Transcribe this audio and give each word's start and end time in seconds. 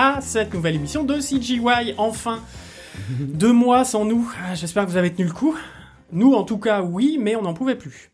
À 0.00 0.20
cette 0.20 0.54
nouvelle 0.54 0.76
émission 0.76 1.02
de 1.02 1.16
CGY, 1.18 1.94
enfin 1.98 2.38
Deux 3.18 3.52
mois 3.52 3.82
sans 3.84 4.04
nous, 4.04 4.30
Ah, 4.48 4.54
j'espère 4.54 4.86
que 4.86 4.90
vous 4.92 4.96
avez 4.96 5.12
tenu 5.12 5.26
le 5.26 5.32
coup. 5.34 5.56
Nous 6.12 6.34
en 6.34 6.44
tout 6.44 6.58
cas 6.58 6.82
oui, 6.82 7.18
mais 7.20 7.34
on 7.34 7.42
n'en 7.42 7.52
pouvait 7.52 7.74
plus. 7.74 8.12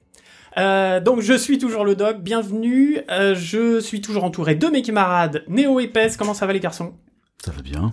Euh, 0.56 0.98
donc 1.00 1.20
je 1.20 1.34
suis 1.36 1.58
toujours 1.58 1.84
le 1.84 1.94
doc, 1.94 2.22
bienvenue, 2.22 3.00
Euh, 3.10 3.34
je 3.34 3.80
suis 3.80 4.00
toujours 4.00 4.24
entouré 4.24 4.54
de 4.54 4.66
mes 4.68 4.80
camarades 4.80 5.44
Néo 5.46 5.78
et 5.78 5.88
Pes, 5.88 6.16
comment 6.16 6.32
ça 6.32 6.46
va 6.46 6.54
les 6.54 6.60
garçons? 6.60 6.94
Ça 7.44 7.50
va 7.52 7.60
bien. 7.60 7.92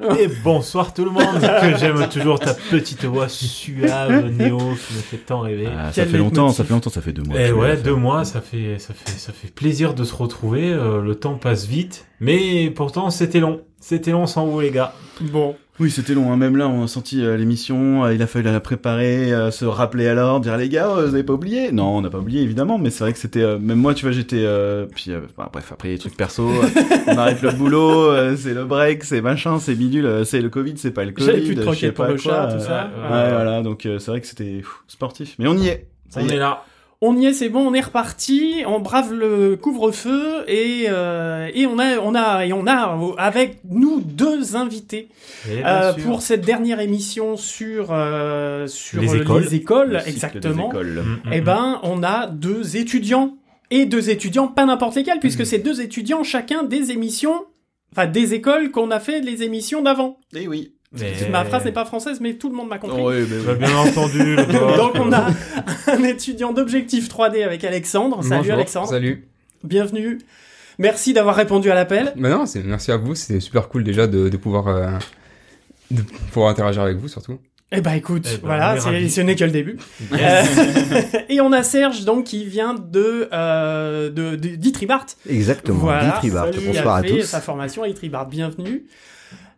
Et 0.18 0.28
bonsoir 0.42 0.94
tout 0.94 1.04
le 1.04 1.10
monde, 1.10 1.40
que 1.40 1.76
j'aime 1.78 2.08
toujours 2.08 2.38
ta 2.38 2.54
petite 2.54 3.04
voix 3.04 3.28
suave, 3.28 4.30
Néo, 4.30 4.56
qui 4.58 4.94
me 4.94 5.00
fait 5.00 5.18
tant 5.18 5.40
rêver. 5.40 5.68
Ah, 5.70 5.92
ça 5.92 6.02
Quel 6.02 6.10
fait 6.10 6.18
longtemps, 6.18 6.50
ça 6.50 6.64
fait 6.64 6.72
longtemps, 6.72 6.90
ça 6.90 7.00
fait 7.02 7.12
deux 7.12 7.22
mois. 7.22 7.36
Eh 7.38 7.52
ouais, 7.52 7.76
deux 7.76 7.94
mois, 7.94 8.24
ça 8.24 8.40
fait, 8.40 8.78
ça 8.78 8.94
fait, 8.94 9.10
ça 9.10 9.32
fait 9.32 9.52
plaisir 9.52 9.94
de 9.94 10.04
se 10.04 10.14
retrouver. 10.14 10.70
euh, 10.72 11.02
le 11.02 11.14
temps 11.14 11.34
passe 11.34 11.66
vite, 11.66 12.06
mais 12.20 12.70
pourtant 12.70 13.10
c'était 13.10 13.40
long. 13.40 13.60
C'était 13.78 14.10
long 14.12 14.26
sans 14.26 14.46
vous 14.46 14.60
les 14.60 14.70
gars. 14.70 14.94
Bon, 15.20 15.56
Oui, 15.80 15.90
c'était 15.90 16.12
long. 16.12 16.30
hein. 16.30 16.36
Même 16.36 16.56
là, 16.56 16.68
on 16.68 16.84
a 16.84 16.86
senti 16.86 17.24
euh, 17.24 17.38
l'émission. 17.38 18.04
euh, 18.04 18.12
il 18.14 18.20
a 18.20 18.26
fallu 18.26 18.44
la 18.44 18.60
préparer, 18.60 19.32
euh, 19.32 19.50
se 19.50 19.64
rappeler 19.64 20.06
à 20.08 20.14
l'ordre, 20.14 20.40
dire 20.42 20.56
les 20.58 20.68
gars, 20.68 20.90
euh, 20.90 21.06
vous 21.06 21.14
avez 21.14 21.24
pas 21.24 21.32
oublié 21.32 21.72
Non, 21.72 21.96
on 21.96 22.00
n'a 22.02 22.10
pas 22.10 22.18
oublié 22.18 22.42
évidemment, 22.42 22.76
mais 22.78 22.90
c'est 22.90 23.02
vrai 23.04 23.12
que 23.14 23.18
c'était. 23.18 23.40
euh, 23.42 23.58
même 23.58 23.78
moi, 23.78 23.94
tu 23.94 24.04
vois, 24.04 24.12
j'étais. 24.12 24.42
euh, 24.44 24.84
puis 24.94 25.06
euh, 25.08 25.20
bah, 25.38 25.48
bref, 25.50 25.70
après 25.72 25.88
les 25.88 25.98
trucs 25.98 26.16
perso, 26.18 26.50
on 27.06 27.16
arrête 27.16 27.40
le 27.40 27.52
boulot, 27.52 28.12
c'est 28.36 28.52
le 28.52 28.64
break, 28.66 29.04
c'est 29.04 29.22
machin, 29.22 29.58
c'est 29.58 29.74
bidule, 29.74 30.26
c'est 30.26 30.42
le 30.42 30.50
Covid, 30.50 30.74
c'est 30.76 30.90
pas 30.90 31.04
le 31.04 31.12
Covid. 31.12 31.26
j'avais 31.26 31.40
plus 31.40 31.54
de 31.54 31.62
pour 31.62 32.04
pas 32.04 32.12
le 32.12 32.18
quoi, 32.18 32.32
chat, 32.32 32.48
tout 32.52 32.60
ça. 32.62 32.90
ouais, 33.02 33.30
voilà. 33.32 33.62
Donc 33.62 33.80
c'est 33.84 34.06
vrai 34.10 34.20
que 34.20 34.26
c'était 34.26 34.62
sportif, 34.86 35.34
mais 35.38 35.48
on 35.48 35.56
y 35.56 35.68
est. 35.68 35.86
Ça 36.10 36.20
On 36.22 36.26
y 36.26 36.30
est 36.30 36.34
est. 36.34 36.38
là. 36.38 36.62
On 37.02 37.16
y 37.16 37.24
est, 37.24 37.32
c'est 37.32 37.48
bon, 37.48 37.66
on 37.66 37.72
est 37.72 37.80
reparti, 37.80 38.62
on 38.66 38.78
brave 38.78 39.14
le 39.14 39.56
couvre-feu 39.56 40.44
et 40.48 40.84
euh, 40.88 41.48
et 41.54 41.64
on 41.66 41.78
a 41.78 41.98
on 41.98 42.14
a 42.14 42.44
et 42.44 42.52
on 42.52 42.66
a 42.66 42.98
avec 43.16 43.60
nous 43.70 44.02
deux 44.02 44.54
invités 44.54 45.08
Et 45.50 45.62
euh, 45.64 45.94
pour 45.94 46.20
cette 46.20 46.42
dernière 46.42 46.78
émission 46.78 47.38
sur 47.38 47.88
euh, 47.90 48.66
sur 48.66 49.00
Les 49.00 49.06
les 49.08 49.16
écoles. 49.22 49.54
écoles, 49.54 49.90
Le 49.92 49.98
cycle 50.00 50.04
des 50.04 50.12
exactement. 50.12 50.68
écoles. 50.68 51.02
Mm, 51.02 51.28
mm, 51.28 51.32
Eh 51.32 51.40
mm. 51.40 51.44
ben, 51.44 51.80
on 51.84 52.02
a 52.02 52.26
deux 52.26 52.76
étudiants 52.76 53.34
et 53.70 53.86
deux 53.86 54.10
étudiants 54.10 54.48
pas 54.48 54.66
n'importe 54.66 54.96
lesquels 54.96 55.20
puisque 55.20 55.46
c'est 55.46 55.58
deux 55.60 55.80
étudiants 55.80 56.22
chacun 56.22 56.64
des 56.64 56.90
émissions 56.90 57.46
enfin 57.92 58.08
des 58.08 58.34
écoles 58.34 58.70
qu'on 58.72 58.90
a 58.90 59.00
fait 59.00 59.20
les 59.20 59.42
émissions 59.42 59.80
d'avant. 59.80 60.18
Eh 60.36 60.46
oui. 60.48 60.74
Mais- 60.98 61.28
Ma 61.30 61.44
phrase 61.44 61.64
n'est 61.64 61.72
pas 61.72 61.84
française 61.84 62.18
mais 62.20 62.34
tout 62.34 62.48
le 62.48 62.56
monde 62.56 62.68
m'a 62.68 62.78
compris. 62.78 63.00
Ouais, 63.00 63.22
mais 63.28 63.36
oui. 63.52 63.58
bien 63.58 63.76
entendu. 63.76 64.36
Donc 64.76 64.92
on 64.96 65.12
a 65.12 65.28
un 65.86 66.02
étudiant 66.02 66.52
d'objectif 66.52 67.08
3D 67.08 67.44
avec 67.44 67.62
Alexandre. 67.62 68.22
Salut 68.24 68.38
Bonjour, 68.38 68.54
Alexandre. 68.54 68.88
Salut. 68.88 69.28
Bienvenue. 69.62 70.18
Merci 70.78 71.12
d'avoir 71.12 71.36
répondu 71.36 71.70
à 71.70 71.74
l'appel. 71.74 72.12
Bah 72.16 72.30
non, 72.30 72.44
c'est 72.46 72.64
merci 72.64 72.90
à 72.90 72.96
vous, 72.96 73.14
c'est 73.14 73.38
super 73.38 73.68
cool 73.68 73.84
déjà 73.84 74.06
de, 74.08 74.28
de 74.28 74.36
pouvoir 74.36 74.66
euh, 74.66 74.88
de 75.92 76.02
pouvoir 76.32 76.50
interagir 76.50 76.82
avec 76.82 76.96
vous 76.96 77.06
surtout. 77.08 77.38
Eh 77.70 77.80
ben 77.82 77.92
écoute, 77.92 78.26
Eh 78.28 78.36
ben, 78.38 78.46
voilà, 78.46 78.80
ce 78.80 79.20
n'est 79.20 79.36
que 79.36 79.44
le 79.44 79.50
début. 79.52 79.76
Yes. 80.12 80.58
Euh, 80.58 81.02
et 81.28 81.40
on 81.40 81.52
a 81.52 81.62
Serge 81.62 82.04
donc 82.04 82.24
qui 82.24 82.44
vient 82.46 82.74
de 82.74 83.28
euh, 83.32 84.10
de 84.10 84.34
de- 84.34 84.56
d'Itribart. 84.56 85.06
Exactement, 85.28 85.78
Voilà, 85.78 86.14
Ditribart. 86.14 86.48
Bonsoir 86.66 86.96
a 86.96 86.98
à 86.98 87.02
fait 87.04 87.10
tous. 87.10 87.22
sa 87.26 87.40
formation 87.40 87.84
à 87.84 87.88
Itribart. 87.88 88.26
Bienvenue. 88.26 88.86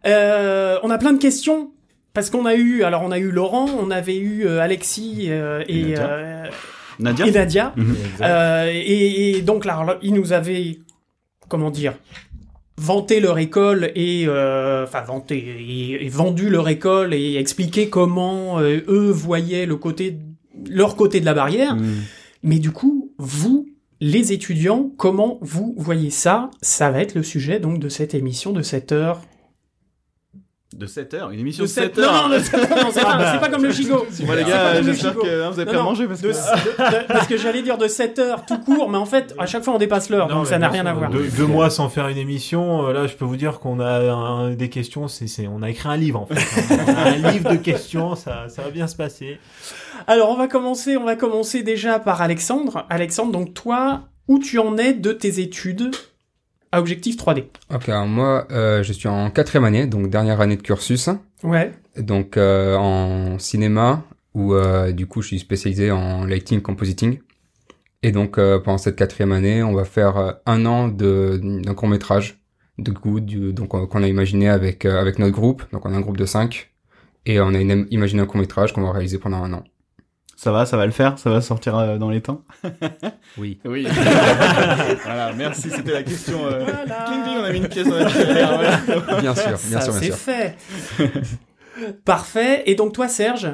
Euh, 0.07 0.79
on 0.83 0.91
a 0.91 0.99
plein 0.99 1.13
de 1.13 1.19
questions 1.19 1.71
parce 2.15 2.29
qu'on 2.31 2.45
a 2.47 2.55
eu 2.55 2.83
alors 2.83 3.03
on 3.03 3.13
a 3.13 3.19
eu 3.19 3.31
Laurent, 3.31 3.67
on 3.81 3.91
avait 3.91 4.17
eu 4.19 4.47
euh, 4.47 4.61
Alexis 4.61 5.27
euh, 5.29 5.63
et 5.69 5.83
Nadia. 5.83 6.11
euh, 6.11 6.45
Nadia. 6.99 7.27
et 7.27 7.31
Nadia. 7.31 7.75
Exact. 7.79 8.21
Euh, 8.23 8.71
et, 8.73 9.31
et 9.39 9.43
donc 9.43 9.65
là, 9.65 9.99
ils 10.03 10.13
nous 10.13 10.33
avaient, 10.33 10.79
comment 11.49 11.71
dire, 11.71 11.95
vanté 12.79 13.21
leur 13.21 13.39
école 13.39 13.93
et, 13.95 14.25
euh, 14.27 14.85
enfin 14.85 15.03
vanté 15.03 15.37
et, 15.39 16.05
et 16.05 16.09
vendu 16.09 16.51
leur 16.51 16.69
école 16.69 17.15
et 17.15 17.37
expliqué 17.37 17.89
comment 17.89 18.59
euh, 18.61 18.81
eux 18.89 19.11
voyaient 19.11 19.67
le 19.67 19.77
côté, 19.77 20.19
leur 20.69 20.97
côté 20.97 21.21
de 21.21 21.25
la 21.25 21.35
barrière. 21.35 21.77
Mm. 21.77 21.95
Mais 22.43 22.59
du 22.59 22.73
coup, 22.73 23.13
vous, 23.19 23.69
les 24.01 24.33
étudiants, 24.33 24.91
comment 24.97 25.39
vous 25.43 25.75
voyez 25.79 26.11
ça? 26.11 26.51
Ça 26.61 26.91
va 26.91 27.01
être 27.01 27.15
le 27.15 27.23
sujet 27.23 27.61
donc 27.61 27.79
de 27.79 27.89
cette 27.89 28.15
émission 28.15 28.53
de 28.53 28.63
cette 28.63 28.91
heure. 28.91 29.21
De 30.75 30.87
7 30.87 31.15
heures, 31.15 31.31
une 31.31 31.41
émission 31.41 31.65
De 31.65 31.69
de 31.69 31.73
cette 31.73 31.95
7 31.97 32.05
heures. 32.05 32.29
Non, 32.29 32.29
non, 32.31 32.37
c'est 32.93 33.41
pas, 33.41 33.49
comme 33.51 33.63
le 33.63 33.71
gigot. 33.71 34.07
Bon, 34.27 34.33
les 34.33 34.45
gars, 34.45 34.81
j'espère 34.83 35.15
que 35.15 35.43
hein, 35.43 35.51
vous 35.51 35.61
avez 35.61 35.67
Non, 35.71 35.73
pas 35.73 35.79
non, 35.79 35.85
mangé 35.91 36.07
parce 36.07 36.21
que. 36.23 36.29
de- 36.29 36.33
de- 36.33 37.07
parce 37.09 37.27
que 37.27 37.37
j'allais 37.37 37.63
dire 37.63 37.77
de 37.77 37.89
7 37.89 38.19
heures 38.19 38.47
tout 38.47 38.59
court, 38.59 38.89
mais 38.89 38.97
en 38.99 39.05
fait, 39.05 39.35
à 39.39 39.47
chaque 39.47 39.65
fois 39.65 39.75
on 39.75 39.79
dépasse 39.79 40.09
l'heure, 40.09 40.29
donc 40.29 40.47
ça 40.47 40.59
n'a 40.59 40.69
rien 40.69 40.87
à 40.87 40.93
voir. 40.95 41.11
Deux, 41.11 41.29
deux 41.37 41.47
mois 41.47 41.69
sans 41.71 41.89
faire 41.89 42.09
une 42.09 42.17
émission, 42.17 42.87
euh, 42.89 42.93
là, 42.93 43.07
je 43.07 43.15
peux 43.15 43.25
vous 43.25 43.37
dire 43.37 43.59
qu'on 43.61 43.81
a 43.81 44.01
un- 44.13 44.51
des 44.55 44.69
questions. 44.71 45.09
C'est, 45.09 45.27
c'est, 45.27 45.47
on 45.47 45.63
a 45.63 45.69
écrit 45.71 45.89
un 45.89 45.97
livre 45.97 46.21
en 46.21 46.27
fait. 46.27 46.75
On 46.87 46.89
a 46.97 47.29
un 47.29 47.31
livre 47.33 47.51
de 47.51 47.57
questions, 47.57 48.15
ça, 48.15 48.47
ça 48.49 48.63
va 48.63 48.71
bien 48.71 48.87
se 48.87 48.97
passer. 48.97 49.39
Alors 50.07 50.31
on 50.31 50.37
va 50.37 50.49
commencer, 50.49 50.97
on 50.97 51.05
va 51.05 51.17
commencer 51.17 51.63
déjà 51.63 51.99
par 51.99 52.23
Alexandre. 52.23 52.87
Alexandre, 52.89 53.33
donc 53.33 53.53
toi, 53.55 54.03
où 54.29 54.39
tu 54.39 54.59
en 54.59 54.77
es 54.79 54.95
de 54.95 55.13
tes 55.13 55.41
études? 55.41 55.91
À 56.73 56.81
objectif 56.81 57.17
3D 57.17 57.45
Ok, 57.75 57.89
alors 57.89 58.07
moi 58.07 58.47
euh, 58.51 58.83
je 58.83 58.93
suis 58.93 59.09
en 59.09 59.31
quatrième 59.31 59.65
année, 59.65 59.87
donc 59.87 60.09
dernière 60.11 60.41
année 60.41 60.57
de 60.57 60.63
cursus, 60.63 61.09
Ouais. 61.43 61.73
donc 61.99 62.37
euh, 62.37 62.77
en 62.77 63.39
cinéma 63.39 64.03
où 64.35 64.55
euh, 64.55 64.93
du 64.93 65.07
coup 65.07 65.23
je 65.23 65.29
suis 65.29 65.39
spécialisé 65.39 65.91
en 65.91 66.25
lighting 66.25 66.61
compositing. 66.63 67.19
Et 68.03 68.11
donc 68.11 68.39
euh, 68.39 68.59
pendant 68.59 68.79
cette 68.79 68.97
quatrième 68.97 69.31
année, 69.33 69.63
on 69.63 69.75
va 69.75 69.85
faire 69.85 70.17
euh, 70.17 70.33
un 70.47 70.67
an 70.67 70.89
de 70.89 71.39
d'un 71.63 71.75
court 71.75 71.89
métrage 71.89 72.39
de 72.79 72.91
coup 72.91 73.21
du, 73.21 73.53
donc 73.53 73.75
euh, 73.75 73.87
qu'on 73.87 74.03
a 74.03 74.09
imaginé 74.09 74.49
avec 74.49 74.85
euh, 74.87 75.01
avec 75.01 75.19
notre 75.19 75.33
groupe. 75.35 75.63
Donc 75.73 75.85
on 75.87 75.93
a 75.93 75.97
un 75.97 76.01
groupe 76.01 76.17
de 76.17 76.25
cinq 76.27 76.73
et 77.27 77.39
on 77.41 77.55
a 77.55 77.61
une- 77.61 77.87
imaginé 77.91 78.23
un 78.23 78.27
court 78.27 78.41
métrage 78.41 78.73
qu'on 78.73 78.83
va 78.83 78.91
réaliser 78.93 79.19
pendant 79.19 79.45
un 79.45 79.53
an. 79.53 79.63
Ça 80.43 80.51
va, 80.51 80.67
ça 80.67 80.77
va 80.77 80.87
le 80.87 80.91
faire, 80.91 81.21
ça 81.21 81.31
va 81.31 81.41
sortir 81.41 81.79
euh, 81.79 81.99
dans 81.99 82.11
les 82.11 82.21
temps. 82.21 82.43
Oui. 83.39 83.61
Oui. 83.65 83.87
voilà, 85.05 85.33
merci, 85.37 85.71
c'était 85.71 85.93
la 85.93 86.03
question. 86.03 86.45
euh, 86.45 86.65
Voilà. 86.65 87.05
Cling, 87.07 87.23
cling, 87.23 87.37
on 87.39 87.45
a 87.45 87.53
mis 87.53 87.59
une 87.59 87.69
pièce 87.69 87.87
dans 87.87 87.95
la 87.95 88.07
tirelire, 88.07 88.49
voilà. 88.53 89.21
Bien 89.21 89.35
sûr, 89.37 89.45
bien 89.45 89.57
ça 89.57 89.81
sûr, 89.83 89.93
bien 89.93 90.01
c'est 90.01 90.07
sûr. 90.07 90.17
fait. 90.17 90.57
Parfait. 92.05 92.65
Et 92.67 92.75
donc 92.75 92.93
toi, 92.93 93.07
Serge? 93.07 93.49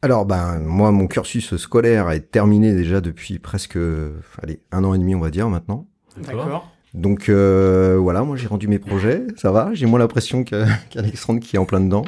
Alors, 0.00 0.24
ben, 0.24 0.60
moi, 0.60 0.92
mon 0.92 1.08
cursus 1.08 1.56
scolaire 1.56 2.08
est 2.12 2.30
terminé 2.30 2.72
déjà 2.72 3.00
depuis 3.00 3.40
presque, 3.40 3.76
allez, 4.42 4.60
un 4.70 4.84
an 4.84 4.94
et 4.94 4.98
demi, 4.98 5.16
on 5.16 5.20
va 5.20 5.30
dire, 5.30 5.48
maintenant. 5.48 5.86
D'accord. 6.18 6.70
Donc, 6.94 7.28
euh, 7.28 7.96
voilà, 7.98 8.22
moi, 8.22 8.36
j'ai 8.36 8.46
rendu 8.46 8.68
mes 8.68 8.78
projets, 8.78 9.26
ça 9.36 9.50
va. 9.50 9.70
J'ai 9.72 9.86
moins 9.86 9.98
l'impression 9.98 10.44
qu'Alexandre 10.90 11.40
qui 11.40 11.56
est 11.56 11.58
en 11.58 11.64
plein 11.64 11.80
dedans. 11.80 12.04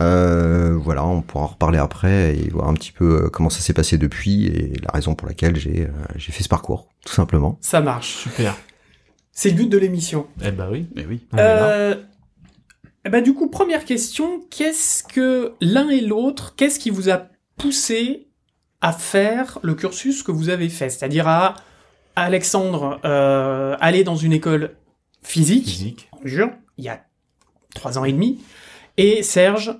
Euh, 0.00 0.76
voilà, 0.76 1.04
on 1.06 1.22
pourra 1.22 1.44
en 1.44 1.48
reparler 1.48 1.78
après 1.78 2.36
et 2.36 2.50
voir 2.50 2.68
un 2.68 2.74
petit 2.74 2.92
peu 2.92 3.24
euh, 3.24 3.28
comment 3.28 3.50
ça 3.50 3.60
s'est 3.60 3.72
passé 3.72 3.96
depuis 3.96 4.46
et 4.46 4.72
la 4.82 4.90
raison 4.92 5.14
pour 5.14 5.28
laquelle 5.28 5.54
j'ai 5.54 5.82
euh, 5.82 6.04
j'ai 6.16 6.32
fait 6.32 6.42
ce 6.42 6.48
parcours, 6.48 6.88
tout 7.06 7.12
simplement. 7.12 7.58
Ça 7.60 7.80
marche. 7.80 8.16
Super. 8.16 8.56
C'est 9.30 9.50
le 9.50 9.56
but 9.56 9.68
de 9.68 9.78
l'émission. 9.78 10.26
Eh 10.42 10.50
ben 10.50 10.68
oui. 10.70 10.88
Mais 10.94 11.06
oui. 11.06 11.26
Là. 11.32 11.38
Euh, 11.40 11.94
eh 13.04 13.10
ben, 13.10 13.22
du 13.22 13.34
coup, 13.34 13.48
première 13.48 13.84
question, 13.84 14.42
qu'est-ce 14.50 15.04
que 15.04 15.52
l'un 15.60 15.88
et 15.90 16.00
l'autre, 16.00 16.54
qu'est-ce 16.56 16.78
qui 16.78 16.90
vous 16.90 17.10
a 17.10 17.26
poussé 17.56 18.28
à 18.80 18.92
faire 18.92 19.58
le 19.62 19.74
cursus 19.74 20.22
que 20.22 20.32
vous 20.32 20.48
avez 20.48 20.68
fait? 20.68 20.88
C'est-à-dire 20.88 21.28
à 21.28 21.54
Alexandre 22.16 23.00
euh, 23.04 23.76
aller 23.80 24.04
dans 24.04 24.16
une 24.16 24.32
école 24.32 24.76
physique, 25.22 25.64
Physique. 25.68 26.08
on 26.22 26.26
jure, 26.26 26.50
il 26.78 26.84
y 26.84 26.88
a 26.88 27.04
trois 27.74 27.98
ans 27.98 28.04
et 28.04 28.12
demi, 28.12 28.40
et 28.96 29.22
Serge 29.22 29.74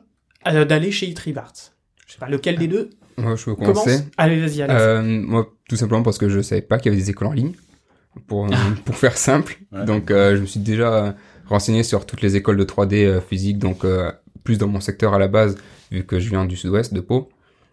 euh, 0.49 0.65
d'aller 0.65 0.91
chez 0.91 1.07
Itribart. 1.07 1.53
Je 2.07 2.13
sais 2.15 2.19
pas 2.19 2.29
lequel 2.29 2.59
des 2.59 2.67
deux 2.69 2.91
Moi, 3.17 3.37
je 3.37 3.45
peux 3.45 3.55
commence. 3.55 3.85
commencer. 3.85 4.05
Allez, 4.17 4.41
vas-y, 4.41 4.63
Alex. 4.63 4.81
Euh, 4.83 5.03
moi, 5.03 5.49
tout 5.69 5.77
simplement 5.77 6.03
parce 6.03 6.19
que 6.19 6.29
je 6.29 6.41
savais 6.41 6.63
pas 6.63 6.79
qu'il 6.79 6.93
y 6.93 6.95
avait 6.95 7.03
des 7.03 7.11
écoles 7.11 7.29
en 7.29 7.33
ligne, 7.33 7.53
pour, 8.27 8.47
pour 8.85 8.95
faire 8.97 9.17
simple. 9.17 9.59
Ouais. 9.73 9.85
Donc, 9.85 10.11
euh, 10.11 10.37
je 10.37 10.41
me 10.43 10.47
suis 10.47 10.61
déjà 10.61 11.15
renseigné 11.47 11.83
sur 11.83 12.07
toutes 12.07 12.23
les 12.23 12.37
écoles 12.37 12.57
de 12.57 12.65
3D 12.65 13.05
euh, 13.05 13.21
physique, 13.21 13.59
donc 13.59 13.85
euh, 13.85 14.11
plus 14.45 14.59
dans 14.59 14.69
mon 14.69 14.81
secteur 14.81 15.15
à 15.15 15.19
la 15.19 15.29
base, 15.29 15.57
vu 15.91 16.05
que 16.05 16.19
je 16.19 16.29
viens 16.31 16.45
du 16.47 16.57
sud-ouest, 16.57 16.93
de 16.95 17.01
Pau. 17.01 17.29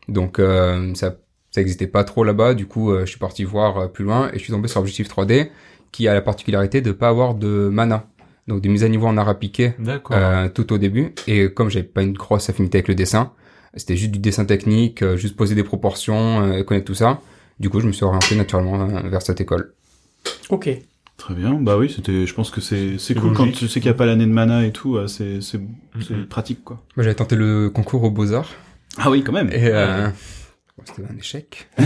Donc, 0.08 0.40
euh, 0.40 0.94
ça 0.96 1.16
ça 1.52 1.62
existait 1.62 1.88
pas 1.88 2.04
trop 2.04 2.24
là-bas. 2.24 2.54
Du 2.54 2.66
coup, 2.66 2.92
euh, 2.92 3.02
je 3.02 3.12
suis 3.12 3.20
parti 3.20 3.44
voir 3.44 3.78
euh, 3.78 3.88
plus 3.88 4.04
loin 4.06 4.30
et 4.34 4.38
je 4.40 4.44
suis 4.44 4.52
tombé 4.54 4.68
sur 4.68 4.80
Objectif 4.82 5.08
3D, 5.10 5.50
qui 5.92 6.08
a 6.08 6.14
la 6.14 6.22
particularité 6.22 6.82
de 6.82 6.92
pas 6.92 7.10
avoir 7.10 7.36
de 7.36 7.70
mana. 7.72 8.08
Donc, 8.48 8.62
de 8.62 8.70
mise 8.70 8.84
à 8.84 8.90
niveau 8.90 9.06
en 9.08 9.18
art 9.18 9.30
appliqué 9.30 9.74
D'accord. 9.80 10.16
euh, 10.18 10.50
tout 10.50 10.74
au 10.74 10.78
début. 10.78 11.14
Et 11.28 11.52
comme 11.54 11.70
j'avais 11.70 11.86
pas 11.86 12.02
une 12.02 12.14
grosse 12.14 12.50
affinité 12.50 12.80
avec 12.80 12.88
le 12.88 12.96
dessin, 12.96 13.32
c'était 13.76 13.96
juste 13.96 14.12
du 14.12 14.20
dessin 14.20 14.46
technique, 14.46 15.04
euh, 15.04 15.16
juste 15.16 15.36
poser 15.36 15.54
des 15.56 15.64
proportions, 15.64 16.42
euh, 16.42 16.64
connaître 16.64 16.86
tout 16.88 16.96
ça. 16.96 17.22
Du 17.60 17.70
coup, 17.70 17.80
je 17.80 17.88
me 17.88 17.92
suis 17.92 18.04
orienté 18.04 18.36
naturellement 18.36 18.82
euh, 18.90 19.08
vers 19.10 19.22
cette 19.22 19.40
école. 19.42 19.74
Ok. 20.50 20.70
Très 21.18 21.36
bien. 21.36 21.54
Bah 21.54 21.78
oui, 21.78 21.94
c'était. 21.96 22.26
Je 22.26 22.34
pense 22.34 22.50
que 22.50 22.62
c'est 22.62 22.98
c'est 22.98 23.14
cool 23.14 23.34
quand 23.34 23.52
tu 23.52 23.68
sais 23.68 23.80
qu'il 23.80 23.90
n'y 23.92 23.94
a 23.96 23.98
pas 23.98 24.08
l'année 24.08 24.26
de 24.26 24.32
mana 24.32 24.66
et 24.66 24.72
tout. 24.72 24.98
C'est 25.08 25.40
c'est 25.42 25.60
c'est 26.02 26.16
Mhm. 26.16 26.26
pratique 26.26 26.64
quoi. 26.64 26.82
Moi, 26.98 27.04
j'avais 27.04 27.14
tenté 27.16 27.36
le 27.36 27.70
concours 27.70 28.04
aux 28.04 28.10
Beaux-Arts 28.10 28.50
Ah 28.98 29.12
oui, 29.12 29.24
quand 29.24 29.32
même. 29.32 29.50
et 29.52 29.68
euh, 29.68 30.10
bon, 30.78 30.84
c'était 30.86 31.04
un 31.12 31.18
échec. 31.18 31.68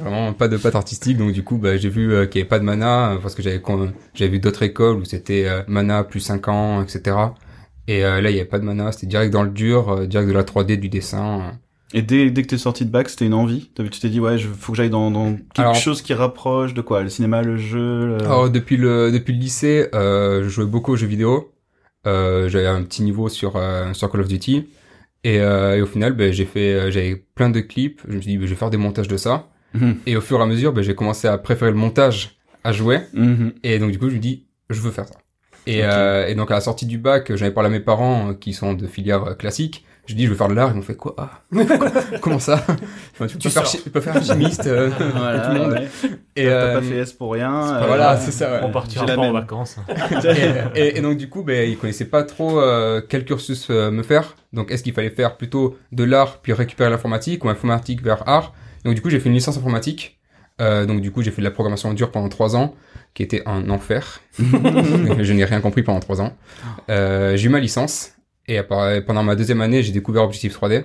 vraiment 0.00 0.32
pas 0.32 0.48
de 0.48 0.56
patte 0.56 0.74
artistique. 0.74 1.16
Donc 1.16 1.32
du 1.32 1.42
coup, 1.44 1.58
bah, 1.58 1.76
j'ai 1.76 1.88
vu 1.88 2.12
euh, 2.12 2.26
qu'il 2.26 2.40
y 2.40 2.42
avait 2.42 2.48
pas 2.48 2.58
de 2.58 2.64
mana 2.64 3.12
euh, 3.12 3.16
parce 3.22 3.34
que 3.34 3.42
j'avais 3.42 3.60
con- 3.60 3.92
j'avais 4.14 4.30
vu 4.30 4.40
d'autres 4.40 4.62
écoles 4.62 4.96
où 4.96 5.04
c'était 5.04 5.44
euh, 5.46 5.62
mana 5.68 6.04
plus 6.04 6.20
5 6.20 6.48
ans, 6.48 6.82
etc. 6.82 7.16
Et 7.86 8.04
euh, 8.04 8.20
là, 8.20 8.30
il 8.30 8.36
y 8.36 8.40
avait 8.40 8.48
pas 8.48 8.58
de 8.58 8.64
mana. 8.64 8.92
C'était 8.92 9.06
direct 9.06 9.32
dans 9.32 9.42
le 9.42 9.50
dur, 9.50 9.88
euh, 9.90 10.06
direct 10.06 10.28
de 10.28 10.34
la 10.34 10.42
3D, 10.44 10.78
du 10.78 10.88
dessin. 10.88 11.40
euh. 11.40 11.50
Et 11.94 12.02
dès, 12.02 12.30
dès 12.30 12.42
que 12.42 12.48
t'es 12.48 12.58
sorti 12.58 12.84
de 12.84 12.90
bac, 12.90 13.08
c'était 13.08 13.24
une 13.24 13.32
envie? 13.32 13.70
T'as 13.74 13.82
vu, 13.82 13.88
Tu 13.88 13.98
t'es 13.98 14.10
dit, 14.10 14.20
ouais, 14.20 14.36
je, 14.36 14.46
faut 14.48 14.72
que 14.72 14.76
j'aille 14.76 14.90
dans, 14.90 15.10
dans 15.10 15.32
quelque 15.36 15.60
Alors- 15.60 15.74
chose 15.74 16.02
qui 16.02 16.12
rapproche 16.12 16.74
de 16.74 16.82
quoi? 16.82 17.02
Le 17.02 17.08
cinéma, 17.08 17.40
le 17.40 17.56
jeu 17.56 18.08
le- 18.08 18.22
Alors 18.24 18.50
depuis 18.50 18.76
le 18.76 19.10
depuis 19.10 19.32
le 19.32 19.38
lycée, 19.40 19.88
euh, 19.94 20.42
je 20.44 20.48
jouais 20.50 20.66
beaucoup 20.66 20.92
aux 20.92 20.96
jeux 20.96 21.06
vidéo. 21.06 21.50
Euh, 22.06 22.48
j'avais 22.50 22.66
un 22.66 22.82
petit 22.82 23.02
niveau 23.02 23.30
sur 23.30 23.56
euh, 23.56 23.94
sur 23.94 24.10
Call 24.10 24.20
of 24.20 24.28
Duty. 24.28 24.68
Et, 25.24 25.40
euh, 25.40 25.76
et 25.76 25.82
au 25.82 25.86
final, 25.86 26.12
ben, 26.12 26.32
j'ai 26.32 26.44
fait, 26.44 26.74
euh, 26.74 26.90
j'avais 26.90 27.16
plein 27.34 27.50
de 27.50 27.60
clips. 27.60 28.00
Je 28.08 28.16
me 28.16 28.20
suis 28.20 28.30
dit, 28.30 28.38
ben, 28.38 28.46
je 28.46 28.50
vais 28.50 28.56
faire 28.56 28.70
des 28.70 28.76
montages 28.76 29.08
de 29.08 29.16
ça. 29.16 29.48
Mhm. 29.74 29.96
Et 30.06 30.16
au 30.16 30.20
fur 30.20 30.38
et 30.38 30.42
à 30.42 30.46
mesure, 30.46 30.72
ben, 30.72 30.82
j'ai 30.82 30.94
commencé 30.94 31.28
à 31.28 31.36
préférer 31.38 31.70
le 31.70 31.76
montage 31.76 32.38
à 32.64 32.72
jouer. 32.72 33.00
Mhm. 33.12 33.52
Et 33.62 33.78
donc 33.78 33.90
du 33.90 33.98
coup, 33.98 34.08
je 34.08 34.14
me 34.14 34.20
dis, 34.20 34.46
je 34.70 34.80
veux 34.80 34.90
faire 34.90 35.06
ça. 35.06 35.14
Et, 35.66 35.84
euh, 35.84 36.26
et 36.26 36.34
donc 36.34 36.50
à 36.50 36.54
la 36.54 36.60
sortie 36.60 36.86
du 36.86 36.98
bac, 36.98 37.30
j'en 37.34 37.44
avais 37.44 37.54
parlé 37.54 37.66
à 37.66 37.70
mes 37.70 37.80
parents 37.80 38.32
qui 38.32 38.54
sont 38.54 38.72
de 38.72 38.86
filière 38.86 39.36
classique. 39.36 39.84
Je 40.08 40.14
dis, 40.14 40.24
je 40.24 40.30
veux 40.30 40.36
faire 40.36 40.48
de 40.48 40.54
l'art. 40.54 40.70
Ils 40.70 40.76
m'ont 40.76 40.82
fait 40.82 40.94
quoi? 40.96 41.14
Ah, 41.18 41.30
Comment 42.22 42.38
ça? 42.38 42.64
Enfin, 43.12 43.26
tu, 43.26 43.34
peux 43.34 43.38
Tu 43.40 43.50
faire, 43.50 43.66
sors. 43.66 43.66
chi- 43.66 43.82
tu 43.82 43.90
peux 43.90 44.00
faire 44.00 44.22
chimiste. 44.24 44.66
euh, 44.66 44.90
Voilà, 45.14 45.40
tout 45.46 45.52
le 45.52 45.58
monde. 45.60 45.72
ouais. 45.72 45.88
Et 46.34 46.44
T'as 46.44 46.50
euh, 46.50 46.74
pas 46.76 46.82
fait 46.82 46.96
S 46.96 47.12
pour 47.12 47.32
rien. 47.34 47.74
euh, 47.76 47.86
voilà, 47.86 48.16
c'est 48.16 48.30
ça. 48.32 48.50
ouais. 48.52 48.60
On 48.62 48.70
partira 48.70 49.04
pas 49.04 49.18
en 49.18 49.32
vacances. 49.32 49.76
et, 50.74 50.80
et- 50.80 50.98
et 50.98 51.00
donc 51.02 51.18
du 51.18 51.28
coup, 51.28 51.42
ben, 51.42 51.68
ils 51.68 51.76
connaissaient 51.76 52.06
pas 52.06 52.22
trop 52.22 52.58
euh, 52.58 53.02
quel 53.06 53.26
cursus 53.26 53.66
euh, 53.68 53.90
me 53.90 54.02
faire. 54.02 54.34
Donc 54.54 54.70
est-ce 54.72 54.82
qu'il 54.82 54.94
fallait 54.94 55.10
faire 55.10 55.36
plutôt 55.36 55.76
de 55.92 56.04
l'art 56.04 56.38
puis 56.40 56.54
récupérer 56.54 56.88
l'informatique 56.88 57.44
ou 57.44 57.50
informatique 57.50 58.02
vers 58.02 58.26
art? 58.26 58.54
Donc 58.86 58.94
du 58.94 59.02
coup, 59.02 59.10
j'ai 59.10 59.20
fait 59.20 59.28
une 59.28 59.34
licence 59.34 59.58
informatique. 59.58 60.18
Euh, 60.62 60.86
donc 60.86 61.02
du 61.02 61.10
coup, 61.12 61.20
j'ai 61.22 61.30
fait 61.30 61.42
de 61.42 61.44
la 61.46 61.50
programmation 61.52 61.92
dure 61.92 62.10
pendant 62.10 62.30
trois 62.30 62.56
ans, 62.56 62.74
qui 63.12 63.22
était 63.22 63.42
un 63.46 63.68
enfer. 63.68 64.20
je 64.38 65.32
n'ai 65.34 65.44
rien 65.44 65.60
compris 65.60 65.82
pendant 65.82 66.00
trois 66.00 66.20
ans. 66.22 66.32
Euh, 66.88 67.36
j'ai 67.36 67.46
eu 67.46 67.50
ma 67.50 67.60
licence 67.60 68.12
et 68.48 68.58
après- 68.58 69.02
pendant 69.04 69.22
ma 69.22 69.36
deuxième 69.36 69.60
année, 69.60 69.82
j'ai 69.82 69.92
découvert 69.92 70.24
Objective 70.24 70.52
3D. 70.52 70.84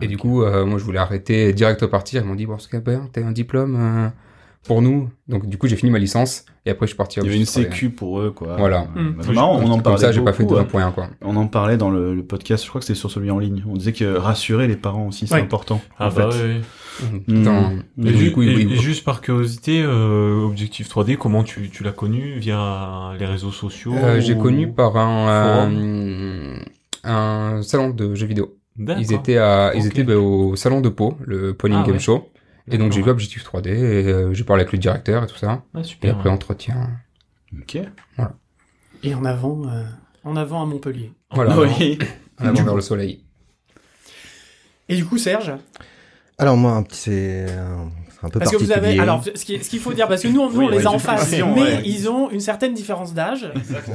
Et 0.00 0.06
du 0.06 0.16
coup, 0.18 0.42
euh, 0.44 0.64
moi, 0.66 0.78
je 0.78 0.84
voulais 0.84 0.98
arrêter 1.00 1.52
direct 1.52 1.82
au 1.82 1.88
partir. 1.88 2.22
Ils 2.22 2.28
m'ont 2.28 2.36
dit, 2.36 2.46
bon, 2.46 2.58
c'est 2.58 2.82
t'as 2.82 3.24
un 3.26 3.32
diplôme 3.32 3.76
euh, 3.76 4.08
pour 4.68 4.82
nous. 4.82 5.08
Donc 5.26 5.46
du 5.48 5.58
coup, 5.58 5.66
j'ai 5.66 5.74
fini 5.74 5.90
ma 5.90 5.98
licence 5.98 6.44
et 6.64 6.70
après, 6.70 6.86
je 6.86 6.90
suis 6.90 6.96
parti. 6.96 7.18
à 7.18 7.22
Il 7.22 7.26
y 7.26 7.28
avait 7.28 7.36
une 7.36 7.42
Objective 7.42 7.64
3D. 7.64 7.72
sécu 7.72 7.90
pour 7.90 8.20
eux, 8.20 8.30
quoi. 8.30 8.54
Voilà. 8.56 8.86
Euh, 8.96 9.00
Mm. 9.00 9.10
bah, 9.16 9.22
c'est 9.26 9.32
marrant, 9.32 9.56
on 9.58 9.66
en 9.66 9.70
Comme 9.74 9.82
parlait 9.82 9.98
ça, 9.98 10.12
j'ai 10.12 10.20
pas 10.20 10.32
fait 10.32 10.44
ouais. 10.44 10.64
pour 10.64 10.78
rien, 10.78 10.92
quoi. 10.92 11.08
On 11.22 11.34
en 11.34 11.48
parlait 11.48 11.76
dans 11.76 11.90
le, 11.90 12.14
le 12.14 12.22
podcast, 12.22 12.62
je 12.62 12.68
crois 12.68 12.80
que 12.80 12.86
c'était 12.86 12.98
sur 12.98 13.10
celui 13.10 13.32
en 13.32 13.40
ligne. 13.40 13.64
On 13.68 13.74
disait 13.74 13.92
que 13.92 14.16
rassurer 14.16 14.68
les 14.68 14.76
parents 14.76 15.08
aussi, 15.08 15.26
c'est 15.26 15.34
Ouais. 15.34 15.40
important. 15.40 15.80
Ah 15.98 16.06
en 16.08 16.12
bah 16.14 16.30
fait. 16.30 16.38
ouais, 16.38 16.54
ouais. 16.54 16.60
Mm. 17.26 17.42
Dans- 17.42 17.72
Mais 17.96 18.12
du 18.12 18.30
coup, 18.30 18.42
et- 18.42 18.54
oui, 18.54 18.68
et 18.74 18.76
juste 18.76 19.04
par 19.04 19.22
curiosité, 19.22 19.82
euh, 19.82 20.44
Objectif 20.44 20.88
3D, 20.88 21.16
comment 21.16 21.42
tu, 21.42 21.68
tu 21.70 21.82
l'as 21.82 21.92
connu? 21.92 22.38
Via 22.38 23.12
les 23.18 23.26
réseaux 23.26 23.50
sociaux 23.52 23.94
euh, 23.96 24.20
j'ai 24.20 24.36
connu 24.36 24.70
par 24.70 24.96
un, 24.96 25.66
Forum? 25.70 26.60
Un 27.10 27.62
salon 27.62 27.90
de 27.90 28.14
jeux 28.14 28.26
vidéo. 28.26 28.56
Ils 28.78 29.12
étaient 29.12 29.36
à, 29.36 29.72
ils 29.74 29.86
étaient 29.86 30.04
ben, 30.04 30.16
au 30.16 30.56
salon 30.56 30.80
de 30.80 30.88
Pau, 30.88 31.16
le 31.20 31.52
Pony 31.54 31.74
Ah 31.78 31.82
Game 31.84 31.94
ouais. 31.94 31.98
Show. 32.00 32.28
Et 32.70 32.78
donc 32.78 32.92
j'ai 32.92 33.02
vu. 33.02 33.10
Objectif 33.10 33.44
3D 33.44 33.68
et 33.68 33.72
euh, 34.06 34.32
j'ai 34.32 34.44
parlé 34.44 34.62
avec 34.62 34.72
le 34.72 34.78
directeur 34.78 35.24
et 35.24 35.26
tout 35.26 35.36
ça. 35.36 35.62
Ah, 35.74 35.80
Et 35.80 35.84
super. 35.84 36.16
après 36.16 36.30
entretien. 36.30 36.88
Ok. 37.58 37.78
Et 39.02 39.14
en 39.14 39.24
avant, 39.24 39.62
euh, 39.66 39.82
en 40.24 40.36
avant 40.36 40.62
à 40.62 40.66
Montpellier. 40.66 41.12
Voilà. 41.32 41.58
Oui. 41.58 41.98
En 42.40 42.46
avant 42.46 42.62
vers 42.64 42.74
le 42.76 42.80
soleil. 42.80 43.24
Et 44.88 44.96
du 44.96 45.04
coup, 45.04 45.18
Serge, 45.18 45.52
Alors 46.38 46.56
moi, 46.56 46.72
un 46.72 46.82
petit- 46.82 46.98
c'est 47.00 47.46
un, 48.22 48.28
peu 48.28 48.38
parce 48.38 48.50
que 48.50 48.56
vous 48.56 48.70
avez, 48.72 48.98
alors, 49.00 49.22
ce 49.24 49.44
qui- 49.44 49.62
ce 49.64 49.68
qu'il 49.70 49.80
faut 49.80 49.92
dire, 49.92 50.06
parce 50.08 50.22
que 50.22 50.28
nous, 50.28 50.40
on- 50.40 50.50
nous, 50.50 50.58
Oui, 50.58 50.64
on 50.66 50.68
les 50.68 50.78
ouais, 50.78 50.86
a 50.86 50.90
en 50.90 50.98
face, 50.98 51.30
mais 51.30 51.42
ouais. 51.42 51.82
ils 51.84 52.08
ont 52.08 52.30
une 52.30 52.40
certaine 52.40 52.74
différence 52.74 53.14
d'âge, 53.14 53.50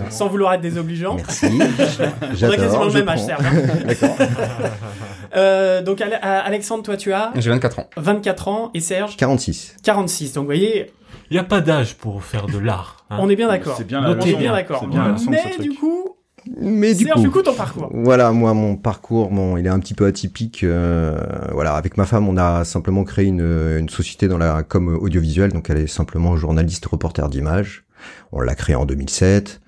sans 0.10 0.27
vouloir 0.27 0.54
être 0.54 0.62
désobligeant. 0.62 1.16
Merci. 1.16 1.48
J'adore. 2.33 2.56
quasiment 2.57 2.83
le 2.86 2.94
même 2.94 3.10
âge, 3.10 3.19
hein. 3.30 3.38
D'accord. 3.88 4.16
Euh, 5.36 5.81
donc, 5.81 6.01
euh, 6.01 6.06
Alexandre, 6.22 6.83
toi, 6.83 6.98
tu 6.98 7.13
as 7.13 7.31
J'ai 7.36 7.50
24 7.50 7.80
ans. 7.80 7.89
24 7.98 8.48
ans 8.48 8.72
et 8.74 8.80
Serge, 8.80 9.18
46. 9.18 9.75
46. 9.83 10.33
Donc, 10.33 10.44
vous 10.44 10.48
voyez, 10.48 10.92
Il 11.30 11.33
n'y 11.33 11.39
a 11.39 11.44
pas 11.44 11.62
d'âge 11.62 11.95
pour 11.95 12.24
faire 12.24 12.45
de 12.48 12.57
l'art. 12.57 13.06
hein. 13.10 13.18
on 13.19 13.30
est 13.30 13.36
bien 13.36 13.48
d'accord. 13.48 13.75
C'est 13.78 13.86
bien 13.88 14.01
bien 14.16 14.38
bien. 14.38 14.51
d'accord. 14.54 14.88
Mais 15.30 15.56
du 15.60 15.71
coup, 15.74 16.15
Mais 16.59 16.94
du 16.94 17.07
coup, 17.07 17.19
du 17.19 17.30
coup, 17.31 17.42
ton 17.42 17.53
parcours. 17.53 17.89
Voilà, 17.94 18.31
moi, 18.31 18.53
mon 18.53 18.75
parcours, 18.75 19.30
bon, 19.30 19.57
il 19.57 19.65
est 19.65 19.69
un 19.69 19.80
petit 19.80 19.94
peu 19.94 20.06
atypique. 20.06 20.63
euh, 20.63 21.18
voilà, 21.51 21.75
avec 21.75 21.97
ma 21.97 22.06
femme, 22.06 22.27
on 22.27 22.38
a 22.38 22.63
simplement 22.63 23.03
créé 23.03 23.25
une, 23.25 23.77
une 23.80 23.89
société 23.89 24.27
dans 24.27 24.38
la 24.38 24.63
com 24.63 24.97
audiovisuelle, 25.01 25.51
donc 25.51 25.69
elle 25.69 25.77
est 25.77 25.88
simplement 25.88 26.36
journaliste 26.38 26.86
reporter 26.86 27.27
d'images. 27.30 27.86
On 28.31 28.42
l'a 28.42 28.56
créée 28.56 28.75
en 28.75 28.86
2007. 28.86 29.62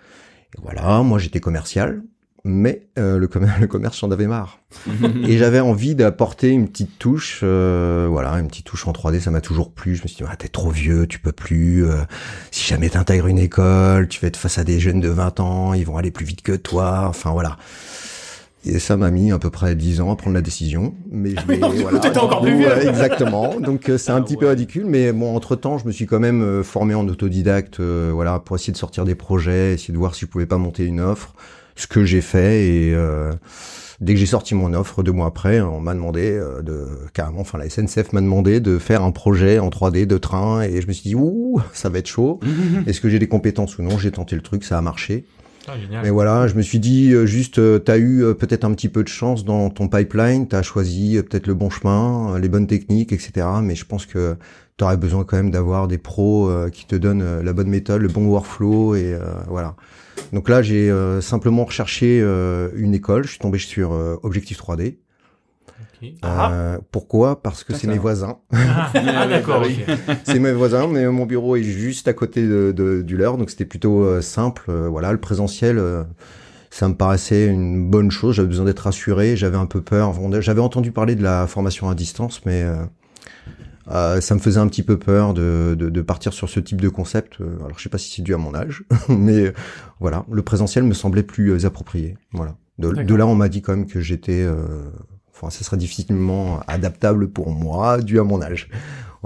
Et 0.55 0.61
voilà, 0.61 1.01
moi 1.03 1.19
j'étais 1.19 1.39
commercial, 1.39 2.03
mais 2.47 2.87
euh, 2.97 3.17
le, 3.19 3.27
commer- 3.27 3.47
le 3.61 3.67
commerce 3.67 3.99
j'en 3.99 4.09
avais 4.09 4.25
marre. 4.27 4.59
Et 5.27 5.37
j'avais 5.37 5.59
envie 5.59 5.93
d'apporter 5.95 6.49
une 6.49 6.67
petite 6.67 6.97
touche, 6.97 7.41
euh, 7.43 8.07
voilà, 8.09 8.31
une 8.39 8.47
petite 8.47 8.65
touche 8.65 8.87
en 8.87 8.91
3D, 8.91 9.19
ça 9.19 9.29
m'a 9.31 9.41
toujours 9.41 9.71
plu. 9.71 9.95
Je 9.95 10.03
me 10.03 10.07
suis 10.07 10.17
dit, 10.17 10.23
ah, 10.29 10.35
t'es 10.35 10.47
trop 10.47 10.71
vieux, 10.71 11.05
tu 11.07 11.19
peux 11.19 11.31
plus. 11.31 11.85
euh, 11.85 11.97
si 12.51 12.67
jamais 12.67 12.89
t'intègres 12.89 13.27
une 13.27 13.39
école, 13.39 14.07
tu 14.07 14.19
vas 14.21 14.27
être 14.29 14.37
face 14.37 14.57
à 14.57 14.63
des 14.63 14.79
jeunes 14.79 14.99
de 15.01 15.09
20 15.09 15.39
ans, 15.39 15.73
ils 15.73 15.85
vont 15.85 15.97
aller 15.97 16.11
plus 16.11 16.25
vite 16.25 16.41
que 16.41 16.53
toi. 16.53 17.05
Enfin 17.07 17.31
voilà. 17.31 17.57
Et 18.65 18.79
ça 18.79 18.97
m'a 18.97 19.11
mis 19.11 19.31
à 19.31 19.39
peu 19.39 19.49
près 19.49 19.75
10 19.75 20.01
ans 20.01 20.11
à 20.11 20.15
prendre 20.17 20.33
la 20.33 20.41
décision. 20.41 20.93
Mais 21.09 21.29
je 21.31 21.45
vais, 21.47 21.57
voilà, 21.57 21.99
t'étais 21.99 22.17
encore 22.17 22.41
plus 22.41 22.57
vieux. 22.57 22.67
euh, 22.69 22.89
exactement. 22.89 23.59
Donc 23.61 23.87
euh, 23.87 23.97
c'est 23.97 24.11
un 24.11 24.17
Ah 24.17 24.21
petit 24.21 24.33
ouais. 24.33 24.39
peu 24.41 24.49
ridicule, 24.49 24.85
mais 24.85 25.13
bon, 25.13 25.35
entre 25.35 25.55
temps, 25.55 25.77
je 25.77 25.85
me 25.85 25.91
suis 25.91 26.05
quand 26.05 26.19
même 26.19 26.41
euh, 26.41 26.63
formé 26.63 26.93
en 26.93 27.07
autodidacte, 27.07 27.79
euh, 27.79 28.09
voilà, 28.13 28.39
pour 28.39 28.55
essayer 28.57 28.73
de 28.73 28.77
sortir 28.77 29.05
des 29.05 29.15
projets, 29.15 29.73
essayer 29.75 29.93
de 29.93 29.97
voir 29.97 30.15
si 30.15 30.21
je 30.21 30.25
pouvais 30.25 30.47
pas 30.47 30.57
monter 30.57 30.83
une 30.85 30.99
offre. 30.99 31.33
Ce 31.77 31.87
que 31.87 32.03
j'ai 32.03 32.21
fait 32.21 32.65
et 32.65 32.93
euh, 32.93 33.31
dès 34.01 34.13
que 34.13 34.19
j'ai 34.19 34.25
sorti 34.25 34.55
mon 34.55 34.73
offre, 34.73 35.03
deux 35.03 35.11
mois 35.11 35.27
après, 35.27 35.61
on 35.61 35.79
m'a 35.79 35.93
demandé 35.93 36.31
euh, 36.31 36.61
de 36.61 36.87
carrément, 37.13 37.41
enfin 37.41 37.57
la 37.57 37.69
SNCF 37.69 38.13
m'a 38.13 38.21
demandé 38.21 38.59
de 38.59 38.79
faire 38.79 39.03
un 39.03 39.11
projet 39.11 39.59
en 39.59 39.69
3D 39.69 40.05
de 40.05 40.17
train 40.17 40.63
et 40.63 40.81
je 40.81 40.87
me 40.87 40.93
suis 40.93 41.09
dit 41.09 41.15
ouh, 41.15 41.61
ça 41.73 41.89
va 41.89 41.99
être 41.99 42.07
chaud. 42.07 42.39
Est-ce 42.87 42.99
que 42.99 43.09
j'ai 43.09 43.19
des 43.19 43.27
compétences 43.27 43.77
ou 43.77 43.83
non? 43.83 43.97
J'ai 43.97 44.11
tenté 44.11 44.35
le 44.35 44.41
truc, 44.41 44.63
ça 44.63 44.77
a 44.77 44.81
marché. 44.81 45.25
Ah. 45.67 45.73
Mais 46.01 46.09
voilà, 46.09 46.47
je 46.47 46.55
me 46.55 46.61
suis 46.61 46.79
dit 46.79 47.11
euh, 47.11 47.25
juste, 47.25 47.59
euh, 47.59 47.77
t'as 47.77 47.97
eu 47.97 48.23
peut-être 48.39 48.63
un 48.63 48.73
petit 48.73 48.89
peu 48.89 49.03
de 49.03 49.09
chance 49.09 49.43
dans 49.43 49.69
ton 49.69 49.89
pipeline, 49.89 50.47
t'as 50.47 50.61
choisi 50.63 51.21
peut-être 51.21 51.45
le 51.45 51.53
bon 51.53 51.69
chemin, 51.69 52.39
les 52.39 52.49
bonnes 52.49 52.67
techniques, 52.67 53.11
etc. 53.11 53.45
Mais 53.61 53.75
je 53.75 53.85
pense 53.85 54.05
que 54.05 54.35
t'aurais 54.77 54.97
besoin 54.97 55.23
quand 55.25 55.37
même 55.37 55.51
d'avoir 55.51 55.87
des 55.87 55.97
pros 55.97 56.49
qui 56.71 56.85
te 56.85 56.95
donnent 56.95 57.41
la 57.41 57.53
bonne 57.53 57.67
méthode, 57.67 58.01
le 58.01 58.07
bon 58.07 58.27
workflow 58.27 58.95
et 58.95 59.13
euh, 59.13 59.19
voilà. 59.47 59.75
Donc 60.33 60.49
là, 60.49 60.61
j'ai 60.61 60.89
euh, 60.89 61.21
simplement 61.21 61.65
recherché 61.65 62.19
euh, 62.21 62.69
une 62.75 62.93
école. 62.93 63.23
Je 63.23 63.29
suis 63.31 63.39
tombé 63.39 63.57
sur 63.59 63.93
euh, 63.93 64.17
Objectif 64.23 64.59
3D. 64.59 64.97
Ok. 66.01 66.09
Ah. 66.21 66.51
Euh, 66.51 66.77
pourquoi? 66.91 67.41
Parce 67.41 67.63
que 67.63 67.73
c'est 67.73 67.87
mes 67.87 67.97
voisins. 67.97 68.39
Ah, 68.53 68.91
ah, 68.95 69.27
d'accord, 69.27 69.63
oui. 69.65 69.79
ok. 69.87 70.15
c'est 70.25 70.39
mes 70.39 70.51
voisins, 70.51 70.87
mais 70.87 71.07
mon 71.07 71.25
bureau 71.25 71.55
est 71.55 71.63
juste 71.63 72.07
à 72.07 72.13
côté 72.13 72.43
de, 72.47 72.71
de- 72.71 73.01
du 73.01 73.17
leur, 73.17 73.37
donc 73.37 73.49
c'était 73.49 73.65
plutôt 73.65 74.03
euh, 74.03 74.21
simple. 74.21 74.65
Euh, 74.69 74.87
voilà, 74.89 75.11
le 75.11 75.19
présentiel, 75.19 75.77
euh, 75.79 76.03
ça 76.69 76.87
me 76.87 76.93
paraissait 76.95 77.47
une 77.47 77.89
bonne 77.89 78.11
chose. 78.11 78.35
J'avais 78.35 78.47
besoin 78.49 78.65
d'être 78.65 78.81
rassuré, 78.81 79.35
j'avais 79.35 79.57
un 79.57 79.65
peu 79.65 79.81
peur. 79.81 80.13
J'avais 80.41 80.61
entendu 80.61 80.91
parler 80.91 81.15
de 81.15 81.23
la 81.23 81.47
formation 81.47 81.89
à 81.89 81.95
distance, 81.95 82.41
mais 82.45 82.63
euh, 83.89 84.21
ça 84.21 84.35
me 84.35 84.39
faisait 84.39 84.59
un 84.59 84.67
petit 84.67 84.83
peu 84.83 84.97
peur 84.97 85.33
de, 85.33 85.75
de, 85.77 85.89
de 85.89 86.01
partir 86.01 86.33
sur 86.33 86.49
ce 86.49 86.59
type 86.59 86.81
de 86.81 86.89
concept. 86.89 87.39
Euh, 87.39 87.57
Alors 87.63 87.77
je 87.77 87.83
sais 87.83 87.89
pas 87.89 87.97
si 87.97 88.11
c'est 88.11 88.21
dû 88.21 88.33
à 88.33 88.37
mon 88.37 88.53
âge, 88.53 88.83
mais 89.09 89.47
euh, 89.47 89.53
voilà, 89.99 90.25
le 90.29 90.41
présentiel 90.41 90.83
me 90.83 90.93
semblait 90.93 91.23
plus 91.23 91.65
approprié. 91.65 92.17
Voilà. 92.33 92.55
De, 92.79 93.15
là, 93.15 93.25
on 93.25 93.33
m'a 93.33 93.49
dit 93.49 93.61
quand 93.63 93.75
même 93.75 93.87
que 93.87 93.99
j'étais, 93.99 94.43
euh, 94.43 94.91
enfin, 95.33 95.49
ça 95.49 95.63
serait 95.63 95.77
difficilement 95.77 96.59
adaptable 96.67 97.27
pour 97.29 97.49
moi, 97.49 97.99
dû 98.01 98.19
à 98.19 98.23
mon 98.23 98.41
âge. 98.41 98.69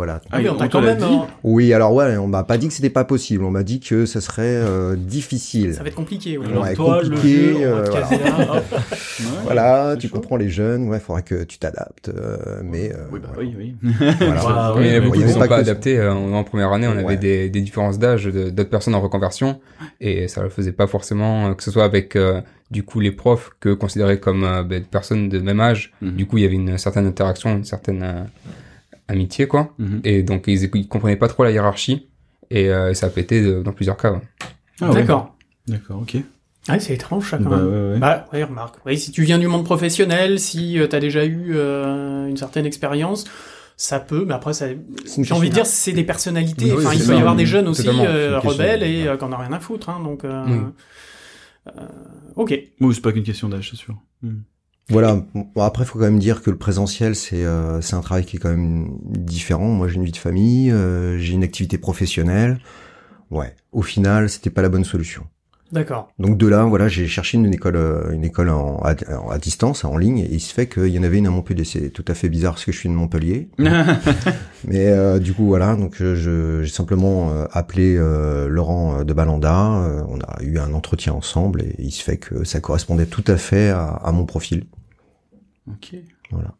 Voilà. 0.01 0.19
Ah 0.31 0.39
oui, 0.39 0.49
on 0.49 0.55
t'a 0.55 0.67
te 0.67 0.71
quand 0.71 0.81
l'a 0.81 0.95
même. 0.95 1.07
dit 1.07 1.17
Oui, 1.43 1.73
alors 1.73 1.93
ouais, 1.93 2.17
on 2.17 2.25
m'a 2.25 2.43
pas 2.43 2.57
dit 2.57 2.67
que 2.67 2.73
c'était 2.73 2.89
pas 2.89 3.03
possible. 3.03 3.43
On 3.43 3.51
m'a 3.51 3.61
dit 3.61 3.79
que 3.79 4.07
ça 4.07 4.19
serait 4.19 4.41
euh, 4.47 4.95
difficile. 4.95 5.75
Ça 5.75 5.83
va 5.83 5.89
être 5.89 5.95
compliqué, 5.95 6.39
oui. 6.39 6.45
Alors 6.49 6.63
Ouais, 6.63 6.73
toi, 6.73 7.01
compliqué, 7.03 7.37
le 7.53 7.53
jeu, 7.59 7.67
euh. 7.67 7.85
Ouais, 7.91 8.61
Voilà, 9.43 9.95
tu 9.99 10.07
chaud. 10.07 10.15
comprends 10.15 10.37
les 10.37 10.49
jeunes. 10.49 10.87
Ouais, 10.89 10.99
faudra 10.99 11.21
que 11.21 11.43
tu 11.43 11.59
t'adaptes. 11.59 12.09
euh, 12.09 12.61
mais 12.63 12.91
euh, 12.93 13.05
Oui, 13.11 13.19
bah 13.21 13.29
oui, 13.37 13.53
oui. 13.57 13.75
voilà. 14.19 14.41
Ah, 14.43 14.73
Mais 14.77 14.87
il 14.87 14.93
y 14.93 14.95
a 14.95 15.01
beaucoup 15.01 15.17
qui 15.17 15.23
avait 15.23 15.33
sont 15.33 15.39
pas 15.39 15.55
adaptés. 15.57 15.99
euh, 15.99 16.11
En 16.13 16.43
première 16.43 16.71
année, 16.71 16.87
on 16.87 16.95
Ouais. 16.95 17.03
avait 17.05 17.17
des, 17.17 17.49
des 17.49 17.61
différences 17.61 17.99
d'âge 17.99 18.25
d'autres 18.25 18.69
personnes 18.69 18.95
en 18.95 19.01
reconversion 19.01 19.59
et 19.99 20.27
ça 20.27 20.41
le 20.41 20.49
faisait 20.49 20.71
pas 20.71 20.87
forcément, 20.87 21.53
que 21.53 21.63
ce 21.63 21.69
soit 21.71 21.83
avec 21.83 22.15
euh, 22.15 22.41
du 22.71 22.83
coup 22.83 22.99
les 22.99 23.11
profs 23.11 23.51
que 23.59 23.73
considérés 23.73 24.19
comme 24.19 24.43
euh, 24.43 24.63
ben, 24.63 24.79
des 24.79 24.85
personnes 24.85 25.29
de 25.29 25.39
même 25.39 25.59
âge. 25.59 25.93
Mhm. 26.01 26.11
Du 26.11 26.25
coup, 26.25 26.37
il 26.37 26.43
y 26.43 26.45
avait 26.45 26.55
une 26.55 26.77
certaine 26.77 27.05
interaction, 27.05 27.51
une 27.57 27.63
certaine 27.65 28.01
euh, 28.03 28.23
amitié, 29.07 29.47
quoi. 29.47 29.73
Mhm. 29.77 30.01
Et 30.03 30.23
donc, 30.23 30.45
ils, 30.47 30.63
ils 30.73 30.87
comprenaient 30.87 31.15
pas 31.17 31.27
trop 31.27 31.43
la 31.43 31.51
hiérarchie 31.51 32.07
et 32.49 32.69
euh, 32.69 32.93
ça 32.93 33.07
a 33.07 33.09
pété 33.09 33.41
de- 33.41 33.61
dans 33.61 33.73
plusieurs 33.73 33.97
cas. 33.97 34.11
ouais. 34.13 34.21
Ah 34.81 34.89
ouais. 34.89 34.95
D'accord. 34.95 35.35
D'accord, 35.67 36.01
ok. 36.01 36.17
Ah, 36.67 36.79
c'est 36.79 36.93
étrange, 36.93 37.29
ça, 37.31 37.37
quand 37.37 37.49
Bah, 37.49 37.57
même. 37.57 37.65
ouais, 37.67 37.91
ouais. 37.93 37.99
Bah, 37.99 38.27
ouais, 38.33 38.43
remarque. 38.43 38.75
Si 38.95 39.11
tu 39.11 39.23
viens 39.23 39.39
du 39.39 39.47
monde 39.47 39.63
professionnel, 39.65 40.39
si 40.39 40.73
tu 40.79 40.87
t'as 40.89 40.99
déjà 40.99 41.25
eu 41.25 41.53
euh, 41.55 42.27
une 42.27 42.37
certaine 42.37 42.65
expérience, 42.65 43.25
ça 43.77 43.99
peut, 43.99 44.25
mais 44.27 44.33
après, 44.35 44.53
ça, 44.53 44.67
j'ai 44.69 45.33
envie 45.33 45.49
de 45.49 45.53
dire, 45.55 45.65
c'est 45.65 45.91
des 45.91 46.03
personnalités. 46.03 46.65
Oui, 46.71 46.85
enfin, 46.85 46.91
c'est 46.91 46.97
il 47.03 47.07
peut 47.07 47.15
y 47.15 47.17
avoir 47.17 47.35
des 47.35 47.47
jeunes 47.47 47.67
aussi 47.67 47.87
euh, 47.87 48.39
rebelles 48.39 48.83
et 48.83 49.03
ouais. 49.03 49.07
euh, 49.09 49.17
qui 49.17 49.23
en 49.23 49.33
ont 49.33 49.37
rien 49.37 49.53
à 49.53 49.59
foutre. 49.59 49.89
Hein, 49.89 50.01
donc, 50.03 50.23
euh, 50.23 50.43
Oui. 50.47 50.59
euh, 51.67 51.71
ok. 52.35 52.59
Oui, 52.79 52.93
c'est 52.95 53.01
pas 53.01 53.11
qu'une 53.11 53.23
question 53.23 53.49
d'âge, 53.49 53.69
c'est 53.71 53.77
sûr. 53.77 53.95
Hmm. 54.21 54.41
Voilà. 54.89 55.25
Bon, 55.33 55.61
après, 55.61 55.85
faut 55.85 55.97
quand 55.97 56.05
même 56.05 56.19
dire 56.19 56.41
que 56.41 56.49
le 56.49 56.57
présentiel, 56.57 57.15
c'est 57.15 57.45
euh, 57.45 57.81
c'est 57.81 57.95
un 57.95 58.01
travail 58.01 58.25
qui 58.25 58.37
est 58.37 58.39
quand 58.39 58.49
même 58.49 58.97
différent. 59.03 59.67
Moi, 59.67 59.87
j'ai 59.87 59.95
une 59.95 60.03
vie 60.03 60.11
de 60.11 60.17
famille, 60.17 60.71
euh, 60.71 61.17
j'ai 61.17 61.33
une 61.33 61.43
activité 61.43 61.77
professionnelle. 61.77 62.59
Ouais. 63.29 63.55
Au 63.71 63.81
final, 63.81 64.29
c'était 64.29 64.49
pas 64.49 64.61
la 64.61 64.69
bonne 64.69 64.83
solution. 64.83 65.25
D'accord. 65.71 66.11
Donc 66.19 66.37
de 66.37 66.47
là, 66.47 66.65
voilà, 66.65 66.87
j'ai 66.87 67.07
cherché 67.07 67.37
une 67.37 67.53
école, 67.53 67.77
euh, 67.77 68.11
une 68.11 68.23
école 68.23 68.49
en, 68.49 68.77
à, 68.79 68.93
à 69.31 69.37
distance, 69.37 69.85
en 69.85 69.97
ligne, 69.97 70.19
et 70.19 70.33
il 70.33 70.39
se 70.39 70.53
fait 70.53 70.67
qu'il 70.67 70.87
y 70.87 70.99
en 70.99 71.03
avait 71.03 71.17
une 71.17 71.27
à 71.27 71.29
Montpellier. 71.29 71.63
C'est 71.63 71.89
tout 71.89 72.05
à 72.07 72.13
fait 72.13 72.29
bizarre 72.29 72.53
parce 72.53 72.65
que 72.65 72.71
je 72.71 72.77
suis 72.77 72.89
de 72.89 72.93
Montpellier. 72.93 73.49
Mais 74.67 74.87
euh, 74.87 75.19
du 75.19 75.33
coup, 75.33 75.45
voilà, 75.45 75.75
donc 75.75 75.95
j'ai 76.01 76.65
simplement 76.67 77.31
euh, 77.31 77.45
appelé 77.51 77.95
euh, 77.97 78.47
Laurent 78.47 78.99
euh, 78.99 79.03
de 79.03 79.13
Balanda. 79.13 80.05
on 80.07 80.19
a 80.19 80.43
eu 80.43 80.59
un 80.59 80.73
entretien 80.73 81.13
ensemble 81.13 81.61
et 81.61 81.75
il 81.79 81.91
se 81.91 82.03
fait 82.03 82.17
que 82.17 82.43
ça 82.43 82.59
correspondait 82.59 83.05
tout 83.05 83.23
à 83.27 83.37
fait 83.37 83.69
à, 83.69 83.85
à 83.85 84.11
mon 84.11 84.25
profil. 84.25 84.65
ok. 85.67 85.95
Voilà. 86.31 86.53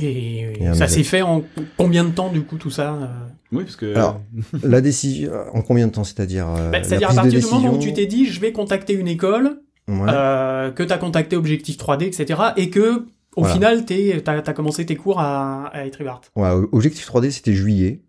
Et, 0.00 0.52
ça 0.74 0.88
s'est 0.88 1.02
fait 1.02 1.22
en 1.22 1.42
combien 1.76 2.04
de 2.04 2.10
temps, 2.10 2.30
du 2.30 2.42
coup, 2.42 2.56
tout 2.56 2.70
ça 2.70 2.94
euh 2.94 3.06
Oui, 3.52 3.64
parce 3.64 3.76
que. 3.76 3.94
Alors, 3.94 4.20
La 4.62 4.80
décision, 4.80 5.30
en 5.52 5.62
combien 5.62 5.86
de 5.86 5.92
temps 5.92 6.04
C'est-à-dire 6.04 6.46
euh, 6.48 6.70
Bah, 6.70 6.82
C'est-à-dire 6.82 7.10
à 7.10 7.14
partir 7.14 7.40
du 7.40 7.46
moment 7.46 7.74
où 7.74 7.78
tu 7.78 7.92
t'es 7.92 8.06
dit, 8.06 8.26
je 8.26 8.40
vais 8.40 8.52
contacter 8.52 8.92
une 8.94 9.08
école, 9.08 9.60
Ouais. 9.88 10.08
euh, 10.08 10.70
que 10.72 10.82
tu 10.82 10.92
as 10.92 10.98
contacté 10.98 11.36
Objectif 11.36 11.76
3D, 11.78 12.04
etc., 12.06 12.40
et 12.56 12.70
que 12.70 13.06
au 13.36 13.40
Voilà. 13.42 13.54
final, 13.54 13.84
tu 13.84 13.94
as, 14.26 14.52
commencé 14.52 14.84
tes 14.86 14.96
cours 14.96 15.20
à, 15.20 15.66
à 15.66 15.84
Etribart. 15.86 16.22
Ouais, 16.34 16.48
Objectif 16.72 17.06
3D, 17.08 17.30
c'était 17.30 17.52
juillet. 17.52 18.00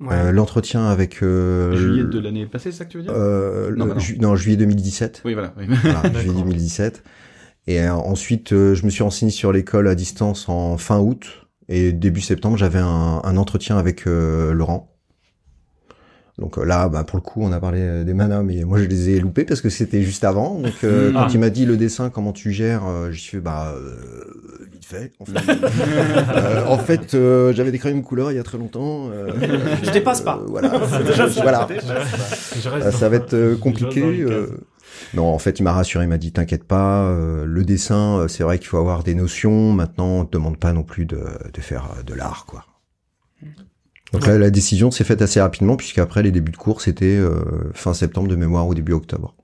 Ouais. 0.00 0.08
Euh, 0.14 0.32
L'entretien 0.32 0.86
avec 0.86 1.22
euh, 1.22 1.76
Juillet 1.76 2.02
le- 2.02 2.08
de 2.08 2.18
l'année 2.20 2.46
passée, 2.46 2.72
c'est 2.72 2.78
ça 2.78 2.84
que 2.86 2.90
tu 2.90 2.96
veux 2.96 3.02
dire? 3.02 3.12
euh, 3.14 3.70
Non, 3.76 3.84
le- 3.84 3.90
bah 3.90 3.94
non. 3.94 4.00
ju- 4.00 4.18
non, 4.18 4.34
juillet 4.34 4.56
2017. 4.56 5.22
Oui, 5.26 5.34
voilà. 5.34 5.52
oui. 5.58 5.66
Voilà, 5.68 6.00
juillet 6.18 6.26
D'accord. 6.28 6.42
2017. 6.44 7.02
Et 7.70 7.80
euh, 7.80 7.92
ensuite, 7.94 8.52
euh, 8.52 8.74
je 8.74 8.84
me 8.84 8.90
suis 8.90 9.04
renseigné 9.04 9.30
sur 9.30 9.52
l'école 9.52 9.86
à 9.86 9.94
distance 9.94 10.48
en 10.48 10.76
fin 10.76 10.98
août. 10.98 11.46
Et 11.68 11.92
début 11.92 12.20
septembre, 12.20 12.56
j'avais 12.56 12.80
un, 12.80 13.20
un 13.22 13.36
entretien 13.36 13.78
avec 13.78 14.08
euh, 14.08 14.52
Laurent. 14.52 14.88
Donc 16.36 16.56
là, 16.56 16.88
bah, 16.88 17.04
pour 17.04 17.16
le 17.18 17.22
coup, 17.22 17.42
on 17.44 17.52
a 17.52 17.60
parlé 17.60 18.02
des 18.02 18.14
manas, 18.14 18.42
mais 18.42 18.64
moi 18.64 18.78
je 18.78 18.86
les 18.86 19.10
ai 19.10 19.20
loupés 19.20 19.44
parce 19.44 19.60
que 19.60 19.68
c'était 19.68 20.02
juste 20.02 20.24
avant. 20.24 20.54
Donc 20.58 20.72
euh, 20.84 21.10
Mm. 21.10 21.14
quand 21.14 21.34
il 21.34 21.38
m'a 21.38 21.50
dit 21.50 21.66
le 21.66 21.76
dessin, 21.76 22.08
comment 22.10 22.32
tu 22.32 22.50
gères, 22.50 22.82
euh, 22.88 23.12
suis 23.12 23.32
fait, 23.36 23.40
bah 23.40 23.74
euh, 23.76 24.66
vite 24.72 24.84
fait. 24.86 25.12
En 25.20 25.26
fait, 25.26 25.52
Euh, 26.36 26.64
en 26.66 26.78
fait 26.78 27.12
euh, 27.14 27.52
j'avais 27.52 27.70
des 27.70 27.78
crayons 27.78 27.98
de 27.98 28.02
couleur 28.02 28.32
il 28.32 28.36
y 28.36 28.40
a 28.40 28.42
très 28.42 28.56
longtemps. 28.58 29.10
euh, 29.12 29.28
Je 29.82 29.90
dépasse 29.90 30.22
pas. 30.22 30.38
euh, 30.42 30.46
voilà. 30.48 30.70
déjà 31.06 31.28
ça. 31.28 31.42
voilà. 31.42 31.68
Ça 32.90 33.08
va 33.10 33.16
être 33.16 33.34
euh, 33.34 33.56
compliqué. 33.56 34.24
Non, 35.14 35.26
en 35.26 35.38
fait, 35.38 35.58
il 35.58 35.62
m'a 35.62 35.72
rassuré, 35.72 36.04
il 36.04 36.08
m'a 36.08 36.18
dit 36.18 36.32
t'inquiète 36.32 36.64
pas, 36.64 37.04
euh, 37.04 37.44
le 37.44 37.64
dessin, 37.64 38.18
euh, 38.18 38.28
c'est 38.28 38.44
vrai 38.44 38.58
qu'il 38.58 38.68
faut 38.68 38.78
avoir 38.78 39.02
des 39.02 39.14
notions. 39.14 39.72
Maintenant, 39.72 40.20
on 40.20 40.24
te 40.24 40.32
demande 40.32 40.58
pas 40.58 40.72
non 40.72 40.82
plus 40.82 41.04
de, 41.06 41.20
de 41.52 41.60
faire 41.60 41.88
euh, 41.98 42.02
de 42.02 42.14
l'art, 42.14 42.44
quoi. 42.46 42.64
Donc 44.12 44.26
là, 44.26 44.38
la 44.38 44.50
décision 44.50 44.90
s'est 44.90 45.04
faite 45.04 45.22
assez 45.22 45.40
rapidement, 45.40 45.76
puisqu'après 45.76 46.22
les 46.22 46.32
débuts 46.32 46.50
de 46.52 46.56
cours, 46.56 46.80
c'était 46.80 47.16
euh, 47.16 47.70
fin 47.74 47.94
septembre 47.94 48.28
de 48.28 48.36
mémoire 48.36 48.66
ou 48.66 48.74
début 48.74 48.92
octobre. 48.92 49.34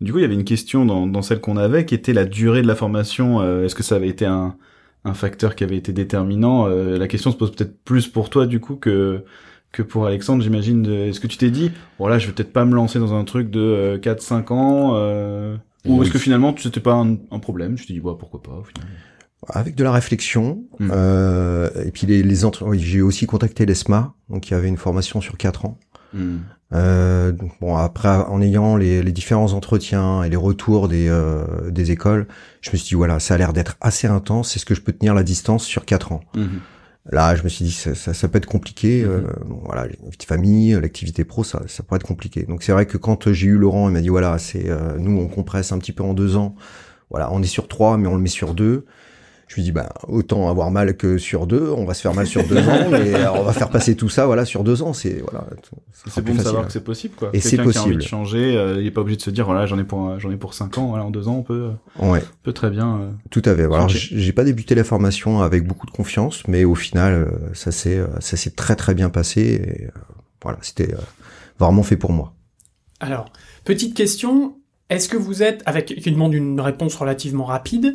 Du 0.00 0.12
coup, 0.12 0.18
il 0.18 0.22
y 0.22 0.24
avait 0.24 0.34
une 0.34 0.44
question 0.44 0.84
dans, 0.84 1.06
dans 1.06 1.22
celle 1.22 1.40
qu'on 1.40 1.56
avait 1.56 1.86
qui 1.86 1.94
était 1.94 2.12
la 2.12 2.24
durée 2.24 2.62
de 2.62 2.66
la 2.66 2.74
formation. 2.74 3.40
euh, 3.40 3.64
Est-ce 3.64 3.76
que 3.76 3.84
ça 3.84 3.94
avait 3.94 4.08
été 4.08 4.26
un, 4.26 4.56
un 5.04 5.14
facteur 5.14 5.54
qui 5.54 5.62
avait 5.62 5.76
été 5.76 5.92
déterminant? 5.92 6.66
La 6.66 7.06
question 7.06 7.30
se 7.30 7.36
pose 7.36 7.52
peut-être 7.52 7.82
plus 7.84 8.08
pour 8.08 8.28
toi 8.28 8.46
du 8.46 8.58
coup 8.58 8.74
que 8.74 9.24
que 9.72 9.82
pour 9.82 10.06
Alexandre, 10.06 10.42
j'imagine. 10.42 10.82
de- 10.82 10.92
Est-ce 10.92 11.18
que 11.20 11.26
tu 11.26 11.36
t'es 11.38 11.50
dit, 11.50 11.70
voilà, 11.98 12.18
je 12.18 12.26
vais 12.26 12.32
peut-être 12.32 12.52
pas 12.52 12.64
me 12.64 12.74
lancer 12.74 12.98
dans 12.98 13.14
un 13.14 13.24
truc 13.24 13.50
de 13.50 13.98
4-5 14.02 14.50
ans 14.52 14.92
euh, 14.94 15.56
Ou 15.86 15.98
Oui. 15.98 16.04
est-ce 16.06 16.12
que 16.12 16.18
finalement, 16.18 16.54
c'était 16.58 16.80
pas 16.80 16.92
un, 16.94 17.16
un 17.30 17.38
problème? 17.38 17.74
Tu 17.76 17.86
t'es 17.86 17.94
dit, 17.94 18.00
bah, 18.00 18.14
pourquoi 18.18 18.42
pas 18.42 18.52
au 18.52 18.64
final 18.64 18.86
Avec 19.48 19.74
de 19.74 19.82
la 19.84 19.92
réflexion, 19.92 20.62
Mm. 20.78 20.90
euh, 20.92 21.70
et 21.86 21.90
puis 21.90 22.06
les, 22.06 22.22
les 22.22 22.44
entre... 22.44 22.64
oui, 22.66 22.78
j'ai 22.78 23.02
aussi 23.02 23.26
contacté 23.26 23.66
l'ESMA, 23.66 24.14
donc 24.28 24.48
il 24.48 24.52
y 24.52 24.54
avait 24.56 24.68
une 24.68 24.76
formation 24.76 25.20
sur 25.20 25.36
quatre 25.36 25.64
ans. 25.64 25.78
Hmm. 26.14 26.38
Euh, 26.74 27.32
donc 27.32 27.52
bon, 27.60 27.74
après, 27.76 28.08
en 28.08 28.40
ayant 28.42 28.76
les, 28.76 29.02
les 29.02 29.12
différents 29.12 29.52
entretiens 29.54 30.22
et 30.22 30.28
les 30.30 30.36
retours 30.36 30.88
des, 30.88 31.08
euh, 31.08 31.70
des 31.70 31.90
écoles, 31.90 32.26
je 32.60 32.70
me 32.70 32.76
suis 32.76 32.88
dit, 32.88 32.94
voilà, 32.94 33.18
ça 33.18 33.34
a 33.34 33.38
l'air 33.38 33.52
d'être 33.54 33.76
assez 33.80 34.06
intense, 34.06 34.54
est-ce 34.56 34.64
que 34.66 34.74
je 34.74 34.80
peux 34.82 34.92
tenir 34.92 35.14
la 35.14 35.22
distance 35.22 35.64
sur 35.64 35.84
quatre 35.86 36.12
ans 36.12 36.20
Mhm. 36.36 36.60
Là, 37.10 37.34
je 37.34 37.42
me 37.42 37.48
suis 37.48 37.64
dit, 37.64 37.72
ça, 37.72 37.94
ça, 37.96 38.14
ça 38.14 38.28
peut 38.28 38.38
être 38.38 38.46
compliqué. 38.46 39.02
euh, 39.02 39.22
Mhm. 39.22 39.48
bon, 39.48 39.60
voilà, 39.64 39.86
vie 39.88 39.96
de 40.18 40.22
famille, 40.22 40.72
l'activité 40.80 41.24
pro, 41.24 41.42
ça, 41.42 41.60
ça 41.66 41.82
pourrait 41.82 41.96
être 41.96 42.06
compliqué. 42.06 42.44
Donc 42.44 42.62
c'est 42.62 42.72
vrai 42.72 42.86
que 42.86 42.96
quand 42.96 43.32
j'ai 43.32 43.48
eu 43.48 43.58
Laurent, 43.58 43.88
il 43.88 43.92
m'a 43.92 44.00
dit, 44.00 44.08
voilà, 44.08 44.38
c'est 44.38 44.68
euh, 44.70 44.96
nous, 44.98 45.18
on 45.20 45.26
compresse 45.28 45.72
un 45.72 45.78
petit 45.78 45.92
peu 45.92 46.04
en 46.04 46.14
deux 46.14 46.36
ans. 46.36 46.54
Voilà, 47.10 47.32
on 47.32 47.42
est 47.42 47.46
sur 47.46 47.68
trois, 47.68 47.98
mais 47.98 48.06
on 48.08 48.14
le 48.16 48.22
met 48.22 48.28
sur 48.28 48.54
deux. 48.54 48.86
Je 49.52 49.56
lui 49.56 49.64
dis, 49.64 49.72
bah, 49.72 49.92
autant 50.08 50.48
avoir 50.48 50.70
mal 50.70 50.96
que 50.96 51.18
sur 51.18 51.46
deux. 51.46 51.68
On 51.76 51.84
va 51.84 51.92
se 51.92 52.00
faire 52.00 52.14
mal 52.14 52.26
sur 52.26 52.42
deux 52.48 52.56
ans, 52.66 52.88
mais 52.90 53.12
on 53.38 53.42
va 53.42 53.52
faire 53.52 53.68
passer 53.68 53.94
tout 53.96 54.08
ça, 54.08 54.24
voilà, 54.24 54.46
sur 54.46 54.64
deux 54.64 54.80
ans. 54.80 54.94
C'est 54.94 55.20
voilà. 55.30 55.44
C'est 56.08 56.24
bon 56.24 56.34
de 56.34 56.40
savoir 56.40 56.66
que 56.66 56.72
c'est 56.72 56.82
possible, 56.82 57.14
quoi. 57.14 57.28
Et 57.34 57.40
c'est 57.40 57.58
Quelqu'un 57.58 57.70
qui 57.70 57.76
a 57.76 57.80
envie 57.82 57.90
de 57.90 57.96
possible. 57.96 58.08
changer, 58.10 58.56
euh, 58.56 58.80
il 58.80 58.86
est 58.86 58.90
pas 58.90 59.02
obligé 59.02 59.18
de 59.18 59.22
se 59.22 59.28
dire, 59.28 59.44
voilà, 59.44 59.66
j'en 59.66 59.78
ai 59.78 59.84
pour, 59.84 60.18
j'en 60.18 60.30
ai 60.30 60.36
pour 60.38 60.54
5 60.54 60.78
ans, 60.78 60.86
voilà, 60.86 61.04
en 61.04 61.10
2 61.10 61.28
ans, 61.28 61.36
on 61.36 61.42
peut, 61.42 61.68
Ouais. 62.00 62.20
on 62.22 62.42
peut 62.44 62.54
très 62.54 62.70
bien. 62.70 62.98
euh, 62.98 63.10
Tout 63.30 63.42
à 63.44 63.54
fait. 63.54 63.64
Alors, 63.64 63.90
j'ai 63.90 64.32
pas 64.32 64.44
débuté 64.44 64.74
la 64.74 64.84
formation 64.84 65.42
avec 65.42 65.66
beaucoup 65.66 65.84
de 65.86 65.90
confiance, 65.92 66.42
mais 66.48 66.64
au 66.64 66.74
final, 66.74 67.12
euh, 67.12 67.26
ça 67.52 67.72
s'est, 67.72 68.00
ça 68.20 68.38
s'est 68.38 68.52
très 68.52 68.74
très 68.74 68.94
bien 68.94 69.10
passé. 69.10 69.42
Et, 69.42 69.84
euh, 69.84 69.90
voilà, 70.42 70.56
c'était 70.62 70.94
euh, 70.94 70.98
vraiment 71.58 71.82
fait 71.82 71.98
pour 71.98 72.12
moi. 72.12 72.32
Alors, 73.00 73.26
petite 73.66 73.94
question. 73.94 74.56
Est-ce 74.90 75.08
que 75.08 75.16
vous 75.16 75.42
êtes, 75.42 75.62
avec 75.66 75.86
qui 75.86 76.10
demande 76.12 76.34
une 76.34 76.60
réponse 76.60 76.94
relativement 76.96 77.44
rapide, 77.44 77.94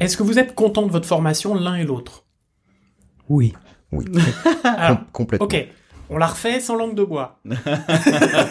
est-ce 0.00 0.16
que 0.16 0.22
vous 0.22 0.38
êtes 0.38 0.54
content 0.54 0.82
de 0.86 0.90
votre 0.92 1.06
formation 1.06 1.54
l'un 1.54 1.76
et 1.76 1.84
l'autre? 1.84 2.24
Oui. 3.28 3.54
Oui, 3.92 4.04
Alors, 4.64 4.98
Com- 4.98 5.06
complètement. 5.12 5.44
ok. 5.46 5.68
On 6.10 6.18
la 6.18 6.26
refait 6.26 6.60
sans 6.60 6.76
langue 6.76 6.94
de 6.94 7.04
bois. 7.04 7.38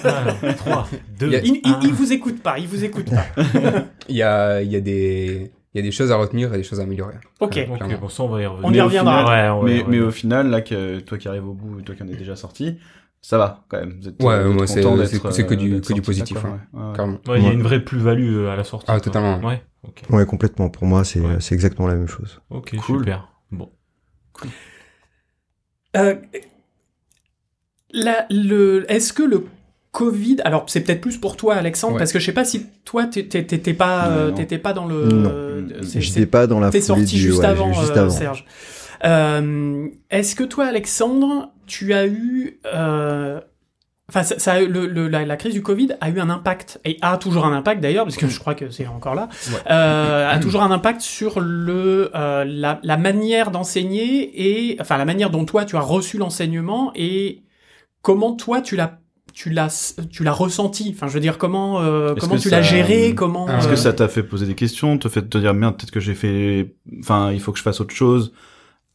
Alors, 0.04 0.56
3, 0.58 0.88
2, 1.20 1.28
Il 1.28 1.32
y 1.34 1.36
a- 1.36 1.40
Il, 1.44 1.62
il, 1.64 1.76
il 1.84 1.94
vous 1.94 2.12
écoute 2.14 2.42
pas, 2.42 2.58
il 2.60 2.68
vous 2.68 2.84
écoute 2.84 3.10
pas. 3.10 3.26
Il 4.10 4.16
y 4.16 4.24
a, 4.24 4.62
il 4.62 4.72
y 4.72 4.76
a 4.76 4.82
des, 4.82 5.52
il 5.74 5.78
y 5.78 5.80
a 5.80 5.82
des 5.84 5.92
choses 5.92 6.12
à 6.12 6.16
retenir 6.18 6.54
et 6.54 6.58
des 6.58 6.64
choses 6.64 6.80
à 6.80 6.84
améliorer. 6.84 7.16
Ok. 7.40 7.60
Bon, 8.00 8.10
ça, 8.10 8.24
on 8.24 8.28
va 8.30 8.42
y 8.42 8.46
revenir. 8.46 8.68
On 8.70 8.74
y 8.74 8.82
reviendra. 8.82 9.20
final- 9.20 9.34
Ouais, 9.34 9.50
on 9.50 9.62
va 9.64 9.72
y 9.72 9.84
mais, 9.88 10.00
au 10.02 10.12
final, 10.12 10.50
là, 10.50 10.62
que 10.62 11.00
toi 11.00 11.18
qui 11.18 11.28
arrives 11.28 11.48
au 11.48 11.54
bout, 11.54 11.82
toi 11.82 11.96
qui 11.96 12.04
en 12.04 12.08
es 12.08 12.16
déjà 12.16 12.36
sorti, 12.36 12.78
ça 13.22 13.38
va 13.38 13.64
quand 13.70 13.80
même. 13.80 13.98
Vous 14.02 14.08
êtes, 14.10 14.22
Ouais, 14.24 14.44
vous 14.44 14.50
êtes 14.50 14.56
moi, 14.58 14.68
c'est- 14.68 14.82
que 15.46 15.54
euh, 15.54 15.58
du- 15.58 15.82
que 15.82 15.94
du 15.94 16.02
positif, 16.02 16.38
hein. 16.44 16.60
ouais, 16.74 16.80
ouais. 16.82 16.96
Carrément. 16.96 17.18
Ouais, 17.28 17.40
il 17.40 17.46
y 17.46 17.48
a 17.48 17.54
une 17.54 17.64
vraie 17.64 17.80
plus-value 17.82 18.36
euh, 18.46 18.52
à 18.52 18.56
la 18.56 18.64
sortie. 18.64 18.86
Ah, 18.90 19.00
totalement. 19.00 19.40
Ouais, 19.40 19.62
ok. 19.84 20.02
Ouais, 20.10 20.26
complètement. 20.26 20.70
Pour 20.70 20.86
moi, 20.86 21.04
c'est, 21.04 21.20
Ouais. 21.20 21.38
c'est 21.40 21.54
exactement 21.56 21.88
la 21.88 21.96
même 21.96 22.08
chose. 22.08 22.42
Ok, 22.50 22.76
Cool. 22.78 23.00
super. 23.00 23.30
Bon. 23.52 23.72
Euh, 25.96 26.16
la- 27.92 28.26
le, 28.32 28.86
est-ce 28.92 29.14
que 29.14 29.24
le 29.24 29.46
Covid, 29.92 30.38
alors 30.44 30.66
c'est 30.68 30.82
peut-être 30.82 31.02
plus 31.02 31.18
pour 31.20 31.38
toi 31.38 31.54
Alexandre, 31.56 31.94
Ouais. 31.94 32.00
parce 32.00 32.12
que 32.12 32.18
je 32.20 32.26
sais 32.26 32.32
pas 32.34 32.46
si 32.46 32.66
toi 32.84 33.06
t'é- 33.06 33.28
t'étais 33.28 33.74
pas, 33.76 34.08
euh, 34.08 34.32
t'étais 34.32 34.58
pas 34.58 34.74
dans 34.74 34.88
le, 34.88 35.06
Non. 35.08 35.30
euh, 35.32 35.68
J'étais 35.84 36.22
c'est- 36.22 36.26
pas 36.26 36.48
dans 36.48 36.60
la 36.60 36.72
T'es 36.72 36.82
sorti 36.82 37.04
du, 37.06 37.18
juste 37.20 37.40
ouais, 37.40 37.46
avant, 37.46 37.72
juste 37.74 37.92
euh, 37.92 38.02
avant. 38.02 38.10
Serge. 38.10 38.46
Euh, 39.06 39.88
Est-ce 40.10 40.36
que 40.36 40.44
toi, 40.44 40.66
Alexandre, 40.66 41.52
tu 41.68 41.94
as 41.94 42.08
eu, 42.08 42.60
euh, 42.74 43.40
enfin, 44.14 44.24
ça, 44.24 44.38
ça 44.40 44.60
le, 44.62 44.86
le- 44.86 45.08
la, 45.08 45.26
la 45.26 45.36
crise 45.38 45.54
du 45.54 45.62
Covid 45.64 45.90
a 46.02 46.10
eu 46.10 46.20
un 46.20 46.30
impact 46.30 46.80
et 46.86 46.98
a 47.02 47.18
toujours 47.18 47.46
un 47.46 47.54
impact 47.54 47.82
d'ailleurs, 47.82 48.06
parce 48.06 48.18
que 48.18 48.28
je 48.28 48.40
crois 48.40 48.54
que 48.56 48.70
c'est 48.70 48.88
encore 48.88 49.16
là, 49.16 49.28
Ouais. 49.50 49.58
euh, 49.72 50.30
a 50.32 50.38
toujours 50.46 50.62
un 50.64 50.72
impact 50.72 51.02
sur 51.02 51.40
le 51.40 52.12
euh, 52.16 52.46
la, 52.46 52.80
la 52.84 52.98
manière 52.98 53.50
d'enseigner 53.52 54.70
et 54.72 54.78
enfin 54.80 54.98
la 54.98 55.06
manière 55.06 55.30
dont 55.30 55.46
toi 55.46 55.66
tu 55.66 55.76
as 55.76 55.82
reçu 55.82 56.18
l'enseignement 56.18 56.92
et 56.96 57.42
comment 58.02 58.34
toi 58.34 58.62
tu 58.62 58.76
l'as 58.76 59.00
tu 59.34 59.50
l'as 59.50 59.96
tu 60.12 60.24
l'as 60.24 60.32
ressenti. 60.32 60.94
Enfin, 60.96 61.08
je 61.08 61.14
veux 61.14 61.20
dire 61.20 61.40
comment 61.40 61.82
euh, 61.82 62.14
comment 62.20 62.38
tu 62.38 62.50
l'as 62.50 62.62
géré, 62.62 63.16
comment. 63.16 63.48
Ah, 63.50 63.58
Est-ce 63.58 63.68
euh, 63.68 63.72
que 63.72 63.76
ça 63.78 63.92
t'a 63.92 64.08
fait 64.08 64.22
poser 64.22 64.46
des 64.46 64.54
questions, 64.54 64.98
te 65.00 65.10
fait 65.10 65.24
te 65.28 65.38
dire 65.40 65.56
merde, 65.56 65.76
peut-être 65.76 65.90
que 65.92 66.00
j'ai 66.00 66.14
fait, 66.14 66.76
enfin, 67.00 67.32
il 67.32 67.40
faut 67.40 67.52
que 67.52 67.58
je 67.58 67.64
fasse 67.64 67.82
autre 67.82 67.96
chose? 67.96 68.32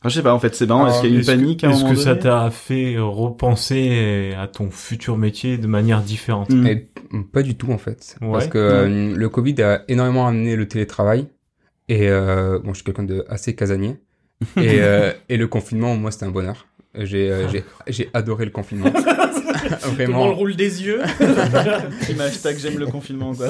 Enfin, 0.01 0.11
je 0.11 0.15
sais 0.15 0.23
pas, 0.23 0.33
en 0.33 0.39
fait, 0.39 0.55
c'est 0.55 0.67
marrant. 0.67 0.87
Est-ce 0.87 1.01
qu'il 1.01 1.11
y 1.11 1.13
a 1.13 1.17
eu 1.17 1.19
une 1.19 1.25
que- 1.25 1.31
panique 1.33 1.65
à 1.65 1.69
un 1.69 1.71
Est-ce 1.73 1.85
que 1.85 1.95
ça 1.97 2.15
t'a 2.15 2.51
fait 2.51 2.97
repenser 2.99 4.33
à 4.39 4.47
ton 4.47 4.71
futur 4.71 5.17
métier 5.17 5.59
de 5.59 5.67
manière 5.67 6.03
différente. 6.03 6.51
Et 6.51 6.87
pas 7.33 7.43
du 7.43 7.57
tout 7.57 7.73
en 7.73 7.79
fait. 7.79 8.17
Ouais. 8.21 8.33
Parce 8.33 8.47
que 8.49 8.59
euh, 8.59 9.15
le 9.17 9.29
Covid 9.29 9.61
a 9.63 9.83
énormément 9.89 10.27
amené 10.29 10.55
le 10.57 10.69
télétravail. 10.69 11.27
Et 11.89 12.09
euh, 12.09 12.59
bon, 12.63 12.71
je 12.75 12.77
suis 12.77 12.85
quelqu'un 12.85 13.03
de 13.05 13.25
assez 13.29 13.55
casanier. 13.57 13.97
et, 14.57 14.77
euh, 14.81 15.13
et 15.29 15.37
le 15.37 15.49
confinement, 15.49 15.97
moi, 15.97 16.11
c'était 16.13 16.27
un 16.27 16.31
bonheur. 16.31 16.67
J'ai 16.95 17.31
euh, 17.31 17.49
j'ai 17.49 17.65
j'ai 17.89 18.11
adoré 18.15 18.45
le 18.45 18.51
confinement. 18.51 18.91
Tout 19.63 19.91
le 19.99 20.07
monde 20.07 20.17
Vraiment. 20.17 20.35
roule 20.35 20.57
des 20.57 20.85
yeux. 20.85 21.01
Hashtag 22.21 22.59
j'aime 22.59 22.79
le 22.79 22.87
confinement, 22.87 23.35
quoi. 23.35 23.47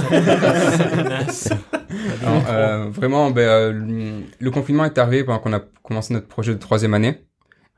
Non, 2.22 2.42
euh, 2.48 2.86
vraiment, 2.90 3.30
ben, 3.30 3.40
euh, 3.42 4.20
le- 4.40 4.50
confinement 4.50 4.84
est 4.84 4.98
arrivé 4.98 5.24
pendant 5.24 5.38
qu'on 5.38 5.52
a 5.52 5.60
commencé 5.82 6.12
notre 6.14 6.26
projet 6.28 6.52
de 6.52 6.58
troisième 6.58 6.94
année. 6.94 7.24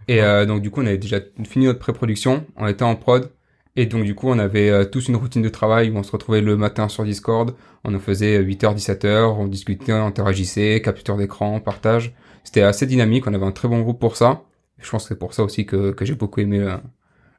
Et 0.08 0.22
euh, 0.22 0.46
donc 0.46 0.62
du 0.62 0.70
coup, 0.70 0.80
on 0.82 0.86
avait 0.86 0.98
déjà 0.98 1.18
fini 1.48 1.66
notre 1.66 1.78
pré-production, 1.78 2.44
on 2.56 2.66
était 2.66 2.82
en 2.82 2.96
prod, 2.96 3.30
et 3.76 3.86
donc 3.86 4.04
du 4.04 4.14
coup, 4.14 4.28
on 4.28 4.38
avait 4.38 4.70
euh, 4.70 4.84
tous 4.84 5.08
une 5.08 5.16
routine 5.16 5.42
de 5.42 5.48
travail 5.48 5.90
où 5.90 5.96
on 5.96 6.02
se 6.02 6.10
retrouvait 6.10 6.40
le 6.40 6.56
matin 6.56 6.88
sur 6.88 7.04
Discord, 7.04 7.54
on 7.84 7.94
en 7.94 7.98
faisait 8.00 8.42
8h, 8.42 8.74
17h, 8.76 9.36
on 9.38 9.46
discutait, 9.46 9.92
on 9.92 10.06
interagissait, 10.06 10.80
capture 10.82 11.16
d'écran, 11.16 11.60
partage. 11.60 12.12
C'était 12.42 12.62
assez 12.62 12.86
dynamique, 12.86 13.26
on 13.26 13.34
avait 13.34 13.44
un 13.46 13.52
très 13.52 13.68
bon 13.68 13.80
groupe 13.82 14.00
pour 14.00 14.16
ça. 14.16 14.42
Je 14.78 14.90
pense 14.90 15.04
que 15.04 15.08
c'est 15.10 15.18
pour 15.18 15.34
ça 15.34 15.44
aussi 15.44 15.66
que, 15.66 15.92
que 15.92 16.04
j'ai 16.04 16.14
beaucoup 16.14 16.40
aimé 16.40 16.58
euh, 16.58 16.76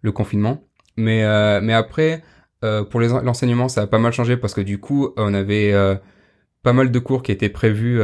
le 0.03 0.11
confinement. 0.11 0.63
Mais, 1.01 1.23
euh, 1.23 1.59
mais 1.61 1.73
après, 1.73 2.23
euh, 2.63 2.83
pour 2.83 2.99
l'enseignement, 3.01 3.67
ça 3.69 3.81
a 3.83 3.87
pas 3.87 3.99
mal 3.99 4.13
changé 4.13 4.37
parce 4.37 4.53
que 4.53 4.61
du 4.61 4.79
coup, 4.79 5.09
on 5.17 5.33
avait 5.33 5.73
euh, 5.73 5.95
pas 6.63 6.73
mal 6.73 6.91
de 6.91 6.99
cours 6.99 7.23
qui 7.23 7.31
étaient 7.31 7.49
prévus 7.49 7.99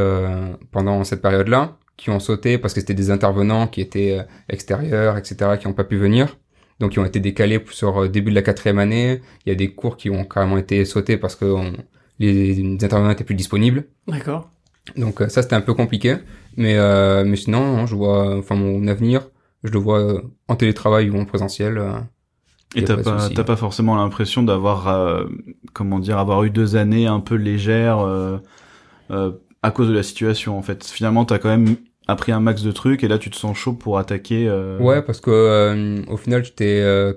pendant 0.72 1.04
cette 1.04 1.22
période-là, 1.22 1.77
qui 1.98 2.10
ont 2.10 2.20
sauté 2.20 2.58
parce 2.58 2.74
que 2.74 2.80
c'était 2.82 2.94
des 2.94 3.12
intervenants 3.12 3.68
qui 3.68 3.82
étaient 3.82 4.20
extérieurs, 4.50 5.18
etc., 5.18 5.58
qui 5.60 5.68
n'ont 5.68 5.74
pas 5.74 5.84
pu 5.84 5.98
venir. 5.98 6.38
Donc, 6.80 6.96
ils 6.96 7.00
ont 7.00 7.06
été 7.06 7.20
décalés 7.20 7.63
sur 7.72 8.01
le 8.01 8.10
début 8.10 8.30
de 8.32 8.36
la 8.36 8.42
quatrième 8.44 8.80
année. 8.80 9.22
Il 9.46 9.50
y 9.50 9.51
a 9.51 9.56
des 9.56 9.74
cours 9.74 9.98
qui 9.98 10.10
ont 10.10 10.25
carrément 10.25 10.58
été 10.58 10.86
sautés 10.86 11.18
parce 11.18 11.36
que 11.36 11.46
on- 11.46 11.74
les, 12.20 12.54
les 12.56 12.74
intervenants 12.84 13.12
étaient 13.12 13.24
plus 13.24 13.36
disponibles. 13.36 13.86
D'accord. 14.08 14.50
Donc 14.96 15.20
ça 15.27 15.42
c'était 15.42 15.56
un 15.56 15.62
peu 15.62 15.74
compliqué, 15.74 16.16
mais 16.56 16.75
euh, 16.77 17.25
mais 17.25 17.36
sinon 17.36 17.60
non, 17.75 17.86
je 17.88 17.96
vois, 17.96 18.38
enfin 18.38 18.56
mon 18.56 18.88
avenir, 18.88 19.30
je 19.63 19.72
le 19.72 19.80
vois 19.80 20.22
en 20.48 20.56
télétravail 20.56 21.10
ou 21.10 21.18
en 21.20 21.25
présentiel. 21.25 21.77
Et 22.75 22.83
t'as 22.83 22.97
pas 22.97 23.03
pas, 23.03 23.19
souci. 23.19 23.33
t'as 23.33 23.43
pas 23.43 23.55
forcément 23.55 23.95
l'impression 23.95 24.43
d'avoir, 24.43 24.88
euh, 24.89 25.25
comment 25.74 26.00
dire, 26.00 26.17
avoir 26.19 26.43
eu 26.43 26.50
deux 26.50 26.75
années 26.75 27.07
un 27.07 27.19
peu 27.19 27.36
légères 27.36 28.00
euh, 28.00 28.38
euh, 29.12 29.31
à 29.63 29.71
cause 29.71 29.88
de 29.89 29.93
la 29.93 30.03
situation 30.03 30.57
en 30.57 30.62
fait. 30.62 30.86
Finalement, 30.86 31.25
t'as 31.25 31.39
quand 31.39 31.50
même 31.50 31.77
appris 32.07 32.31
un 32.31 32.39
max 32.39 32.63
de 32.63 32.71
trucs 32.71 33.03
et 33.03 33.07
là 33.07 33.17
tu 33.19 33.29
te 33.29 33.36
sens 33.36 33.57
chaud 33.57 33.74
pour 33.74 33.97
attaquer. 34.00 34.47
euh, 34.47 34.79
Ouais, 34.79 35.01
parce 35.01 35.21
que 35.21 35.31
euh, 35.31 36.03
au 36.09 36.17
final 36.17 36.43
j'étais 36.45 36.81
euh, 36.81 37.13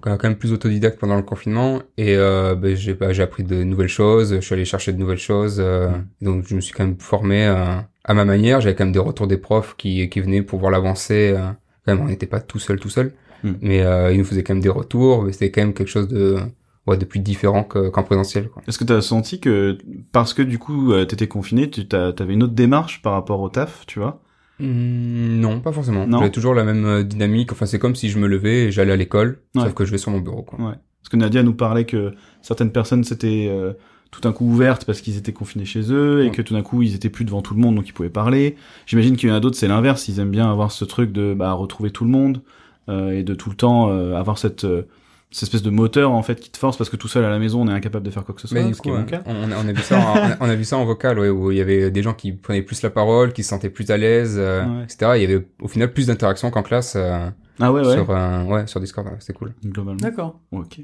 quand 0.00 0.22
même 0.24 0.36
plus 0.36 0.52
autodidacte 0.52 0.98
pendant 0.98 1.16
le 1.16 1.22
confinement 1.22 1.80
et 1.96 2.16
euh, 2.16 2.54
ben, 2.54 2.74
j'ai 2.76 2.94
bah, 2.94 3.12
j'ai 3.12 3.22
appris 3.22 3.44
de 3.44 3.62
nouvelles 3.64 3.88
choses, 3.88 4.34
je 4.36 4.40
suis 4.40 4.54
allé 4.54 4.64
chercher 4.64 4.92
de 4.92 4.98
nouvelles 4.98 5.18
choses, 5.18 5.58
euh, 5.60 5.90
donc 6.20 6.46
je 6.48 6.54
me 6.56 6.60
suis 6.60 6.72
quand 6.74 6.84
même 6.84 6.98
formé 6.98 7.46
euh, 7.46 7.76
à 8.04 8.14
ma 8.14 8.24
manière. 8.24 8.60
J'avais 8.60 8.74
quand 8.74 8.84
même 8.84 8.92
des 8.92 8.98
retours 8.98 9.26
des 9.28 9.38
profs 9.38 9.76
qui 9.76 10.08
qui 10.10 10.20
venaient 10.20 10.42
pour 10.42 10.58
voir 10.58 10.70
l'avancée. 10.72 11.34
euh. 11.36 11.50
quand 11.86 11.94
même, 11.94 12.00
on 12.04 12.08
n'était 12.08 12.26
pas 12.26 12.40
tout 12.40 12.58
seul 12.58 12.78
tout 12.80 12.90
seul, 12.90 13.12
Mm. 13.44 13.50
mais 13.60 13.82
euh, 13.82 14.12
ils 14.12 14.18
nous 14.18 14.24
faisaient 14.24 14.42
quand 14.42 14.54
même 14.54 14.62
des 14.62 14.68
retours. 14.68 15.22
mais 15.24 15.32
C'était 15.32 15.50
quand 15.50 15.62
même 15.62 15.74
quelque 15.74 15.88
chose 15.88 16.08
de 16.08 16.38
ouais 16.86 16.96
de 16.96 17.04
plus 17.04 17.20
différent 17.20 17.62
que- 17.64 17.88
qu'en 17.90 18.02
présentiel. 18.02 18.48
Quoi. 18.48 18.62
Est-ce 18.66 18.78
que 18.78 18.84
t'as 18.84 19.00
senti 19.00 19.38
que 19.40 19.78
parce 20.12 20.34
que 20.34 20.42
du 20.42 20.58
coup 20.58 20.92
euh, 20.92 21.04
t'étais 21.04 21.28
confiné, 21.28 21.70
tu 21.70 21.86
t'avais 21.86 22.32
une 22.34 22.42
autre 22.42 22.54
démarche 22.54 23.02
par 23.02 23.12
rapport 23.12 23.40
au 23.40 23.48
taf, 23.48 23.84
tu 23.86 23.98
vois? 24.00 24.20
Hmm, 24.60 25.40
non, 25.40 25.60
pas 25.60 25.72
forcément. 25.72 26.06
J'avais 26.10 26.30
toujours 26.30 26.54
la 26.54 26.64
même 26.64 26.84
euh, 26.84 27.02
dynamique. 27.02 27.52
Enfin, 27.52 27.66
c'est 27.66 27.78
comme 27.78 27.94
si 27.96 28.08
je 28.10 28.18
me 28.18 28.26
levais 28.28 28.64
et 28.66 28.72
j'allais 28.72 28.92
à 28.92 28.96
l'école, 28.96 29.38
Ouais. 29.54 29.62
sauf 29.62 29.74
que 29.74 29.84
je 29.84 29.90
vais 29.90 29.98
sur 29.98 30.10
mon 30.12 30.20
bureau. 30.20 30.42
Quoi. 30.42 30.58
Ouais. 30.60 30.74
Parce 31.00 31.08
que 31.10 31.16
Nadia 31.16 31.42
nous 31.42 31.54
parlait 31.54 31.84
que 31.84 32.12
certaines 32.42 32.70
personnes 32.70 33.02
s'étaient 33.02 33.48
euh, 33.50 33.72
tout 34.12 34.20
d'un 34.20 34.32
coup 34.32 34.44
ouvertes 34.44 34.84
parce 34.84 35.00
qu'ils 35.00 35.16
étaient 35.16 35.32
confinés 35.32 35.64
chez 35.64 35.90
eux 35.92 36.20
et 36.22 36.26
Ouais. 36.26 36.30
que 36.30 36.42
tout 36.42 36.54
d'un 36.54 36.62
coup 36.62 36.82
ils 36.82 36.94
étaient 36.94 37.08
plus 37.10 37.24
devant 37.24 37.42
tout 37.42 37.54
le 37.54 37.60
monde 37.60 37.74
donc 37.76 37.88
ils 37.88 37.92
pouvaient 37.92 38.10
parler. 38.10 38.56
J'imagine 38.86 39.16
qu'il 39.16 39.28
y 39.28 39.32
en 39.32 39.34
a 39.34 39.40
d'autres 39.40 39.56
c'est 39.56 39.68
l'inverse, 39.68 40.06
ils 40.08 40.20
aiment 40.20 40.30
bien 40.30 40.48
avoir 40.50 40.70
ce 40.70 40.84
truc 40.84 41.12
de 41.12 41.34
bah, 41.34 41.52
retrouver 41.54 41.90
tout 41.90 42.04
le 42.04 42.10
monde 42.10 42.42
et 42.88 43.22
de 43.22 43.34
tout 43.34 43.50
le 43.50 43.56
temps 43.56 43.90
euh, 43.90 44.14
avoir 44.16 44.38
cette, 44.38 44.64
euh, 44.64 44.88
cette 45.30 45.44
espèce 45.44 45.62
de 45.62 45.70
moteur 45.70 46.10
en 46.12 46.22
fait 46.22 46.40
qui 46.40 46.50
te 46.50 46.58
force 46.58 46.76
parce 46.76 46.90
que 46.90 46.96
tout 46.96 47.08
seul 47.08 47.24
à 47.24 47.30
la 47.30 47.38
maison 47.38 47.62
on 47.62 47.68
est 47.68 47.72
incapable 47.72 48.04
de 48.04 48.10
faire 48.10 48.24
quoi 48.24 48.34
que 48.34 48.40
ce 48.40 48.48
soit. 48.48 48.62
Du 48.62 48.74
ce 48.74 48.78
coup, 48.82 48.88
qui 48.88 48.88
est 48.90 48.98
mon 48.98 49.00
euh, 49.00 49.04
cas. 49.04 49.22
on, 49.26 49.50
on 49.50 49.68
a 49.68 49.72
vu 49.72 49.80
ça, 49.82 49.98
en, 49.98 50.12
on 50.14 50.16
a- 50.32 50.36
on 50.40 50.48
a 50.50 50.54
vu 50.54 50.64
ça 50.64 50.76
en 50.76 50.84
vocal, 50.84 51.18
ouais, 51.18 51.28
où 51.28 51.50
il 51.50 51.58
y 51.58 51.60
avait 51.60 51.90
des 51.90 52.02
gens 52.02 52.12
qui 52.14 52.32
prenaient 52.32 52.62
plus 52.62 52.82
la 52.82 52.90
parole, 52.90 53.32
qui 53.32 53.42
se 53.42 53.48
sentaient 53.50 53.70
plus 53.70 53.90
à 53.90 53.96
l'aise, 53.96 54.36
euh, 54.38 54.64
Ouais. 54.64 54.84
etc. 54.84 55.12
Il 55.16 55.22
y 55.22 55.24
avait 55.24 55.46
au 55.60 55.68
final 55.68 55.92
plus 55.92 56.08
d'interactions 56.08 56.50
qu'en 56.50 56.62
classe 56.62 56.94
euh, 56.96 57.28
Ah 57.60 57.72
ouais 57.72 57.86
ouais. 57.86 57.94
sur, 57.94 58.10
euh, 58.10 58.44
ouais, 58.44 58.66
sur 58.66 58.80
Discord. 58.80 59.06
ouais, 59.06 59.16
C'était 59.20 59.32
cool. 59.34 59.54
Globalement. 59.64 60.00
D'accord. 60.00 60.40
Ok. 60.52 60.80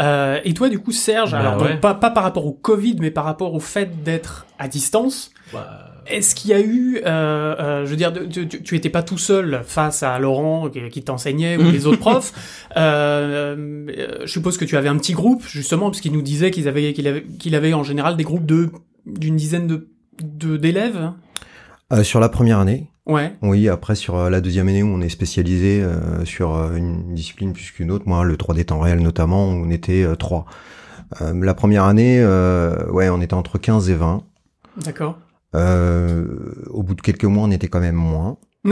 Euh, 0.00 0.40
et 0.44 0.52
toi, 0.52 0.68
du 0.68 0.80
coup, 0.80 0.90
Serge, 0.90 1.30
Bah 1.30 1.38
alors 1.38 1.56
donc, 1.56 1.80
pas, 1.80 1.94
pas 1.94 2.10
par 2.10 2.24
rapport 2.24 2.44
au 2.46 2.52
Covid, 2.52 2.96
mais 3.00 3.12
par 3.12 3.24
rapport 3.24 3.54
au 3.54 3.60
fait 3.60 4.02
d'être 4.02 4.46
à 4.58 4.66
distance, 4.68 5.30
est-ce 6.06 6.34
qu'il 6.34 6.50
y 6.50 6.54
a 6.54 6.60
eu, 6.60 6.98
euh, 7.04 7.54
euh, 7.58 7.84
je 7.86 7.90
veux 7.90 7.96
dire, 7.96 8.12
tu, 8.30 8.46
tu, 8.48 8.62
tu 8.62 8.76
étais 8.76 8.90
pas 8.90 9.02
tout 9.02 9.18
seul 9.18 9.62
face 9.66 10.02
à 10.02 10.18
Laurent 10.18 10.68
qui, 10.68 10.88
qui 10.90 11.02
t'enseignait 11.02 11.56
ou 11.56 11.70
les 11.70 11.86
autres 11.86 11.98
profs. 11.98 12.32
Euh, 12.76 13.86
je 14.24 14.30
suppose 14.30 14.56
que 14.58 14.64
tu 14.64 14.76
avais 14.76 14.88
un 14.88 14.96
petit 14.96 15.12
groupe, 15.12 15.44
justement, 15.46 15.86
parce 15.90 16.00
qu'il 16.00 16.12
nous 16.12 16.22
disait 16.22 16.50
qu'ils 16.50 16.68
avaient, 16.68 16.92
qu'il 16.92 17.06
avait, 17.08 17.22
qu'il 17.22 17.54
avait 17.54 17.72
en 17.74 17.82
général 17.82 18.16
des 18.16 18.24
groupes 18.24 18.46
de 18.46 18.70
d'une 19.06 19.36
dizaine 19.36 19.66
de 19.66 19.88
de- 20.22 20.56
d'élèves? 20.56 21.10
Euh, 21.92 22.02
sur 22.02 22.20
la 22.20 22.28
première 22.28 22.58
année, 22.60 22.88
Ouais. 23.06 23.32
oui. 23.42 23.68
Après, 23.68 23.94
sur 23.94 24.30
la 24.30 24.40
deuxième 24.40 24.68
année 24.68 24.82
où 24.82 24.86
on 24.88 25.00
est 25.00 25.08
spécialisé 25.10 25.82
euh, 25.82 26.24
sur 26.24 26.54
une 26.74 27.14
discipline 27.14 27.52
plus 27.52 27.70
qu'une 27.72 27.90
autre, 27.90 28.04
moi, 28.06 28.24
le 28.24 28.36
3D 28.36 28.64
temps 28.64 28.80
réel 28.80 29.00
notamment, 29.00 29.44
on 29.44 29.68
était 29.70 30.02
euh, 30.04 30.14
trois. 30.14 30.46
Euh, 31.20 31.34
la 31.44 31.52
première 31.54 31.84
année, 31.84 32.18
euh, 32.20 32.86
ouais, 32.90 33.08
on 33.10 33.20
était 33.20 33.34
entre 33.34 33.58
15 33.58 33.90
et 33.90 33.94
20. 33.94 34.22
D'accord. 34.84 35.18
Euh, 35.54 36.24
au 36.70 36.82
bout 36.82 36.94
de 36.94 37.00
quelques 37.00 37.24
mois, 37.24 37.44
on 37.44 37.50
était 37.50 37.68
quand 37.68 37.80
même 37.80 37.94
moins. 37.94 38.36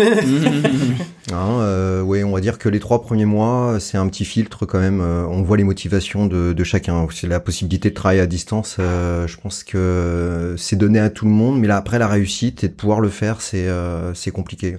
Hein, 1.33 1.61
euh, 1.61 2.03
ouais, 2.03 2.25
on 2.25 2.33
va 2.33 2.41
dire 2.41 2.59
que 2.59 2.69
les 2.69 2.81
trois 2.81 3.01
premiers 3.03 3.25
mois, 3.25 3.79
c'est 3.81 3.97
un 3.97 4.07
petit 4.09 4.25
filtre 4.25 4.67
quand 4.67 4.79
même. 4.81 5.01
euh, 5.01 5.25
on 5.27 5.43
voit 5.43 5.57
les 5.57 5.65
motivations 5.65 6.27
de, 6.27 6.53
de 6.53 6.65
chacun. 6.65 7.07
C'est 7.11 7.27
la 7.27 7.41
possibilité 7.41 7.91
de 7.91 7.95
travailler 7.95 8.21
à 8.21 8.27
distance. 8.27 8.77
euh, 8.81 9.27
je 9.27 9.37
pense 9.39 9.65
que 9.65 10.55
c'est 10.59 10.77
donné 10.77 10.99
à 10.99 11.09
tout 11.11 11.25
le 11.25 11.31
monde, 11.31 11.59
mais 11.61 11.69
là 11.69 11.77
après 11.77 11.99
la 11.99 12.09
réussite 12.09 12.65
et 12.65 12.69
de 12.69 12.75
pouvoir 12.75 13.01
le 13.01 13.09
faire, 13.09 13.41
c'est 13.41 13.69
c'est 14.15 14.31
compliqué. 14.31 14.77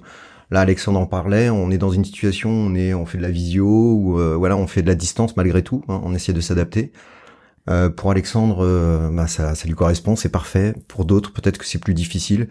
Là, 0.51 0.59
Alexandre 0.61 0.99
en 0.99 1.07
parlait. 1.07 1.49
On 1.49 1.71
est 1.71 1.77
dans 1.79 1.89
une 1.91 2.05
situation, 2.05 2.49
où 2.51 2.69
on 2.69 2.75
est, 2.75 2.93
on 2.93 3.05
fait 3.07 3.17
de 3.17 3.23
la 3.23 3.31
visio 3.31 3.65
ou 3.65 4.19
voilà, 4.37 4.55
on 4.57 4.67
fait 4.67 4.81
de 4.83 4.87
la 4.87 4.95
distance 4.95 5.35
malgré 5.37 5.63
tout. 5.63 5.83
hein, 5.89 6.01
on 6.03 6.13
essaie 6.13 6.33
de 6.33 6.41
s'adapter. 6.41 6.91
Euh, 7.69 7.89
pour 7.89 8.11
Alexandre, 8.11 8.65
euh, 8.65 9.09
bah, 9.11 9.27
ça, 9.27 9.55
ça 9.55 9.67
lui 9.67 9.75
correspond, 9.75 10.15
c'est 10.15 10.29
parfait. 10.29 10.73
Pour 10.87 11.05
d'autres, 11.05 11.31
peut-être 11.31 11.57
que 11.57 11.65
c'est 11.65 11.79
plus 11.79 11.93
difficile. 11.93 12.49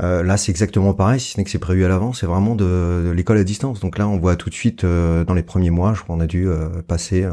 Euh, 0.00 0.22
là, 0.22 0.36
c'est 0.36 0.52
exactement 0.52 0.94
pareil, 0.94 1.18
si 1.18 1.32
ce 1.32 1.38
n'est 1.38 1.44
que 1.44 1.50
c'est 1.50 1.58
prévu 1.58 1.84
à 1.84 1.88
l'avance. 1.88 2.20
C'est 2.20 2.26
vraiment 2.26 2.54
de, 2.54 3.02
de 3.06 3.10
l'école 3.10 3.36
à 3.38 3.44
distance. 3.44 3.80
Donc 3.80 3.98
là, 3.98 4.06
on 4.06 4.18
voit 4.18 4.36
tout 4.36 4.48
de 4.48 4.54
suite 4.54 4.84
euh, 4.84 5.24
dans 5.24 5.34
les 5.34 5.42
premiers 5.42 5.70
mois, 5.70 5.92
je 5.92 6.02
crois 6.02 6.14
qu'on 6.14 6.22
a 6.22 6.26
dû 6.26 6.48
euh, 6.48 6.68
passer 6.86 7.24
euh, 7.24 7.32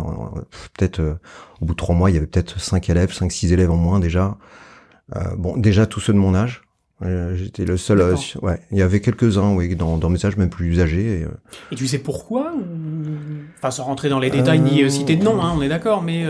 peut-être 0.77 0.99
euh, 0.99 1.13
au 1.61 1.65
bout 1.65 1.73
de 1.73 1.77
trois 1.77 1.93
mois, 1.95 2.09
il 2.09 2.15
y 2.15 2.17
avait 2.17 2.25
peut-être 2.25 2.59
cinq 2.59 2.89
élèves, 2.89 3.13
cinq 3.13 3.31
six 3.31 3.53
élèves 3.53 3.69
en 3.69 3.77
moins 3.77 3.99
déjà. 3.99 4.37
Euh, 5.15 5.19
bon, 5.37 5.55
déjà 5.55 5.85
tous 5.85 5.99
ceux 5.99 6.13
de 6.13 6.17
mon 6.17 6.33
âge. 6.33 6.63
Euh, 7.03 7.35
J'étais 7.35 7.65
le 7.65 7.77
seul. 7.77 8.01
euh, 8.01 8.15
ouais, 8.41 8.59
il 8.71 8.79
y 8.79 8.81
avait 8.81 8.99
quelques 8.99 9.37
uns, 9.37 9.53
oui, 9.53 9.75
dans, 9.75 9.97
dans 9.97 10.09
mes 10.09 10.25
âges 10.25 10.37
même 10.37 10.49
plus 10.49 10.79
âgés. 10.81 11.19
Et, 11.19 11.23
euh, 11.23 11.29
Et 11.71 11.75
tu 11.75 11.85
sais 11.87 11.99
pourquoi 11.99 12.53
ou... 12.55 12.63
Enfin, 13.57 13.69
sans 13.69 13.83
rentrer 13.83 14.09
dans 14.09 14.19
les 14.19 14.31
détails 14.31 14.59
ni 14.61 14.89
citer 14.89 15.17
de 15.17 15.23
nom, 15.23 15.39
hein, 15.39 15.53
on 15.55 15.61
est 15.61 15.69
d'accord, 15.69 16.01
mais 16.01 16.25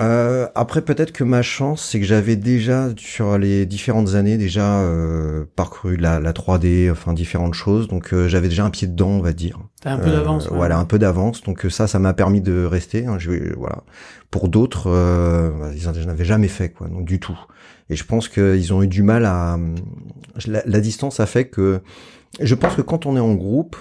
euh, 0.00 0.48
après, 0.54 0.82
peut-être 0.82 1.12
que 1.12 1.22
ma 1.24 1.42
chance, 1.42 1.84
c'est 1.84 2.00
que 2.00 2.06
j'avais 2.06 2.36
déjà, 2.36 2.88
sur 2.96 3.36
les 3.38 3.66
différentes 3.66 4.14
années, 4.14 4.38
déjà 4.38 4.80
euh, 4.80 5.44
parcouru 5.54 5.96
la, 5.96 6.18
la 6.20 6.32
3D, 6.32 6.90
enfin 6.90 7.12
différentes 7.12 7.54
choses. 7.54 7.88
Donc, 7.88 8.12
euh, 8.12 8.28
j'avais 8.28 8.48
déjà 8.48 8.64
un 8.64 8.70
pied 8.70 8.88
dedans, 8.88 9.10
on 9.10 9.20
va 9.20 9.32
dire. 9.32 9.58
t'as 9.80 9.92
un 9.92 9.98
peu 9.98 10.08
Euh, 10.08 10.12
d'avance. 10.12 10.48
ouais. 10.48 10.56
Voilà, 10.56 10.78
un 10.78 10.84
peu 10.84 10.98
d'avance. 10.98 11.42
Donc 11.42 11.64
euh, 11.66 11.70
ça, 11.70 11.86
ça 11.86 11.98
m'a 11.98 12.14
permis 12.14 12.40
de 12.40 12.64
rester. 12.64 13.06
hein. 13.06 13.18
Je- 13.18 13.54
voilà. 13.56 13.82
Pour 14.30 14.48
d'autres, 14.48 14.88
euh, 14.88 15.50
ils 15.76 15.88
en 15.88 15.92
avaient 16.08 16.24
jamais 16.24 16.48
fait, 16.48 16.70
quoi, 16.70 16.88
donc 16.88 17.04
du 17.04 17.20
tout. 17.20 17.38
Et 17.90 17.96
je 17.96 18.04
pense 18.04 18.28
qu'ils 18.28 18.72
ont 18.72 18.82
eu 18.82 18.88
du 18.88 19.02
mal 19.02 19.24
à. 19.26 19.58
La, 20.46 20.62
la 20.64 20.80
distance 20.80 21.20
a 21.20 21.26
fait 21.26 21.46
que. 21.48 21.80
Je 22.40 22.54
pense 22.54 22.74
que 22.74 22.82
quand 22.82 23.04
on 23.04 23.16
est 23.16 23.20
en 23.20 23.34
groupe, 23.34 23.76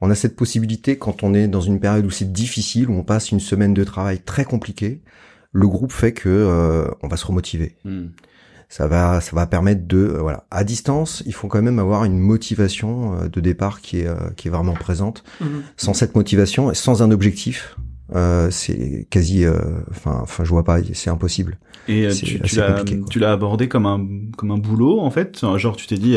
on 0.00 0.08
a 0.10 0.14
cette 0.14 0.36
possibilité 0.36 0.96
quand 0.98 1.24
on 1.24 1.34
est 1.34 1.48
dans 1.48 1.60
une 1.60 1.80
période 1.80 2.06
où 2.06 2.10
c'est 2.10 2.30
difficile, 2.32 2.88
où 2.90 2.94
on 2.94 3.02
passe 3.02 3.32
une 3.32 3.40
semaine 3.40 3.74
de 3.74 3.82
travail 3.82 4.20
très 4.20 4.44
compliquée. 4.44 5.02
Le 5.52 5.66
groupe 5.66 5.92
fait 5.92 6.12
que 6.12 6.28
euh, 6.28 6.86
on 7.02 7.08
va 7.08 7.16
se 7.16 7.26
remotiver. 7.26 7.76
Hmm. 7.84 8.08
ça 8.68 8.86
va 8.86 9.20
ça 9.20 9.34
va 9.34 9.46
permettre 9.46 9.86
de 9.86 9.96
euh, 9.98 10.20
voilà. 10.20 10.44
À 10.50 10.64
distance 10.64 11.22
il 11.26 11.32
faut 11.32 11.48
quand 11.48 11.62
même 11.62 11.78
avoir 11.78 12.04
une 12.04 12.18
motivation 12.18 13.14
euh, 13.14 13.28
de 13.28 13.40
départ 13.40 13.80
qui 13.80 14.00
est 14.00 14.06
euh, 14.06 14.30
qui 14.36 14.48
est 14.48 14.50
vraiment 14.50 14.74
présente. 14.74 15.24
Mhm. 15.40 15.62
sans 15.76 15.94
cette 15.94 16.14
motivation 16.14 16.70
et 16.70 16.74
sans 16.74 17.02
un 17.02 17.10
objectif 17.10 17.76
euh, 18.14 18.50
c'est 18.50 19.06
quasi 19.10 19.44
euh, 19.44 19.58
enfin 19.90 20.20
enfin 20.22 20.42
je 20.44 20.48
vois 20.50 20.64
pas 20.64 20.78
c'est 20.94 21.10
impossible. 21.10 21.58
Et 21.88 22.06
euh, 22.06 22.12
tu, 22.12 22.38
l'as 22.56 22.82
tu 23.10 23.18
l'as 23.18 23.32
abordé 23.32 23.68
comme 23.68 23.84
un 23.86 24.06
comme 24.36 24.50
un 24.50 24.56
boulot 24.58 25.00
en 25.00 25.10
fait, 25.10 25.44
genre 25.56 25.76
tu 25.76 25.86
t'es 25.86 25.98
dit 25.98 26.16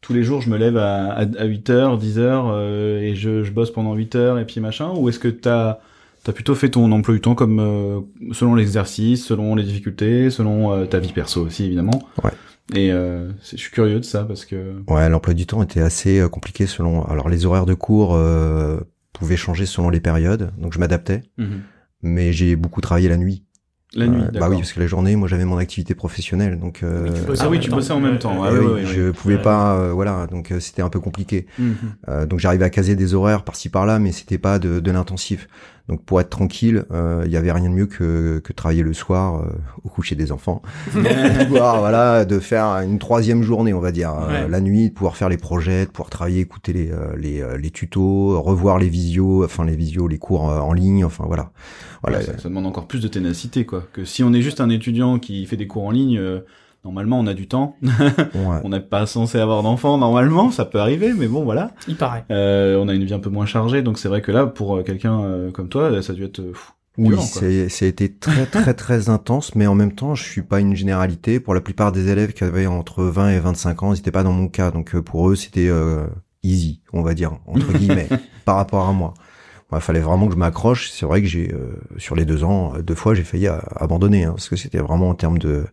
tous 0.00 0.12
les 0.12 0.22
jours 0.22 0.40
je 0.40 0.50
me 0.50 0.56
lève 0.56 0.76
à, 0.76 1.12
à, 1.14 1.24
8h, 1.24 2.00
10h 2.00 3.00
et 3.02 3.14
je, 3.16 3.42
je 3.42 3.50
bosse 3.50 3.72
pendant 3.72 3.94
8 3.94 4.14
heures 4.14 4.38
et 4.38 4.46
puis 4.46 4.60
machin 4.60 4.92
ou 4.96 5.08
est-ce 5.08 5.18
que 5.18 5.28
t'as 5.28 5.80
t'as 6.24 6.32
plutôt 6.32 6.54
fait 6.54 6.70
ton 6.70 6.90
emploi 6.92 7.14
du 7.14 7.20
temps 7.20 7.34
comme 7.34 7.58
euh, 7.60 8.00
selon 8.32 8.54
l'exercice, 8.54 9.24
selon 9.24 9.54
les 9.54 9.64
difficultés, 9.64 10.30
selon 10.30 10.72
euh, 10.72 10.84
ta 10.86 10.98
vie 10.98 11.12
perso 11.12 11.44
aussi 11.46 11.64
évidemment. 11.64 12.02
Ouais. 12.22 12.30
Et 12.74 12.92
euh, 12.92 13.30
je 13.50 13.56
suis 13.56 13.70
curieux 13.70 13.98
de 13.98 14.04
ça 14.04 14.24
parce 14.24 14.44
que 14.44 14.74
ouais 14.88 15.08
l'emploi 15.08 15.34
du 15.34 15.46
temps 15.46 15.62
était 15.62 15.80
assez 15.80 16.20
euh, 16.20 16.28
compliqué 16.28 16.66
selon 16.66 17.04
alors 17.04 17.28
les 17.28 17.44
horaires 17.44 17.66
de 17.66 17.74
cours 17.74 18.14
euh, 18.14 18.78
pouvaient 19.12 19.36
changer 19.36 19.66
selon 19.66 19.90
les 19.90 20.00
périodes 20.00 20.52
donc 20.58 20.72
je 20.72 20.78
m'adaptais 20.78 21.22
mais 22.02 22.32
j'ai 22.32 22.56
beaucoup 22.56 22.80
travaillé 22.80 23.08
la 23.08 23.16
nuit 23.16 23.44
La 23.94 24.06
nuit, 24.06 24.22
Euh, 24.22 24.38
bah 24.40 24.48
oui, 24.48 24.56
parce 24.56 24.72
que 24.72 24.80
la 24.80 24.86
journée, 24.86 25.16
moi 25.16 25.28
j'avais 25.28 25.44
mon 25.44 25.58
activité 25.58 25.94
professionnelle, 25.94 26.58
donc 26.58 26.82
euh, 26.82 27.04
Oui, 27.04 27.10
tu 27.14 27.26
bossais 27.26 27.42
Ah 27.42 27.46
en 27.46 27.50
oui, 27.50 27.56
même 27.58 27.62
tu 27.64 27.70
temps. 27.70 27.76
bossais 27.76 27.92
en 27.92 28.00
même 28.00 28.18
temps. 28.18 28.42
Ah 28.42 28.50
oui, 28.52 28.58
oui, 28.58 28.66
oui, 28.66 28.80
oui, 28.84 28.86
je 28.86 29.00
oui. 29.08 29.12
pouvais 29.12 29.34
Ouais. 29.36 29.42
pas, 29.42 29.76
euh, 29.76 29.92
voilà, 29.92 30.26
donc 30.28 30.50
euh, 30.50 30.60
c'était 30.60 30.80
un 30.82 30.88
peu 30.88 30.98
compliqué. 30.98 31.46
Mhm. 31.58 31.74
Euh, 32.08 32.24
donc 32.26 32.38
j'arrivais 32.38 32.64
à 32.64 32.70
caser 32.70 32.96
des 32.96 33.12
horaires 33.12 33.44
par-ci 33.44 33.68
par-là, 33.68 33.98
mais 33.98 34.10
c'était 34.12 34.38
pas 34.38 34.58
de, 34.58 34.80
de 34.80 34.90
l'intensif. 34.90 35.46
Donc 35.88 36.04
pour 36.04 36.20
être 36.20 36.30
tranquille, 36.30 36.84
euh, 36.92 37.22
il 37.26 37.32
y 37.32 37.36
avait 37.36 37.50
rien 37.52 37.68
de 37.68 37.74
mieux 37.74 37.86
que, 37.86 38.38
que 38.38 38.52
travailler 38.52 38.82
le 38.82 38.94
soir 38.94 39.40
euh, 39.42 39.50
au 39.84 39.88
coucher 39.88 40.14
des 40.14 40.30
enfants, 40.30 40.62
de 40.94 41.44
pouvoir 41.46 41.80
voilà 41.80 42.24
de 42.24 42.38
faire 42.38 42.66
une 42.82 42.98
troisième 43.00 43.42
journée, 43.42 43.74
on 43.74 43.80
va 43.80 43.90
dire, 43.92 44.12
euh, 44.14 44.44
Ouais. 44.44 44.48
la 44.48 44.60
nuit, 44.60 44.90
de 44.90 44.94
pouvoir 44.94 45.16
faire 45.16 45.28
les 45.28 45.36
projets, 45.38 45.84
de 45.86 45.90
pouvoir 45.90 46.08
travailler, 46.08 46.40
écouter 46.40 46.72
les 46.72 46.90
euh, 46.92 47.16
les, 47.18 47.40
euh, 47.42 47.56
les 47.58 47.70
tutos, 47.70 48.40
revoir 48.40 48.78
les 48.78 48.88
visios, 48.88 49.44
enfin 49.44 49.64
les 49.64 49.74
visios, 49.76 50.06
les 50.06 50.18
cours 50.18 50.50
euh, 50.50 50.60
en 50.60 50.72
ligne, 50.72 51.04
enfin 51.04 51.24
voilà, 51.26 51.50
voilà. 52.02 52.18
Ouais, 52.18 52.24
ça, 52.24 52.38
ça 52.38 52.48
demande 52.48 52.66
encore 52.66 52.86
plus 52.86 53.00
de 53.02 53.08
ténacité, 53.08 53.66
quoi. 53.66 53.84
Que 53.92 54.04
si 54.04 54.22
on 54.22 54.32
est 54.32 54.42
juste 54.42 54.60
un 54.60 54.70
étudiant 54.70 55.18
qui 55.18 55.44
fait 55.46 55.56
des 55.56 55.66
cours 55.66 55.84
en 55.84 55.90
ligne, 55.90 56.16
euh, 56.18 56.40
normalement 56.84 57.18
on 57.18 57.26
a 57.26 57.34
du 57.34 57.48
temps. 57.48 57.76
Ouais. 57.82 57.90
on 58.64 58.68
n'est 58.70 58.80
pas 58.80 59.06
censé 59.06 59.38
avoir 59.38 59.62
d'enfants, 59.62 59.98
normalement, 59.98 60.50
ça 60.50 60.64
peut 60.64 60.78
arriver, 60.78 61.12
mais 61.12 61.28
bon, 61.28 61.44
voilà. 61.44 61.72
Il 61.88 61.96
paraît. 61.96 62.24
Euh, 62.30 62.76
on 62.76 62.88
a 62.88 62.94
une 62.94 63.04
vie 63.04 63.14
un 63.14 63.20
peu 63.20 63.30
moins 63.30 63.46
chargée, 63.46 63.82
donc 63.82 63.98
c'est 63.98 64.08
vrai 64.08 64.22
que 64.22 64.32
là, 64.32 64.46
pour 64.46 64.76
euh, 64.76 64.82
quelqu'un 64.82 65.20
euh, 65.20 65.50
comme 65.50 65.68
toi, 65.68 66.02
ça 66.02 66.12
a 66.12 66.16
dû 66.16 66.24
être 66.24 66.40
euh, 66.40 66.52
fou. 66.54 66.72
Oui, 66.98 67.16
c'est, 67.70 67.88
été 67.88 68.12
très 68.12 68.44
très 68.44 68.74
très 68.74 69.08
intense, 69.08 69.54
mais 69.54 69.66
en 69.66 69.74
même 69.74 69.94
temps, 69.94 70.14
je 70.14 70.24
suis 70.24 70.42
pas 70.42 70.60
une 70.60 70.76
généralité. 70.76 71.40
Pour 71.40 71.54
la 71.54 71.62
plupart 71.62 71.90
des 71.90 72.10
élèves 72.10 72.34
qui 72.34 72.44
avaient 72.44 72.66
entre 72.66 73.04
20 73.04 73.30
et 73.30 73.38
25 73.38 73.82
ans, 73.82 73.94
ils 73.94 73.96
n'étaient 73.96 74.10
pas 74.10 74.22
dans 74.22 74.32
mon 74.32 74.48
cas, 74.48 74.70
donc 74.70 74.98
pour 75.00 75.30
eux, 75.30 75.34
c'était 75.34 75.68
euh, 75.68 76.06
easy, 76.42 76.82
on 76.92 77.00
va 77.00 77.14
dire 77.14 77.38
entre 77.46 77.72
guillemets, 77.78 78.08
par 78.44 78.56
rapport 78.56 78.86
à 78.86 78.92
moi. 78.92 79.14
Il 79.74 79.80
fallait 79.80 80.00
vraiment 80.00 80.26
que 80.26 80.34
je 80.34 80.38
m'accroche. 80.38 80.90
C'est 80.90 81.06
vrai 81.06 81.22
que 81.22 81.28
j'ai 81.28 81.50
euh, 81.50 81.80
sur 81.96 82.14
les 82.14 82.26
deux 82.26 82.44
ans, 82.44 82.74
deux 82.82 82.94
fois, 82.94 83.14
j'ai 83.14 83.24
failli 83.24 83.48
abandonner 83.76 84.24
hein, 84.24 84.32
parce 84.32 84.50
que 84.50 84.56
c'était 84.56 84.80
vraiment 84.80 85.08
en 85.08 85.14
termes 85.14 85.38
de, 85.38 85.64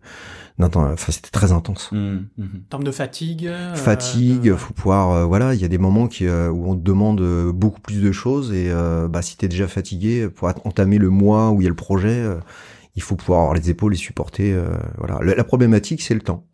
enfin, 0.66 0.94
c'était 1.12 1.30
très 1.30 1.52
intense. 1.52 1.90
Mhm, 1.92 2.26
mhm. 2.38 2.46
En 2.66 2.68
termes 2.70 2.84
de 2.84 2.90
fatigue. 2.92 3.46
euh, 3.46 3.74
Fatigue, 3.74 4.42
de- 4.42 4.54
faut 4.54 4.72
pouvoir, 4.74 5.10
euh, 5.12 5.24
voilà, 5.24 5.54
il 5.54 5.60
y 5.60 5.64
a 5.64 5.68
des 5.68 5.78
moments 5.78 6.06
qui, 6.08 6.26
euh, 6.26 6.48
où 6.50 6.70
on 6.70 6.76
te 6.76 6.82
demande 6.82 7.20
beaucoup 7.52 7.80
plus 7.80 8.00
de 8.02 8.12
choses 8.12 8.52
et 8.52 8.66
euh, 8.70 9.08
bah, 9.08 9.22
si 9.22 9.36
t'es 9.36 9.48
déjà 9.48 9.68
fatigué, 9.68 10.28
pour 10.28 10.48
entamer 10.64 10.98
le 10.98 11.10
mois 11.10 11.50
où 11.50 11.60
il 11.60 11.64
y 11.64 11.66
a 11.66 11.70
le 11.70 11.74
projet, 11.76 12.08
euh, 12.20 12.36
il 12.96 13.02
faut 13.02 13.16
pouvoir 13.16 13.40
avoir 13.40 13.54
les 13.54 13.70
épaules 13.70 13.94
et 13.94 13.96
supporter. 13.96 14.52
euh, 14.52 14.68
voilà, 14.98 15.18
la, 15.22 15.34
la 15.34 15.44
problématique 15.44 16.02
c'est 16.02 16.14
le 16.14 16.20
temps, 16.20 16.44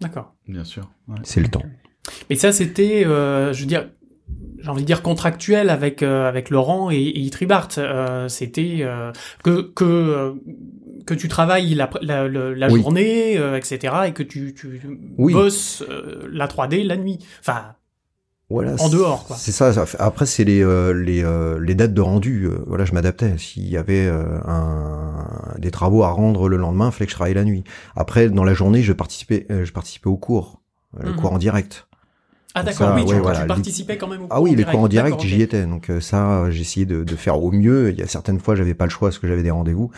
D'accord. 0.00 0.34
Bien 0.48 0.64
sûr. 0.64 0.90
ouais. 1.08 1.16
c'est 1.24 1.40
le 1.40 1.48
temps. 1.48 1.62
Mais 2.28 2.36
ça, 2.36 2.50
c'était, 2.50 3.04
euh, 3.06 3.52
je 3.52 3.60
veux 3.60 3.66
dire, 3.66 3.88
j'ai 4.58 4.68
envie 4.68 4.82
de 4.82 4.86
dire 4.86 5.02
contractuel 5.02 5.70
avec 5.70 6.02
euh, 6.02 6.28
avec 6.28 6.50
Laurent 6.50 6.90
et, 6.90 6.96
et 6.96 7.20
Itribart. 7.20 7.68
Euh, 7.78 8.28
c'était 8.28 8.78
euh, 8.80 9.12
que 9.44 9.60
que 9.74 9.84
euh, 9.84 10.32
que 11.06 11.14
tu 11.14 11.28
travailles 11.28 11.74
la 11.74 11.88
la, 12.02 12.28
la, 12.28 12.50
la 12.54 12.70
Oui. 12.70 12.80
journée, 12.82 13.38
euh, 13.38 13.56
etc. 13.56 13.94
et 14.06 14.12
que 14.12 14.22
tu 14.22 14.54
tu 14.54 14.80
Oui. 15.18 15.32
bosses 15.32 15.82
euh, 15.88 16.28
la 16.30 16.46
3D 16.46 16.84
la 16.86 16.96
nuit. 16.96 17.18
Enfin, 17.40 17.74
Voilà. 18.50 18.74
En 18.80 18.88
dehors, 18.90 19.24
quoi. 19.26 19.36
C'est 19.36 19.50
ça. 19.52 19.72
Après, 19.98 20.26
c'est 20.26 20.44
les 20.44 20.62
euh, 20.62 20.92
les 20.92 21.24
euh, 21.24 21.58
les 21.58 21.74
dates 21.74 21.94
de 21.94 22.00
rendu. 22.02 22.44
euh, 22.46 22.58
voilà, 22.66 22.84
je 22.84 22.92
m'adaptais. 22.92 23.38
S'il 23.38 23.66
y 23.68 23.76
avait 23.78 24.06
euh, 24.06 24.38
un 24.44 25.54
des 25.58 25.70
travaux 25.70 26.02
à 26.02 26.10
rendre 26.10 26.48
le 26.48 26.56
lendemain, 26.58 26.88
il 26.88 26.92
fallait 26.92 27.06
que 27.06 27.12
je 27.12 27.16
travaille 27.16 27.34
la 27.34 27.44
nuit. 27.44 27.64
Après, 27.96 28.28
dans 28.28 28.44
la 28.44 28.52
journée, 28.54 28.82
je 28.82 28.92
participais 28.92 29.46
je 29.48 29.72
participais 29.72 30.08
au 30.08 30.16
cours, 30.18 30.60
le 31.00 31.10
Mhm. 31.10 31.16
cours 31.16 31.32
en 31.32 31.38
direct. 31.38 31.86
ah 32.54 32.62
d'accord, 32.62 32.92
oui, 32.94 33.00
tu, 33.04 33.08
ouais, 33.08 33.16
tu 33.16 33.22
voilà, 33.22 33.46
participais 33.46 33.96
quand 33.96 34.08
même 34.08 34.24
au 34.24 34.26
Ah 34.28 34.42
oui, 34.42 34.50
en 34.50 34.54
les 34.54 34.64
cours 34.64 34.80
en 34.80 34.88
direct, 34.88 35.18
j'y 35.22 35.40
étais. 35.40 35.64
Donc 35.64 35.90
ça, 36.00 36.44
essayé 36.50 36.84
de, 36.84 37.02
de 37.04 37.16
faire 37.16 37.42
au 37.42 37.50
mieux. 37.50 37.90
Il 37.90 37.98
y 37.98 38.02
a 38.02 38.06
certaines 38.06 38.38
fois, 38.38 38.54
j'avais 38.54 38.74
pas 38.74 38.84
le 38.84 38.90
choix 38.90 39.08
parce 39.08 39.18
que 39.18 39.26
j'avais 39.26 39.42
des 39.42 39.50
rendez-vous, 39.50 39.90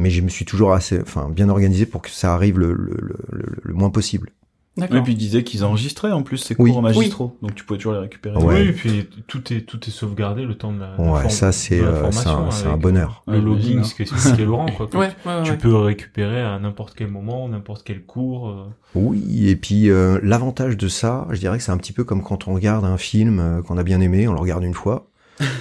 mais 0.00 0.10
je 0.10 0.22
me 0.22 0.28
suis 0.28 0.44
toujours 0.44 0.72
assez, 0.72 1.00
enfin, 1.00 1.28
bien 1.30 1.48
organisé 1.48 1.86
pour 1.86 2.02
que 2.02 2.10
ça 2.10 2.34
arrive 2.34 2.58
le, 2.58 2.72
le, 2.72 2.96
le, 3.00 3.16
le- 3.32 3.56
le 3.62 3.74
moins 3.74 3.90
possible. 3.90 4.30
Et 4.76 4.82
D'accord. 4.82 5.02
puis 5.02 5.12
ils 5.14 5.16
disaient 5.16 5.42
qu'ils 5.42 5.64
enregistraient 5.64 6.12
en 6.12 6.22
plus 6.22 6.38
ces 6.38 6.54
Oui. 6.58 6.70
cours 6.70 6.80
magistraux, 6.80 7.36
donc 7.42 7.54
tu 7.56 7.64
pouvais 7.64 7.76
toujours 7.76 7.92
les 7.92 7.98
récupérer. 7.98 8.36
Ouais. 8.38 8.62
Oui, 8.62 8.68
et 8.68 8.72
puis 8.72 9.08
tout 9.26 9.52
est 9.52 9.62
tout 9.62 9.80
est 9.86 9.90
sauvegardé 9.90 10.44
le 10.44 10.54
temps 10.56 10.72
de 10.72 10.78
la. 10.78 10.98
Ouais, 10.98 11.24
la 11.24 11.28
ça 11.28 11.50
c'est 11.52 11.80
euh, 11.80 12.10
c'est 12.12 12.28
un, 12.28 12.50
c'est 12.52 12.66
un 12.66 12.70
avec 12.70 12.80
bonheur. 12.82 13.22
Le 13.26 13.40
logging, 13.40 13.82
ce 13.82 13.94
qui 13.96 14.02
est, 14.02 14.06
ce 14.06 14.40
Laurent, 14.42 14.66
quoi. 14.74 14.88
Ouais, 14.94 15.10
ouais, 15.26 15.42
Tu 15.42 15.50
ouais. 15.50 15.56
peux 15.58 15.74
récupérer 15.76 16.40
à 16.40 16.58
n'importe 16.60 16.94
quel 16.96 17.08
moment, 17.08 17.48
n'importe 17.48 17.82
quel 17.84 18.02
cours. 18.04 18.48
euh. 18.48 18.64
Oui, 18.94 19.48
et 19.48 19.56
puis 19.56 19.90
euh, 19.90 20.18
l'avantage 20.22 20.76
de 20.76 20.88
ça, 20.88 21.26
je 21.30 21.40
dirais 21.40 21.58
que 21.58 21.64
c'est 21.64 21.72
un 21.72 21.76
petit 21.78 21.92
peu 21.92 22.04
comme 22.04 22.22
quand 22.22 22.46
on 22.48 22.54
regarde 22.54 22.84
un 22.84 22.96
film 22.96 23.38
euh, 23.40 23.62
qu'on 23.62 23.76
a 23.76 23.82
bien 23.82 24.00
aimé, 24.00 24.28
on 24.28 24.32
le 24.34 24.40
regarde 24.40 24.62
une 24.62 24.72
fois, 24.74 25.08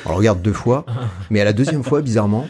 on 0.06 0.10
le 0.12 0.16
regarde 0.16 0.42
deux 0.44 0.54
fois, 0.54 0.86
mais 1.32 1.42
à 1.42 1.46
la 1.46 1.54
deuxième 1.54 1.84
fois, 1.84 2.02
bizarrement, 2.02 2.48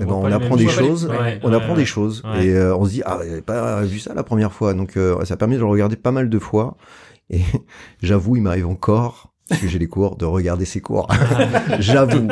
eh 0.00 0.04
ben, 0.06 0.12
on 0.12 0.22
pas 0.22 0.28
les 0.28 0.34
apprend 0.34 0.56
des 0.56 0.68
choses. 0.68 1.06
Ouais, 1.06 1.38
on 1.42 1.50
ouais, 1.50 1.56
apprend 1.56 1.72
ouais. 1.72 1.78
des 1.78 1.84
choses, 1.86 2.22
Ouais. 2.24 2.46
et 2.46 2.54
euh, 2.54 2.74
on 2.76 2.84
se 2.84 2.90
dit 2.90 3.02
ah 3.04 3.18
j'avais 3.26 3.42
pas 3.42 3.82
vu 3.82 3.98
ça 3.98 4.14
la 4.14 4.22
première 4.22 4.52
fois, 4.52 4.74
donc 4.74 4.96
euh, 4.96 5.24
ça 5.24 5.36
permet 5.36 5.54
de 5.56 5.60
le 5.60 5.66
regarder 5.66 5.96
pas 5.96 6.12
mal 6.12 6.28
de 6.28 6.38
fois, 6.38 6.76
et 7.30 7.40
j'avoue 8.02 8.36
il 8.36 8.42
m'arrive 8.42 8.66
encore 8.66 9.28
parce 9.48 9.62
que 9.62 9.66
j'ai 9.68 9.80
les 9.80 9.88
cours 9.88 10.14
de 10.16 10.24
regarder 10.24 10.64
ces 10.64 10.80
cours, 10.80 11.08
j'avoue. 11.80 12.28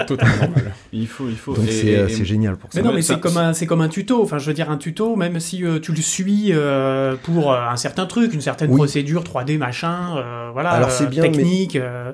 Il 0.92 1.08
faut, 1.08 1.28
il 1.28 1.36
faut. 1.36 1.52
Donc 1.54 1.64
c'est 1.68 1.98
euh, 1.98 2.06
et- 2.06 2.12
c'est 2.12 2.24
génial 2.24 2.56
pour 2.56 2.72
ça. 2.72 2.80
Mais 2.80 2.86
non, 2.88 2.94
mais 2.94 3.02
c'est 3.02 3.18
comme 3.18 3.36
un, 3.36 3.52
c'est 3.54 3.66
comme 3.66 3.80
un 3.80 3.88
tuto. 3.88 4.22
Enfin, 4.22 4.38
je 4.38 4.46
veux 4.46 4.54
dire 4.54 4.70
un 4.70 4.76
tuto, 4.76 5.16
même 5.16 5.40
si 5.40 5.64
euh, 5.64 5.80
tu 5.80 5.90
le 5.92 6.00
suis 6.00 6.52
euh, 6.52 7.16
pour 7.24 7.52
un 7.52 7.76
certain 7.76 8.06
truc, 8.06 8.34
une 8.34 8.40
certaine 8.40 8.70
Oui. 8.70 8.76
procédure 8.76 9.24
3D 9.24 9.58
machin, 9.58 10.16
euh, 10.16 10.50
voilà, 10.52 10.70
Alors, 10.70 10.88
euh, 10.90 10.92
c'est 10.96 11.08
bien, 11.10 11.22
mais- 11.24 11.32
technique. 11.32 11.74
euh, 11.76 12.12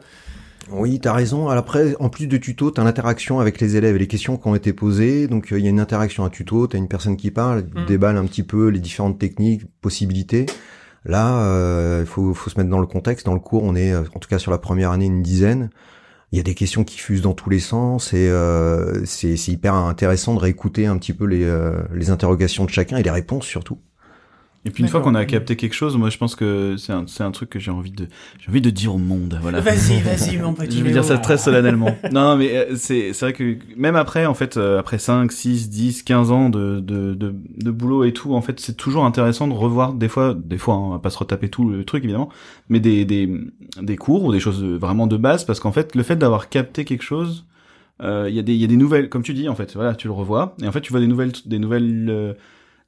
Oui, 0.71 0.99
t'as 1.01 1.13
raison. 1.13 1.49
Alors 1.49 1.61
après, 1.63 1.95
en 2.01 2.09
plus 2.09 2.27
de 2.27 2.37
tuto, 2.37 2.71
t'as 2.71 2.85
l'interaction 2.85 3.39
avec 3.41 3.61
les 3.61 3.77
élèves 3.77 3.97
et 3.97 3.99
les 3.99 4.07
questions 4.07 4.37
qui 4.37 4.49
ont 4.49 4.55
été 4.55 4.73
posées. 4.73 5.29
Donc 5.29 5.53
euh, 5.53 5.59
il 5.59 5.65
y 5.65 5.67
a 5.67 5.71
une 5.71 5.81
interaction 5.81 6.25
à 6.25 6.31
tuto, 6.31 6.67
t'as 6.67 6.79
une 6.79 6.89
personne 6.89 7.17
qui 7.17 7.31
parle, 7.31 7.65
Mm. 7.75 7.87
déballe 7.87 8.17
un 8.17 8.25
petit 8.27 8.43
peu 8.43 8.69
les 8.69 8.81
différentes 8.81 9.19
techniques, 9.19 9.63
possibilités. 9.81 10.47
Là, 11.05 11.39
euh, 11.43 12.01
il 12.03 12.07
faut, 12.07 12.33
faut 12.35 12.49
se 12.51 12.59
mettre 12.59 12.71
dans 12.71 12.79
le 12.81 12.87
contexte. 12.87 13.27
Dans 13.27 13.35
le 13.35 13.41
cours, 13.41 13.63
on 13.63 13.75
est, 13.75 13.93
euh, 13.93 14.05
en 14.15 14.19
tout 14.19 14.29
cas 14.29 14.39
sur 14.39 14.51
la 14.51 14.59
première 14.59 14.91
année, 14.91 15.07
une 15.07 15.23
dizaine. 15.23 15.71
Il 16.33 16.37
y 16.39 16.41
a 16.41 16.43
des 16.43 16.55
questions 16.55 16.83
qui 16.83 16.99
fusent 16.99 17.23
dans 17.23 17.35
tous 17.35 17.51
les 17.51 17.61
sens 17.61 18.13
et 18.13 18.29
euh, 18.29 19.05
c'est 19.05 19.37
c'est 19.37 19.53
hyper 19.53 19.75
intéressant 19.75 20.35
de 20.35 20.41
réécouter 20.41 20.87
un 20.87 20.97
petit 20.99 21.13
peu 21.13 21.27
les, 21.27 21.45
euh, 21.45 21.81
les 21.95 22.11
interrogations 22.11 22.65
de 22.65 22.71
chacun 22.71 22.97
et 22.97 23.03
les 23.05 23.11
réponses 23.11 23.47
surtout. 23.47 23.79
Et 24.67 24.71
puis 24.71 24.83
une 24.83 24.89
fois 24.89 25.01
qu'on 25.01 25.15
a 25.15 25.25
capté 25.27 25.57
quelque 25.57 25.75
chose, 25.75 25.97
moi 25.97 26.09
je 26.09 26.17
pense 26.17 26.35
que 26.35 26.77
c'est 26.79 26.93
un, 26.93 27.05
c'est 27.07 27.23
un 27.23 27.31
truc 27.31 27.51
que 27.51 27.59
j'ai 27.59 27.71
envie 27.71 27.91
de, 27.91 28.07
j'ai 28.39 28.51
envie 28.51 28.63
de 28.63 28.71
dire 28.71 28.95
au 28.95 28.99
monde. 28.99 29.39
Voilà. 29.43 29.61
Vas-y, 29.61 30.01
vas-y, 30.01 30.39
mon 30.39 30.55
petit. 30.55 30.79
Je 30.79 30.85
vais 30.85 30.93
dire 30.93 31.05
ça 31.05 31.19
très 31.19 31.37
solennellement. 31.37 31.97
non, 32.13 32.37
mais 32.37 32.57
euh, 32.57 32.75
c'est 32.77 33.13
c'est 33.13 33.27
vrai 33.27 33.33
que 33.35 33.59
même 33.77 33.97
après, 33.97 34.25
en 34.25 34.35
fait, 34.35 34.57
euh, 34.57 34.79
après 34.79 34.99
5, 34.99 35.31
6, 35.31 35.69
10, 35.69 36.03
15 36.03 36.31
ans 36.31 36.49
de, 36.49 36.81
de, 36.81 37.15
de, 37.15 37.35
de 37.59 37.71
boulot 37.71 38.05
et 38.05 38.13
tout, 38.13 38.35
en 38.35 38.41
fait, 38.41 38.59
c'est 38.59 38.77
toujours 38.77 39.05
intéressant 39.05 39.49
de 39.49 39.53
revoir 39.53 39.93
des 39.93 40.09
fois, 40.09 40.35
des 40.35 40.59
fois, 40.59 40.75
hein, 40.75 40.83
on 40.83 40.91
va 40.91 40.99
pas 40.99 41.11
se 41.11 41.19
retaper 41.19 41.49
tout 41.49 41.69
le 41.69 41.85
truc 41.85 42.05
évidemment, 42.05 42.31
mais 42.69 42.81
des, 42.81 43.05
des, 43.05 43.29
des 43.83 43.97
cours 43.97 44.25
ou 44.25 44.33
des 44.33 44.41
choses 44.41 44.65
vraiment 44.65 45.07
de 45.07 45.17
base, 45.17 45.45
parce 45.45 45.61
qu'en 45.61 45.73
fait, 45.73 45.95
le 45.95 46.03
fait 46.03 46.17
d'avoir 46.17 46.49
capté 46.49 46.85
quelque 46.85 47.05
chose, 47.05 47.45
euh, 48.03 48.27
il 48.29 48.35
y 48.35 48.39
a 48.39 48.43
des, 48.43 48.55
il 48.55 48.61
y 48.61 48.65
a 48.65 48.69
des 48.69 48.77
nouvelles, 48.77 49.09
comme 49.09 49.23
tu 49.23 49.35
dis, 49.35 49.49
en 49.49 49.55
fait, 49.55 49.75
voilà, 49.75 49.95
tu 49.95 50.09
le 50.09 50.13
revois, 50.13 50.57
et 50.63 50.67
en 50.67 50.73
fait, 50.73 50.81
tu 50.81 50.91
vois 50.91 51.01
des 51.01 51.07
nouvelles, 51.07 51.33
des 51.47 51.59
nouvelles, 51.59 52.07
euh, 52.09 52.33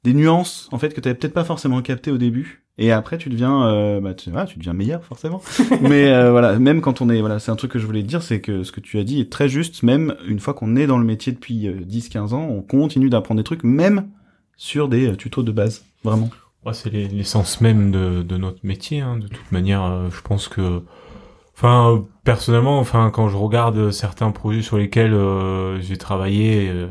des 0.03 0.13
nuances, 0.13 0.69
en 0.71 0.77
fait, 0.77 0.93
que 0.93 1.01
tu 1.01 1.13
peut-être 1.13 1.33
pas 1.33 1.43
forcément 1.43 1.81
capté 1.81 2.11
au 2.11 2.17
début. 2.17 2.63
Et 2.79 2.91
après, 2.91 3.17
tu 3.17 3.29
deviens, 3.29 3.65
euh, 3.67 3.99
bah, 3.99 4.13
tu, 4.13 4.29
voilà, 4.29 4.45
tu 4.45 4.59
deviens 4.59 4.73
meilleur, 4.73 5.03
forcément. 5.03 5.41
Mais 5.81 6.09
euh, 6.09 6.29
voilà, 6.31 6.59
même 6.59 6.79
quand 6.81 7.01
on 7.01 7.09
est, 7.09 7.19
voilà, 7.19 7.39
c'est 7.39 7.49
un 7.51 7.55
truc 7.55 7.71
que 7.71 7.79
je 7.79 7.85
voulais 7.87 8.03
te 8.03 8.07
dire, 8.07 8.21
c'est 8.21 8.39
que 8.39 8.63
ce 8.63 8.71
que 8.71 8.79
tu 8.79 8.99
as 8.99 9.03
dit 9.03 9.19
est 9.19 9.31
très 9.31 9.49
juste. 9.49 9.81
Même 9.83 10.15
une 10.27 10.39
fois 10.39 10.53
qu'on 10.53 10.75
est 10.75 10.85
dans 10.85 10.99
le 10.99 11.05
métier 11.05 11.31
depuis 11.33 11.67
10-15 11.67 12.33
ans, 12.35 12.47
on 12.49 12.61
continue 12.61 13.09
d'apprendre 13.09 13.39
des 13.39 13.43
trucs, 13.43 13.63
même 13.63 14.07
sur 14.57 14.87
des 14.89 15.07
euh, 15.09 15.15
tutos 15.15 15.41
de 15.43 15.51
base, 15.51 15.83
vraiment. 16.03 16.29
Ouais, 16.65 16.73
c'est 16.73 16.91
les- 16.91 17.07
l'essence 17.07 17.61
même 17.61 17.91
de, 17.91 18.21
de 18.21 18.37
notre 18.37 18.59
métier. 18.63 19.01
hein. 19.01 19.17
De 19.17 19.27
toute 19.27 19.51
manière, 19.51 19.83
euh, 19.83 20.09
je 20.15 20.21
pense 20.21 20.47
que, 20.47 20.81
enfin, 21.55 21.95
euh, 21.95 21.99
personnellement, 22.27 22.77
enfin, 22.79 23.09
quand 23.09 23.29
je 23.29 23.37
regarde 23.37 23.89
certains 23.91 24.31
projets 24.31 24.61
sur 24.61 24.77
lesquels 24.77 25.13
euh, 25.13 25.79
j'ai 25.79 25.95
travaillé 25.95 26.67
euh, 26.67 26.87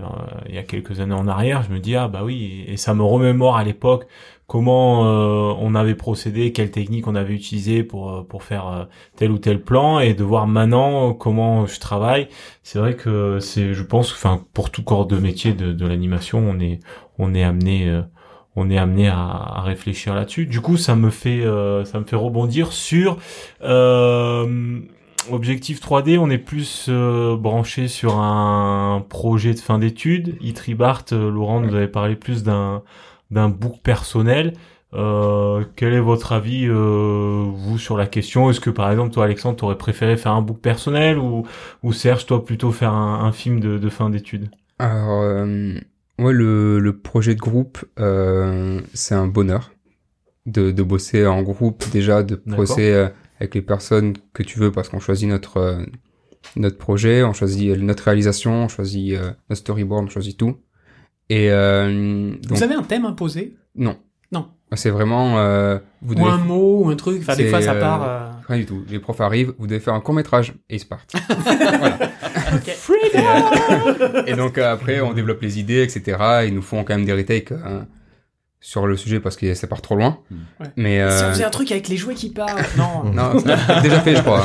il 0.49 0.55
y 0.55 0.59
a 0.59 0.63
quelques 0.63 1.01
années 1.01 1.13
en 1.15 1.29
arrière, 1.29 1.63
je 1.63 1.75
me 1.75 1.79
dis 1.79 1.95
ah 1.95 2.09
bah 2.09 2.23
oui, 2.25 2.65
et 2.67 2.79
ça 2.79 2.95
me 2.95 3.03
remémore 3.03 3.59
à 3.59 3.63
l'époque 3.63 4.07
comment 4.47 5.05
euh, 5.05 5.55
on 5.61 5.75
avait 5.75 5.95
procédé, 5.95 6.53
quelle 6.53 6.71
technique 6.71 7.07
on 7.07 7.15
avait 7.15 7.35
utilisé 7.35 7.83
pour 7.83 8.27
pour 8.27 8.45
faire 8.45 8.89
tel 9.17 9.31
ou 9.31 9.37
tel 9.37 9.61
plan, 9.61 9.99
et 9.99 10.15
de 10.15 10.25
voir 10.25 10.47
maintenant 10.47 11.13
comment 11.13 11.67
je 11.67 11.81
travaille. 11.81 12.29
C'est 12.63 12.79
vrai 12.79 12.97
que 12.97 13.39
c'est, 13.39 13.75
je 13.75 13.83
pense, 13.83 14.13
enfin, 14.13 14.43
pour 14.55 14.71
tout 14.71 14.85
corps 14.85 15.05
de 15.05 15.19
métier 15.19 15.53
de, 15.53 15.87
l'animation, 15.87 16.39
on 16.39 16.59
est 16.61 16.81
on 17.19 17.35
est 17.35 17.43
amené 17.43 17.95
on 18.59 18.71
est 18.71 18.79
amené 18.79 19.09
à, 19.09 19.19
à 19.19 19.61
réfléchir 19.61 20.15
là-dessus. 20.15 20.47
Du 20.47 20.63
coup, 20.63 20.79
ça 20.79 20.97
me 20.97 21.11
fait 21.11 21.43
ça 21.85 22.01
me 22.01 22.07
fait 22.07 22.17
rebondir 22.17 22.73
sur 22.73 23.19
objectif 25.31 25.81
3D. 25.81 26.19
On 26.19 26.31
est 26.31 26.39
plus 26.39 26.87
euh, 26.89 27.37
branché 27.37 27.89
sur 27.89 28.19
un 28.19 29.05
projet 29.09 29.55
de 29.55 29.59
fin 29.61 29.79
d'études. 29.79 30.37
Itribart, 30.41 31.05
euh, 31.13 31.31
Laurent 31.31 31.61
nous 31.61 31.75
avait 31.75 31.89
parlé 31.89 32.17
plus 32.17 32.43
d'un 32.43 32.83
d'un 33.31 33.49
book 33.49 33.81
personnel. 33.83 34.53
Euh, 34.95 35.65
quel 35.75 35.93
est 35.95 36.01
votre 36.01 36.33
avis, 36.33 36.67
euh, 36.69 37.45
vous, 37.53 37.77
sur 37.77 37.97
la 37.97 38.07
question? 38.07 38.49
Est-ce 38.51 38.61
que, 38.61 38.71
par 38.71 38.91
exemple, 38.91 39.13
toi, 39.13 39.25
Alexandre, 39.25 39.57
t'aurais 39.57 39.77
préféré 39.77 40.17
faire 40.17 40.33
un 40.33 40.43
book 40.43 40.61
personnel 40.61 41.19
ou, 41.19 41.45
ou 41.83 41.93
Serge, 41.93 42.25
toi, 42.27 42.45
plutôt 42.45 42.71
faire 42.71 42.93
un, 42.93 43.25
un 43.25 43.33
film 43.33 43.59
de, 43.59 43.79
de 43.79 43.89
fin 43.89 44.11
d'études? 44.11 44.49
Alors, 44.79 45.23
euh, 45.23 45.75
Ouais, 46.19 46.33
le, 46.33 46.79
le 46.79 46.97
projet 46.97 47.35
de 47.35 47.41
groupe, 47.41 47.85
euh, 47.99 48.81
c'est 48.95 49.15
un 49.15 49.27
bonheur 49.27 49.73
de, 50.47 50.71
de 50.71 50.83
bosser 50.83 51.27
en 51.27 51.43
groupe 51.43 51.85
déjà, 51.93 52.23
de 52.23 52.41
bosser 52.47 52.91
euh, 52.93 53.09
avec 53.41 53.55
les 53.55 53.63
personnes 53.63 54.15
que 54.33 54.43
tu 54.43 54.59
veux 54.59 54.73
parce 54.73 54.89
qu'on 54.89 55.01
choisit 55.01 55.29
notre 55.29 55.57
euh, 55.59 55.85
notre 56.55 56.79
projet, 56.79 57.23
on 57.25 57.33
choisit 57.33 57.71
euh, 57.71 57.77
notre 57.77 58.05
réalisation, 58.05 58.65
on 58.65 58.69
choisit 58.69 59.15
euh, 59.15 59.33
notre 59.51 59.61
storyboard, 59.61 60.05
on 60.05 60.09
choisit 60.09 60.39
tout. 60.39 60.57
Et 61.29 61.51
euh, 61.51 62.31
donc, 62.43 62.59
Vous 62.59 62.63
avez 62.63 62.75
un 62.75 62.83
thème 62.85 63.05
imposé? 63.05 63.57
Non, 63.75 63.97
Non. 64.33 64.47
c'est 64.75 64.91
vraiment 64.91 65.39
euh, 65.39 65.79
vous 66.03 66.13
Ou 66.13 66.17
devez 66.19 66.29
un 66.31 66.37
mot 66.39 66.85
ou 66.85 66.89
un 66.89 66.95
truc 66.95 67.19
Enfin, 67.23 67.35
des 67.35 67.49
fois, 67.49 67.61
ça 67.61 67.75
part... 67.75 68.03
euh, 68.09 68.31
rien 68.47 68.59
du 68.59 68.67
tout. 68.67 68.85
Les 68.89 69.01
profs 69.01 69.21
arrivent, 69.21 69.53
vous 69.59 69.67
devez 69.67 69.81
faire 69.81 69.95
un 69.95 70.01
court 70.01 70.15
métrage 70.15 70.55
et 70.71 70.77
ils 70.77 70.81
se 70.81 70.87
partent. 70.87 71.15
Et, 74.27 74.31
et 74.33 74.35
donc 74.37 74.59
après, 74.59 75.01
on 75.01 75.13
développe 75.13 75.41
les 75.43 75.59
idées, 75.59 75.83
etc. 75.83 76.45
Ils 76.47 76.55
nous 76.55 76.63
font 76.63 76.85
quand 76.85 76.95
même 76.97 77.05
des 77.05 77.13
retakes 77.13 77.53
euh, 77.53 77.83
sur 78.67 78.85
le 78.89 78.97
sujet 78.97 79.21
parce 79.21 79.37
que 79.37 79.55
ça 79.55 79.69
part 79.69 79.81
trop 79.81 79.95
loin. 79.95 80.19
Ouais. 80.61 80.67
Mais 80.75 80.97
Si 80.97 81.23
on 81.23 81.27
euh, 81.29 81.33
faisait 81.33 81.45
un 81.45 81.51
truc 81.51 81.71
avec 81.71 81.87
les 81.87 81.97
jouets 81.97 82.15
qui 82.17 82.31
parlent 82.31 82.61
Non. 82.77 83.05
non, 83.13 83.39
c'est 83.39 83.83
déjà 83.83 84.01
fait, 84.01 84.17
je 84.17 84.23
crois. 84.23 84.45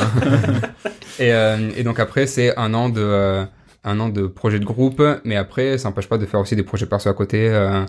et, 1.20 1.34
euh, 1.34 1.72
et 1.76 1.82
donc 1.84 2.00
après, 2.00 2.28
c'est 2.28 2.56
un 2.56 2.76
an 2.76 2.90
de 2.90 3.02
euh, 3.02 3.44
un 3.84 4.00
an 4.00 4.10
de 4.10 4.28
projet 4.28 4.60
de 4.60 4.66
groupe, 4.66 5.02
mais 5.26 5.36
après, 5.38 5.80
ça 5.80 5.90
n'empêche 5.90 6.08
pas 6.08 6.20
de 6.20 6.28
faire 6.28 6.40
aussi 6.40 6.56
des 6.56 6.62
projets 6.62 6.86
perso 6.86 7.10
à 7.10 7.16
côté. 7.16 7.50
Euh, 7.50 7.84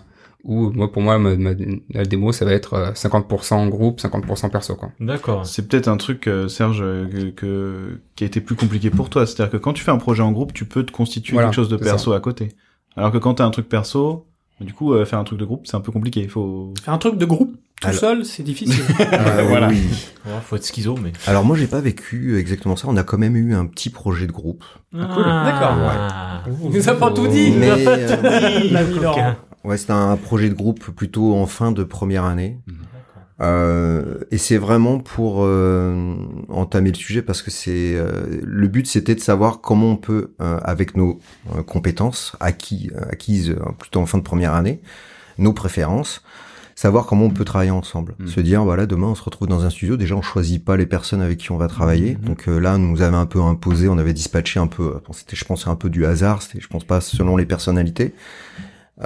où 0.45 0.71
moi, 0.73 0.91
pour 0.91 1.03
moi, 1.03 1.19
ma, 1.19 1.37
ma- 1.37 1.51
la 1.91 2.05
démo, 2.07 2.33
ça 2.33 2.47
va 2.47 2.53
être 2.53 2.73
euh, 2.75 2.93
50% 2.93 3.53
en 3.53 3.67
groupe, 3.69 4.01
50% 4.01 4.49
perso, 4.51 4.75
quoi. 4.75 4.91
D'accord. 5.01 5.45
C'est 5.45 5.69
peut-être 5.69 5.87
un 5.89 5.99
truc, 5.99 6.27
euh, 6.29 6.49
Serge, 6.49 6.81
euh, 6.83 7.07
que, 7.09 7.29
que- 7.31 8.01
qui 8.17 8.25
a 8.25 8.27
été 8.27 8.41
plus 8.41 8.57
compliqué 8.57 8.89
pour 8.89 9.11
toi. 9.11 9.27
C'est-à-dire 9.27 9.53
que 9.53 9.57
quand 9.59 9.75
tu 9.75 9.85
fais 9.85 9.91
un 9.93 9.99
projet 9.99 10.23
en 10.23 10.33
groupe, 10.33 10.55
tu 10.55 10.65
peux 10.65 10.83
te 10.83 10.93
constituer 10.93 11.35
Voilà, 11.35 11.49
quelque 11.49 11.57
chose 11.57 11.69
de 11.69 11.77
perso 11.77 12.15
à 12.15 12.21
côté. 12.21 12.49
Alors 12.97 13.13
que 13.13 13.19
quand 13.19 13.35
t'as 13.35 13.45
un 13.45 13.51
truc 13.51 13.69
perso, 13.69 14.27
du 14.63 14.73
coup, 14.73 14.93
euh, 14.93 15.05
faire 15.05 15.19
un 15.19 15.25
truc 15.25 15.39
de 15.39 15.45
groupe, 15.45 15.67
c'est 15.67 15.77
un 15.77 15.81
peu 15.81 15.93
compliqué. 15.93 16.27
Faut. 16.29 16.73
Faire 16.83 16.95
un 16.95 16.99
truc 16.99 17.17
de 17.19 17.25
groupe 17.25 17.57
tout 17.81 17.89
Alors- 17.89 18.01
seul, 18.01 18.25
c'est 18.25 18.43
difficile. 18.43 18.83
Euh, 19.01 19.45
Voilà. 19.49 19.69
oui. 19.69 19.83
Ouais, 20.27 20.33
faut 20.45 20.57
être 20.57 20.65
schizo, 20.67 20.97
mais. 21.03 21.13
Alors 21.27 21.45
moi 21.45 21.57
j'ai 21.57 21.67
pas 21.67 21.81
vécu 21.81 22.39
exactement 22.39 22.77
ça. 22.77 22.87
On 22.89 22.97
a 22.97 23.03
quand 23.03 23.19
même 23.19 23.37
eu 23.37 23.55
un 23.55 23.67
petit 23.67 23.91
projet 23.91 24.27
de 24.27 24.33
groupe. 24.33 24.65
cool. 24.93 25.01
D'accord, 25.03 25.77
ouais. 25.79 26.53
Il 26.65 26.71
nous 26.71 26.89
a 26.89 26.95
pas 26.95 27.11
tout 27.11 27.27
dit. 27.27 27.51
Mais, 27.51 27.69
il 27.69 27.83
nous 27.85 27.89
a 27.89 27.97
pas 27.97 27.99
euh, 27.99 28.93
tout 28.95 29.01
dit. 29.01 29.37
Ouais, 29.65 29.77
c'était 29.77 29.93
un 29.93 30.17
projet 30.17 30.49
de 30.49 30.55
groupe 30.55 30.91
plutôt 30.91 31.35
en 31.37 31.47
fin 31.47 31.71
de 31.71 31.85
première 31.85 32.25
année. 32.25 32.59
Euh, 33.43 34.19
et 34.31 34.39
c'est 34.39 34.57
vraiment 34.57 34.99
pour 35.01 35.39
euh, 35.41 36.15
entamer 36.49 36.91
le 36.91 36.97
sujet 36.97 37.23
parce 37.23 37.43
que 37.43 37.51
c'est 37.51 37.95
euh, 37.97 38.41
le 38.43 38.69
but 38.69 38.87
c'était 38.87 39.17
de 39.17 39.21
savoir 39.21 39.61
comment 39.61 39.91
on 39.91 39.97
peut 39.97 40.33
euh, 40.41 40.59
avec 40.63 40.97
nos 40.97 41.19
euh, 41.57 41.63
compétences 41.63 42.37
acquis, 42.39 42.91
acquises 43.11 43.51
euh, 43.51 43.73
plutôt 43.79 44.01
en 44.01 44.07
fin 44.07 44.19
de 44.19 44.23
première 44.23 44.55
année, 44.55 44.81
nos 45.39 45.53
préférences, 45.53 46.23
savoir 46.77 47.07
comment 47.07 47.25
on 47.25 47.31
peut 47.31 47.45
travailler 47.45 47.73
ensemble. 47.73 48.15
Mhm. 48.21 48.29
Se 48.29 48.41
dire 48.41 48.63
voilà 48.63 48.87
demain 48.87 49.09
on 49.09 49.15
se 49.17 49.25
retrouve 49.25 49.49
dans 49.49 49.65
un 49.65 49.71
studio 49.71 49.97
déjà 49.97 50.15
on 50.15 50.23
choisit 50.23 50.65
pas 50.65 50.77
les 50.77 50.87
personnes 50.87 51.21
avec 51.21 51.39
qui 51.39 51.51
on 51.51 51.57
va 51.57 51.67
travailler. 51.67 52.17
Mhm. 52.21 52.25
Donc 52.25 52.47
là 52.47 52.77
on 52.77 52.79
nous 52.79 53.03
avait 53.03 53.17
un 53.17 53.27
peu 53.27 53.41
imposé, 53.41 53.89
on 53.89 53.99
avait 53.99 54.15
dispatché 54.15 54.61
un 54.61 54.69
peu, 54.69 55.01
bon, 55.05 55.13
c'était 55.13 55.35
je 55.35 55.45
pense 55.45 55.67
un 55.67 55.75
peu 55.75 55.91
du 55.91 56.07
hasard, 56.07 56.43
c'était 56.43 56.61
je 56.61 56.69
pense 56.69 56.85
pas 56.85 57.01
selon 57.01 57.37
les 57.37 57.47
personnalités. 57.47 58.15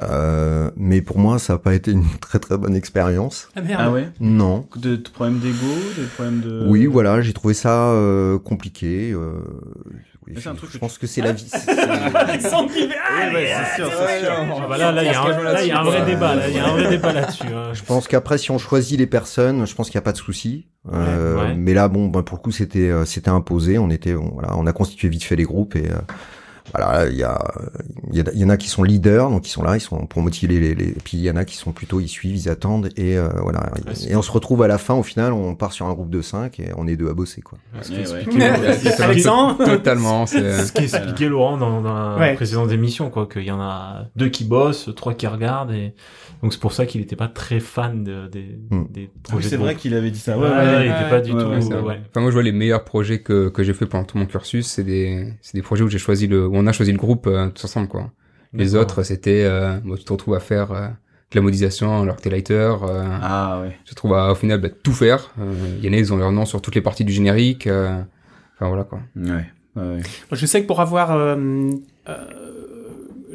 Euh, 0.02 0.70
mais 0.76 1.00
pour 1.00 1.18
moi, 1.18 1.38
ça 1.38 1.54
n'a 1.54 1.58
pas 1.58 1.74
été 1.74 1.90
une 1.90 2.04
très 2.20 2.38
très 2.38 2.56
bonne 2.58 2.74
expérience. 2.76 3.48
Ah 3.56 3.60
merde. 3.62 3.80
Ah 3.84 3.90
ouais. 3.90 4.08
Non. 4.20 4.66
De, 4.76 4.96
de 4.96 5.08
problèmes 5.08 5.38
d'ego, 5.38 5.56
des 5.96 6.04
problèmes 6.14 6.40
de. 6.40 6.64
Oui, 6.68 6.86
voilà, 6.86 7.20
j'ai 7.22 7.32
trouvé 7.32 7.54
ça 7.54 7.90
euh, 7.90 8.38
compliqué. 8.38 9.12
Euh, 9.12 9.34
oui, 10.26 10.32
Mais 10.34 10.40
c'est 10.40 10.48
un 10.48 10.54
truc 10.54 10.70
je 10.70 10.74
que 10.74 10.80
pense 10.80 10.98
que 10.98 11.06
c'est 11.06 11.20
la 11.22 11.32
vie. 11.32 11.48
c'est- 11.48 11.70
Alexandre 12.14 12.70
qui 12.72 12.88
fait 12.88 12.96
Ah, 13.00 13.32
Ouais, 13.32 13.48
c'est 13.70 13.76
sûr, 13.76 13.90
c'est 13.92 14.20
sûr. 14.24 14.32
Ah 14.34 14.66
bah 14.68 14.76
là, 14.76 14.90
là, 14.92 15.02
il 15.04 15.06
y 15.06 15.14
a 15.14 15.22
un, 15.22 15.42
là, 15.42 15.62
il 15.62 15.68
y 15.68 15.70
a 15.70 15.80
un 15.80 15.84
vrai 15.84 16.04
débat, 16.04 16.34
là, 16.34 16.48
il 16.48 16.56
y 16.56 16.58
a 16.58 16.66
un 16.66 16.72
vrai 16.72 16.88
débat 16.88 17.12
là-dessus. 17.12 17.44
hein. 17.54 17.72
Je 17.72 17.82
pense 17.84 18.08
qu'après, 18.08 18.36
si 18.38 18.50
on 18.50 18.58
choisit 18.58 18.98
les 18.98 19.06
personnes, 19.06 19.66
je 19.66 19.74
pense 19.74 19.88
qu'il 19.88 19.96
n'y 19.98 20.02
a 20.02 20.04
pas 20.04 20.12
de 20.12 20.16
souci. 20.18 20.66
Euh, 20.92 21.36
Ouais, 21.36 21.42
ouais. 21.42 21.54
Mais 21.56 21.74
là, 21.74 21.88
bon, 21.88 22.08
ben, 22.08 22.22
pour 22.22 22.36
le 22.38 22.42
coup, 22.42 22.50
c'était 22.52 22.90
euh, 22.90 23.04
c'était 23.04 23.30
imposé. 23.30 23.78
On 23.78 23.88
était, 23.90 24.14
on, 24.14 24.30
voilà, 24.34 24.56
on 24.56 24.66
a 24.66 24.72
constitué 24.72 25.08
vite 25.08 25.22
fait 25.24 25.36
les 25.36 25.44
groupes 25.44 25.74
et 25.76 25.90
euh, 25.90 25.96
voilà, 26.74 27.06
il 27.08 27.16
y 27.16 27.22
a, 27.22 27.38
il 28.10 28.16
y, 28.16 28.20
a- 28.20 28.32
il 28.34 28.38
y 28.40 28.44
en 28.44 28.48
a 28.50 28.56
qui 28.56 28.68
sont 28.68 28.82
leaders, 28.82 29.30
donc 29.30 29.46
ils 29.46 29.50
sont 29.50 29.62
là, 29.62 29.76
ils 29.76 29.80
sont 29.80 30.06
pour 30.06 30.22
motiver 30.22 30.58
les, 30.60 30.74
les, 30.74 30.88
et 30.88 30.96
puis 31.04 31.16
il 31.18 31.22
y 31.22 31.30
en 31.30 31.36
a 31.36 31.44
qui 31.44 31.56
sont 31.56 31.72
plutôt, 31.72 32.00
ils 32.00 32.08
suivent, 32.08 32.36
ils 32.36 32.48
attendent 32.48 32.90
et 32.96 33.16
euh, 33.16 33.28
voilà. 33.42 33.60
Ouais, 33.74 33.94
c'est 33.94 34.10
et 34.10 34.16
on 34.16 34.22
se 34.22 34.30
retrouve 34.32 34.62
à 34.62 34.66
la 34.68 34.78
fin, 34.78 34.94
au 34.94 35.02
final, 35.02 35.32
on 35.32 35.54
part 35.54 35.72
sur 35.72 35.86
un 35.86 35.94
groupe 35.94 36.10
de 36.10 36.20
5 36.22 36.58
et 36.60 36.70
on 36.76 36.86
est 36.86 36.96
deux 36.96 37.08
à 37.08 37.14
bosser, 37.14 37.40
quoi. 37.42 37.58
Alexandre 38.98 39.56
Totalement, 39.64 40.26
c'est... 40.26 40.64
ce 40.64 40.72
qui 40.72 40.84
expliquait 40.84 41.28
Laurent 41.28 41.56
dans, 41.56 41.80
dans 41.80 41.94
la 41.94 42.16
Ouais. 42.16 42.34
précédente 42.34 42.70
émission, 42.72 43.10
quoi, 43.10 43.26
qu'il 43.26 43.44
y 43.44 43.50
en 43.50 43.60
a 43.60 44.06
deux 44.16 44.28
qui 44.28 44.44
bossent, 44.44 44.90
trois 44.96 45.14
qui 45.14 45.26
regardent, 45.26 45.72
et 45.72 45.94
donc 46.42 46.52
c'est 46.52 46.60
pour 46.60 46.72
ça 46.72 46.86
qu'il 46.86 47.00
n'était 47.00 47.16
pas 47.16 47.28
très 47.28 47.60
fan 47.60 48.04
de- 48.04 48.26
des, 48.28 48.58
Hmm. 48.70 48.84
des 48.90 49.04
Ah 49.04 49.10
oui, 49.14 49.20
projets. 49.22 49.48
c'est 49.48 49.56
de 49.56 49.62
vrai 49.62 49.74
qu'il 49.74 49.94
avait 49.94 50.10
dit 50.10 50.18
ça. 50.18 50.36
Ouais, 50.38 50.44
Ouais, 50.44 50.50
ouais, 50.50 50.56
ouais, 50.58 50.86
il 50.86 50.90
ouais. 50.92 51.00
était 51.00 51.10
pas 51.10 51.20
du 51.20 51.32
Ouais, 51.32 51.42
tout. 51.42 51.48
ouais, 51.50 51.60
c'est 51.60 51.74
vrai. 51.74 51.82
ouais. 51.82 52.00
Enfin, 52.10 52.20
moi, 52.20 52.30
je 52.30 52.34
vois 52.34 52.42
les 52.42 52.52
meilleurs 52.52 52.84
projets 52.84 53.20
que, 53.20 53.48
que 53.48 53.62
j'ai 53.62 53.74
fait 53.74 53.86
pendant 53.86 54.04
tout 54.04 54.18
mon 54.18 54.26
cursus, 54.26 54.66
c'est 54.66 54.84
des, 54.84 55.32
c'est 55.42 55.54
des 55.56 55.62
projets 55.62 55.82
où 55.84 55.88
j'ai 55.88 55.98
choisi 55.98 56.26
le, 56.26 56.46
où 56.46 56.52
on 56.54 56.66
a 56.66 56.72
choisi 56.72 56.92
le 56.92 56.98
groupe 56.98 57.26
euh, 57.26 57.48
tous 57.50 57.64
ensemble, 57.64 57.88
quoi. 57.88 58.10
Les 58.52 58.74
autres, 58.74 59.02
c'était, 59.02 59.44
euh, 59.44 59.78
moi, 59.84 59.96
tu 59.98 60.04
te 60.04 60.12
retrouves 60.12 60.34
à 60.34 60.40
faire 60.40 60.72
euh, 60.72 60.88
de 60.88 61.34
la 61.34 61.40
modélisation 61.42 62.00
alors 62.02 62.16
que 62.16 62.22
t'es 62.22 62.30
lighter. 62.30 62.54
Euh, 62.82 63.18
Ah 63.20 63.60
ouais. 63.60 63.76
Tu 63.84 63.86
te 63.86 63.90
retrouves 63.90 64.14
à, 64.14 64.32
au 64.32 64.34
final, 64.34 64.60
bah, 64.60 64.68
tout 64.70 64.92
faire. 64.92 65.30
Euh, 65.38 65.52
Il 65.78 65.84
y 65.84 65.88
en 65.90 65.92
a, 65.92 65.96
ils 65.96 66.12
ont 66.12 66.16
leur 66.16 66.32
nom 66.32 66.46
sur 66.46 66.62
toutes 66.62 66.74
les 66.74 66.80
parties 66.80 67.04
du 67.04 67.12
générique. 67.12 67.66
euh, 67.66 68.00
Enfin, 68.54 68.68
voilà, 68.68 68.84
quoi. 68.84 69.00
Ouais. 69.16 69.44
ouais, 69.76 69.82
ouais. 69.96 70.00
Je 70.32 70.46
sais 70.46 70.62
que 70.62 70.66
pour 70.66 70.80
avoir 70.80 71.12
euh, 71.12 71.36
euh, 72.08 72.45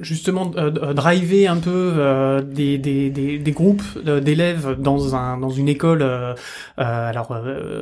justement 0.01 0.51
euh, 0.55 0.71
euh, 0.81 0.93
drivé 0.93 1.47
un 1.47 1.57
peu 1.57 1.93
euh, 1.97 2.41
des, 2.41 2.77
des, 2.77 3.09
des, 3.09 3.37
des 3.39 3.51
groupes 3.51 3.83
euh, 4.05 4.19
d'élèves 4.19 4.75
dans 4.79 5.15
un 5.15 5.37
dans 5.37 5.49
une 5.49 5.69
école 5.69 6.01
euh, 6.01 6.33
euh, 6.79 7.09
alors 7.09 7.37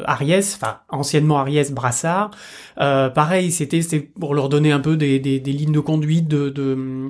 Ariès 0.05 0.55
enfin 0.55 0.79
anciennement 0.89 1.39
Ariès 1.39 1.71
Brassard. 1.71 2.31
Pareil 2.77 3.51
c'était 3.51 3.81
pour 4.19 4.35
leur 4.35 4.49
donner 4.49 4.71
un 4.71 4.79
peu 4.79 4.97
des, 4.97 5.19
des, 5.19 5.39
des 5.39 5.51
lignes 5.51 5.71
de 5.71 5.79
conduite 5.79 6.27
de, 6.27 6.49
de 6.49 7.09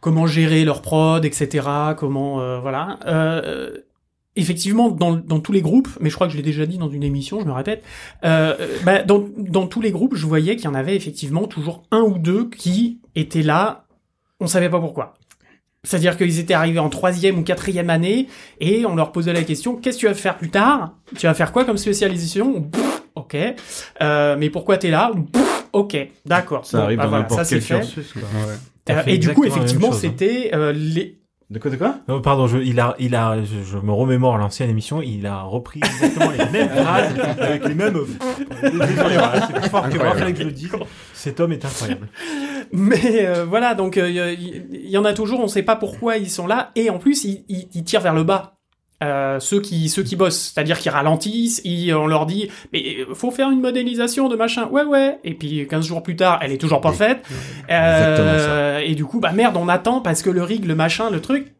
comment 0.00 0.26
gérer 0.26 0.64
leur 0.64 0.82
prod 0.82 1.24
etc 1.24 1.66
comment 1.96 2.60
voilà. 2.60 2.98
Effectivement 4.36 4.90
dans, 4.90 5.16
dans 5.16 5.40
tous 5.40 5.52
les 5.52 5.60
groupes 5.60 5.88
mais 6.00 6.08
je 6.08 6.14
crois 6.14 6.26
que 6.28 6.32
je 6.32 6.36
l'ai 6.36 6.42
déjà 6.44 6.64
dit 6.64 6.78
dans 6.78 6.88
une 6.88 7.02
émission 7.02 7.40
je 7.40 7.46
me 7.46 7.52
répète 7.52 7.84
bah, 8.22 9.02
dans, 9.04 9.24
dans 9.36 9.66
tous 9.66 9.80
les 9.80 9.90
groupes, 9.90 10.14
je 10.14 10.26
voyais 10.26 10.56
qu'il 10.56 10.66
y 10.66 10.68
en 10.68 10.74
avait 10.74 10.96
effectivement 10.96 11.46
toujours 11.46 11.82
un 11.90 12.00
ou 12.02 12.18
deux 12.18 12.48
qui 12.48 13.00
étaient 13.16 13.42
là, 13.42 13.84
on 14.40 14.46
savait 14.46 14.68
pas 14.70 14.80
pourquoi. 14.80 15.14
C'est-à-dire 15.82 16.16
qu'ils 16.18 16.38
étaient 16.38 16.52
arrivés 16.54 16.78
en 16.78 16.90
troisième 16.90 17.38
ou 17.38 17.42
quatrième 17.42 17.88
année 17.88 18.26
et 18.60 18.84
on 18.84 18.94
leur 18.96 19.12
posait 19.12 19.32
la 19.32 19.42
question 19.44 19.76
qu'est-ce 19.76 19.96
que 19.96 20.00
tu 20.00 20.06
vas 20.06 20.14
faire 20.14 20.36
plus 20.36 20.50
tard? 20.50 20.94
Tu 21.16 21.26
vas 21.26 21.32
faire 21.34 21.52
quoi 21.52 21.64
comme 21.64 21.78
spécialisation? 21.78 22.62
Pff, 22.62 23.02
Ok. 23.16 23.36
Euh, 24.02 24.36
mais 24.38 24.50
pourquoi 24.50 24.76
t'es 24.78 24.90
là? 24.90 25.10
Pff, 25.32 25.66
Ok. 25.72 25.96
D'accord. 26.26 26.66
Ça 26.66 26.78
Bon, 26.78 26.84
arrive 26.84 26.98
bah 26.98 27.04
dans 27.04 27.08
voilà, 27.10 27.22
n'importe 27.24 27.40
ça 27.40 27.44
c'est 27.44 27.54
quel 27.60 27.62
fait. 27.62 27.80
cursus. 27.80 28.12
Quoi. 28.12 28.22
T'as 28.84 28.94
Euh, 28.98 29.02
fait 29.02 29.14
et 29.14 29.18
du 29.18 29.32
coup, 29.32 29.44
effectivement, 29.44 29.90
hein. 29.92 29.96
c'était 29.98 30.50
euh, 30.54 30.72
les. 30.72 31.16
De 31.50 31.58
quoi, 31.58 31.68
de 31.70 31.76
quoi? 31.76 31.96
Non, 32.06 32.20
pardon, 32.20 32.46
je, 32.46 32.58
il 32.58 32.78
a, 32.78 32.94
il 33.00 33.16
a, 33.16 33.42
je, 33.42 33.64
je 33.64 33.76
me 33.78 33.90
remémore 33.90 34.38
l'ancienne 34.38 34.70
émission, 34.70 35.02
il 35.02 35.26
a 35.26 35.42
repris 35.42 35.80
exactement 35.84 36.30
les 36.30 36.48
mêmes 36.50 36.68
phrases 36.76 37.12
avec 37.40 37.66
les 37.66 37.74
mêmes. 37.74 37.98
Désolé, 38.62 38.86
voilà, 38.94 39.46
c'est 39.48 39.54
plus 39.60 39.68
fort 39.68 39.88
que 39.88 39.98
moi, 39.98 40.14
fallait 40.14 40.32
que 40.32 40.38
je 40.38 40.44
le 40.44 40.52
dise. 40.52 40.70
Cet 41.12 41.40
homme 41.40 41.50
est 41.52 41.64
incroyable. 41.64 42.08
Mais 42.72 43.26
euh, 43.26 43.44
voilà, 43.44 43.74
donc 43.74 43.96
il 43.96 44.14
y, 44.14 44.90
y 44.92 44.96
en 44.96 45.04
a 45.04 45.12
toujours, 45.12 45.40
on 45.40 45.48
sait 45.48 45.64
pas 45.64 45.74
pourquoi 45.74 46.18
ils 46.18 46.30
sont 46.30 46.46
là, 46.46 46.70
et 46.76 46.88
en 46.88 46.98
plus 46.98 47.24
ils, 47.24 47.44
ils- 47.48 47.68
ils 47.74 47.82
tirent 47.82 48.00
vers 48.00 48.14
le 48.14 48.22
bas. 48.22 48.59
Euh, 49.02 49.40
ceux 49.40 49.60
qui 49.60 49.88
ceux 49.88 50.02
qui 50.02 50.14
bossent, 50.14 50.52
c'est-à-dire 50.52 50.78
qu'ils 50.78 50.90
ralentissent, 50.90 51.62
ils, 51.64 51.94
on 51.94 52.06
leur 52.06 52.26
dit 52.26 52.50
mais 52.72 52.98
faut 53.14 53.30
faire 53.30 53.50
une 53.50 53.60
modélisation 53.60 54.28
de 54.28 54.36
machin, 54.36 54.68
ouais 54.68 54.84
ouais, 54.84 55.18
et 55.24 55.34
puis 55.34 55.66
15 55.66 55.86
jours 55.86 56.02
plus 56.02 56.16
tard, 56.16 56.40
elle 56.42 56.52
est 56.52 56.58
toujours 56.58 56.80
pas 56.80 56.92
faite, 56.92 57.26
Euh, 57.70 58.80
et 58.80 58.94
du 58.94 59.04
coup 59.04 59.20
bah 59.20 59.32
merde, 59.32 59.56
on 59.56 59.68
attend 59.68 60.00
parce 60.00 60.22
que 60.22 60.30
le 60.30 60.42
rig, 60.42 60.64
le 60.66 60.74
machin, 60.74 61.10
le 61.10 61.20
truc, 61.20 61.54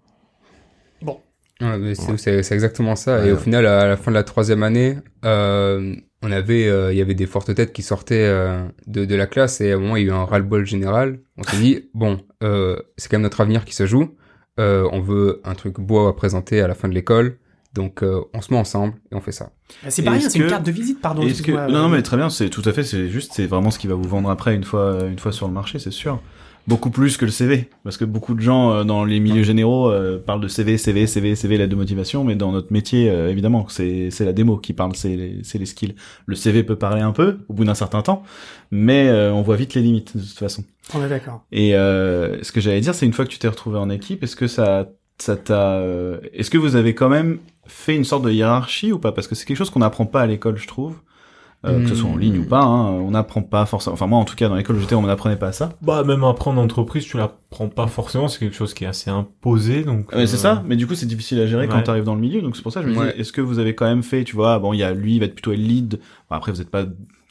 Ouais, 1.61 1.79
mais 1.79 1.95
c'est 1.95 2.53
exactement 2.53 2.97
ça. 2.97 3.19
Ouais, 3.21 3.29
et 3.29 3.33
au 3.33 3.37
final, 3.37 3.67
à 3.67 3.87
la 3.87 3.97
fin 3.97 4.11
de 4.11 4.17
la 4.17 4.23
troisième 4.25 4.63
année, 4.63 4.97
euh, 5.25 5.95
on 6.23 6.33
avait, 6.33 6.67
euh, 6.67 6.93
il 6.93 6.99
y 6.99 7.03
avait 7.03 7.15
des 7.15 7.27
fortes 7.27 7.55
têtes 7.55 7.73
qui 7.73 7.83
sortaient 7.83 8.27
euh, 8.27 8.63
de, 8.87 9.05
de 9.05 9.15
la 9.15 9.27
classe 9.27 9.61
et 9.61 9.73
à 9.73 9.77
un 9.77 9.79
moment, 9.79 9.97
il 9.97 10.07
y 10.07 10.07
a 10.07 10.13
eu 10.13 10.15
un 10.15 10.25
ras-le-bol 10.25 10.65
général. 10.67 11.21
On 11.37 11.43
s'est 11.43 11.59
dit, 11.59 11.91
bon, 11.93 12.19
euh, 12.43 12.77
c'est 12.97 13.11
quand 13.11 13.17
même 13.19 13.23
notre 13.23 13.41
avenir 13.43 13.65
qui 13.65 13.75
se 13.75 13.85
joue. 13.87 14.17
Euh, 14.61 14.89
on 14.93 15.01
veut 15.01 15.41
un 15.45 15.55
truc 15.55 15.81
beau 15.81 16.07
à 16.07 16.15
présenter 16.15 16.61
à 16.61 16.69
la 16.69 16.75
fin 16.75 16.87
de 16.89 16.95
l'école. 16.95 17.39
Donc, 17.73 18.03
euh, 18.03 18.21
on 18.35 18.41
se 18.41 18.53
met 18.53 18.59
ensemble 18.59 18.95
et 19.13 19.15
on 19.15 19.21
fait 19.21 19.31
ça. 19.33 19.51
Bah, 19.83 19.91
c'est 19.91 20.03
pas 20.03 20.11
rien, 20.11 20.29
c'est 20.29 20.39
une 20.39 20.45
que- 20.47 20.51
carte 20.51 20.67
de 20.67 20.73
visite, 20.73 21.01
pardon. 21.01 21.23
Que 21.23 21.51
non, 21.71 21.83
non 21.83 21.89
mais 21.89 22.03
très 22.03 22.17
bien 22.17 22.29
c'est 22.29 22.51
tout 22.51 22.63
à 22.65 22.73
fait 22.73 22.83
c'est 22.83 23.09
juste 23.09 23.33
c'est 23.35 23.47
vraiment 23.47 23.71
ce 23.71 23.79
qui 23.79 23.87
va 23.87 23.95
vous 23.95 24.09
vendre 24.09 24.29
après 24.29 24.55
une 24.57 24.65
fois 24.65 25.05
une 25.09 25.19
fois 25.21 25.31
sur 25.31 25.47
le 25.47 25.55
marché 25.55 25.79
c'est 25.79 25.93
sûr 25.93 26.21
beaucoup 26.67 26.91
plus 26.91 27.17
que 27.17 27.25
le 27.25 27.31
CV 27.31 27.69
parce 27.85 27.97
que 27.97 28.05
beaucoup 28.05 28.35
de 28.35 28.41
gens 28.41 28.73
euh, 28.73 28.85
dans 28.85 29.05
les 29.05 29.19
milieux 29.19 29.43
généraux 29.43 29.91
euh, 29.91 30.23
parlent 30.25 30.41
de 30.41 30.49
CV 30.49 30.79
CV 30.79 31.07
CV 31.07 31.35
CV 31.35 31.59
lettre 31.59 31.71
de 31.71 31.77
motivation 31.77 32.23
mais 32.23 32.37
dans 32.37 32.53
notre 32.53 32.73
métier 32.73 33.11
euh, 33.11 33.31
évidemment 33.31 33.67
c'est 33.69 34.11
c'est 34.11 34.25
la 34.25 34.33
démo 34.33 34.57
qui 34.57 34.73
parle 34.73 34.95
c'est 34.95 35.17
les, 35.17 35.39
c'est 35.43 35.59
les 35.59 35.67
skills. 35.67 35.95
Le 36.27 36.35
CV 36.35 36.63
peut 36.63 36.77
parler 36.77 37.03
un 37.03 37.13
peu 37.13 37.39
au 37.49 37.55
bout 37.55 37.65
d'un 37.65 37.75
certain 37.75 38.03
temps 38.03 38.23
mais 38.71 39.09
euh, 39.09 39.33
on 39.33 39.43
voit 39.43 39.57
vite 39.57 39.75
les 39.75 39.81
limites 39.83 40.17
de 40.17 40.23
toute 40.23 40.39
façon. 40.39 40.63
On 40.95 41.05
est 41.05 41.09
d'accord. 41.09 41.45
et 41.53 41.75
euh, 41.75 42.43
ce 42.43 42.53
que 42.53 42.61
j'allais 42.61 42.81
dire 42.81 42.95
c'est 42.95 43.07
une 43.07 43.13
fois 43.13 43.25
que 43.25 43.31
tu 43.31 43.39
t'es 43.39 43.49
retrouvé 43.49 43.79
en 43.79 43.91
équipe 43.91 44.23
est-ce 44.23 44.37
que 44.37 44.47
ça 44.47 44.89
ça 45.19 45.37
t'a 45.37 45.75
euh, 45.79 46.19
est-ce 46.33 46.51
que 46.51 46.59
vous 46.59 46.77
avez 46.77 46.95
quand 46.95 47.09
même 47.09 47.39
fait 47.67 47.95
une 47.95 48.05
sorte 48.05 48.25
de 48.25 48.31
hiérarchie 48.33 48.91
ou 48.91 48.99
pas? 48.99 49.13
Parce 49.13 49.29
que 49.29 49.35
c'est 49.35 49.45
quelque 49.45 49.57
chose 49.59 49.71
qu'on 49.71 49.81
n'apprend 49.81 50.07
pas 50.07 50.23
à 50.23 50.27
l'école 50.27 50.57
je 50.57 50.67
trouve 50.67 50.97
euh, 51.67 51.83
que 51.83 51.89
ce 51.91 51.95
soit 51.95 52.09
en 52.11 52.17
ligne 52.17 52.39
ou 52.39 52.45
pas, 52.45 52.63
hein, 52.63 52.87
on 52.91 53.11
n'apprend 53.11 53.43
pas 53.43 53.67
forcément. 53.67 53.95
Enfin 53.95 54.07
moi 54.07 54.19
en 54.19 54.25
tout 54.25 54.35
cas 54.37 54.49
dans 54.49 54.55
l'école 54.55 54.77
où 54.77 54.81
j'étais 54.81 54.95
on 54.95 55.03
n'apprenait 55.03 55.37
pas 55.37 55.53
ça. 55.53 55.71
Bah 55.83 56.03
même 56.05 56.25
apprendre 56.25 56.61
en 56.61 56.65
entreprise, 56.65 57.05
tu 57.05 57.17
l'apprends 57.19 57.69
pas 57.69 57.87
forcément, 57.87 58.29
c'est 58.29 58.39
quelque 58.39 58.55
chose 58.57 58.73
qui 58.75 58.85
est 58.85 58.87
assez 58.89 59.11
imposé, 59.11 59.85
donc. 59.85 60.11
Ouais, 60.13 60.27
c'est 60.27 60.37
euh, 60.37 60.39
ça, 60.39 60.63
mais 60.67 60.77
du 60.77 60.87
coup 60.87 60.95
c'est 60.95 61.07
difficile 61.07 61.39
à 61.41 61.47
gérer 61.47 61.69
quand 61.69 61.77
Ouais. 61.77 61.83
tu 61.83 61.91
arrives 61.91 62.05
dans 62.05 62.15
le 62.15 62.21
milieu, 62.21 62.41
donc 62.43 62.57
c'est 62.57 62.63
pour 62.63 62.73
ça 62.73 62.81
que 62.81 62.87
je 62.87 62.91
me 62.93 62.97
disais, 62.97 63.07
Ouais. 63.15 63.21
est-ce 63.21 63.33
que 63.33 63.41
vous 63.43 63.59
avez 63.59 63.75
quand 63.75 63.87
même 63.87 64.03
fait, 64.03 64.25
tu 64.25 64.37
vois, 64.37 64.59
bon 64.59 64.73
il 64.73 64.79
y 64.79 64.83
a 64.83 64.93
lui, 64.95 65.17
il 65.17 65.19
va 65.19 65.27
être 65.27 65.35
plutôt 65.35 65.51
le 65.51 65.57
lead, 65.59 66.01
Bon, 66.31 66.37
après 66.37 66.51
vous 66.53 66.61
êtes 66.63 66.71
pas 66.71 66.85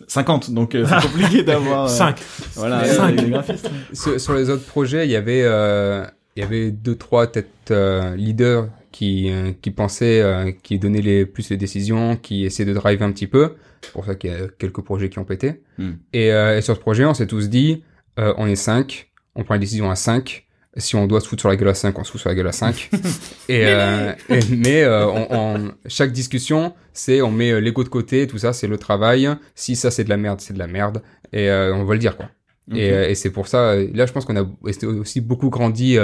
50, 0.08 0.52
donc 0.52 0.76
euh, 0.76 0.86
c'est 0.88 1.08
compliqué 1.12 1.44
d'avoir... 1.44 1.86
euh, 1.86 1.88
5. 1.88 2.15
Voilà, 2.56 2.82
Mais, 2.84 2.89
euh, 2.89 2.94
cinq. 2.94 3.22
les 3.22 3.30
graphistes. 3.30 3.70
sur, 3.94 4.20
sur 4.20 4.34
les 4.34 4.50
autres 4.50 4.65
projets, 4.65 5.06
il 5.06 5.12
y 5.12 5.15
avait, 5.15 5.42
euh, 5.44 6.04
il 6.36 6.42
y 6.42 6.44
avait 6.46 6.72
deux, 6.72 6.96
trois 6.96 7.28
peut-être 7.28 7.72
euh, 7.72 8.15
leaders 8.15 8.68
qui, 8.92 9.30
euh, 9.30 9.52
qui 9.62 9.72
pensaient, 9.72 10.22
euh, 10.22 10.52
qui 10.63 10.80
donnaient 10.80 11.02
les, 11.02 11.26
plus 11.26 11.50
les 11.50 11.58
décisions, 11.58 12.15
qui 12.15 12.46
essayaient 12.46 12.68
de 12.70 12.74
driver 12.74 13.06
un 13.08 13.12
petit 13.12 13.28
peu. 13.28 13.54
C'est 13.82 13.92
pour 13.92 14.06
ça 14.06 14.15
qu'il 14.15 14.32
y 14.32 14.34
a 14.34 14.48
quelques 14.58 14.82
projets 14.82 15.10
qui 15.10 15.20
ont 15.20 15.24
pété. 15.26 15.62
Hmm. 15.78 15.92
Et, 16.13 16.32
euh, 16.32 16.58
et 16.58 16.62
sur 16.62 16.76
ce 16.76 16.80
projet, 16.80 17.06
on 17.06 17.13
s'est 17.13 17.28
tous 17.28 17.50
dit, 17.50 17.84
euh, 18.20 18.34
on 18.38 18.48
est 18.48 18.56
cinq, 18.56 19.12
on 19.36 19.44
prend 19.44 19.54
les 19.56 19.60
décisions 19.62 19.89
à 19.89 19.96
cinq. 19.96 20.46
Si 20.78 20.96
on 20.96 21.08
doit 21.08 21.20
se 21.20 21.28
foutre 21.28 21.42
sur 21.42 21.50
la 21.50 21.56
gueule 21.56 21.70
à 21.70 21.74
5, 21.74 21.98
on 21.98 22.04
se 22.04 22.12
fout 22.12 22.22
sur 22.22 22.30
la 22.30 22.36
gueule 22.36 22.48
à 22.48 22.52
5. 22.52 22.89
et, 23.50 23.65
euh, 23.65 24.13
et- 24.30 24.39
mais 24.56 24.84
euh, 24.84 25.08
on, 25.08 25.28
on- 25.32 25.72
chaque 25.88 26.12
discussion, 26.12 26.74
c'est 26.94 27.22
on 27.22 27.32
met 27.32 27.60
l'ego 27.60 27.84
de 27.84 27.89
côté, 27.89 28.28
tout 28.28 28.38
ça, 28.38 28.54
c'est 28.54 28.68
le 28.68 28.78
travail. 28.78 29.28
Si 29.56 29.76
ça 29.76 29.89
c'est 29.92 30.04
de 30.04 30.10
la 30.10 30.18
merde, 30.18 30.39
c'est 30.42 30.54
de 30.54 30.60
la 30.60 30.68
merde. 30.68 31.02
Et 31.34 31.50
on 31.52 31.84
va 31.86 31.94
le 31.94 32.00
dire 32.00 32.15
quoi. 32.18 32.30
Et, 32.76 33.15
c'est 33.15 33.32
pour 33.32 33.48
ça, 33.48 33.76
là 33.76 34.06
je 34.06 34.12
pense 34.13 34.26
qu'on 34.26 34.38
a 34.38 34.46
aussi 34.84 35.22
beaucoup 35.22 35.50
grandi, 35.50 35.98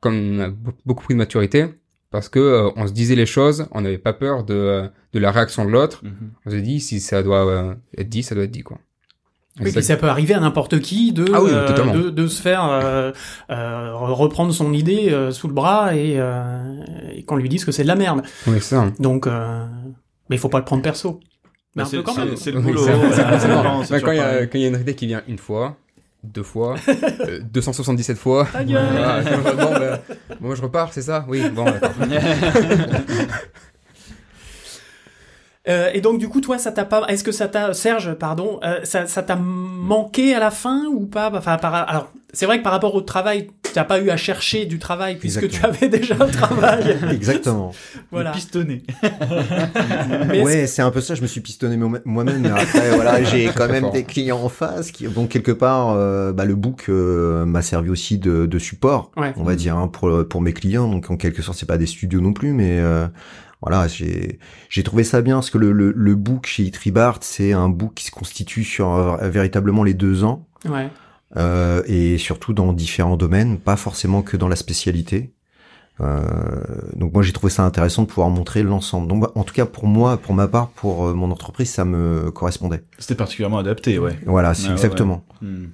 comme 0.00 0.38
on 0.38 0.40
a 0.40 0.48
be- 0.48 0.74
beaucoup 0.86 1.04
pris 1.04 1.14
de 1.14 1.18
maturité, 1.18 1.66
parce 2.14 2.28
que 2.28 2.38
euh, 2.38 2.70
on 2.76 2.86
se 2.86 2.92
disait 2.92 3.16
les 3.16 3.26
choses, 3.26 3.66
on 3.72 3.80
n'avait 3.80 3.98
pas 3.98 4.12
peur 4.12 4.44
de, 4.44 4.54
euh, 4.54 4.86
de 5.12 5.18
la 5.18 5.32
réaction 5.32 5.64
de 5.64 5.70
l'autre. 5.70 6.04
Mhm. 6.04 6.30
On 6.46 6.50
s'est 6.50 6.60
dit 6.60 6.78
si 6.78 7.00
ça 7.00 7.24
doit 7.24 7.44
euh, 7.44 7.74
être 7.98 8.08
dit, 8.08 8.22
ça 8.22 8.36
doit 8.36 8.44
être 8.44 8.52
dit 8.52 8.62
quoi. 8.62 8.78
Et 9.58 9.64
Oui, 9.64 9.70
ça- 9.70 9.74
puis 9.80 9.82
ça 9.84 9.96
peut 9.96 10.06
arriver 10.08 10.32
à 10.34 10.38
n'importe 10.38 10.78
qui 10.78 11.12
de, 11.12 11.24
Ah 11.34 11.42
oui, 11.42 11.50
euh, 11.52 11.92
de, 11.92 12.10
de 12.10 12.26
se 12.28 12.40
faire 12.40 12.64
euh, 12.70 13.10
euh, 13.50 13.94
reprendre 13.94 14.52
son 14.54 14.72
idée 14.72 15.10
euh, 15.10 15.32
sous 15.32 15.48
le 15.48 15.54
bras 15.54 15.96
et, 15.96 16.14
euh, 16.18 16.82
et 17.12 17.24
qu'on 17.24 17.34
lui 17.34 17.48
dise 17.48 17.64
que 17.64 17.72
c'est 17.72 17.82
de 17.82 17.88
la 17.88 17.96
merde. 17.96 18.22
Oui, 18.46 18.54
c'est 18.60 18.76
ça. 18.76 18.86
Donc, 19.00 19.26
euh, 19.26 19.66
mais 20.30 20.36
il 20.36 20.38
faut 20.38 20.48
pas 20.48 20.58
le 20.60 20.64
prendre 20.64 20.82
perso. 20.82 21.18
Mais 21.74 21.82
un 21.82 21.86
c'est 21.86 21.96
peu 21.96 22.02
quand 22.04 22.12
c'est- 22.14 22.24
même. 22.26 22.36
c'est 22.36 22.52
le 22.52 22.60
boulot. 22.60 22.80
quand 22.84 24.12
il 24.54 24.60
y 24.60 24.64
a 24.64 24.68
une 24.68 24.80
idée 24.80 24.94
qui 24.94 25.06
vient 25.08 25.22
une 25.26 25.38
fois, 25.38 25.76
deux 26.24 26.42
fois, 26.42 26.76
euh, 27.20 27.40
277 27.52 28.16
fois. 28.16 28.46
Ta 28.52 28.64
gueule 28.64 28.82
Voilà, 28.92 29.20
bon, 29.22 29.54
bah, 29.54 30.00
bon, 30.30 30.36
moi 30.40 30.54
je 30.54 30.62
repars, 30.62 30.92
c'est 30.92 31.02
ça? 31.02 31.24
Oui, 31.28 31.48
bon. 31.50 31.66
Euh, 35.66 35.90
et 35.94 36.00
donc 36.00 36.18
du 36.18 36.28
coup, 36.28 36.40
toi, 36.40 36.58
ça 36.58 36.72
t'a 36.72 36.84
pas 36.84 37.06
Est-ce 37.08 37.24
que 37.24 37.32
ça 37.32 37.48
t'a 37.48 37.72
Serge, 37.72 38.14
pardon, 38.14 38.60
euh, 38.64 38.80
ça 38.84 39.06
ça 39.06 39.22
t'a 39.22 39.36
manqué 39.36 40.34
à 40.34 40.38
la 40.38 40.50
fin 40.50 40.84
ou 40.86 41.06
pas? 41.06 41.30
Enfin, 41.34 41.56
par... 41.56 41.74
alors 41.74 42.12
c'est 42.32 42.46
vrai 42.46 42.58
que 42.58 42.62
par 42.62 42.72
rapport 42.72 42.94
au 42.94 43.00
travail, 43.00 43.50
t'as 43.74 43.84
pas 43.84 44.00
eu 44.00 44.08
à 44.08 44.16
chercher 44.16 44.64
du 44.64 44.78
travail 44.78 45.16
puisque 45.18 45.42
Exactement. 45.42 45.72
tu 45.74 45.84
avais 45.84 45.98
déjà 45.98 46.14
un 46.18 46.26
travail. 46.28 46.96
Exactement. 47.12 47.72
voilà. 48.10 48.30
Pistonné. 48.32 48.82
Ouais, 50.42 50.66
c'est 50.66 50.82
un 50.82 50.90
peu 50.90 51.00
ça. 51.00 51.14
Je 51.14 51.22
me 51.22 51.26
suis 51.26 51.40
pistonné 51.40 51.76
moi- 51.76 51.98
moi-même, 52.04 52.40
mais 52.42 52.50
après, 52.50 52.90
voilà, 52.94 53.22
j'ai 53.22 53.46
quand 53.54 53.68
même 53.68 53.82
fort. 53.84 53.92
des 53.92 54.04
clients 54.04 54.40
en 54.42 54.48
face. 54.48 54.90
Qui, 54.90 55.06
donc 55.08 55.28
quelque 55.28 55.52
part, 55.52 55.90
euh, 55.90 56.32
bah, 56.32 56.44
le 56.44 56.54
book 56.54 56.86
euh, 56.88 57.44
m'a 57.44 57.62
servi 57.62 57.90
aussi 57.90 58.18
de, 58.18 58.46
de 58.46 58.58
support, 58.58 59.10
Ouais. 59.16 59.32
on 59.36 59.44
va 59.44 59.54
dire, 59.56 59.76
hein, 59.76 59.88
pour 59.88 60.26
pour 60.28 60.40
mes 60.40 60.52
clients. 60.52 60.88
Donc 60.88 61.10
en 61.10 61.16
quelque 61.16 61.42
sorte, 61.42 61.58
c'est 61.58 61.66
pas 61.66 61.78
des 61.78 61.86
studios 61.86 62.20
non 62.20 62.32
plus, 62.32 62.52
mais 62.52 62.78
euh, 62.78 63.06
voilà, 63.62 63.88
j'ai 63.88 64.38
j'ai 64.68 64.82
trouvé 64.82 65.04
ça 65.04 65.20
bien 65.22 65.36
parce 65.36 65.50
que 65.50 65.58
le 65.58 65.72
le, 65.72 65.92
le 65.94 66.14
book 66.14 66.46
chez 66.46 66.62
Itribart, 66.64 67.18
c'est 67.22 67.52
un 67.52 67.68
book 67.68 67.92
qui 67.94 68.04
se 68.06 68.10
constitue 68.10 68.64
sur 68.64 68.92
euh, 68.94 69.28
véritablement 69.28 69.84
les 69.84 69.94
deux 69.94 70.24
ans. 70.24 70.46
Ouais. 70.68 70.88
Euh, 71.36 71.82
et 71.86 72.18
surtout 72.18 72.52
dans 72.52 72.72
différents 72.72 73.16
domaines, 73.16 73.58
pas 73.58 73.76
forcément 73.76 74.22
que 74.22 74.36
dans 74.36 74.48
la 74.48 74.56
spécialité. 74.56 75.32
Euh, 76.00 76.34
donc 76.96 77.12
moi 77.12 77.22
j'ai 77.22 77.32
trouvé 77.32 77.52
ça 77.52 77.62
intéressant 77.62 78.02
de 78.02 78.08
pouvoir 78.08 78.28
montrer 78.28 78.62
l'ensemble. 78.62 79.08
Donc 79.08 79.22
bah, 79.22 79.32
en 79.34 79.44
tout 79.44 79.54
cas 79.54 79.66
pour 79.66 79.86
moi, 79.86 80.16
pour 80.16 80.34
ma 80.34 80.48
part, 80.48 80.68
pour 80.70 81.06
euh, 81.06 81.14
mon 81.14 81.30
entreprise, 81.30 81.70
ça 81.70 81.84
me 81.84 82.30
correspondait. 82.30 82.82
C'était 82.98 83.14
particulièrement 83.14 83.58
adapté, 83.58 83.98
ouais. 83.98 84.18
Voilà, 84.26 84.54
c'est 84.54 84.68
ouais, 84.68 84.72
exactement. 84.72 85.24
Hmm. 85.40 85.66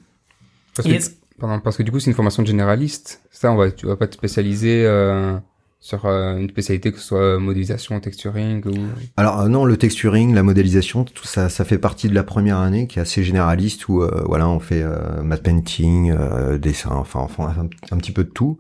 Parce 0.77 0.89
que, 0.89 0.95
pardon, 1.39 1.61
parce 1.61 1.77
que 1.77 1.83
du 1.83 1.91
coup, 1.91 2.01
c'est 2.01 2.11
une 2.11 2.17
formation 2.17 2.43
de 2.43 2.49
généraliste. 2.49 3.23
Ça, 3.31 3.51
on 3.53 3.57
va, 3.57 3.71
tu 3.71 3.87
vas 3.87 3.97
pas 3.97 4.07
te 4.07 4.15
spécialiser 4.15 4.85
euh, 4.85 5.37
sur 5.83 6.05
euh, 6.05 6.37
une 6.37 6.49
spécialité 6.51 6.93
que 6.93 6.99
ce 6.99 7.05
soit 7.05 7.39
modélisation, 7.39 7.99
texturing 8.01 8.63
ou. 8.67 8.75
Alors 9.17 9.41
euh, 9.41 9.49
non, 9.49 9.65
le 9.65 9.77
texturing, 9.79 10.35
la 10.35 10.43
modélisation, 10.43 11.05
tout 11.05 11.27
ça, 11.27 11.49
ça 11.49 11.65
fait 11.65 11.79
partie 11.79 12.09
de 12.09 12.15
la 12.15 12.23
première 12.23 12.59
année 12.59 12.87
qui 12.87 12.99
est 12.99 13.03
assez 13.03 13.25
généraliste 13.25 13.89
où 13.89 14.03
euh, 14.03 14.23
voilà, 14.27 14.47
on 14.49 14.61
fait 14.61 14.83
euh, 14.83 15.23
matte 15.23 15.43
painting, 15.43 16.13
euh, 16.17 16.59
dessin, 16.59 16.91
enfin, 16.93 17.21
enfin 17.21 17.55
un, 17.59 17.95
un 17.95 17.99
petit 17.99 18.13
peu 18.13 18.25
de 18.25 18.29
tout. 18.31 18.59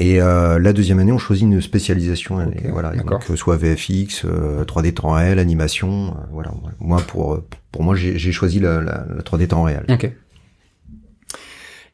Et 0.00 0.20
euh, 0.20 0.58
la 0.58 0.72
deuxième 0.72 0.98
année, 0.98 1.12
on 1.12 1.18
choisit 1.18 1.44
une 1.44 1.60
spécialisation. 1.60 2.40
et 2.40 2.46
Ok, 2.46 2.66
voilà, 2.72 2.92
et 2.92 2.96
d'accord. 2.98 3.20
donc 3.20 3.30
euh, 3.30 3.36
soit 3.36 3.56
VFX, 3.56 4.24
euh, 4.24 4.64
3D 4.64 4.92
temps 4.94 5.12
réel, 5.12 5.38
animation. 5.38 6.08
euh, 6.08 6.20
voilà, 6.32 6.52
moi 6.80 7.00
pour 7.06 7.34
euh, 7.34 7.46
pour 7.70 7.82
moi, 7.84 7.94
j'ai 7.96 8.32
choisi 8.32 8.60
la, 8.60 8.80
la, 8.80 9.06
la 9.08 9.22
3D 9.22 9.46
temps 9.48 9.62
réel. 9.62 9.84
Ok. 9.88 10.10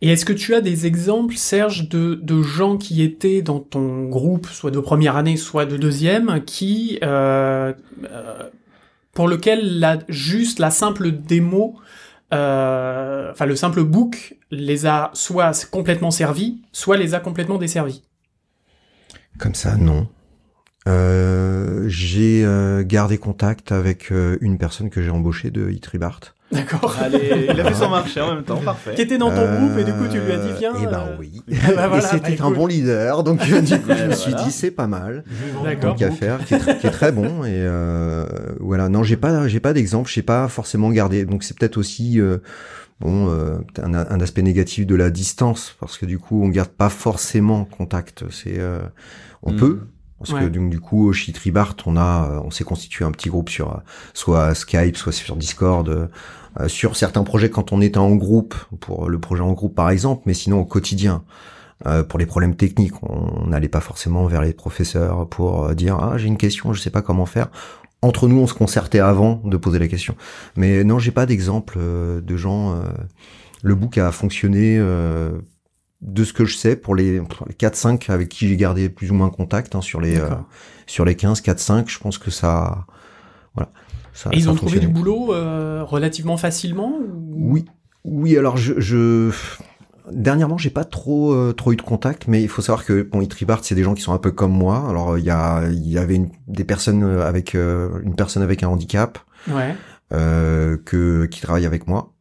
Et 0.03 0.09
est-ce 0.09 0.25
que 0.25 0.33
tu 0.33 0.55
as 0.55 0.63
des 0.63 0.87
exemples, 0.87 1.37
Serge, 1.37 1.89
de, 1.89 2.43
gens 2.43 2.79
qui 2.79 3.03
étaient 3.03 3.43
dans 3.43 3.61
ton 3.61 4.09
groupe, 4.09 4.47
soit 4.47 4.71
de 4.71 4.81
première 4.81 5.17
année, 5.17 5.37
soit 5.37 5.67
de 5.67 5.77
deuxième, 5.77 6.43
qui, 6.45 6.99
euh, 7.03 7.75
euh, 8.11 8.49
pour 9.13 9.29
lequel 9.29 9.79
la, 9.79 9.99
juste 10.09 10.59
la 10.59 10.71
simple 10.71 11.11
démo, 11.11 11.77
euh, 12.33 13.31
enfin 13.31 13.45
le 13.45 13.57
simple 13.57 13.85
book, 13.85 14.37
les 14.51 14.87
a 14.87 15.11
soit 15.13 15.69
complètement 15.71 16.11
servis, 16.11 16.63
soit 16.73 16.97
les 16.97 17.13
a 17.13 17.21
complètement 17.21 17.59
desservis? 17.59 18.03
Comme 19.39 19.55
ça, 19.55 19.77
non. 19.77 20.09
J'ai 21.87 22.45
gardé 22.85 23.19
contact 23.19 23.71
avec 23.71 24.11
une 24.11 24.59
personne 24.59 24.91
que 24.91 25.03
j'ai 25.03 25.11
embauchée 25.11 25.51
de 25.51 25.71
Itribart. 25.71 26.35
D'accord. 26.53 26.97
Allez, 27.01 27.47
il 27.51 27.61
a 27.61 27.65
fait 27.65 27.75
son 27.75 27.89
marché 27.91 28.21
en 28.21 28.35
même 28.35 28.43
temps, 28.45 28.57
parfait. 28.57 28.95
Qui 28.95 29.03
était 29.03 29.19
dans 29.19 29.31
ton 29.31 29.57
groupe 29.57 29.79
et 29.79 29.85
du 29.85 29.93
coup 29.93 30.09
tu 30.11 30.19
lui 30.19 30.33
as 30.33 30.39
dit 30.39 30.53
viens. 30.59 30.73
Eh 30.81 30.87
ben 30.87 31.07
euh, 31.11 31.17
oui. 31.19 31.43
ah 31.53 31.55
bah 31.77 31.89
voilà, 31.89 31.99
et 31.99 32.07
c'était 32.07 32.37
bah 32.37 32.47
un 32.47 32.51
bon 32.51 32.67
leader, 32.67 33.23
donc 33.23 33.41
euh, 33.43 33.61
du 33.61 33.79
coup 33.79 33.93
je 33.97 34.05
me 34.07 34.15
suis 34.15 34.35
dit 34.35 34.51
c'est 34.51 34.71
pas 34.73 34.87
mal. 34.89 35.23
D'accord. 35.65 35.95
Qu'à 35.97 36.11
faire, 36.11 36.45
qui 36.45 36.55
est, 36.55 36.59
très, 36.59 36.79
qui 36.79 36.87
est 36.87 36.91
très 36.91 37.13
bon 37.13 37.45
et 37.45 37.55
euh, 37.55 38.27
voilà. 38.59 38.89
Non, 38.89 39.03
j'ai 39.05 39.17
pas, 39.17 39.47
j'ai 39.47 39.61
pas 39.61 39.73
d'exemple, 39.73 40.11
j'ai 40.11 40.23
pas 40.23 40.49
forcément 40.49 40.91
gardé. 40.91 41.25
Donc 41.25 41.45
c'est 41.45 41.57
peut-être 41.57 41.77
aussi 41.77 42.21
euh, 42.21 42.39
bon 43.01 43.29
euh, 43.31 43.59
un, 43.81 43.95
un 43.95 44.21
aspect 44.21 44.43
négatif 44.43 44.87
de 44.87 44.97
la 44.97 45.11
distance 45.11 45.77
parce 45.79 45.99
que 45.99 46.07
du 46.07 46.19
coup 46.19 46.43
on 46.43 46.49
garde 46.49 46.71
pas 46.71 46.89
forcément 46.89 47.65
contact. 47.65 48.25
C'est 48.31 48.59
euh, 48.59 48.81
on 49.43 49.53
Mm. 49.53 49.57
peut. 49.57 49.81
Parce 50.23 50.39
que 50.39 50.49
donc, 50.51 50.69
du 50.69 50.81
coup, 50.81 51.11
chez 51.15 51.33
Tribart, 51.33 51.75
on 51.87 51.97
a, 51.97 52.29
euh, 52.31 52.41
on 52.45 52.51
s'est 52.51 52.63
constitué 52.63 53.07
un 53.07 53.11
petit 53.11 53.31
groupe 53.31 53.49
sur 53.49 53.71
euh, 53.73 53.79
soit 54.13 54.55
Skype, 54.55 54.99
soit 54.99 55.13
sur 55.13 55.35
Discord, 55.35 55.89
euh, 55.89 55.95
euh, 55.95 56.07
sur 56.67 56.97
certains 56.97 57.23
projets 57.25 57.51
quand 57.51 57.73
on 57.73 57.81
était 57.81 57.99
en 57.99 58.15
groupe, 58.17 58.55
pour 58.81 59.09
le 59.09 59.19
projet 59.19 59.43
en 59.43 59.53
groupe 59.53 59.75
par 59.75 59.91
exemple, 59.91 60.23
mais 60.27 60.35
sinon 60.35 60.61
au 60.61 60.65
quotidien. 60.65 61.23
Euh, 61.87 62.03
pour 62.03 62.19
les 62.19 62.27
problèmes 62.27 62.57
techniques, 62.57 63.03
on 63.03 63.47
n'allait 63.47 63.69
pas 63.69 63.81
forcément 63.81 64.27
vers 64.27 64.43
les 64.43 64.53
professeurs 64.53 65.27
pour 65.29 65.65
euh, 65.65 65.75
dire 65.75 65.97
ah 65.99 66.19
j'ai 66.19 66.27
une 66.27 66.37
question, 66.37 66.75
je 66.75 66.81
sais 66.81 66.91
pas 66.91 67.01
comment 67.01 67.25
faire. 67.25 67.49
Entre 68.03 68.29
nous, 68.29 68.39
on 68.39 68.47
se 68.47 68.53
concertait 68.53 68.99
avant 68.99 69.41
de 69.45 69.57
poser 69.57 69.79
la 69.79 69.89
question. 69.89 70.15
Mais 70.57 70.85
non, 70.85 70.99
j'ai 70.99 71.11
pas 71.11 71.25
d'exemple 71.25 71.79
euh, 71.79 72.21
de 72.21 72.37
gens. 72.37 72.75
euh, 72.75 72.83
le 73.63 73.75
book 73.75 73.99
a 73.99 74.13
fonctionné 74.13 74.79
euh, 74.79 75.39
de 76.01 76.25
ce 76.25 76.33
que 76.33 76.45
je 76.45 76.57
sais 76.57 76.77
pour 76.77 76.95
les, 76.95 77.13
les 77.21 77.55
4-5 77.55 78.11
avec 78.11 78.29
qui 78.29 78.49
j'ai 78.49 78.57
gardé 78.57 78.89
plus 78.89 79.11
ou 79.11 79.15
moins 79.15 79.31
contact 79.31 79.75
hein, 79.75 79.83
sur 79.83 80.01
les 80.01 80.19
euh, 80.19 80.31
sur 80.87 81.05
les 81.05 81.15
15 81.15 81.43
4-5 81.43 81.89
je 81.89 81.99
pense 81.99 82.17
que 82.17 82.31
ça 82.31 82.87
voilà 83.55 83.71
ça, 84.13 84.31
Et 84.33 84.37
ils 84.37 84.45
ça 84.45 84.51
ont 84.51 84.55
trouvé 84.55 84.79
du 84.79 84.89
boulot 84.89 85.33
euh, 85.33 85.83
relativement 85.85 86.37
facilement 86.37 86.93
ou... 86.99 87.53
oui. 87.55 87.65
Oui 88.05 88.39
alors 88.39 88.57
je, 88.57 88.81
je... 88.81 89.31
dernièrement 90.11 90.57
j'ai 90.57 90.71
pas 90.71 90.85
trop 90.85 91.33
euh, 91.33 91.53
trop 91.53 91.73
eu 91.73 91.77
de 91.77 91.83
contact 91.83 92.29
mais 92.29 92.43
il 92.43 92.49
faut 92.49 92.63
savoir 92.63 92.85
que 92.87 93.03
bon 93.03 93.21
Itribart 93.21 93.61
c'est 93.63 93.75
des 93.75 93.83
gens 93.83 93.95
qui 93.95 94.03
sont 94.03 94.13
un 94.15 94.19
peu 94.19 94.31
comme 94.33 94.53
moi. 94.53 94.87
Alors 94.89 95.19
il 95.19 95.25
y 95.25 95.31
a 95.31 95.65
il 95.71 95.89
y 95.89 95.99
avait 95.99 96.17
une, 96.17 96.31
des 96.49 96.65
personnes 96.65 97.03
euh, 97.05 97.27
avec 97.27 97.55
euh, 97.55 98.01
une 98.03 98.15
personne 98.15 98.43
avec 98.43 98.63
un 98.63 98.69
handicap 98.69 99.19
Ouais. 99.49 99.75
euh, 100.13 100.77
que 100.85 101.27
qui 101.27 101.41
travaille 101.43 101.67
avec 101.67 101.87
moi 101.87 102.13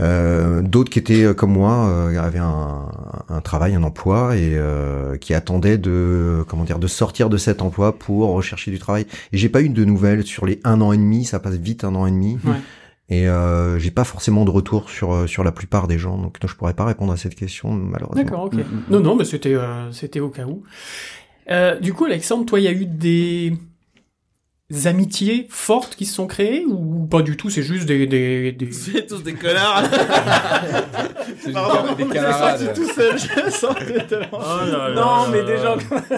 Euh, 0.00 0.62
D'autres 0.62 0.90
qui 0.90 0.98
étaient 0.98 1.24
euh, 1.24 1.34
comme 1.34 1.52
moi, 1.52 1.88
euh, 1.88 2.20
avaient 2.20 2.38
un, 2.38 2.86
un 3.28 3.40
travail, 3.40 3.74
un 3.74 3.82
emploi 3.82 4.36
et 4.36 4.52
euh, 4.54 5.16
qui 5.16 5.34
attendaient 5.34 5.78
de 5.78 6.44
comment 6.48 6.64
dire 6.64 6.78
de 6.78 6.86
sortir 6.86 7.28
de 7.28 7.36
cet 7.36 7.62
emploi 7.62 7.98
pour 7.98 8.30
rechercher 8.30 8.70
du 8.70 8.78
travail. 8.78 9.06
Et 9.32 9.36
j'ai 9.38 9.48
pas 9.48 9.62
eu 9.62 9.68
de 9.68 9.84
nouvelles 9.84 10.24
sur 10.24 10.46
les 10.46 10.60
un 10.64 10.80
an 10.80 10.92
et 10.92 10.96
demi. 10.96 11.24
Ça 11.24 11.38
passe 11.40 11.54
vite 11.56 11.84
un 11.84 11.94
an 11.94 12.06
et 12.06 12.10
demi. 12.10 12.38
Ouais. 12.44 12.52
Et 13.10 13.28
euh, 13.28 13.78
j'ai 13.78 13.90
pas 13.90 14.04
forcément 14.04 14.44
de 14.44 14.50
retour 14.50 14.88
sur 14.88 15.12
euh, 15.12 15.26
sur 15.26 15.42
la 15.42 15.50
plupart 15.52 15.88
des 15.88 15.98
gens. 15.98 16.16
Donc 16.16 16.38
je 16.44 16.54
pourrais 16.54 16.74
pas 16.74 16.84
répondre 16.84 17.12
à 17.12 17.16
cette 17.16 17.34
question 17.34 17.72
malheureusement. 17.72 18.22
D'accord, 18.22 18.44
ok. 18.44 18.54
Mm, 18.54 18.58
mm, 18.58 18.82
Non, 18.90 19.00
non, 19.00 19.16
mais 19.16 19.24
c'était 19.24 19.54
euh, 19.54 19.90
c'était 19.92 20.20
au 20.20 20.28
cas 20.28 20.46
où. 20.46 20.62
Euh, 21.50 21.78
du 21.80 21.92
coup, 21.92 22.04
Alexandre, 22.04 22.46
toi, 22.46 22.60
il 22.60 22.64
y 22.64 22.68
a 22.68 22.72
eu 22.72 22.86
des 22.86 23.52
amitiés 24.84 25.46
fortes 25.50 25.96
qui 25.96 26.06
se 26.06 26.14
sont 26.14 26.28
créées 26.28 26.64
ou 26.64 26.99
pas 27.10 27.22
du 27.22 27.36
tout 27.36 27.50
C'est 27.50 27.62
juste 27.62 27.86
des 27.86 28.06
des, 28.06 28.52
des... 28.52 28.68
C'est 28.72 29.06
tous 29.06 29.22
des 29.22 29.34
connards. 29.34 29.82
C'est 31.42 31.52
Pardon, 31.52 31.94
des 31.96 32.04
tout 32.74 32.88
seul, 32.94 33.18
je 33.18 34.00
tellement. 34.06 34.26
Oh 34.32 34.70
là 34.70 34.88
là 34.88 34.94
Non, 34.94 35.28
mais 35.30 35.38
là 35.42 35.44
des 35.44 35.56
gens. 35.58 35.76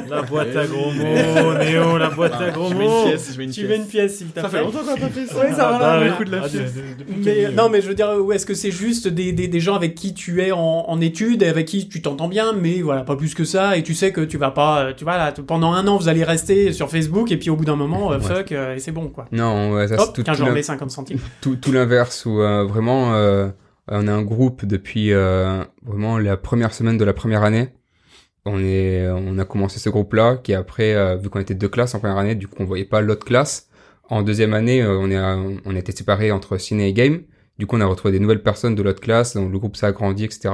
La 0.08 0.22
boîte 0.22 0.56
à 0.56 0.66
gros 0.66 0.90
mots, 0.90 1.54
Néo, 1.58 1.98
la 1.98 2.08
boîte 2.10 2.34
à 2.40 2.50
gros 2.50 2.68
Je 2.70 2.74
mets 2.74 2.84
une 2.84 2.90
mots. 2.90 3.04
pièce, 3.06 3.30
je 3.32 3.38
mets 3.38 3.44
une 3.44 3.50
Tu 3.50 3.62
veux 3.62 3.68
pièce. 3.68 3.78
une 3.80 3.86
pièce, 3.86 4.16
s'il 4.18 4.26
t'a 4.28 4.42
Ça 4.42 4.48
fait 4.48 4.60
longtemps 4.60 4.80
qu'on 4.80 4.94
a 4.94 4.96
pas 4.96 5.08
fait 5.08 5.26
ça. 5.26 5.34
Oui, 5.40 5.50
ça 5.50 5.56
va, 5.70 5.78
Ah, 5.82 6.00
mais- 6.00 6.10
ouais. 6.10 6.16
coup 6.16 6.24
de 6.24 6.30
la 6.32 6.42
Ah, 6.44 6.48
pièce. 6.48 7.52
non, 7.54 7.68
mais 7.68 7.80
je 7.80 7.88
veux 7.88 7.94
dire, 7.94 8.08
où 8.20 8.32
est-ce 8.32 8.46
que 8.46 8.54
c'est 8.54 8.70
juste 8.70 9.08
des, 9.08 9.32
des, 9.32 9.48
des 9.48 9.60
gens 9.60 9.74
avec 9.74 9.94
qui 9.94 10.14
tu 10.14 10.42
es 10.42 10.52
en, 10.52 10.58
en 10.58 11.00
études 11.00 11.42
et 11.42 11.48
avec 11.48 11.66
qui 11.66 11.88
tu 11.88 12.02
t'entends 12.02 12.28
bien, 12.28 12.52
mais 12.52 12.80
voilà, 12.82 13.02
pas 13.02 13.16
plus 13.16 13.34
que 13.34 13.44
ça, 13.44 13.76
et 13.76 13.82
tu 13.82 13.94
sais 13.94 14.12
que 14.12 14.20
tu 14.22 14.38
vas 14.38 14.50
pas, 14.50 14.92
tu 14.96 15.04
vois, 15.04 15.16
là, 15.18 15.32
pendant 15.46 15.72
un 15.72 15.86
an, 15.86 15.96
vous 15.98 16.08
allez 16.08 16.24
rester 16.24 16.72
sur 16.72 16.90
Facebook, 16.90 17.30
et 17.30 17.36
puis 17.36 17.50
au 17.50 17.56
bout 17.56 17.64
d'un 17.64 17.76
moment, 17.76 18.12
euh, 18.12 18.18
fuck, 18.20 18.52
euh, 18.52 18.74
et 18.76 18.78
c'est 18.78 18.92
bon, 18.92 19.08
quoi. 19.08 19.26
Non, 19.32 19.72
ouais, 19.72 19.88
ça 19.88 19.96
c'est 19.98 20.02
Hop, 20.02 20.14
tout, 20.90 20.96
qu'un 20.96 21.04
tout 21.04 21.12
jour 21.12 21.14
l'in- 21.14 21.18
met 21.18 21.18
50 21.18 21.18
centimes. 21.18 21.18
tout, 21.40 21.56
tout 21.56 21.72
l'inverse 21.72 22.26
où 22.26 22.40
euh, 22.40 22.64
vraiment 22.64 23.14
euh, 23.14 23.48
on 23.88 24.06
a 24.08 24.12
un 24.12 24.22
groupe 24.22 24.64
depuis 24.64 25.12
euh, 25.12 25.64
vraiment 25.84 26.18
la 26.18 26.36
première 26.36 26.72
semaine 26.74 26.98
de 26.98 27.04
la 27.04 27.12
première 27.12 27.42
année. 27.42 27.68
On 28.44 28.58
est, 28.62 29.08
on 29.08 29.38
a 29.38 29.44
commencé 29.44 29.78
ce 29.78 29.88
groupe-là 29.88 30.36
qui 30.42 30.52
après, 30.52 31.16
vu 31.18 31.28
qu'on 31.30 31.38
était 31.40 31.54
deux 31.54 31.68
classes 31.68 31.94
en 31.94 32.00
première 32.00 32.18
année, 32.18 32.34
du 32.34 32.48
coup 32.48 32.56
on 32.60 32.64
voyait 32.64 32.84
pas 32.84 33.00
l'autre 33.00 33.24
classe. 33.24 33.68
En 34.10 34.22
deuxième 34.22 34.52
année, 34.52 34.84
on 34.84 35.10
est, 35.10 35.60
on 35.64 35.76
était 35.76 35.92
séparés 35.92 36.32
entre 36.32 36.58
ciné 36.58 36.88
et 36.88 36.92
game. 36.92 37.22
Du 37.58 37.66
coup, 37.66 37.76
on 37.76 37.80
a 37.80 37.86
retrouvé 37.86 38.12
des 38.12 38.18
nouvelles 38.18 38.42
personnes 38.42 38.74
de 38.74 38.82
l'autre 38.82 39.00
classe, 39.00 39.34
donc 39.36 39.52
le 39.52 39.58
groupe 39.58 39.76
s'est 39.76 39.86
agrandi, 39.86 40.24
etc. 40.24 40.50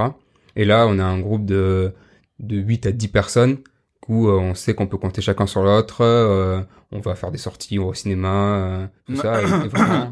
Et 0.54 0.64
là, 0.66 0.86
on 0.86 0.98
a 0.98 1.04
un 1.04 1.18
groupe 1.18 1.44
de 1.46 1.92
de 2.40 2.56
8 2.56 2.86
à 2.86 2.92
10 2.92 3.08
personnes 3.08 3.56
où 4.08 4.28
euh, 4.28 4.38
on 4.38 4.54
sait 4.54 4.74
qu'on 4.74 4.86
peut 4.86 4.98
compter 4.98 5.20
chacun 5.22 5.46
sur 5.46 5.62
l'autre. 5.62 5.98
euh, 6.02 6.60
on 6.90 7.00
va 7.00 7.14
faire 7.14 7.30
des 7.30 7.36
sorties, 7.36 7.78
au 7.78 7.92
cinéma, 7.92 8.28
euh, 8.30 8.86
tout 9.06 9.16
ça. 9.16 9.42
Et, 9.42 9.44
et 9.44 9.46
vraiment, 9.68 10.08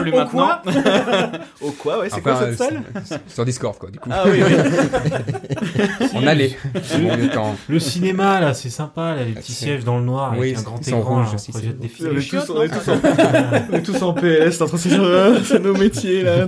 Plus 0.00 0.12
Au 0.12 0.16
maintenant. 0.16 0.48
Au 1.60 1.70
quoi, 1.72 1.98
ouais, 1.98 2.08
c'est 2.10 2.20
quoi 2.20 2.36
cette 2.38 2.56
salle 2.58 2.82
Sur 3.26 3.44
Discord, 3.44 3.76
quoi, 3.76 3.90
du 3.90 3.98
coup. 3.98 4.08
Ah 4.12 4.22
oui, 4.26 4.40
oui. 4.46 4.54
On 6.14 6.24
allait. 6.28 6.56
Bon, 6.74 7.16
le 7.16 7.28
temps. 7.28 7.56
Le 7.68 7.78
cinéma, 7.80 8.40
là, 8.40 8.54
c'est 8.54 8.70
sympa, 8.70 9.16
là, 9.16 9.24
les 9.24 9.32
petits 9.32 9.50
c'est- 9.52 9.64
sièges 9.64 9.84
dans 9.84 9.98
le 9.98 10.04
noir 10.04 10.32
Oui, 10.38 10.54
avec 10.54 10.58
un 10.58 10.62
grand 10.62 10.86
écran, 10.88 11.20
là, 11.22 11.28
défilé. 11.80 12.10
On 12.12 12.16
est 12.16 12.20
chiottes, 12.20 12.46
tous- 12.46 12.52
on 12.52 12.62
est 12.62 12.68
tous 12.68 12.88
en- 12.88 13.00
on 13.72 13.76
est 13.76 13.82
tous 13.82 14.02
en 14.02 14.12
PS, 14.14 14.58
t'es 14.58 14.62
en 14.62 14.66
train 14.66 14.76
de 14.76 14.82
se 14.82 14.88
dire, 14.88 15.40
c'est 15.44 15.58
nos 15.60 15.74
métiers, 15.74 16.22
là. 16.22 16.46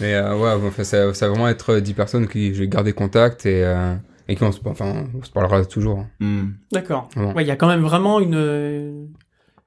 Mais 0.00 0.14
euh, 0.14 0.36
ouais, 0.36 0.58
bon, 0.60 0.68
enfin, 0.68 0.82
ça, 0.84 1.14
ça 1.14 1.26
va 1.26 1.32
vraiment 1.32 1.48
être 1.48 1.76
10 1.76 1.94
personnes 1.94 2.26
qui 2.26 2.52
j'ai 2.54 2.66
gardé 2.68 2.92
contact 2.92 3.46
et, 3.46 3.62
euh, 3.64 3.94
et 4.28 4.36
qui 4.36 4.42
on 4.42 4.52
se, 4.52 4.60
enfin, 4.66 5.06
on 5.14 5.22
se 5.22 5.30
parlera 5.30 5.64
toujours. 5.64 6.04
Hmm. 6.20 6.48
D'accord. 6.72 7.08
Ouais, 7.16 7.44
il 7.44 7.46
y 7.46 7.50
a 7.50 7.56
quand 7.56 7.68
même 7.68 7.82
vraiment 7.82 8.20
une, 8.20 9.08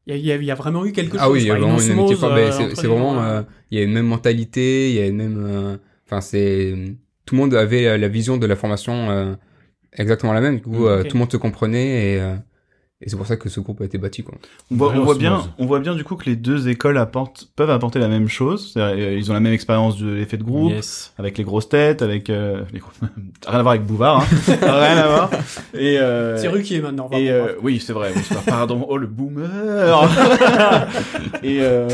il 0.05 0.16
y 0.26 0.32
a, 0.32 0.38
y 0.38 0.45
y 0.45 0.51
vraiment 0.51 0.86
eu 0.86 0.91
quelque 0.91 1.12
chose. 1.14 1.22
Ah 1.22 1.30
oui, 1.30 1.41
il 1.41 1.47
y 1.47 1.51
a 1.51 1.55
vraiment 1.55 1.80
une 1.80 1.91
amitié 1.91 2.16
forte. 2.16 2.34
euh, 2.34 2.72
C'est 2.74 2.88
vraiment, 2.88 3.22
euh, 3.24 3.41
il 3.72 3.78
y 3.78 3.82
a 3.82 3.84
une 3.86 3.93
même 3.93 4.07
mentalité, 4.07 4.89
il 4.89 4.95
y 4.95 4.99
a 4.99 5.07
une 5.07 5.18
même, 5.18 5.38
euh, 5.45 5.78
enfin, 6.05 6.22
c'est, 6.22 6.74
tout 7.26 7.36
le 7.36 7.41
monde 7.41 7.53
avait 7.53 7.97
la, 7.97 8.07
vision 8.07 8.38
de 8.38 8.45
la 8.47 8.55
formation 8.55 9.10
euh, 9.12 9.36
exactement 9.93 10.34
la 10.34 10.41
même. 10.41 10.55
Du 10.57 10.62
coup, 10.64 10.88
euh, 10.88 11.01
Ok. 11.01 11.07
tout 11.07 11.16
le 11.16 11.20
monde 11.20 11.32
se 11.32 11.38
comprenait 11.38 12.14
et, 12.14 12.20
euh, 12.20 12.36
et 13.02 13.08
c'est 13.10 13.16
pour 13.16 13.26
ça 13.26 13.38
que 13.38 13.47
ce 13.47 13.62
groupe 13.62 13.80
a 13.80 13.86
été 13.86 13.97
bâti, 13.97 14.24
quoi. 14.24 14.36
On 14.72 14.76
voit, 14.76 14.91
on 14.93 15.04
voit 15.04 15.16
bien, 15.16 15.41
on 15.58 15.66
voit 15.66 15.80
bien 15.80 15.95
du 15.95 16.04
coup 16.04 16.16
que 16.18 16.26
les 16.26 16.36
deux 16.36 16.68
écoles 16.68 16.97
apportent, 16.97 17.47
peuvent 17.56 17.70
apporter 17.70 17.97
la 18.00 18.10
même 18.10 18.28
chose. 18.28 18.72
C'est-à-dire, 18.74 19.06
euh, 19.08 19.14
Ils 19.18 19.32
ont 19.32 19.34
la 19.34 19.39
même 19.39 19.54
expérience 19.54 19.97
de 19.97 20.10
l'effet 20.12 20.36
de 20.36 20.43
groupe, 20.43 20.72
Yes. 20.72 21.14
avec 21.18 21.38
les 21.38 21.45
grosses 21.45 21.70
têtes, 21.70 22.02
avec 22.02 22.30
euh, 22.30 22.62
les 22.74 22.80
grosses... 22.80 23.00
rien 23.47 23.60
à 23.60 23.62
voir 23.62 23.74
avec 23.76 23.86
Bouvard, 23.86 24.20
hein. 24.22 24.26
rien 24.62 24.97
à 24.97 25.08
voir. 25.08 25.30
Et 25.74 25.97
euh, 25.97 26.36
C'est 26.38 26.50
Ruquier 26.50 26.82
maintenant. 26.82 27.10
et 27.14 27.30
vraiment. 27.30 27.47
euh, 27.47 27.54
oui, 27.64 27.80
c'est 27.80 27.93
vrai. 27.93 28.12
Pardon. 28.45 28.86
Oh 28.89 28.97
le 28.97 29.08
boomer. 29.08 29.47
et 31.43 31.60
euh, 31.62 31.88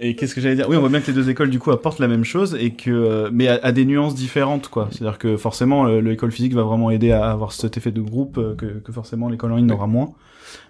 et 0.00 0.16
qu'est-ce 0.16 0.34
que 0.34 0.40
j'allais 0.40 0.56
dire? 0.56 0.66
Oui, 0.68 0.76
on 0.76 0.80
voit 0.80 0.88
bien 0.88 1.00
que 1.00 1.06
les 1.08 1.12
deux 1.12 1.28
écoles 1.28 1.50
du 1.50 1.58
coup 1.58 1.70
apportent 1.70 1.98
la 1.98 2.08
même 2.08 2.24
chose 2.24 2.56
et 2.58 2.70
que 2.70 2.90
euh, 2.90 3.30
mais 3.32 3.48
à, 3.48 3.60
à 3.62 3.72
des 3.72 3.84
nuances 3.84 4.14
différentes 4.14 4.68
quoi. 4.68 4.88
C'est-à-dire 4.90 5.18
que 5.18 5.36
forcément 5.36 5.84
le- 5.84 6.00
l'école 6.00 6.32
physique 6.32 6.54
va 6.54 6.62
vraiment 6.62 6.90
aider 6.90 7.12
à 7.12 7.30
avoir 7.30 7.52
cet 7.52 7.76
effet 7.76 7.90
de 7.90 8.00
groupe 8.00 8.36
que, 8.56 8.66
que 8.82 8.92
forcément 8.92 9.28
l'école 9.28 9.52
en 9.52 9.56
ligne 9.56 9.66
n'aura 9.66 9.86
moins. 9.86 10.12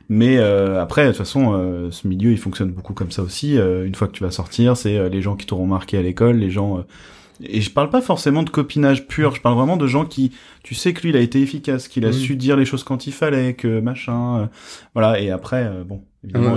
Mais 0.08 0.38
euh, 0.38 0.80
après, 0.80 1.04
de 1.04 1.08
toute 1.10 1.18
façon, 1.18 1.52
euh, 1.54 1.90
ce 1.90 2.08
milieu, 2.08 2.32
il 2.32 2.38
fonctionne 2.38 2.70
beaucoup 2.72 2.94
comme 2.94 3.10
ça 3.12 3.22
aussi. 3.22 3.58
Euh, 3.58 3.86
une 3.86 3.94
fois 3.94 4.08
que 4.08 4.12
tu 4.12 4.24
vas 4.24 4.30
sortir, 4.32 4.76
c'est 4.76 4.96
euh, 4.96 5.08
les 5.08 5.22
gens 5.22 5.36
qui 5.36 5.46
t'auront 5.46 5.66
marqué 5.66 5.98
à 5.98 6.02
l'école, 6.02 6.36
les 6.36 6.50
gens. 6.50 6.78
euh, 6.78 6.82
et 7.42 7.60
je 7.60 7.70
parle 7.70 7.88
pas 7.90 8.02
forcément 8.02 8.42
de 8.42 8.50
copinage 8.50 9.06
pur. 9.06 9.34
Je 9.34 9.40
parle 9.40 9.56
vraiment 9.56 9.76
de 9.76 9.86
gens 9.86 10.04
qui, 10.04 10.32
tu 10.62 10.74
sais 10.74 10.92
que 10.92 11.00
lui, 11.02 11.10
il 11.10 11.16
a 11.16 11.20
été 11.20 11.40
efficace, 11.40 11.88
qu'il 11.88 12.04
a 12.04 12.12
su 12.12 12.36
dire 12.36 12.56
les 12.56 12.66
choses 12.66 12.84
quand 12.84 13.06
il 13.06 13.12
fallait, 13.12 13.54
que 13.54 13.80
machin. 13.80 14.40
euh, 14.40 14.46
voilà. 14.94 15.20
Et 15.20 15.30
après, 15.30 15.70
bon. 15.86 16.02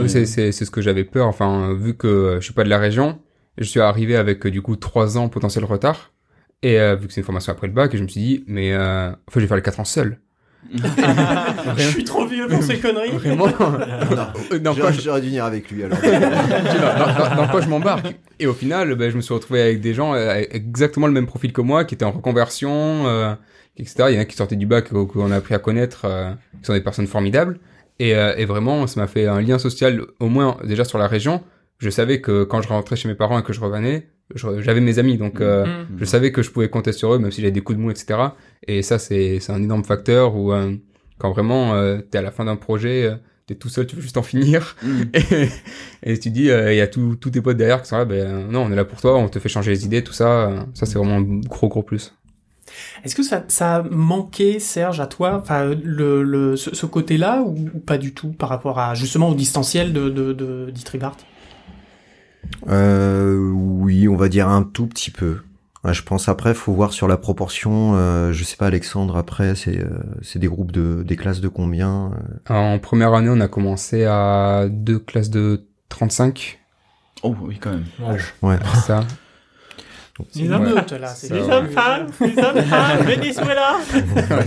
c'est 0.07 0.25
ce 0.25 0.71
que 0.71 0.81
j'avais 0.81 1.05
peur. 1.05 1.27
Enfin, 1.27 1.73
vu 1.73 1.95
que 1.95 2.37
je 2.39 2.43
suis 2.43 2.53
pas 2.53 2.65
de 2.65 2.69
la 2.69 2.79
région, 2.79 3.19
je 3.57 3.63
suis 3.63 3.79
arrivé 3.79 4.15
avec 4.17 4.45
du 4.47 4.61
coup 4.61 4.75
trois 4.75 5.17
ans 5.17 5.29
potentiel 5.29 5.63
retard. 5.63 6.11
Et 6.63 6.79
euh, 6.79 6.95
vu 6.95 7.07
que 7.07 7.13
c'est 7.13 7.21
une 7.21 7.25
formation 7.25 7.51
après 7.51 7.67
le 7.67 7.73
bac, 7.73 7.95
je 7.95 8.01
me 8.01 8.07
suis 8.07 8.21
dit, 8.21 8.43
mais 8.47 8.73
euh, 8.73 9.09
en 9.11 9.31
fait, 9.31 9.35
je 9.35 9.41
vais 9.41 9.47
faire 9.47 9.57
les 9.57 9.63
quatre 9.63 9.79
ans 9.79 9.85
seul. 9.85 10.19
Je 11.77 11.83
suis 11.89 12.03
trop 12.03 12.25
vieux 12.25 12.47
pour 12.47 12.63
ces 12.63 12.79
conneries. 12.79 13.11
Vraiment. 13.11 13.47
Euh, 14.51 14.59
dans, 14.59 14.73
quoi 14.73 14.83
J'aurais 14.83 14.93
je, 14.93 15.01
j'aurais 15.01 15.21
dû 15.21 15.27
venir 15.27 15.45
avec 15.45 15.69
lui 15.71 15.83
alors. 15.83 15.97
dans, 16.01 17.29
dans- 17.29 17.35
dans 17.35 17.47
quoi 17.47 17.61
je 17.61 17.67
m'embarque? 17.69 18.15
Et 18.39 18.47
au 18.47 18.53
final, 18.53 18.95
ben, 18.95 19.09
je 19.11 19.15
me 19.15 19.21
suis 19.21 19.33
retrouvé 19.33 19.61
avec 19.61 19.81
des 19.81 19.93
gens 19.93 20.13
euh, 20.13 20.29
avec 20.29 20.53
exactement 20.53 21.07
le 21.07 21.13
même 21.13 21.27
profil 21.27 21.53
que 21.53 21.61
moi, 21.61 21.85
qui 21.85 21.95
étaient 21.95 22.05
en 22.05 22.11
reconversion, 22.11 23.07
euh, 23.07 23.33
etc. 23.77 24.05
Il 24.09 24.15
y 24.15 24.17
en 24.17 24.21
a 24.21 24.25
qui 24.25 24.35
sortaient 24.35 24.55
du 24.55 24.65
bac, 24.65 24.87
euh, 24.93 25.05
qu'on 25.05 25.31
a 25.31 25.35
appris 25.37 25.53
à 25.53 25.59
connaître, 25.59 26.05
euh, 26.05 26.31
qui 26.59 26.65
sont 26.65 26.73
des 26.73 26.81
personnes 26.81 27.07
formidables. 27.07 27.59
Et, 27.99 28.15
euh, 28.15 28.33
et 28.37 28.45
vraiment, 28.45 28.87
ça 28.87 28.99
m'a 28.99 29.07
fait 29.07 29.27
un 29.27 29.41
lien 29.41 29.59
social, 29.59 30.01
au 30.19 30.27
moins 30.27 30.57
déjà 30.63 30.83
sur 30.83 30.97
la 30.97 31.07
région. 31.07 31.41
Je 31.79 31.89
savais 31.89 32.21
que 32.21 32.43
quand 32.43 32.61
je 32.61 32.67
rentrais 32.69 32.95
chez 32.95 33.07
mes 33.07 33.15
parents 33.15 33.39
et 33.39 33.43
que 33.43 33.53
je 33.53 33.59
revenais, 33.59 34.07
j'avais 34.35 34.81
mes 34.81 34.99
amis, 34.99 35.17
donc 35.17 35.41
euh, 35.41 35.65
Mm. 35.65 35.87
je 35.99 36.05
savais 36.05 36.31
que 36.31 36.41
je 36.41 36.49
pouvais 36.51 36.69
compter 36.69 36.91
sur 36.91 37.13
eux, 37.13 37.19
même 37.19 37.31
si 37.31 37.41
j'avais 37.41 37.51
des 37.51 37.61
coups 37.61 37.77
de 37.77 37.83
mou, 37.83 37.91
etc. 37.91 38.19
Et 38.67 38.81
ça, 38.81 38.97
c'est 38.99 39.39
c'est 39.39 39.51
un 39.51 39.61
énorme 39.61 39.83
facteur 39.83 40.35
où 40.35 40.51
euh, 40.53 40.75
quand 41.19 41.31
vraiment 41.31 41.75
euh, 41.75 41.99
t'es 41.99 42.17
à 42.17 42.21
la 42.21 42.31
fin 42.31 42.45
d'un 42.45 42.55
projet, 42.55 43.03
euh, 43.03 43.15
t'es 43.45 43.55
tout 43.55 43.69
seul, 43.69 43.85
tu 43.85 43.95
veux 43.95 44.01
juste 44.01 44.17
en 44.17 44.23
finir, 44.23 44.75
Mm. 44.81 45.01
et, 45.13 45.49
et 46.13 46.19
tu 46.19 46.29
dis, 46.31 46.49
euh, 46.49 46.73
il 46.73 46.77
y 46.77 46.81
a 46.81 46.87
tous 46.87 47.15
tous 47.17 47.29
tes 47.31 47.41
potes 47.41 47.57
derrière 47.57 47.81
qui 47.81 47.89
sont 47.89 47.97
là, 47.97 48.05
ben 48.05 48.15
euh, 48.27 48.47
non, 48.51 48.61
on 48.63 48.71
est 48.71 48.75
là 48.75 48.85
pour 48.85 48.99
toi, 49.01 49.17
on 49.17 49.27
te 49.29 49.37
fait 49.39 49.49
changer 49.49 49.71
les 49.71 49.85
idées, 49.85 50.03
tout 50.03 50.13
ça. 50.13 50.49
euh, 50.49 50.59
ça, 50.73 50.85
c'est 50.85 50.97
vraiment 50.97 51.17
un 51.17 51.39
gros 51.47 51.67
gros 51.67 51.83
plus. 51.83 52.13
Est-ce 53.03 53.13
que 53.13 53.23
ça, 53.23 53.43
ça 53.49 53.75
a 53.77 53.83
manqué, 53.83 54.57
Serge, 54.59 54.99
à 55.01 55.05
toi, 55.05 55.37
enfin, 55.43 55.75
le, 55.83 56.23
le, 56.23 56.55
ce, 56.55 56.73
ce 56.73 56.85
côté-là, 56.85 57.41
ou, 57.45 57.55
ou 57.75 57.79
pas 57.79 57.97
du 57.97 58.13
tout, 58.13 58.29
par 58.31 58.49
rapport 58.49 58.79
à, 58.79 58.95
justement, 58.95 59.29
au 59.29 59.35
distanciel 59.35 59.91
de, 59.93 60.09
de, 60.09 60.31
de, 60.33 60.71
d'Itribart? 60.71 61.17
Euh, 62.69 63.37
oui, 63.51 64.07
on 64.07 64.15
va 64.15 64.29
dire 64.29 64.47
un 64.47 64.63
tout 64.63 64.87
petit 64.87 65.11
peu. 65.11 65.37
Ouais, 65.83 65.93
je 65.93 66.01
pense 66.03 66.29
après, 66.29 66.53
faut 66.53 66.71
voir 66.73 66.93
sur 66.93 67.07
la 67.09 67.17
proportion. 67.17 67.93
Euh, 67.95 68.31
je 68.31 68.43
sais 68.45 68.55
pas, 68.55 68.67
Alexandre. 68.67 69.17
Après, 69.17 69.53
c'est 69.55 69.79
euh, 69.79 69.89
c'est 70.21 70.39
des 70.39 70.47
groupes 70.47 70.71
de 70.71 71.03
des 71.05 71.17
classes 71.17 71.41
de 71.41 71.49
combien 71.49 72.11
euh, 72.49 72.53
En 72.53 72.79
première 72.79 73.13
année, 73.13 73.29
on 73.29 73.41
a 73.41 73.49
commencé 73.49 74.05
à 74.05 74.67
deux 74.69 74.99
classes 74.99 75.29
de 75.29 75.65
35, 75.89 76.59
Oh 77.23 77.35
oui, 77.41 77.57
quand 77.59 77.71
même. 77.71 77.85
Ouais. 78.41 78.57
ça. 78.85 79.01
Les 80.35 80.47
Ouais. 80.47 80.55
émeutes, 80.55 80.91
là. 80.91 81.07
C'est 81.07 81.27
Ça, 81.27 81.35
les 81.35 81.41
ouais. 81.41 81.53
hommes 81.53 81.69
femmes, 81.69 82.07
les 82.21 82.37
hommes 82.37 82.61
femmes, 82.69 82.99
Venezuela 83.05 83.77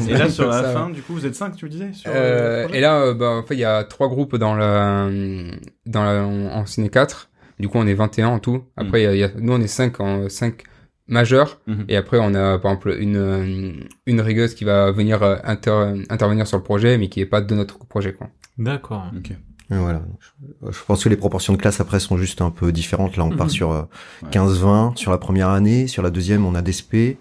Et 0.09 0.12
là, 0.14 0.28
sur 0.30 0.47
la 0.49 0.62
Ça, 0.62 0.72
fin, 0.72 0.90
du 0.90 1.03
coup, 1.03 1.12
vous 1.14 1.26
êtes 1.26 1.34
cinq, 1.34 1.57
tu 1.57 1.64
me 1.64 1.70
disais 1.70 1.92
sur, 1.92 2.11
Euh, 2.14 2.68
et 2.72 2.80
là, 2.80 3.12
bah, 3.14 3.30
en 3.30 3.42
fait, 3.42 3.55
il 3.55 3.61
y 3.61 3.64
a 3.64 3.82
trois 3.84 4.09
groupes 4.09 4.36
dans 4.36 4.55
le, 4.55 5.51
dans 5.86 6.05
la, 6.05 6.22
en, 6.24 6.47
en 6.61 6.66
ciné 6.66 6.88
4. 6.88 7.28
Du 7.59 7.69
coup, 7.69 7.79
on 7.79 7.87
est 7.87 7.95
21 7.95 8.29
en 8.29 8.39
tout. 8.39 8.65
Après, 8.77 9.01
il 9.01 9.05
y 9.05 9.07
a- 9.07 9.15
il 9.15 9.19
y 9.19 9.25
a, 9.25 9.31
nous, 9.39 9.53
on 9.53 9.61
est 9.61 9.67
5 9.67 10.01
en, 10.01 10.29
5 10.29 10.63
majeurs. 11.09 11.61
Mhm. 11.67 11.85
Et 11.89 11.97
après, 11.97 12.19
on 12.21 12.35
a, 12.35 12.59
par 12.59 12.73
exemple, 12.73 12.97
une, 12.99 13.17
euh, 13.17 13.73
une 14.07 14.21
rigueuse 14.21 14.55
qui 14.55 14.65
va 14.65 14.91
venir 14.91 15.23
euh, 15.23 15.37
inter, 15.45 16.05
intervenir 16.11 16.47
sur 16.47 16.57
le 16.59 16.63
projet, 16.65 16.99
mais 16.99 17.09
qui 17.09 17.21
est 17.21 17.27
pas 17.27 17.41
de 17.41 17.55
notre 17.55 17.79
projet, 17.87 18.13
quoi. 18.13 18.29
D'accord. 18.59 19.05
Ok. 19.17 19.31
Et 19.31 19.37
Voilà. 19.75 20.03
Je, 20.71 20.79
pense 20.87 21.03
que 21.03 21.09
les 21.09 21.17
proportions 21.17 21.53
de 21.53 21.59
classe 21.59 21.81
après 21.81 21.99
sont 21.99 22.17
juste 22.17 22.41
un 22.41 22.51
peu 22.51 22.71
différentes. 22.73 23.17
Là, 23.17 23.25
on 23.25 23.31
part 23.31 23.47
Mhm. 23.47 23.51
sur 23.53 23.73
euh, 23.73 23.83
Ouais. 24.23 24.31
15-20 24.31 24.95
sur 24.97 25.11
la 25.11 25.19
première 25.19 25.49
année. 25.49 25.87
Sur 25.89 26.03
la 26.03 26.11
deuxième, 26.11 26.45
on 26.47 26.55
a 26.55 26.63
des 26.63 26.73
SP. 26.73 27.19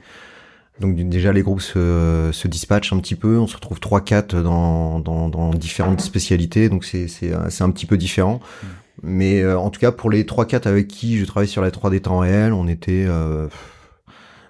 Donc 0.82 0.96
déjà, 1.10 1.32
les 1.32 1.42
groupes 1.42 1.62
se, 1.62 2.30
se 2.34 2.48
dispatchent 2.50 2.92
un 2.92 3.00
petit 3.00 3.16
peu. 3.16 3.38
On 3.40 3.48
se 3.48 3.56
retrouve 3.56 3.80
3-4 3.80 4.36
dans, 4.36 5.00
dans, 5.00 5.30
dans 5.30 5.52
différentes 5.52 6.02
spécialités. 6.02 6.68
Donc 6.70 6.84
c'est 6.86 7.08
c'est 7.08 7.34
euh, 7.34 7.50
c'est 7.50 7.64
un 7.64 7.72
petit 7.72 7.86
peu 7.86 7.98
différent. 7.98 8.42
Mais 9.04 9.41
euh, 9.41 9.58
en 9.60 9.70
tout 9.70 9.80
cas, 9.80 9.91
pour 9.91 10.10
les 10.10 10.24
3-4 10.24 10.68
avec 10.68 10.88
qui 10.88 11.18
je 11.18 11.26
travaille 11.26 11.48
sur 11.50 11.62
la 11.62 11.70
3D 11.72 12.02
temps 12.02 12.20
réel, 12.20 12.54
on 12.54 12.68
était... 12.68 13.06
Euh, 13.08 13.48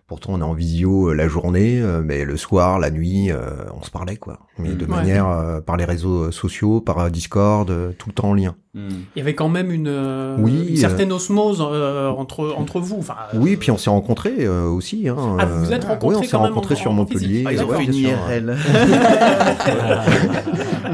Pourtant, 0.07 0.33
on 0.33 0.39
est 0.39 0.43
en 0.43 0.53
visio 0.53 1.09
euh, 1.09 1.13
la 1.15 1.27
journée, 1.27 1.81
mais 2.03 2.25
le 2.25 2.37
soir, 2.37 2.77
la 2.77 2.91
nuit, 2.91 3.31
euh, 3.31 3.39
on 3.75 3.81
se 3.81 3.89
parlait, 3.89 4.17
quoi. 4.17 4.37
Mais 4.59 4.69
de 4.69 4.85
Mm. 4.85 4.89
Ouais. 4.91 4.95
manière 4.97 5.27
euh, 5.27 5.61
par 5.61 5.77
les 5.77 5.85
réseaux 5.85 6.29
sociaux, 6.31 6.79
par 6.79 7.09
Discord, 7.09 7.67
euh, 7.71 7.91
tout 7.97 8.09
le 8.09 8.13
temps 8.13 8.29
en 8.29 8.33
lien. 8.35 8.53
Hmm. 8.75 8.89
Il 9.15 9.19
y 9.19 9.21
avait 9.21 9.33
quand 9.33 9.49
même 9.49 9.71
une, 9.71 9.87
euh, 9.87 10.35
Oui, 10.37 10.67
une 10.69 10.77
certaine 10.77 11.11
osmose 11.11 11.57
euh, 11.67 12.09
entre, 12.09 12.53
entre 12.55 12.79
vous. 12.79 12.97
Enfin, 12.99 13.15
euh, 13.33 13.37
Oui, 13.39 13.55
puis 13.55 13.71
on 13.71 13.77
s'est 13.79 13.89
rencontrés 13.89 14.35
euh, 14.45 14.67
aussi. 14.67 15.09
Hein, 15.09 15.15
Ah, 15.39 15.45
vous 15.47 15.65
vous 15.65 15.73
êtes 15.73 15.85
euh, 15.85 15.87
rencontrés 15.87 16.17
Oui, 16.17 16.21
on 16.23 16.29
s'est 16.29 16.37
rencontrés 16.37 16.75
en- 16.75 16.77
sur 16.77 16.91
en 16.91 16.93
Montpellier. 16.93 17.43
Ah, 17.47 17.53
ils 17.53 17.63
ont 17.63 17.79
une. 17.79 17.93
IRL. 17.95 18.57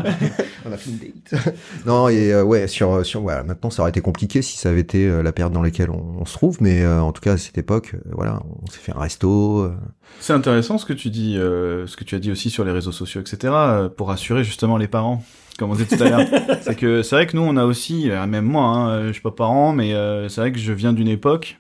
Une 0.88 0.98
date. 0.98 1.56
non, 1.86 2.10
et 2.10 2.34
euh, 2.34 2.44
ouais, 2.44 2.68
sur, 2.68 3.06
sur, 3.06 3.22
voilà, 3.22 3.44
maintenant 3.44 3.70
ça 3.70 3.82
aurait 3.82 3.90
été 3.92 4.02
compliqué 4.02 4.42
si 4.42 4.58
ça 4.58 4.70
avait 4.70 4.82
été 4.82 5.08
euh, 5.08 5.22
la 5.24 5.32
période 5.32 5.54
dans 5.54 5.62
laquelle 5.62 5.90
on, 5.90 6.18
on 6.20 6.26
se 6.26 6.34
trouve, 6.34 6.58
mais 6.62 6.82
euh, 6.84 7.02
en 7.02 7.12
tout 7.12 7.22
cas 7.22 7.34
à 7.34 7.38
cette 7.38 7.58
époque, 7.58 7.92
euh, 7.96 8.00
voilà, 8.12 8.42
on 8.62 8.68
s'est 8.70 8.80
fait 8.80 8.92
un 8.96 9.00
resto. 9.00 9.60
euh, 9.62 9.74
C'est 10.20 10.34
intéressant 10.34 10.78
ce 10.78 10.86
que 10.86 10.94
tu 10.94 11.10
dis, 11.10 11.38
euh, 11.38 11.88
ce 11.88 11.96
que 11.98 12.04
tu 12.04 12.16
as 12.16 12.20
dit 12.20 12.32
aussi 12.32 12.50
sur 12.50 12.64
les 12.66 12.72
réseaux 12.72 12.92
sociaux, 12.92 13.22
etc. 13.22 13.54
euh, 13.54 13.90
pour 13.90 14.08
rassurer 14.10 14.44
justement 14.44 14.78
les 14.78 14.88
parents, 14.88 15.24
comme 15.58 15.72
on 15.72 15.76
disait 15.76 15.96
tout 15.98 16.04
à 16.04 16.10
l'heure. 16.10 16.28
c'est 16.62 16.76
que 16.76 17.04
c'est 17.04 17.16
vrai 17.16 17.28
que 17.28 17.38
nous 17.38 17.44
on 17.44 17.56
a 17.58 17.66
aussi, 17.66 18.10
euh, 18.12 18.26
même 18.28 18.46
moi, 18.46 18.66
hein, 18.66 19.08
je 19.08 19.14
suis 19.14 19.22
pas 19.22 19.32
parent, 19.32 19.74
mais 19.74 19.94
euh, 19.94 20.28
c'est 20.30 20.42
vrai 20.42 20.52
que 20.52 20.60
je 20.60 20.74
viens 20.74 20.94
d'une 20.94 21.08
époque. 21.08 21.60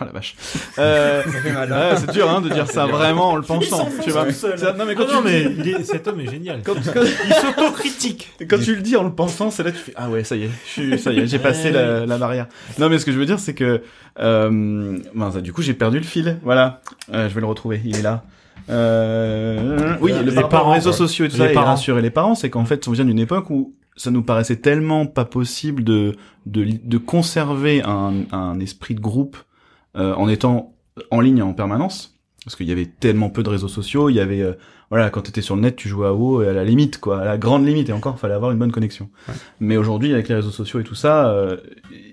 Ah 0.00 0.04
la 0.04 0.12
vache. 0.12 0.34
Euh, 0.78 1.22
ouais, 1.24 1.96
c'est 1.96 2.10
dur 2.12 2.28
hein, 2.30 2.40
de 2.42 2.48
dire 2.50 2.66
ça 2.70 2.86
vraiment 2.86 3.30
en 3.30 3.36
le 3.36 3.42
pensant, 3.42 3.88
tu 4.04 4.10
vois. 4.10 4.26
tout 4.26 4.32
seul. 4.32 4.58
C'est- 4.58 4.76
Non 4.76 4.84
mais 4.86 4.94
quand 4.94 5.04
Ah 5.06 5.10
tu 5.10 5.14
non, 5.16 5.20
le 5.22 5.30
mais 5.30 5.48
dis- 5.62 5.84
cet 5.84 6.06
homme 6.08 6.20
est 6.20 6.30
génial. 6.30 6.60
quand, 6.64 6.74
quand- 6.74 7.00
Il 7.02 7.34
s'autocritique. 7.34 8.32
quand 8.48 8.58
tu 8.60 8.74
le 8.74 8.82
dis 8.82 8.96
en 8.96 9.04
le 9.04 9.12
pensant, 9.12 9.50
c'est 9.50 9.62
là 9.62 9.70
que 9.70 9.76
tu 9.76 9.82
fais 9.82 9.94
ah 9.96 10.10
ouais 10.10 10.22
ça 10.24 10.36
y 10.36 10.44
est, 10.44 10.50
je 10.66 10.70
suis 10.70 10.98
ça 10.98 11.12
y 11.12 11.20
est, 11.20 11.26
j'ai 11.26 11.38
passé 11.38 11.70
la, 11.70 12.04
la 12.06 12.18
barrière. 12.18 12.46
Non 12.78 12.88
mais 12.88 12.98
ce 12.98 13.06
que 13.06 13.12
je 13.12 13.18
veux 13.18 13.26
dire 13.26 13.38
c'est 13.38 13.54
que 13.54 13.82
euh, 14.20 14.98
mince, 15.14 15.36
du 15.36 15.52
coup 15.52 15.62
j'ai 15.62 15.74
perdu 15.74 15.98
le 15.98 16.04
fil. 16.04 16.38
Voilà, 16.42 16.80
Euh, 17.12 17.28
je 17.28 17.34
vais 17.34 17.40
le 17.40 17.46
retrouver, 17.46 17.80
il 17.84 17.96
est 17.96 18.02
là. 18.02 18.24
Euh, 18.68 19.96
oui, 20.00 20.12
Les 20.12 20.18
le 20.22 20.26
par 20.26 20.34
rapport 20.44 20.48
parents, 20.50 20.70
aux 20.70 20.74
réseaux 20.74 20.90
quoi. 20.90 20.98
sociaux 20.98 21.24
et 21.24 21.28
tout 21.28 21.36
Les 21.36 21.44
ça, 21.44 21.50
et 21.50 21.54
parents. 21.54 21.66
rassurer 21.68 22.02
les 22.02 22.10
parents, 22.10 22.34
c'est 22.34 22.50
qu'en 22.50 22.64
fait 22.64 22.86
on 22.88 22.92
vient 22.92 23.04
d'une 23.04 23.18
époque 23.18 23.50
où 23.50 23.74
ça 23.96 24.10
nous 24.10 24.22
paraissait 24.22 24.56
tellement 24.56 25.06
pas 25.06 25.24
possible 25.24 25.84
de 25.84 26.14
de, 26.46 26.66
de 26.84 26.98
conserver 26.98 27.82
un, 27.82 28.12
un 28.32 28.60
esprit 28.60 28.94
de 28.94 29.00
groupe 29.00 29.36
euh, 29.36 29.45
en 29.96 30.28
étant 30.28 30.74
en 31.10 31.20
ligne 31.20 31.42
en 31.42 31.52
permanence 31.52 32.16
parce 32.46 32.54
qu'il 32.54 32.68
y 32.68 32.72
avait 32.72 32.86
tellement 32.86 33.28
peu 33.28 33.42
de 33.42 33.48
réseaux 33.48 33.66
sociaux, 33.66 34.08
il 34.08 34.14
y 34.14 34.20
avait 34.20 34.40
euh, 34.40 34.52
voilà, 34.88 35.10
quand 35.10 35.22
t'étais 35.22 35.42
sur 35.42 35.56
le 35.56 35.62
net, 35.62 35.74
tu 35.74 35.88
jouais 35.88 36.06
à 36.06 36.12
WoW 36.12 36.44
et 36.44 36.48
à 36.48 36.52
la 36.52 36.62
limite 36.62 37.00
quoi, 37.00 37.20
à 37.20 37.24
la 37.24 37.38
grande 37.38 37.66
limite 37.66 37.88
et 37.88 37.92
encore 37.92 38.20
fallait 38.20 38.34
avoir 38.34 38.52
une 38.52 38.58
bonne 38.58 38.70
connexion. 38.70 39.10
Ouais. 39.28 39.34
Mais 39.58 39.76
aujourd'hui 39.76 40.14
avec 40.14 40.28
les 40.28 40.36
réseaux 40.36 40.52
sociaux 40.52 40.78
et 40.78 40.84
tout 40.84 40.94
ça, 40.94 41.28
euh, 41.28 41.56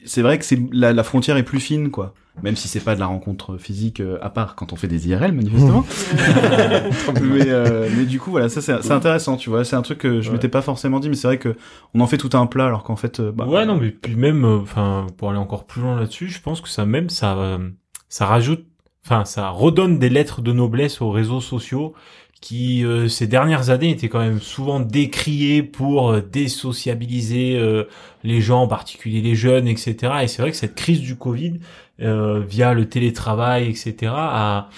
c'est 0.05 0.23
vrai 0.23 0.39
que 0.39 0.45
c'est 0.45 0.59
la, 0.71 0.91
la 0.91 1.03
frontière 1.03 1.37
est 1.37 1.43
plus 1.43 1.59
fine 1.59 1.91
quoi. 1.91 2.15
Même 2.41 2.55
si 2.55 2.67
c'est 2.67 2.79
pas 2.79 2.95
de 2.95 2.99
la 2.99 3.05
rencontre 3.05 3.57
physique 3.57 3.99
euh, 3.99 4.17
à 4.21 4.29
part 4.31 4.55
quand 4.55 4.73
on 4.73 4.75
fait 4.75 4.87
des 4.87 5.07
IRL 5.07 5.33
manifestement. 5.33 5.85
mais 7.21 7.47
euh, 7.49 7.87
mais 7.95 8.05
du 8.05 8.19
coup 8.19 8.31
voilà, 8.31 8.49
ça 8.49 8.59
c'est 8.61 8.81
c'est 8.81 8.91
intéressant, 8.91 9.37
tu 9.37 9.49
vois, 9.51 9.63
c'est 9.63 9.75
un 9.75 9.81
truc 9.83 9.99
que 9.99 10.19
je 10.21 10.29
Ouais. 10.29 10.33
m'étais 10.33 10.49
pas 10.49 10.63
forcément 10.63 10.99
dit 10.99 11.09
mais 11.09 11.15
c'est 11.15 11.27
vrai 11.27 11.37
que 11.37 11.55
on 11.93 11.99
en 11.99 12.07
fait 12.07 12.17
tout 12.17 12.31
un 12.33 12.47
plat 12.47 12.65
alors 12.65 12.83
qu'en 12.83 12.95
fait 12.95 13.19
euh, 13.19 13.31
bah, 13.31 13.45
ouais, 13.45 13.65
non, 13.67 13.77
mais 13.77 13.91
puis 13.91 14.15
même, 14.15 14.45
euh, 14.45 14.57
enfin, 14.61 15.05
pour 15.17 15.29
aller 15.29 15.37
encore 15.39 15.65
plus 15.65 15.81
loin 15.81 15.95
là-dessus, 15.99 16.27
je 16.29 16.41
pense 16.41 16.59
que 16.59 16.69
ça 16.69 16.85
même, 16.87 17.09
ça, 17.09 17.37
euh, 17.37 17.69
ça 18.09 18.25
rajoute, 18.25 18.65
enfin, 19.05 19.25
ça 19.25 19.49
redonne 19.49 19.99
des 19.99 20.09
lettres 20.09 20.41
de 20.41 20.51
noblesse 20.53 21.01
aux 21.01 21.11
réseaux 21.11 21.41
sociaux 21.41 21.93
qui, 22.41 22.83
euh, 22.83 23.07
ces 23.07 23.25
dernières 23.25 23.69
années, 23.69 23.89
étaient 23.91 24.09
quand 24.09 24.19
même 24.19 24.41
souvent 24.41 24.81
décriés 24.81 25.63
pour 25.63 26.11
euh, 26.11 26.19
désociabiliser 26.21 27.57
euh, 27.57 27.85
les 28.23 28.41
gens, 28.41 28.63
en 28.63 28.67
particulier 28.67 29.21
les 29.21 29.35
jeunes, 29.35 29.67
etc. 29.67 29.95
Et 30.23 30.27
c'est 30.27 30.41
vrai 30.41 30.51
que 30.51 30.57
cette 30.57 30.75
crise 30.75 30.99
du 30.99 31.15
Covid, 31.15 31.59
via 31.99 32.73
le 32.73 32.85
télétravail, 32.87 33.69
etc., 33.69 34.11
a, 34.15 34.69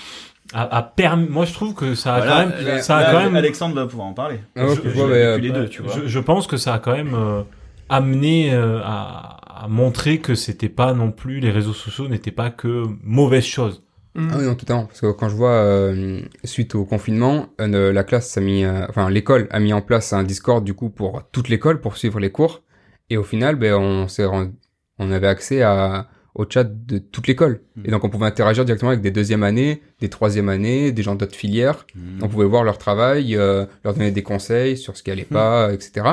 a, 0.54 0.78
a 0.78 0.84
permis. 0.84 1.28
Moi, 1.28 1.46
je 1.46 1.54
trouve 1.54 1.74
que 1.74 1.96
ça 1.96 2.16
a 2.16 2.18
voilà, 2.20 2.32
quand 2.44 2.50
même, 2.58 2.66
là, 2.66 2.82
ça 2.82 2.98
a 2.98 3.04
là, 3.04 3.12
quand 3.12 3.24
même 3.24 3.36
Alexandre 3.36 3.76
va 3.76 3.88
pouvoir 3.88 4.08
en 4.08 4.14
parler. 4.14 4.40
Ah 4.56 4.66
je 4.68 4.82
euh, 5.00 5.40
deux, 5.40 5.70
tu 5.70 5.82
vois. 5.82 5.94
pense 6.20 6.48
que 6.48 6.58
ça 6.58 6.74
a 6.76 6.80
quand 6.80 6.94
même 6.94 7.14
euh, 7.14 7.42
amené 7.90 8.54
euh, 8.54 8.80
à, 8.84 9.64
à 9.64 9.68
montrer 9.68 10.20
que 10.20 10.36
c'était 10.36 10.70
pas 10.70 10.94
non 10.94 11.12
plus 11.12 11.40
les 11.40 11.52
réseaux 11.52 11.74
sociaux 11.74 12.08
n'étaient 12.08 12.32
pas 12.32 12.50
que 12.50 12.84
mauvaises 13.04 13.46
choses. 13.46 13.84
Mm. 14.16 14.30
Ah 14.32 14.36
oui, 14.40 14.46
non, 14.46 14.56
totalement. 14.56 14.86
Parce 14.86 15.02
que 15.02 15.12
quand 15.12 15.30
je 15.30 15.36
vois, 15.36 15.52
euh, 15.52 16.22
suite 16.44 16.76
au 16.76 16.86
confinement, 16.86 17.48
euh, 17.60 17.92
la 17.92 18.04
classe 18.04 18.38
a 18.38 18.42
mis, 18.42 18.64
euh, 18.64 18.86
enfin, 18.90 19.10
l'école 19.10 19.48
a 19.52 19.60
mis 19.60 19.74
en 19.74 19.82
place 19.82 20.14
un 20.14 20.24
Discord, 20.24 20.64
du 20.64 20.74
coup, 20.74 20.90
pour 20.90 21.24
toute 21.32 21.50
l'école, 21.50 21.82
pour 21.82 21.98
suivre 21.98 22.20
les 22.20 22.32
cours. 22.32 22.62
Et 23.10 23.18
au 23.18 23.24
final, 23.24 23.56
ben, 23.56 23.76
on 23.76 24.08
s'est 24.08 24.26
rend- 24.26 24.52
on 25.00 25.12
avait 25.12 25.28
accès 25.28 25.62
à, 25.62 26.08
au 26.36 26.46
chat 26.48 26.66
de 26.66 26.98
toute 26.98 27.28
l'école. 27.28 27.62
Mhm. 27.76 27.84
Et 27.86 27.92
donc, 27.92 28.04
on 28.04 28.10
pouvait 28.10 28.26
interagir 28.26 28.66
directement 28.66 28.92
avec 28.92 29.02
des 29.02 29.12
deuxième 29.12 29.44
années, 29.44 29.82
des 30.02 30.10
troisième 30.10 30.50
années, 30.50 30.92
des 30.92 31.02
gens 31.02 31.16
d'autres 31.16 31.36
filières. 31.36 31.88
On 32.22 32.28
pouvait 32.28 32.46
voir 32.46 32.64
leur 32.64 32.78
travail, 32.78 33.36
euh, 33.36 33.66
leur 33.84 33.94
donner 33.94 34.12
des 34.12 34.24
conseils 34.24 34.78
sur 34.78 34.96
ce 34.98 35.04
qui 35.04 35.12
allait 35.12 35.24
pas, 35.24 35.74
etc. 35.74 36.06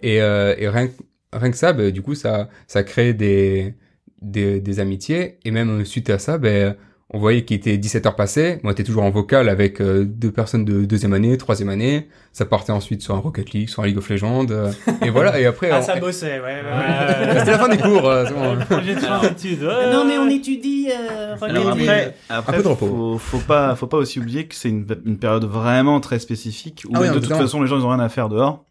Et, 0.00 0.22
euh, 0.22 0.54
et 0.56 0.68
rien, 0.68 0.88
rien 1.32 1.50
que 1.50 1.56
ça, 1.56 1.72
ben, 1.72 1.90
du 1.90 2.00
coup, 2.00 2.14
ça, 2.14 2.48
ça 2.68 2.84
crée 2.84 3.12
des, 3.12 3.74
des, 4.22 4.60
des 4.60 4.80
amitiés. 4.80 5.38
Et 5.44 5.50
même 5.50 5.84
suite 5.84 6.10
à 6.10 6.18
ça, 6.18 6.38
ben, 6.38 6.76
on 7.10 7.18
voyait 7.20 7.44
qu'il 7.44 7.56
était 7.56 7.76
17 7.78 8.04
heures 8.06 8.16
passées. 8.16 8.58
Moi, 8.64 8.72
j'étais 8.72 8.82
toujours 8.82 9.04
en 9.04 9.10
vocal 9.10 9.48
avec 9.48 9.80
euh, 9.80 10.04
deux 10.04 10.32
personnes 10.32 10.64
de 10.64 10.84
deuxième 10.84 11.12
année, 11.12 11.38
troisième 11.38 11.68
année. 11.68 12.08
Ça 12.32 12.44
partait 12.46 12.72
ensuite 12.72 13.00
sur 13.00 13.14
un 13.14 13.18
Rocket 13.18 13.52
League, 13.52 13.68
sur 13.68 13.82
un 13.84 13.86
League 13.86 13.96
of 13.98 14.08
Legends. 14.10 14.46
euh, 14.50 14.72
et 15.02 15.10
voilà. 15.10 15.38
Et 15.38 15.46
après, 15.46 15.70
Ah, 15.72 15.78
on- 15.78 15.82
ça 15.82 15.96
bossait, 16.00 16.40
ouais. 16.40 16.44
ouais, 16.46 17.34
c'était 17.38 17.52
la 17.52 17.58
fin 17.60 17.68
des 17.68 17.78
cours. 17.78 18.08
euh, 18.08 18.24
c'est 18.26 18.34
bon. 18.34 18.56
projet 18.68 18.94
de 18.96 19.66
ouais. 19.66 19.92
Non, 19.92 20.04
mais 20.04 20.18
on 20.18 20.28
étudie. 20.28 20.88
Euh, 20.90 21.36
Alors 21.40 21.62
regardez. 21.62 21.82
après, 21.88 22.14
après 22.28 22.56
peu 22.56 22.62
de 22.64 22.68
repos. 22.68 22.86
faut, 22.86 23.18
faut 23.18 23.38
pas, 23.46 23.76
faut 23.76 23.86
pas 23.86 23.98
aussi 23.98 24.18
oublier 24.18 24.46
que 24.48 24.54
c'est 24.56 24.68
une, 24.70 24.84
une 25.06 25.18
période 25.18 25.44
vraiment 25.44 26.00
très 26.00 26.18
spécifique 26.18 26.82
où 26.88 26.92
Ah 26.94 27.00
oui, 27.02 27.08
de 27.08 27.14
toute 27.20 27.26
façon 27.28 27.62
les 27.62 27.68
gens 27.68 27.78
ils 27.78 27.84
ont 27.84 27.90
rien 27.90 28.00
à 28.00 28.08
faire 28.08 28.28
dehors. 28.28 28.64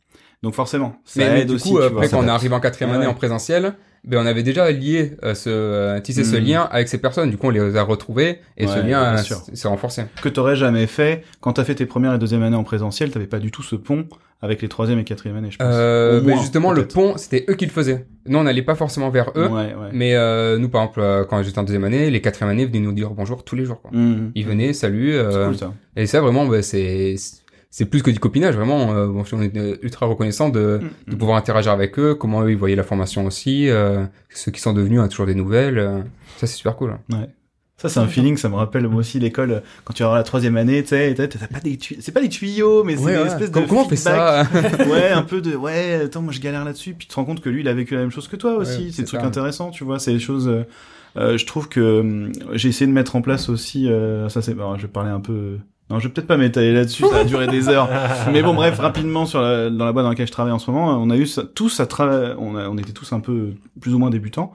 Donc 0.44 0.54
forcément, 0.54 0.98
ça 1.06 1.22
Mais, 1.22 1.30
mais 1.32 1.42
aide 1.42 1.48
du 1.48 1.56
aussi. 1.56 1.70
coup, 1.72 1.78
tu 1.80 1.84
après, 1.86 2.08
vois. 2.08 2.20
quand 2.20 2.24
on 2.24 2.28
arrive 2.28 2.54
en 2.54 2.60
quatrième 2.60 2.92
Ouais. 2.92 2.98
année 2.98 3.08
en 3.08 3.14
présentiel, 3.16 3.76
ben, 4.08 4.20
on 4.22 4.26
avait 4.26 4.44
déjà 4.44 4.70
lié 4.72 5.14
euh, 5.24 5.34
ce, 5.34 5.50
euh, 5.50 6.00
tissé 6.00 6.24
ce 6.24 6.36
Mhm. 6.36 6.44
lien 6.46 6.62
avec 6.72 6.88
ces 6.88 6.98
personnes. 7.00 7.30
Du 7.30 7.38
coup, 7.38 7.48
on 7.48 7.52
les 7.52 7.76
a 7.76 7.84
retrouvés 7.84 8.40
et 8.58 8.68
ce 8.68 8.80
lien 8.80 9.16
euh, 9.16 9.18
s'est 9.18 9.68
renforcé. 9.68 10.04
que 10.22 10.30
t'aurais 10.30 10.56
jamais 10.56 10.88
fait 10.88 11.24
quand 11.42 11.54
t'as 11.54 11.64
fait 11.64 11.76
tes 11.76 11.86
premières 11.86 12.14
et 12.14 12.20
deuxième 12.20 12.44
années 12.44 12.56
en 12.56 12.64
présentiel, 12.64 13.12
t'avais 13.12 13.28
pas 13.28 13.40
du 13.40 13.52
tout 13.52 13.64
ce 13.64 13.76
pont 13.76 14.08
avec 14.42 14.62
les 14.62 14.68
troisième 14.68 15.00
et 15.00 15.04
quatrième 15.06 15.38
années, 15.38 15.50
je 15.50 15.58
pense. 15.58 15.68
Euh, 15.72 16.22
mais 16.24 16.34
moins, 16.34 16.42
justement, 16.42 16.72
le 16.72 16.88
pont, 16.88 17.14
c'était 17.18 17.46
eux 17.50 17.56
qui 17.56 17.66
le 17.66 17.72
faisaient. 17.72 18.06
Nous, 18.28 18.38
on 18.38 18.44
n'allait 18.44 18.62
pas 18.62 18.76
forcément 18.76 19.10
vers 19.10 19.32
eux. 19.36 19.48
Ouais, 19.48 19.74
ouais. 19.74 19.90
Mais 19.92 20.14
euh, 20.14 20.60
nous, 20.60 20.70
par 20.70 20.84
exemple, 20.84 21.26
quand 21.30 21.42
j'étais 21.42 21.58
en 21.58 21.64
deuxième 21.64 21.86
année, 21.86 22.12
les 22.12 22.22
quatrième 22.22 22.52
années 22.52 22.66
venaient 22.66 22.80
nous 22.82 22.92
dire 22.92 23.10
bonjour 23.12 23.44
tous 23.44 23.56
les 23.56 23.66
jours. 23.66 23.82
Quoi. 23.82 23.90
Mhm. 23.94 24.32
Ils 24.36 24.46
venaient, 24.46 24.74
salut. 24.74 25.16
Euh, 25.16 25.48
cool 25.48 25.58
ça. 25.58 25.74
Et 25.96 26.06
ça, 26.06 26.22
vraiment, 26.22 26.46
bah, 26.46 26.62
c'est 26.62 27.16
c'est 27.72 27.86
plus 27.86 28.02
que 28.04 28.12
du 28.12 28.20
copinage. 28.20 28.56
Vraiment, 28.56 28.94
euh, 28.94 29.08
bon, 29.08 29.24
on 29.34 29.42
est 29.42 29.56
euh, 29.58 29.76
ultra 29.82 30.06
reconnaissant 30.06 30.50
de, 30.50 30.80
de 31.08 31.12
Mhm. 31.12 31.18
pouvoir 31.18 31.38
interagir 31.38 31.72
avec 31.72 31.98
eux, 32.00 32.16
comment 32.16 32.44
eux, 32.44 32.52
ils 32.52 32.58
voyaient 32.58 32.76
la 32.76 32.84
formation 32.84 33.26
aussi, 33.26 33.70
euh, 33.70 34.06
ceux 34.30 34.52
qui 34.52 34.62
sont 34.62 34.74
devenus, 34.74 35.00
hein, 35.00 35.08
toujours 35.08 35.26
des 35.26 35.36
nouvelles. 35.36 35.78
euh, 35.78 36.00
ça, 36.38 36.48
c'est 36.48 36.56
super 36.56 36.76
cool. 36.76 36.96
Ça, 37.78 37.90
c'est 37.90 38.00
un 38.00 38.08
feeling, 38.08 38.38
ça 38.38 38.48
me 38.48 38.56
rappelle 38.56 38.88
moi 38.88 39.02
aussi 39.02 39.20
l'école, 39.20 39.62
quand 39.84 39.94
tu 39.94 40.02
vas 40.04 40.08
avoir 40.08 40.18
la 40.18 40.24
troisième 40.24 40.56
année, 40.56 40.82
tu 40.82 40.90
sais, 40.90 41.14
t'as 41.14 41.28
pas 41.48 41.60
des 41.60 41.76
tuyaux, 41.76 42.00
c'est 42.02 42.14
pas 42.14 42.22
des 42.22 42.30
tuyaux, 42.30 42.86
mais 42.86 42.96
c'est 42.96 43.04
Ouais, 43.04 43.16
une 43.16 43.22
ouais. 43.24 43.28
espèce 43.28 43.52
de 43.52 43.60
Comment, 43.60 43.82
on 43.82 43.90
fait 43.90 43.98
feedback. 43.98 44.48
ça 44.78 44.88
ouais, 44.90 45.10
un 45.10 45.24
peu 45.24 45.42
de, 45.42 45.56
ouais, 45.58 45.96
attends, 46.06 46.22
moi 46.22 46.32
je 46.32 46.40
galère 46.40 46.64
là-dessus, 46.64 46.94
puis 46.94 47.06
tu 47.06 47.10
te 47.10 47.16
rends 47.16 47.26
compte 47.26 47.42
que 47.42 47.50
lui, 47.50 47.60
il 47.62 47.68
a 47.68 47.74
vécu 47.74 47.94
la 47.94 48.00
même 48.00 48.12
chose 48.12 48.30
que 48.30 48.38
toi 48.38 48.56
aussi. 48.56 48.86
Ouais, 48.86 48.90
c'est 48.92 49.02
des 49.02 49.08
trucs 49.10 49.20
ça. 49.20 49.28
intéressants, 49.28 49.72
tu 49.72 49.84
vois, 49.84 50.00
c'est 50.00 50.14
des 50.14 50.20
choses, 50.20 50.48
euh, 51.18 51.38
je 51.38 51.46
trouve 51.46 51.68
que 51.68 52.32
j'ai 52.54 52.70
essayé 52.70 52.88
de 52.88 52.94
mettre 52.94 53.18
en 53.18 53.22
place 53.22 53.50
aussi, 53.50 53.90
euh, 53.90 54.30
ça 54.30 54.42
c'est, 54.42 54.54
bon, 54.54 54.78
je 54.78 54.84
vais 54.84 54.88
parler 54.88 55.12
un 55.12 55.20
peu, 55.20 55.58
non, 55.90 56.00
je 56.00 56.08
vais 56.08 56.14
peut-être 56.14 56.28
pas 56.28 56.38
m'étaler 56.38 56.74
là-dessus, 56.74 57.04
ça 57.10 57.18
a 57.18 57.24
duré 57.26 57.48
des 57.48 57.70
heures. 57.70 57.88
Mais 58.34 58.42
bon, 58.42 58.54
bref, 58.56 58.80
rapidement 58.80 59.26
sur 59.26 59.42
la- 59.42 59.70
dans 59.70 59.86
la 59.86 59.92
boîte 59.92 60.04
dans 60.06 60.10
laquelle 60.10 60.28
je 60.28 60.32
travaille 60.32 60.54
en 60.54 60.60
ce 60.60 60.72
moment, 60.72 61.00
on 61.02 61.10
a 61.12 61.18
eu 61.18 61.28
ça- 61.28 61.44
tous 61.44 61.80
à 61.80 61.86
tra- 61.86 62.34
on, 62.40 62.56
a- 62.56 62.68
on 62.70 62.78
était 62.78 62.92
tous 62.94 63.14
un 63.14 63.20
peu 63.20 63.52
plus 63.80 63.94
ou 63.94 64.00
moins 64.00 64.10
débutants. 64.10 64.52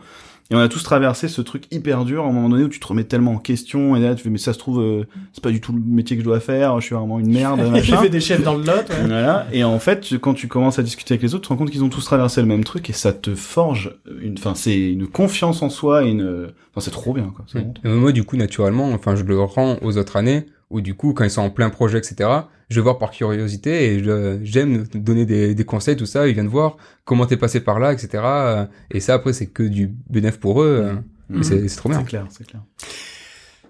Et 0.53 0.57
on 0.57 0.59
a 0.59 0.66
tous 0.66 0.83
traversé 0.83 1.28
ce 1.28 1.41
truc 1.43 1.66
hyper 1.70 2.05
dur 2.05 2.24
à 2.24 2.28
un 2.28 2.33
moment 2.33 2.49
donné 2.49 2.64
où 2.64 2.68
tu 2.68 2.81
te 2.81 2.87
remets 2.89 3.05
tellement 3.05 3.35
en 3.35 3.39
question 3.39 3.95
et 3.95 4.01
là 4.01 4.16
tu 4.16 4.24
fais 4.24 4.31
mais 4.31 4.39
ça 4.39 4.53
se 4.53 4.59
trouve 4.59 4.81
euh, 4.81 5.05
c'est 5.33 5.45
pas 5.45 5.53
du 5.53 5.61
tout 5.61 5.72
le 5.72 5.78
métier 5.78 6.16
que 6.16 6.22
je 6.24 6.28
dois 6.28 6.41
faire, 6.41 6.81
je 6.81 6.87
suis 6.87 6.95
vraiment 6.97 7.20
une 7.20 7.31
merde. 7.33 7.61
J'ai 7.64 7.70
machin. 7.70 7.97
fait 7.99 8.09
des 8.09 8.18
chefs 8.18 8.43
dans 8.43 8.55
le 8.57 8.64
lot. 8.64 8.72
ouais. 8.72 9.07
Voilà. 9.07 9.47
Et 9.53 9.62
en 9.62 9.78
fait, 9.78 10.01
tu- 10.01 10.18
quand 10.18 10.35
tu 10.35 10.49
commences 10.49 10.81
à 10.81 10.83
discuter 10.83 11.14
avec 11.14 11.22
les 11.22 11.37
autres, 11.37 11.43
tu 11.43 11.47
te 11.47 11.53
rends 11.53 11.57
compte 11.57 11.70
qu'ils 11.70 11.85
ont 11.85 11.89
tous 11.89 12.05
traversé 12.05 12.41
le 12.41 12.49
même 12.49 12.64
truc 12.64 12.91
et 12.91 12.93
ça 12.93 13.12
te 13.12 13.37
forge 13.37 13.95
une, 14.20 14.33
enfin, 14.37 14.57
c'est 14.57 14.76
une 14.91 15.07
confiance 15.07 15.62
en 15.62 15.70
soi 15.70 16.03
et 16.03 16.09
une, 16.11 16.49
enfin, 16.72 16.81
c'est 16.81 16.91
trop 16.91 17.12
bien, 17.14 17.33
quoi. 17.33 17.45
Et 17.85 17.89
moi, 17.89 18.11
du 18.11 18.24
coup, 18.24 18.37
naturellement, 18.37 18.91
enfin, 18.93 19.14
je 19.14 19.22
le 19.22 19.39
rends 19.41 19.76
aux 19.83 19.99
autres 19.99 20.16
années, 20.16 20.47
où 20.71 20.81
du 20.81 20.95
coup, 20.95 21.12
quand 21.12 21.25
ils 21.25 21.31
sont 21.31 21.43
en 21.43 21.51
plein 21.51 21.68
projet, 21.71 21.99
etc., 21.99 22.31
je 22.68 22.77
vais 22.77 22.83
voir 22.83 22.99
par 22.99 23.11
curiosité 23.11 23.95
et 23.95 24.05
je- 24.05 24.39
j'aime 24.45 24.85
donner 24.95 25.27
des, 25.27 25.55
des 25.55 25.64
conseils, 25.64 25.97
tout 25.97 26.07
ça. 26.07 26.29
Ils 26.29 26.35
viennent 26.35 26.47
voir 26.47 26.77
comment 27.05 27.27
t'es 27.27 27.37
passé 27.37 27.61
par 27.61 27.81
là, 27.81 27.93
etc. 27.93 28.09
euh, 28.25 28.64
Et 28.93 29.01
ça, 29.01 29.14
après, 29.14 29.33
c'est 29.33 29.47
que 29.47 29.62
du 29.64 29.93
bénéf 30.09 30.39
pour 30.39 30.62
eux. 30.62 30.81
euh, 30.85 30.93
Mhm. 31.29 31.41
et 31.64 31.68
C'est 31.68 31.77
trop 31.77 31.89
bien. 31.89 31.99
C'est 32.01 32.07
clair, 32.07 32.27
c'est 32.31 32.47
clair. 32.47 32.62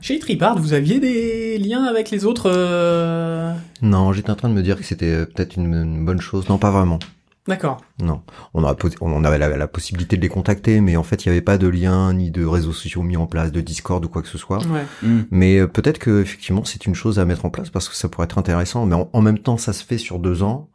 Chez 0.02 0.18
Tripart, 0.18 0.58
vous 0.58 0.72
aviez 0.72 0.98
des 0.98 1.58
liens 1.58 1.84
avec 1.84 2.10
les 2.10 2.24
autres 2.24 2.50
euh, 2.50 3.52
Non, 3.82 4.12
j'étais 4.14 4.30
en 4.30 4.34
train 4.34 4.48
de 4.48 4.54
me 4.54 4.62
dire 4.62 4.78
que 4.78 4.84
c'était 4.84 5.04
euh, 5.12 5.26
peut-être 5.26 5.56
une, 5.56 5.74
une 5.74 6.04
bonne 6.06 6.20
chose. 6.22 6.48
Non, 6.48 6.56
pas 6.56 6.70
vraiment. 6.70 6.98
D'accord. 7.48 7.80
Non, 8.00 8.22
on, 8.54 8.64
a, 8.64 8.76
on 9.00 9.24
avait 9.24 9.38
la, 9.38 9.56
la, 9.56 9.66
possibilité 9.66 10.16
de 10.16 10.22
les 10.22 10.28
contacter, 10.28 10.80
mais 10.80 10.96
en 10.96 11.02
fait, 11.02 11.24
il 11.24 11.28
n'y 11.28 11.32
avait 11.32 11.40
pas 11.40 11.58
de 11.58 11.66
lien 11.68 12.12
ni 12.12 12.30
de 12.30 12.44
réseaux 12.44 12.72
sociaux 12.72 13.02
mis 13.02 13.16
en 13.16 13.26
place, 13.26 13.50
de 13.50 13.60
Discord 13.60 14.04
ou 14.04 14.08
quoi 14.08 14.22
que 14.22 14.28
ce 14.28 14.38
soit. 14.38 14.58
Ouais. 14.66 14.84
Mm. 15.02 15.20
Mais 15.30 15.58
euh, 15.58 15.66
peut-être 15.66 15.98
que 15.98 16.20
effectivement, 16.20 16.64
c'est 16.64 16.86
une 16.86 16.94
chose 16.94 17.18
à 17.18 17.24
mettre 17.24 17.44
en 17.46 17.50
place 17.50 17.70
parce 17.70 17.88
que 17.88 17.94
ça 17.96 18.08
pourrait 18.08 18.26
être 18.26 18.38
intéressant. 18.38 18.84
Mais 18.86 18.94
en, 18.94 19.08
en 19.12 19.22
même 19.22 19.38
temps, 19.38 19.56
ça 19.56 19.72
se 19.72 19.82
fait 19.84 19.98
sur 19.98 20.18
deux 20.18 20.42
ans. 20.42 20.68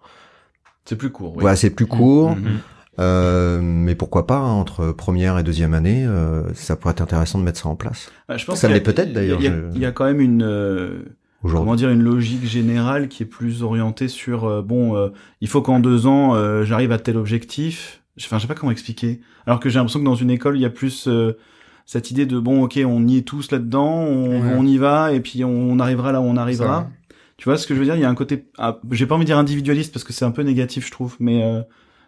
C'est 0.86 0.96
plus 0.96 1.12
court. 1.12 1.34
Oui. 1.36 1.42
Voilà, 1.42 1.56
c'est 1.56 1.70
plus 1.70 1.86
court. 1.88 2.36
Mhm. 2.36 2.60
Euh, 2.98 3.60
mais 3.62 3.94
pourquoi 3.94 4.26
pas 4.26 4.38
hein, 4.38 4.54
entre 4.54 4.92
première 4.94 5.38
et 5.38 5.44
deuxième 5.44 5.74
année, 5.74 6.06
euh, 6.08 6.54
ça 6.54 6.78
pourrait 6.78 6.94
être 6.94 7.02
intéressant 7.02 7.38
de 7.40 7.44
mettre 7.44 7.60
ça 7.60 7.68
en 7.68 7.76
place. 7.76 8.10
Ah, 8.30 8.38
je 8.38 8.46
pense 8.46 8.60
Ça 8.60 8.70
l'est 8.70 8.80
peut-être, 8.80 9.12
d'ailleurs, 9.12 9.40
Il 9.42 9.46
y 9.46 9.50
je- 9.76 9.80
y, 9.80 9.86
a 9.86 9.92
quand 9.92 10.06
même 10.06 10.22
une 10.22 10.44
euh, 10.44 11.04
Aujourd'hui, 11.46 11.66
comment 11.66 11.76
dire 11.76 11.90
une 11.92 12.02
logique 12.04 12.44
générale 12.46 13.08
qui 13.08 13.24
est 13.24 13.28
plus 13.28 13.62
orientée 13.64 14.08
sur 14.08 14.46
euh, 14.46 14.62
bon, 14.62 14.96
euh, 14.96 15.10
il 15.42 15.48
faut 15.48 15.62
qu'en 15.62 15.80
deux 15.80 16.08
ans 16.08 16.36
euh, 16.36 16.64
j'arrive 16.66 16.92
à 16.92 16.98
tel 16.98 17.18
objectif. 17.18 18.02
Enfin, 18.20 18.38
je 18.38 18.44
sais 18.44 18.48
pas 18.48 18.56
comment 18.56 18.72
expliquer. 18.72 19.22
Alors 19.46 19.60
que 19.60 19.70
j'ai 19.70 19.78
l'impression 19.78 20.00
que 20.00 20.06
dans 20.06 20.16
une 20.16 20.30
école, 20.32 20.58
il 20.58 20.62
y 20.62 20.66
a 20.66 20.70
plus 20.70 21.08
euh, 21.08 21.38
cette 21.86 22.10
idée 22.12 22.26
de 22.26 22.40
bon, 22.40 22.64
ok, 22.64 22.80
on 22.86 23.06
y 23.08 23.18
est 23.18 23.22
tous 23.22 23.52
là-dedans, 23.52 23.90
on, 23.94 24.42
Ouais. 24.42 24.54
on 24.58 24.66
y 24.66 24.78
va 24.78 25.12
et 25.14 25.20
puis 25.20 25.44
on 25.44 25.78
arrivera 25.80 26.12
là 26.12 26.20
où 26.22 26.24
on 26.26 26.38
arrivera. 26.38 26.90
Tu 27.38 27.46
vois 27.50 27.58
ce 27.58 27.68
que 27.68 27.74
je 27.76 27.80
veux 27.80 27.86
dire? 27.86 27.96
Il 27.96 28.02
y 28.02 28.06
a 28.06 28.10
un 28.10 28.16
côté, 28.16 28.46
ah, 28.58 28.80
j'ai 28.92 29.06
pas 29.06 29.16
envie 29.16 29.26
de 29.26 29.28
dire 29.28 29.38
individualiste 29.38 29.92
parce 29.94 30.04
que 30.06 30.14
c'est 30.14 30.24
un 30.26 30.32
peu 30.32 30.42
négatif, 30.42 30.86
je 30.88 30.92
trouve, 30.92 31.18
mais 31.20 31.44
euh, 31.44 31.62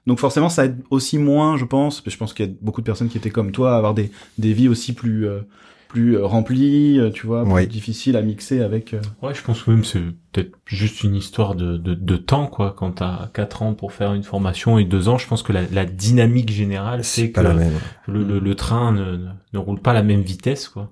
donc 0.07 0.19
forcément 0.19 0.47
ça 0.47 0.65
aide 0.65 0.81
aussi 0.89 1.17
moins, 1.17 1.57
je 1.57 1.65
pense. 1.65 2.01
Je 2.07 2.15
pense 2.17 2.33
qu'il 2.33 2.45
y 2.45 2.49
a 2.49 2.51
beaucoup 2.61 2.79
de 2.81 2.85
personnes 2.85 3.09
qui 3.09 3.17
étaient 3.17 3.29
comme 3.29 3.51
toi, 3.51 3.73
à 3.73 3.77
avoir 3.77 3.93
des 3.93 4.09
des 4.37 4.53
vies 4.53 4.69
aussi 4.69 4.93
plus 4.93 5.27
euh, 5.27 5.41
plus 5.87 6.17
euh, 6.17 6.25
remplies, 6.25 6.99
euh, 6.99 7.09
tu 7.11 7.25
vois, 7.27 7.43
plus 7.43 7.53
Oui. 7.53 7.67
difficiles 7.67 8.15
à 8.17 8.21
mixer 8.21 8.61
avec. 8.61 8.93
euh, 8.93 9.01
Ouais, 9.21 9.33
je 9.33 9.41
pense 9.43 9.63
que 9.63 9.71
même 9.71 9.83
c'est 9.83 10.01
peut-être 10.31 10.51
juste 10.65 11.03
une 11.03 11.15
histoire 11.15 11.55
de, 11.55 11.77
de, 11.77 11.93
de 11.93 12.17
temps, 12.17 12.47
quoi. 12.47 12.73
Quand 12.77 12.91
t'as 12.91 13.29
4 13.33 13.61
ans 13.63 13.73
pour 13.73 13.93
faire 13.93 14.13
une 14.13 14.23
formation 14.23 14.77
et 14.77 14.85
2 14.85 15.09
ans, 15.09 15.17
je 15.17 15.27
pense 15.27 15.43
que 15.43 15.53
la, 15.53 15.61
la 15.71 15.85
dynamique 15.85 16.51
générale, 16.51 17.03
c'est 17.03 17.29
que 17.29 17.35
pas 17.35 17.43
la 17.43 17.53
même. 17.53 17.73
le, 18.07 18.23
le, 18.23 18.39
le 18.39 18.55
train 18.55 18.91
ne, 18.91 19.17
ne, 19.17 19.27
ne 19.53 19.57
roule 19.59 19.79
pas 19.79 19.91
à 19.91 19.95
la 19.95 20.03
même 20.03 20.21
vitesse, 20.21 20.67
quoi. 20.67 20.89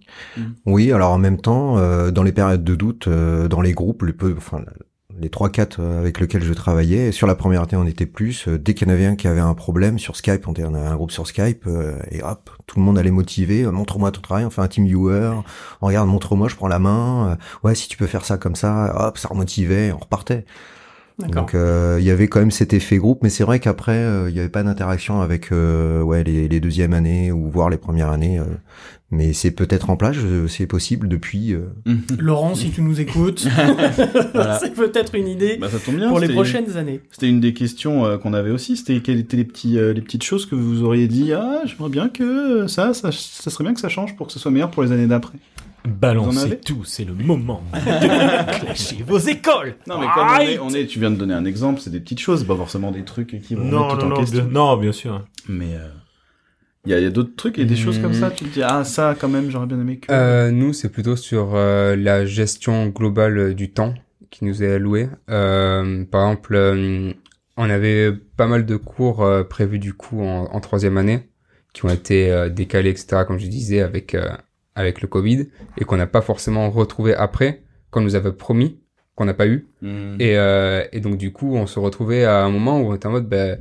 Oui, 0.65 0.91
alors 0.91 1.11
en 1.11 1.17
même 1.17 1.39
temps, 1.39 1.77
euh, 1.77 2.11
dans 2.11 2.23
les 2.23 2.31
périodes 2.31 2.63
de 2.63 2.75
doute, 2.75 3.07
euh, 3.07 3.47
dans 3.47 3.61
les 3.61 3.73
groupes, 3.73 4.03
les 4.03 4.13
peu, 4.13 4.33
enfin 4.37 4.61
les 5.19 5.29
trois 5.29 5.49
quatre 5.49 5.79
euh, 5.79 5.99
avec 5.99 6.19
lesquels 6.19 6.43
je 6.43 6.53
travaillais, 6.53 7.11
sur 7.11 7.27
la 7.27 7.35
première 7.35 7.61
année 7.63 7.75
on 7.75 7.85
était 7.85 8.05
plus. 8.05 8.47
euh, 8.47 8.57
dès 8.57 8.73
qu'il 8.73 8.87
y 8.87 8.91
en 8.91 8.93
avait 8.93 9.05
un 9.05 9.15
qui 9.15 9.27
avait 9.27 9.39
un 9.39 9.53
problème 9.53 9.99
sur 9.99 10.15
Skype, 10.15 10.47
on 10.47 10.53
avait 10.53 10.63
un 10.63 10.95
groupe 10.95 11.11
sur 11.11 11.27
Skype 11.27 11.65
euh, 11.67 11.97
et 12.11 12.21
hop, 12.23 12.49
tout 12.67 12.79
le 12.79 12.85
monde 12.85 12.97
allait 12.97 13.11
motiver. 13.11 13.65
montre-moi 13.65 14.11
ton 14.11 14.21
travail, 14.21 14.45
on 14.45 14.49
fait 14.49 14.61
un 14.61 14.67
team 14.67 14.85
viewer. 14.85 15.31
On 15.81 15.87
regarde, 15.87 16.07
montre-moi, 16.09 16.47
je 16.47 16.55
prends 16.55 16.67
la 16.67 16.79
main. 16.79 17.37
ouais, 17.63 17.75
si 17.75 17.87
tu 17.87 17.97
peux 17.97 18.07
faire 18.07 18.25
ça 18.25 18.37
comme 18.37 18.55
ça, 18.55 19.07
hop, 19.07 19.17
ça 19.17 19.27
remotivait, 19.29 19.91
on 19.91 19.97
repartait. 19.97 20.45
Donc 21.31 21.55
euh, 21.55 21.97
il 21.99 22.05
y 22.05 22.09
avait 22.11 22.27
quand 22.27 22.39
même 22.39 22.51
cet 22.51 22.73
effet 22.73 22.97
groupe, 22.97 23.19
mais 23.23 23.29
c'est 23.29 23.43
vrai 23.45 23.59
qu'après 23.59 23.95
euh, 23.97 24.29
il 24.29 24.33
n'y 24.33 24.39
avait 24.39 24.49
pas 24.49 24.63
d'interaction 24.63 25.21
avec 25.21 25.51
euh, 25.51 26.01
ouais 26.01 26.23
les, 26.25 26.47
les 26.49 26.59
deuxièmes 26.59 26.91
années 26.93 27.31
ou 27.31 27.49
voire 27.49 27.69
les 27.69 27.77
premières 27.77 28.09
années. 28.09 28.37
euh, 28.39 28.43
mais 29.11 29.31
c'est 29.33 29.51
peut-être 29.51 29.91
en 29.91 29.95
place, 29.97 30.15
je- 30.15 30.47
c'est 30.47 30.65
possible 30.65 31.07
depuis. 31.07 31.53
euh, 31.53 31.67
Laurent, 32.17 32.53
si 32.55 32.71
tu 32.71 32.81
nous 32.81 32.99
écoutes, 32.99 33.47
Voilà. 34.33 34.59
c'est 34.61 34.73
peut-être 34.73 35.15
une 35.15 35.27
idée 35.27 35.57
Bah 35.61 35.69
ça 35.69 35.77
tombe 35.79 35.95
bien. 35.95 36.09
pour 36.09 36.19
les 36.19 36.27
prochaines 36.27 36.75
années. 36.75 36.99
C'était 37.11 37.29
une 37.29 37.39
des 37.39 37.53
questions 37.53 38.05
euh, 38.05 38.17
qu'on 38.17 38.33
avait 38.33 38.49
aussi. 38.51 38.75
C'était 38.75 38.99
quelles 38.99 39.19
étaient 39.19 39.37
les 39.37 39.45
petits 39.45 39.77
euh, 39.77 39.93
les 39.93 40.01
petites 40.01 40.23
choses 40.23 40.45
que 40.45 40.55
vous 40.55 40.83
auriez 40.83 41.07
dit 41.07 41.31
ah 41.33 41.61
j'aimerais 41.65 41.91
bien 41.91 42.09
que 42.09 42.67
ça, 42.67 42.93
ça 42.93 43.11
ça 43.13 43.49
serait 43.51 43.63
bien 43.63 43.73
que 43.73 43.79
ça 43.79 43.89
change 43.89 44.15
pour 44.17 44.27
que 44.27 44.33
ce 44.33 44.39
soit 44.39 44.51
meilleur 44.51 44.71
pour 44.71 44.83
les 44.83 44.91
années 44.91 45.07
d'après. 45.07 45.37
Balancez 45.87 46.59
tout, 46.59 46.83
c'est 46.83 47.05
le 47.05 47.13
moment 47.13 47.61
de 47.73 48.59
clasher 48.59 49.03
vos 49.05 49.17
écoles. 49.19 49.75
Non 49.87 49.99
mais 49.99 50.07
comme 50.13 50.27
on 50.27 50.39
est, 50.39 50.59
on 50.59 50.69
est, 50.69 50.85
tu 50.87 50.99
viens 50.99 51.11
de 51.11 51.15
donner 51.15 51.33
un 51.33 51.45
exemple, 51.45 51.79
c'est 51.81 51.89
des 51.91 51.99
petites 51.99 52.19
choses, 52.19 52.43
pas 52.43 52.55
forcément 52.55 52.91
des 52.91 53.03
trucs 53.03 53.39
qui 53.41 53.55
vont 53.55 53.63
Non, 53.65 53.87
mettre 53.87 53.97
tout 53.99 54.05
non, 54.05 54.11
en 54.11 54.15
non, 54.15 54.21
question. 54.21 54.43
bien, 54.45 54.51
non, 54.53 54.77
bien 54.77 54.91
sûr. 54.91 55.25
Mais 55.47 55.75
euh, 55.75 55.87
il 56.85 56.91
y 56.91 56.93
a, 56.93 56.99
il 56.99 57.03
y 57.03 57.07
a 57.07 57.09
d'autres 57.11 57.35
trucs 57.35 57.57
et 57.59 57.65
des 57.65 57.75
choses 57.75 57.99
comme 57.99 58.13
ça. 58.13 58.31
Tu 58.31 58.45
te 58.45 58.53
dis 58.55 58.63
ah 58.63 58.83
ça 58.83 59.15
quand 59.19 59.27
même 59.29 59.49
j'aurais 59.51 59.67
bien 59.67 59.79
aimé 59.79 59.97
que. 59.97 60.11
Euh, 60.11 60.51
nous, 60.51 60.73
c'est 60.73 60.89
plutôt 60.89 61.15
sur 61.15 61.51
euh, 61.55 61.95
la 61.95 62.25
gestion 62.25 62.87
globale 62.87 63.37
euh, 63.37 63.53
du 63.53 63.71
temps 63.71 63.93
qui 64.31 64.45
nous 64.45 64.63
est 64.63 64.73
alloué. 64.73 65.07
Euh, 65.29 66.03
par 66.05 66.29
exemple, 66.29 66.55
euh, 66.55 67.11
on 67.57 67.69
avait 67.69 68.11
pas 68.11 68.47
mal 68.47 68.65
de 68.65 68.75
cours 68.75 69.23
euh, 69.23 69.43
prévus 69.43 69.79
du 69.79 69.93
coup 69.93 70.21
en, 70.23 70.45
en 70.51 70.59
troisième 70.59 70.97
année 70.97 71.29
qui 71.73 71.85
ont 71.85 71.89
été 71.89 72.31
euh, 72.31 72.49
décalés, 72.49 72.89
etc. 72.89 73.23
Comme 73.27 73.37
je 73.39 73.47
disais 73.47 73.81
avec 73.81 74.13
euh, 74.15 74.29
avec 74.75 75.01
le 75.01 75.07
Covid 75.07 75.47
et 75.77 75.85
qu'on 75.85 75.97
n'a 75.97 76.07
pas 76.07 76.21
forcément 76.21 76.69
retrouvé 76.69 77.15
après 77.15 77.63
qu'on 77.91 78.01
nous 78.01 78.15
avait 78.15 78.33
promis 78.33 78.79
qu'on 79.15 79.25
n'a 79.25 79.33
pas 79.33 79.47
eu. 79.47 79.67
Et, 80.19 80.37
euh, 80.37 80.83
et 80.91 80.99
donc 80.99 81.17
du 81.17 81.31
coup, 81.31 81.55
on 81.55 81.67
se 81.67 81.79
retrouvait 81.79 82.25
à 82.25 82.43
un 82.43 82.49
moment 82.49 82.81
où 82.81 82.91
on 82.91 82.95
était 82.95 83.07
en 83.07 83.11
mode, 83.11 83.29
ben, 83.29 83.57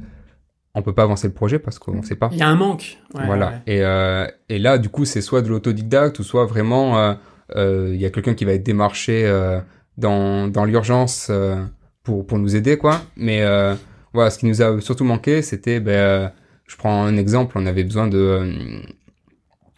on 0.74 0.82
peut 0.82 0.92
pas 0.92 1.04
avancer 1.04 1.28
le 1.28 1.32
projet 1.32 1.60
parce 1.60 1.78
qu'on 1.78 2.02
sait 2.02 2.16
pas. 2.16 2.28
Il 2.32 2.38
y 2.38 2.42
a 2.42 2.48
un 2.48 2.56
manque. 2.56 2.98
Ouais, 3.14 3.24
voilà. 3.26 3.50
ouais. 3.50 3.74
Et, 3.74 3.84
euh, 3.84 4.26
et 4.48 4.58
là, 4.58 4.78
du 4.78 4.88
coup, 4.88 5.04
c'est 5.04 5.20
soit 5.20 5.42
de 5.42 5.48
l'autodidacte 5.48 6.18
ou 6.18 6.24
soit 6.24 6.44
vraiment, 6.46 6.98
euh, 6.98 7.14
euh, 7.54 7.90
il 7.94 8.00
y 8.00 8.04
a 8.04 8.10
quelqu'un 8.10 8.34
qui 8.34 8.44
va 8.44 8.52
être 8.52 8.64
démarché 8.64 9.24
euh, 9.24 9.60
dans, 9.96 10.48
dans 10.48 10.64
l'urgence 10.64 11.28
euh, 11.30 11.62
pour, 12.02 12.26
pour 12.26 12.38
nous 12.38 12.56
aider, 12.56 12.76
quoi. 12.76 13.00
Mais 13.16 13.42
euh, 13.42 13.76
voilà, 14.12 14.30
ce 14.30 14.38
qui 14.40 14.46
nous 14.46 14.60
a 14.60 14.80
surtout 14.80 15.04
manqué, 15.04 15.40
c'était, 15.42 15.78
ben, 15.78 15.92
euh, 15.92 16.28
je 16.66 16.76
prends 16.76 17.04
un 17.04 17.16
exemple, 17.16 17.56
on 17.56 17.66
avait 17.66 17.84
besoin 17.84 18.08
de, 18.08 18.18
euh, 18.18 18.52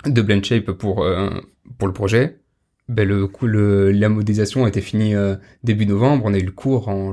de 0.07 0.23
blend 0.23 0.43
shape 0.43 0.71
pour, 0.73 1.03
euh, 1.05 1.31
pour 1.79 1.89
le 1.89 1.95
projet. 1.95 2.39
Ben, 2.89 3.07
le 3.09 3.27
coup, 3.27 3.47
le, 3.47 3.91
la 3.91 4.09
modélisation 4.09 4.67
était 4.67 4.81
finie 4.81 5.15
euh, 5.15 5.35
début 5.65 5.87
novembre, 5.87 6.25
on 6.27 6.35
a 6.35 6.39
eu 6.39 6.45
le 6.45 6.53
cours 6.53 6.89
en 6.89 7.13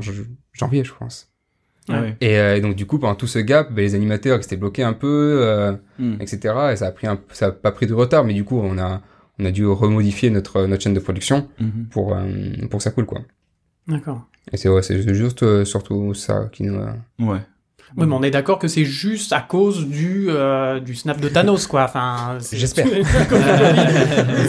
janvier, 0.51 0.83
je 0.83 0.93
pense. 0.93 1.31
Ah 1.89 2.01
ouais. 2.01 2.15
Et, 2.21 2.37
euh, 2.37 2.55
et 2.55 2.61
donc 2.61 2.75
du 2.75 2.85
coup, 2.85 2.99
pendant 2.99 3.15
tout 3.15 3.27
ce 3.27 3.39
gap, 3.39 3.73
ben, 3.73 3.81
les 3.81 3.95
animateurs 3.95 4.37
ils 4.39 4.43
étaient 4.45 4.55
bloqués 4.55 4.83
un 4.83 4.93
peu, 4.93 5.39
euh, 5.41 5.73
Mhm. 5.99 6.17
etc. 6.21 6.53
Et 6.71 6.75
ça 6.75 6.87
a 6.87 6.91
pris 6.91 7.07
un, 7.07 7.19
ça 7.31 7.47
a 7.47 7.51
pas 7.51 7.71
pris 7.71 7.87
de 7.87 7.93
retard, 7.93 8.23
mais 8.23 8.33
du 8.33 8.43
coup, 8.45 8.59
on 8.59 8.77
a, 8.77 9.01
on 9.39 9.45
a 9.45 9.51
dû 9.51 9.65
remodifier 9.65 10.29
notre, 10.29 10.65
notre 10.67 10.83
chaîne 10.83 10.93
de 10.93 10.99
production 10.99 11.49
Mhm. 11.59 11.87
pour, 11.89 12.15
euh, 12.15 12.23
pour 12.69 12.77
que 12.77 12.83
ça 12.83 12.91
coule, 12.91 13.05
quoi. 13.07 13.21
D'accord. 13.87 14.27
Et 14.51 14.57
c'est, 14.57 14.69
ouais, 14.69 14.81
c'est 14.83 15.13
juste 15.15 15.41
euh, 15.43 15.65
surtout 15.65 16.13
ça 16.13 16.49
qui 16.51 16.63
nous. 16.63 16.75
euh, 16.75 16.91
Ouais. 17.19 17.39
Oui, 17.95 18.07
mais 18.07 18.15
on 18.15 18.23
est 18.23 18.31
d'accord 18.31 18.57
que 18.57 18.67
c'est 18.67 18.85
juste 18.85 19.33
à 19.33 19.41
cause 19.41 19.87
du, 19.87 20.25
euh, 20.29 20.79
du 20.79 20.95
snap 20.95 21.19
de 21.19 21.29
Thanos, 21.29 21.67
quoi. 21.67 21.83
Enfin, 21.83 22.37
J'espère. 22.51 22.85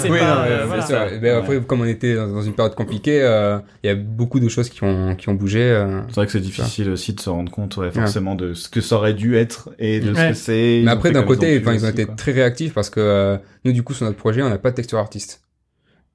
Oui, 0.04 0.18
pas, 0.18 0.34
non, 0.34 0.42
mais 0.42 0.50
euh, 0.50 0.60
c'est 0.60 0.66
voilà. 0.66 0.82
ça. 0.82 1.12
Et 1.12 1.18
ben, 1.18 1.38
après, 1.38 1.60
comme 1.60 1.80
on 1.80 1.84
était 1.86 2.14
dans, 2.14 2.42
une 2.42 2.52
période 2.54 2.74
compliquée, 2.74 3.20
euh, 3.22 3.58
il 3.82 3.86
y 3.86 3.90
a 3.90 3.94
beaucoup 3.94 4.40
de 4.40 4.48
choses 4.48 4.68
qui 4.68 4.82
ont, 4.84 5.14
qui 5.16 5.28
ont 5.28 5.34
bougé. 5.34 5.62
euh. 5.62 6.00
C'est 6.08 6.14
vrai 6.16 6.26
que 6.26 6.32
c'est 6.32 6.40
difficile 6.40 6.90
aussi 6.90 7.12
de 7.12 7.20
se 7.20 7.30
rendre 7.30 7.50
compte, 7.50 7.76
ouais, 7.76 7.90
forcément, 7.90 8.34
de 8.34 8.54
ce 8.54 8.68
que 8.68 8.80
ça 8.80 8.96
aurait 8.96 9.14
dû 9.14 9.36
être 9.36 9.70
et 9.78 10.00
de 10.00 10.14
ce 10.14 10.28
que 10.28 10.34
c'est. 10.34 10.82
Mais 10.84 10.90
après, 10.90 11.10
d'un 11.10 11.22
côté, 11.22 11.54
ils 11.56 11.68
ont 11.68 11.72
aussi, 11.72 11.86
été 11.86 12.06
quoi. 12.06 12.14
très 12.14 12.32
réactifs 12.32 12.74
parce 12.74 12.90
que 12.90 13.00
euh, 13.00 13.36
nous, 13.64 13.72
du 13.72 13.82
coup, 13.82 13.94
sur 13.94 14.06
notre 14.06 14.18
projet, 14.18 14.42
on 14.42 14.48
n'a 14.48 14.58
pas 14.58 14.70
de 14.70 14.76
texture 14.76 14.98
artiste. 14.98 15.42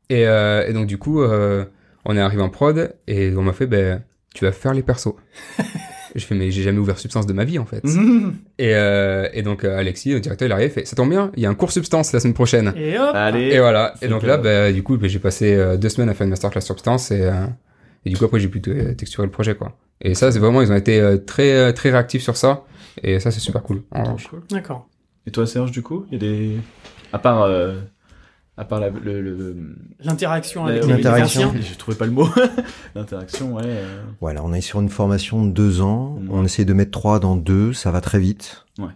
Et, 0.10 0.28
euh, 0.28 0.66
et 0.68 0.74
donc, 0.74 0.88
du 0.88 0.98
coup, 0.98 1.22
euh, 1.22 1.66
on 2.06 2.18
est 2.18 2.22
arrivé 2.22 2.42
en 2.42 2.50
prod 2.50 2.96
et 3.08 3.34
on 3.36 3.44
m'a 3.44 3.54
fait, 3.54 3.68
ben, 3.68 4.04
tu 4.34 4.46
vas 4.46 4.52
faire 4.52 4.74
les 4.74 4.84
persos. 4.84 5.14
je 6.16 6.26
fais, 6.26 6.36
mais 6.36 6.52
j'ai 6.52 6.64
jamais 6.64 6.80
ouvert 6.80 6.98
Substance 7.00 7.26
de 7.28 7.34
ma 7.34 7.44
vie, 7.46 7.60
en 7.60 7.66
fait. 7.66 7.84
Et, 8.58 8.74
euh, 8.76 9.28
et 9.34 9.42
donc, 9.42 9.64
euh, 9.64 9.78
Alexis, 9.78 10.12
le 10.14 10.20
directeur, 10.20 10.48
il 10.48 10.52
arrive, 10.52 10.68
il 10.70 10.72
fait, 10.74 10.86
ça 10.86 10.96
tombe 10.96 11.10
bien, 11.10 11.32
il 11.38 11.44
y 11.44 11.46
a 11.46 11.50
un 11.50 11.56
cours 11.56 11.72
Substance 11.72 12.12
la 12.14 12.20
semaine 12.20 12.34
prochaine. 12.34 12.74
Et 12.76 12.98
hop. 12.98 13.12
Allez. 13.14 13.50
Et 13.54 13.60
voilà. 13.60 13.94
Et 14.02 14.08
donc 14.08 14.22
que- 14.22 14.28
là, 14.28 14.38
ben, 14.38 14.74
du 14.74 14.84
coup, 14.84 14.98
ben, 14.98 15.10
j'ai 15.10 15.20
passé 15.20 15.54
euh, 15.56 15.78
deux 15.78 15.90
semaines 15.90 16.10
à 16.10 16.14
faire 16.14 16.26
une 16.26 16.32
masterclass 16.32 16.62
Substance 16.62 17.12
et, 17.12 17.22
euh, 17.22 17.46
et 18.06 18.10
du 18.10 18.18
coup, 18.18 18.26
après, 18.26 18.40
j'ai 18.40 18.48
pu 18.50 18.60
texturer 18.62 19.26
le 19.28 19.32
projet, 19.32 19.56
quoi. 19.56 19.78
Et 20.02 20.14
ça, 20.16 20.32
c'est 20.32 20.40
vraiment, 20.40 20.62
ils 20.62 20.72
ont 20.72 20.76
été 20.76 21.00
euh, 21.00 21.18
très, 21.18 21.74
très 21.74 21.92
réactifs 21.92 22.22
sur 22.24 22.38
ça. 22.38 22.64
Et 23.04 23.20
ça, 23.20 23.32
c'est 23.32 23.40
super 23.40 23.62
cool. 23.64 23.84
D'accord. 24.50 24.88
Et 25.28 25.32
toi, 25.32 25.46
Serge, 25.46 25.72
du 25.72 25.82
coup, 25.84 26.06
il 26.10 26.14
y 26.14 26.16
a 26.16 26.20
des. 26.20 26.58
À 27.14 27.20
part. 27.20 27.44
euh, 27.44 27.76
À 28.60 28.66
part 28.66 28.82
la, 28.82 28.90
le. 28.90 29.22
le... 29.22 29.56
L'interaction 30.02 30.66
la- 30.66 30.72
avec 30.74 30.84
les 30.86 30.90
L'interaction. 30.94 31.54
J'ai 31.62 31.76
trouvé 31.78 31.96
pas 31.96 32.06
le 32.06 32.12
mot. 32.12 32.28
L'interaction, 32.96 33.56
ouais. 33.56 33.62
euh, 33.66 34.04
Voilà, 34.20 34.44
on 34.44 34.52
est 34.52 34.60
sur 34.60 34.82
une 34.82 34.90
formation 34.90 35.46
de 35.46 35.52
deux 35.52 35.80
ans. 35.82 36.18
Mhm. 36.20 36.28
On 36.30 36.44
essaie 36.44 36.66
de 36.66 36.74
mettre 36.74 36.92
trois 36.92 37.20
dans 37.22 37.38
deux, 37.38 37.72
ça 37.72 37.90
va 37.92 38.02
très 38.02 38.20
vite. 38.20 38.66
Ouais. 38.78 38.88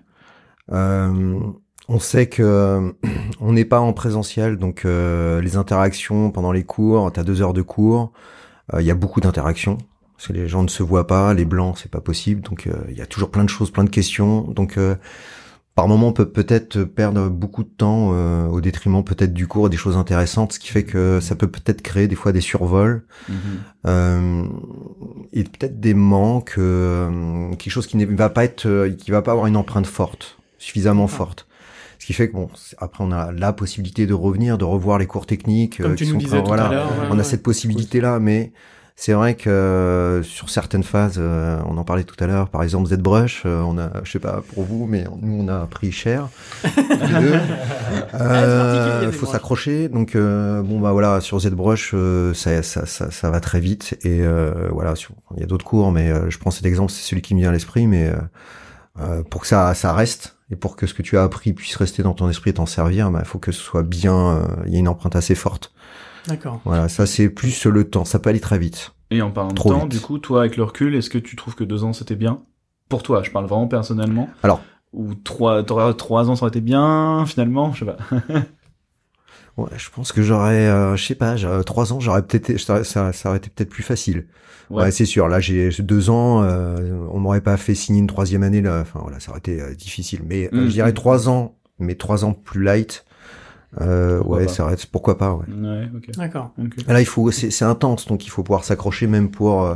Euh, 0.74 1.40
on 1.88 2.00
sait 2.00 2.28
que 2.28 2.44
euh, 2.44 2.92
on 3.40 3.54
n'est 3.54 3.64
pas 3.64 3.80
en 3.80 3.94
présentiel, 3.94 4.58
donc 4.58 4.84
euh, 4.84 5.40
les 5.42 5.56
interactions 5.56 6.30
pendant 6.32 6.52
les 6.52 6.64
cours, 6.66 7.10
t'as 7.14 7.24
deux 7.24 7.42
heures 7.42 7.54
de 7.54 7.62
cours, 7.62 8.12
euh, 8.74 8.82
il 8.82 8.86
y 8.86 8.92
a 8.92 8.96
beaucoup 8.96 9.22
d'interactions. 9.22 9.78
Parce 10.18 10.28
que 10.28 10.34
les 10.34 10.48
gens 10.50 10.64
ne 10.64 10.70
se 10.70 10.84
voient 10.84 11.08
pas, 11.08 11.34
les 11.34 11.46
blancs 11.46 11.78
c'est 11.82 11.92
pas 11.92 12.02
possible, 12.02 12.42
donc 12.42 12.68
euh, 12.68 12.74
il 12.90 12.98
y 12.98 13.02
a 13.02 13.06
toujours 13.06 13.32
plein 13.32 13.44
de 13.46 13.50
choses, 13.50 13.72
plein 13.72 13.84
de 13.86 13.90
questions. 13.90 14.42
Donc 14.42 14.78
euh, 14.78 14.96
par 15.76 15.88
moment 15.88 16.08
on 16.10 16.14
peut 16.14 16.30
peut-être 16.30 16.84
perdre 16.84 17.30
beaucoup 17.30 17.64
de 17.64 17.70
temps 17.70 18.12
euh, 18.14 18.46
au 18.48 18.62
détriment 18.62 19.04
peut-être 19.04 19.34
du 19.34 19.48
cours 19.48 19.68
et 19.68 19.70
des 19.70 19.78
choses 19.78 19.98
intéressantes, 19.98 20.54
ce 20.54 20.60
qui 20.60 20.68
fait 20.70 20.84
que 20.84 21.20
ça 21.20 21.36
peut 21.36 21.48
peut-être 21.48 21.82
créer 21.82 22.08
des 22.08 22.16
fois 22.16 22.32
des 22.32 22.42
survols. 22.42 23.04
mhm. 23.30 23.36
Euh, 23.86 24.44
et 25.34 25.44
peut-être 25.44 25.80
des 25.80 25.94
manques, 25.94 26.56
euh, 26.58 27.50
quelque 27.56 27.72
chose 27.72 27.88
qui 27.88 27.98
ne 27.98 28.06
va 28.06 28.30
pas 28.30 28.44
être, 28.46 28.66
euh, 28.68 28.90
qui 28.92 29.12
va 29.12 29.22
pas 29.22 29.32
avoir 29.32 29.48
une 29.48 29.58
empreinte 29.58 29.88
forte, 29.88 30.38
suffisamment 30.58 31.06
D'accord. 31.06 31.18
forte. 31.18 31.48
Ce 32.00 32.06
qui 32.06 32.14
fait 32.14 32.28
que 32.28 32.34
bon, 32.34 32.50
après 32.80 33.04
on 33.04 33.12
a 33.12 33.32
la 33.32 33.54
possibilité 33.54 34.06
de 34.06 34.14
revenir, 34.14 34.58
de 34.58 34.66
revoir 34.66 35.00
les 35.00 35.08
cours 35.08 35.26
techniques, 35.26 35.78
Comme 35.82 35.94
euh, 35.94 35.96
tu 35.96 36.04
qui 36.06 36.10
nous 36.12 36.20
sont 36.20 36.26
disais 36.26 36.30
prêts, 36.38 36.42
tout 36.44 36.48
voilà. 36.48 36.66
à 36.68 36.70
ouais, 36.72 37.08
On 37.10 37.14
a 37.14 37.18
ouais. 37.18 37.24
cette 37.24 37.44
possibilité 37.44 38.02
là, 38.02 38.20
mais 38.20 38.52
C'est 38.96 39.14
vrai 39.14 39.34
que 39.36 39.50
euh, 39.50 40.22
sur 40.24 40.50
certaines 40.50 40.84
phases, 40.84 41.16
euh, 41.18 41.60
on 41.66 41.78
en 41.78 41.84
parlait 41.84 42.04
tout 42.04 42.22
à 42.24 42.28
l'heure, 42.28 42.50
par 42.50 42.62
exemple 42.62 42.88
ZBrush, 42.88 43.42
euh, 43.46 43.62
on 43.62 43.78
a, 43.80 43.90
je 44.04 44.12
sais 44.12 44.20
pas 44.20 44.44
pour 44.54 44.64
vous, 44.64 44.86
mais 44.86 45.06
nous 45.22 45.44
on 45.44 45.48
a 45.48 45.66
pris 45.66 45.92
cher. 45.92 46.30
Euh, 48.14 48.86
particulier, 48.86 49.12
faut 49.12 49.26
ZBrush. 49.26 49.32
s'accrocher. 49.32 49.90
Donc 49.90 50.16
euh, 50.16 50.62
bon 50.62 50.80
bah 50.80 50.92
voilà, 50.92 51.22
sur 51.22 51.40
ZBrush, 51.40 51.92
euh, 51.94 52.34
ça, 52.34 52.62
ça, 52.64 52.86
ça, 52.86 53.12
ça 53.12 53.30
va 53.30 53.40
très 53.40 53.60
vite 53.60 53.98
et 54.04 54.22
euh, 54.22 54.70
voilà, 54.72 54.94
il 55.36 55.40
y 55.40 55.44
a 55.44 55.48
d'autres 55.48 55.66
cours, 55.66 55.92
mais 55.92 56.12
je 56.30 56.38
prends 56.38 56.52
cet 56.52 56.66
exemple, 56.66 56.92
c'est 56.92 57.02
celui 57.08 57.22
qui 57.22 57.34
me 57.34 57.40
vient 57.40 57.50
à 57.50 57.54
l'esprit, 57.54 57.88
mais 57.88 58.12
pour 59.30 59.42
que 59.42 59.48
ça, 59.48 59.74
ça 59.74 59.94
reste 59.94 60.38
et 60.52 60.56
pour 60.56 60.76
que 60.76 60.86
ce 60.86 60.94
que 60.94 61.02
tu 61.02 61.18
as 61.18 61.24
appris 61.24 61.54
puisse 61.54 61.76
rester 61.76 62.04
dans 62.04 62.14
ton 62.14 62.30
esprit 62.30 62.52
et 62.52 62.54
t'en 62.54 62.66
servir, 62.66 63.12
il 63.18 63.26
faut 63.26 63.40
que 63.40 63.52
ce 63.52 63.62
soit 63.62 63.84
bien, 63.84 64.48
il 64.66 64.74
y 64.74 64.76
a 64.76 64.80
une 64.80 64.88
empreinte 64.88 65.16
assez 65.16 65.36
forte. 65.36 65.74
D'accord. 66.28 66.62
Voilà, 66.66 66.88
ça 66.90 67.06
c'est 67.06 67.30
plus 67.30 67.66
le 67.66 67.90
temps, 67.90 68.06
ça 68.06 68.20
peut 68.20 68.30
aller 68.30 68.40
très 68.40 68.58
vite. 68.58 68.94
Et 69.12 69.22
en 69.22 69.32
parlant 69.32 69.54
Trop 69.54 69.70
de 69.70 69.74
temps, 69.76 69.82
vite. 69.82 69.92
du 69.92 70.00
coup, 70.00 70.18
toi, 70.20 70.40
avec 70.42 70.58
le 70.58 70.64
recul, 70.64 70.96
est-ce 70.96 71.10
que 71.10 71.18
tu 71.18 71.36
trouves 71.36 71.56
que 71.56 71.64
deux 71.64 71.84
ans 71.84 71.94
c'était 71.94 72.16
bien? 72.16 72.42
Pour 72.90 73.04
toi, 73.04 73.22
je 73.24 73.32
parle 73.32 73.46
vraiment 73.46 73.68
personnellement. 73.68 74.30
Alors. 74.44 74.62
Ou 74.94 75.16
trois, 75.16 75.64
t'aurais- 75.64 75.94
trois 75.96 76.30
ans 76.30 76.36
ça 76.36 76.44
aurait 76.46 76.50
été 76.50 76.62
bien, 76.62 77.26
finalement, 77.26 77.74
je 77.74 77.80
sais 77.80 77.86
pas. 77.86 77.98
Ouais, 79.56 79.70
je 79.78 79.90
pense 79.92 80.12
que 80.12 80.24
j'aurais, 80.24 80.68
euh, 80.68 80.96
je 80.96 81.06
sais 81.06 81.14
pas, 81.16 81.36
j'aurais- 81.36 81.64
trois 81.64 81.94
ans, 81.94 82.00
j'aurais 82.00 82.24
peut-être, 82.24 82.58
ça, 82.60 82.84
ça, 82.84 83.12
aurait 83.30 83.38
été 83.38 83.52
peut-être 83.52 83.70
plus 83.70 83.84
facile. 83.84 84.26
Ouais, 84.72 84.84
Ouais. 84.86 84.92
c'est 84.92 85.06
sûr. 85.06 85.28
Là, 85.28 85.40
j'ai 85.40 85.70
deux 85.80 86.10
ans, 86.10 86.42
euh, 86.42 87.06
on 87.12 87.20
m'aurait 87.20 87.42
pas 87.42 87.56
fait 87.58 87.76
signer 87.76 88.00
une 88.00 88.08
troisième 88.08 88.42
année 88.42 88.62
là. 88.62 88.80
Enfin 88.82 89.02
voilà, 89.04 89.20
ça 89.20 89.30
aurait 89.30 89.40
été 89.40 89.62
euh, 89.62 89.76
difficile. 89.76 90.22
Mais 90.26 90.50
euh, 90.52 90.62
Mm, 90.64 90.66
je 90.68 90.72
dirais 90.72 90.92
mm. 90.92 90.96
trois 90.96 91.30
ans, 91.30 91.56
mais 91.78 91.94
trois 91.94 92.26
ans 92.26 92.34
plus 92.34 92.64
light. 92.64 93.06
Euh, 93.82 94.22
ouais, 94.24 94.46
pas. 94.46 94.52
ça 94.52 94.72
été- 94.72 94.88
pourquoi 94.92 95.18
pas. 95.18 95.34
Ouais. 95.34 95.46
Ouais, 95.54 95.90
ok. 95.96 96.12
D'accord. 96.16 96.52
Là, 96.88 97.00
il 97.02 97.06
faut, 97.06 97.32
c'est 97.32 97.50
c'est 97.52 97.66
intense, 97.66 98.08
donc 98.08 98.26
il 98.26 98.30
faut 98.30 98.44
pouvoir 98.44 98.64
s'accrocher 98.64 99.08
même 99.08 99.32
pour 99.32 99.64
euh, 99.64 99.76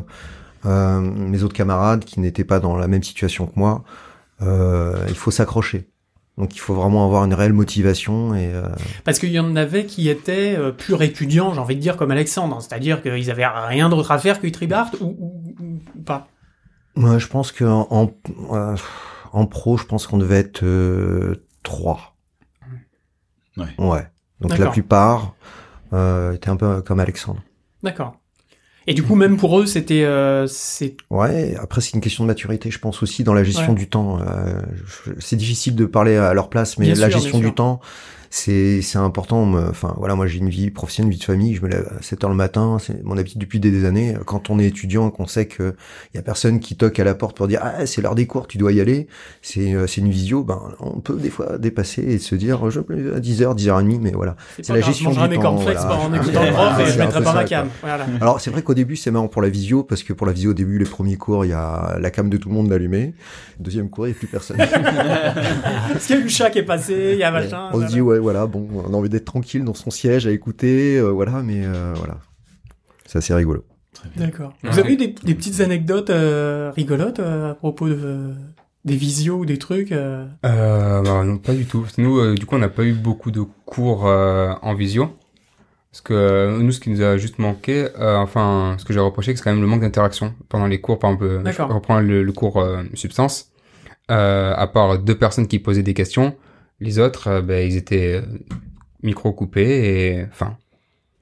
euh, 0.66 1.00
mes 1.02 1.44
autres 1.44 1.56
camarades 1.56 2.06
qui 2.06 2.20
n'étaient 2.20 2.44
pas 2.44 2.60
dans 2.60 2.76
la 2.76 2.88
même 2.88 3.04
situation 3.04 3.48
que 3.48 3.54
moi. 3.60 3.84
Euh, 4.42 4.96
il 5.10 5.16
faut 5.16 5.32
s'accrocher. 5.32 5.90
Donc 6.38 6.56
il 6.56 6.60
faut 6.60 6.76
vraiment 6.76 7.04
avoir 7.04 7.26
une 7.26 7.34
réelle 7.34 7.54
motivation 7.54 8.36
et 8.36 8.54
euh, 8.54 8.68
Parce 9.04 9.18
qu'il 9.18 9.32
y 9.32 9.40
en 9.40 9.56
avait 9.56 9.86
qui 9.88 10.08
étaient 10.08 10.56
euh, 10.56 10.72
purs 10.72 11.02
étudiants, 11.02 11.52
j'ai 11.54 11.60
envie 11.60 11.76
de 11.76 11.82
dire, 11.82 11.98
comme 11.98 12.12
Alexandre. 12.12 12.62
C'est-à-dire 12.62 13.02
qu'ils 13.02 13.32
avaient 13.32 13.48
rien 13.48 13.90
d'autre 13.90 14.12
à 14.12 14.20
faire 14.20 14.40
que 14.40 14.46
Tribart 14.48 14.92
ou, 15.02 15.16
ou, 15.20 15.44
ou 15.98 16.02
pas? 16.04 16.28
moi, 16.96 17.18
je 17.18 17.28
pense 17.28 17.52
que 17.52 17.64
en, 17.66 17.88
en, 17.90 18.12
euh, 18.56 18.76
en 19.34 19.46
pro, 19.48 19.78
je 19.78 19.86
pense 19.86 20.06
qu'on 20.06 20.18
devait 20.20 20.38
être 20.38 20.62
euh, 20.64 21.44
trois. 21.64 22.17
Ouais. 23.58 23.66
Ouais. 23.78 24.08
Donc 24.42 24.58
la 24.58 24.68
plupart 24.68 25.36
euh, 25.94 26.34
étaient 26.34 26.50
un 26.50 26.56
peu 26.56 26.82
comme 26.82 27.00
Alexandre. 27.00 27.42
D'accord. 27.84 28.20
Et 28.90 28.94
du 28.94 29.04
coup, 29.04 29.16
même 29.16 29.36
pour 29.36 29.60
eux, 29.60 29.66
c'était... 29.66 30.06
Euh, 30.06 30.48
c'est... 30.48 30.96
Ouais, 31.10 31.58
après 31.60 31.82
c'est 31.82 31.92
une 31.94 32.00
question 32.00 32.24
de 32.24 32.28
maturité, 32.28 32.72
je 32.72 32.80
pense 32.80 33.04
aussi 33.04 33.26
dans 33.26 33.34
la 33.34 33.44
gestion 33.44 33.70
Ouais. 33.74 33.78
du 33.78 33.90
temps. 33.90 34.20
Euh, 34.22 34.62
c'est 35.20 35.36
difficile 35.36 35.76
de 35.76 35.86
parler 35.86 36.16
à 36.16 36.34
leur 36.34 36.50
place, 36.50 36.78
mais 36.78 36.86
Bien 36.86 36.96
la 36.96 37.10
sûr, 37.10 37.20
gestion 37.20 37.40
du 37.40 37.54
temps, 37.54 37.82
c'est 38.30 38.82
c'est 38.82 38.98
important. 38.98 39.54
Enfin 39.70 39.94
voilà, 39.98 40.16
moi 40.16 40.28
j'ai 40.28 40.40
une 40.40 40.50
vie 40.50 40.70
professionnelle, 40.72 41.08
une 41.08 41.14
vie 41.14 41.20
de 41.20 41.24
famille. 41.26 41.56
Je 41.56 41.62
me 41.62 41.70
lève 41.70 41.88
à 41.98 42.02
7 42.02 42.24
heures 42.24 42.30
le 42.30 42.36
matin, 42.36 42.78
c'est 42.80 43.04
mon 43.04 43.18
habitude 43.18 43.40
depuis 43.42 43.60
des 43.60 43.86
années. 43.86 44.16
Quand 44.26 44.50
on 44.50 44.60
est 44.60 44.66
étudiant, 44.68 45.10
qu'on 45.10 45.28
sait 45.28 45.46
que 45.46 45.76
y 46.16 46.18
a 46.18 46.22
personne 46.22 46.60
qui 46.60 46.76
toque 46.76 47.00
à 47.00 47.04
la 47.04 47.16
porte 47.16 47.36
pour 47.38 47.48
dire 47.48 47.60
ah 47.64 47.86
c'est 47.86 48.02
l'heure 48.02 48.16
des 48.16 48.28
cours, 48.28 48.48
tu 48.48 48.58
dois 48.58 48.72
y 48.72 48.82
aller. 48.82 49.08
C'est 49.42 49.74
euh, 49.74 49.88
c'est 49.88 50.02
une 50.02 50.10
visio, 50.10 50.44
ben 50.44 50.62
on 50.80 51.00
peut 51.00 51.16
des 51.16 51.30
fois 51.30 51.58
dépasser 51.58 52.02
et 52.04 52.20
se 52.20 52.36
dire 52.36 52.70
je 52.70 52.80
à 52.80 53.20
10h, 53.20 53.56
10h30, 53.58 54.00
mais 54.02 54.12
voilà. 54.12 54.36
C'est 54.62 54.74
la 54.74 54.82
gestion 54.82 55.12
du 55.12 55.20
mes 55.28 55.36
temps, 55.36 55.42
cornflakes 55.42 55.78
voilà. 55.78 55.96
en 55.98 56.14
écoutant 56.22 56.44
le 56.44 56.52
prof 56.52 56.80
et 56.80 56.86
C'est 56.86 56.92
je 56.94 57.00
un 57.02 57.06
mettrai 57.06 57.20
peu 57.20 57.24
pas 57.26 57.32
ça, 57.32 57.36
ma 57.36 57.42
quoi. 57.42 57.50
cam. 57.50 57.70
Voilà. 57.82 58.06
Alors 58.22 58.42
c'est 58.42 58.52
vrai 58.52 58.62
qu'au 58.62 58.74
début 58.74 58.96
c'est 58.96 59.12
marrant 59.12 59.28
pour 59.28 59.42
la 59.42 59.50
visio 59.50 59.84
parce 59.84 60.04
que 60.04 60.14
pour 60.14 60.28
la 60.28 60.34
visio 60.34 60.52
au 60.52 60.54
début 60.54 60.78
les 60.78 60.86
premiers 60.86 61.18
cours 61.18 61.46
il 61.46 61.50
y 61.50 61.54
a 61.54 61.98
la 62.00 62.10
cam 62.12 62.30
de 62.30 62.38
tout 62.38 62.50
le 62.50 62.56
monde 62.56 62.72
allumée, 62.72 63.14
deuxième 63.60 63.90
cours 63.90 64.08
il 64.08 64.12
n'y 64.12 64.16
a 64.16 64.20
plus 64.20 64.28
personne. 64.28 64.58
Parce 65.92 66.06
qu'il 66.06 66.16
y 66.16 66.20
a 66.20 66.22
eu 66.22 66.24
le 66.24 66.30
chat 66.30 66.50
qui 66.50 66.60
est 66.60 66.64
passé, 66.64 67.12
il 67.14 67.20
y 67.20 67.24
a 67.24 67.32
machin. 67.32 67.68
on 67.70 67.74
se 67.74 67.78
voilà. 67.78 67.88
dit 67.90 68.02
ouais 68.02 68.17
voilà 68.20 68.48
bon 68.48 68.68
on 68.74 68.94
a 68.94 68.98
envie 68.98 69.10
d'être 69.10 69.26
tranquille 69.26 69.64
dans 69.64 69.74
son 69.74 69.92
siège 69.92 70.28
à 70.28 70.32
écouter 70.32 70.98
euh, 70.98 71.10
voilà 71.10 71.42
mais 71.44 71.66
euh, 71.66 71.94
voilà 71.96 72.18
c'est 73.06 73.20
assez 73.20 73.34
rigolo. 73.34 73.64
D'accord. 74.16 74.54
Ouais. 74.64 74.70
Vous 74.70 74.80
avez 74.80 74.94
eu 74.94 74.98
des, 74.98 75.08
des 75.08 75.34
petites 75.34 75.60
anecdotes 75.60 76.10
euh, 76.12 76.72
rigolotes 76.76 77.20
euh, 77.20 77.52
à 77.52 77.56
propos 77.56 77.90
de, 77.90 78.34
des 78.86 78.96
visios 78.96 79.38
ou 79.38 79.46
des 79.46 79.58
trucs 79.58 79.92
euh? 79.92 80.26
Euh, 80.46 81.02
bah, 81.02 81.24
non, 81.24 81.38
pas 81.38 81.54
du 81.54 81.66
tout. 81.66 81.86
Nous, 81.98 82.20
euh, 82.20 82.36
du 82.36 82.46
coup, 82.46 82.56
on 82.56 82.60
n'a 82.60 82.70
pas 82.70 82.84
eu 82.84 82.94
beaucoup 82.94 83.32
de 83.32 83.42
cours 83.66 84.06
euh, 84.08 84.54
en 84.62 84.76
visio. 84.76 85.10
Parce 85.92 86.02
que 86.02 86.14
euh, 86.14 86.58
nous, 86.60 86.72
ce 86.72 86.80
qui 86.80 86.90
nous 86.92 87.02
a 87.02 87.18
juste 87.18 87.40
manqué, 87.40 87.88
euh, 87.98 88.18
enfin, 88.18 88.76
ce 88.78 88.86
que 88.86 88.94
j'ai 88.94 89.00
reproché, 89.00 89.36
c'est 89.36 89.44
quand 89.44 89.52
même 89.52 89.62
le 89.62 89.68
manque 89.68 89.82
d'interaction 89.82 90.36
pendant 90.48 90.68
les 90.68 90.80
cours. 90.80 91.00
Par 91.00 91.12
exemple, 91.12 91.42
je 91.46 91.62
reprends 91.64 92.00
le, 92.00 92.22
le 92.24 92.32
cours 92.34 92.58
euh, 92.58 92.84
substance. 92.94 93.52
Euh, 94.12 94.54
à 94.56 94.68
part 94.68 95.00
deux 95.00 95.18
personnes 95.18 95.48
qui 95.48 95.60
posaient 95.60 95.84
des 95.84 95.96
questions, 95.96 96.36
les 96.80 97.00
autres, 97.00 97.28
euh, 97.28 97.42
ben, 97.42 97.68
ils 97.70 97.78
étaient 97.78 98.16
euh, 98.16 98.22
micro 99.04 99.32
coupés 99.34 99.64
et, 100.20 100.26
enfin, 100.32 100.58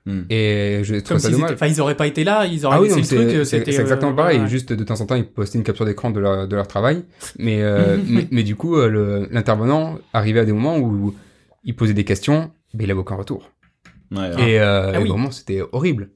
Hmm. 0.07 0.21
et 0.29 0.81
je 0.83 0.93
Comme 0.93 1.01
trouve 1.03 1.17
ça 1.17 1.29
dommage. 1.31 1.49
étaient, 1.49 1.53
enfin, 1.55 1.65
ils 1.65 1.81
auraient 1.81 1.97
pas 1.97 2.05
été 2.05 2.23
là, 2.23 2.45
ils 2.45 2.63
auraient 2.63 2.75
Ah 2.77 2.81
oui, 2.81 2.89
non, 2.89 2.97
le 2.97 3.01
c'est 3.01 3.15
truc. 3.15 3.43
c'est- 3.47 3.67
exactement 3.67 4.11
euh, 4.11 4.15
pareil. 4.15 4.39
ouais. 4.39 4.47
Juste 4.47 4.71
de 4.71 4.83
temps 4.83 5.01
en 5.01 5.07
temps, 5.07 5.15
ils 5.15 5.25
postaient 5.25 5.57
une 5.57 5.63
capture 5.63 5.83
d'écran 5.83 6.11
de 6.11 6.19
leur, 6.19 6.47
de 6.47 6.55
leur 6.55 6.67
travail. 6.67 7.03
Mais, 7.39 7.63
euh, 7.63 7.97
mais, 8.07 8.27
mais 8.29 8.43
du 8.43 8.55
coup, 8.55 8.75
l'intervenant 9.31 9.97
arrivait 10.13 10.41
à 10.41 10.45
des 10.45 10.51
moments 10.51 10.77
où 10.77 11.15
il 11.63 11.75
posait 11.75 11.95
des 11.95 12.03
questions, 12.03 12.51
mais 12.75 12.83
il 12.83 12.91
avait 12.91 12.99
aucun 12.99 13.15
retour. 13.15 13.49
Ouais. 14.15 14.29
Et, 14.47 14.59
euh, 14.59 14.91
Ah 14.93 14.99
et 14.99 15.01
oui. 15.01 15.09
vraiment, 15.09 15.31
c'était 15.31 15.61
horrible. 15.71 16.09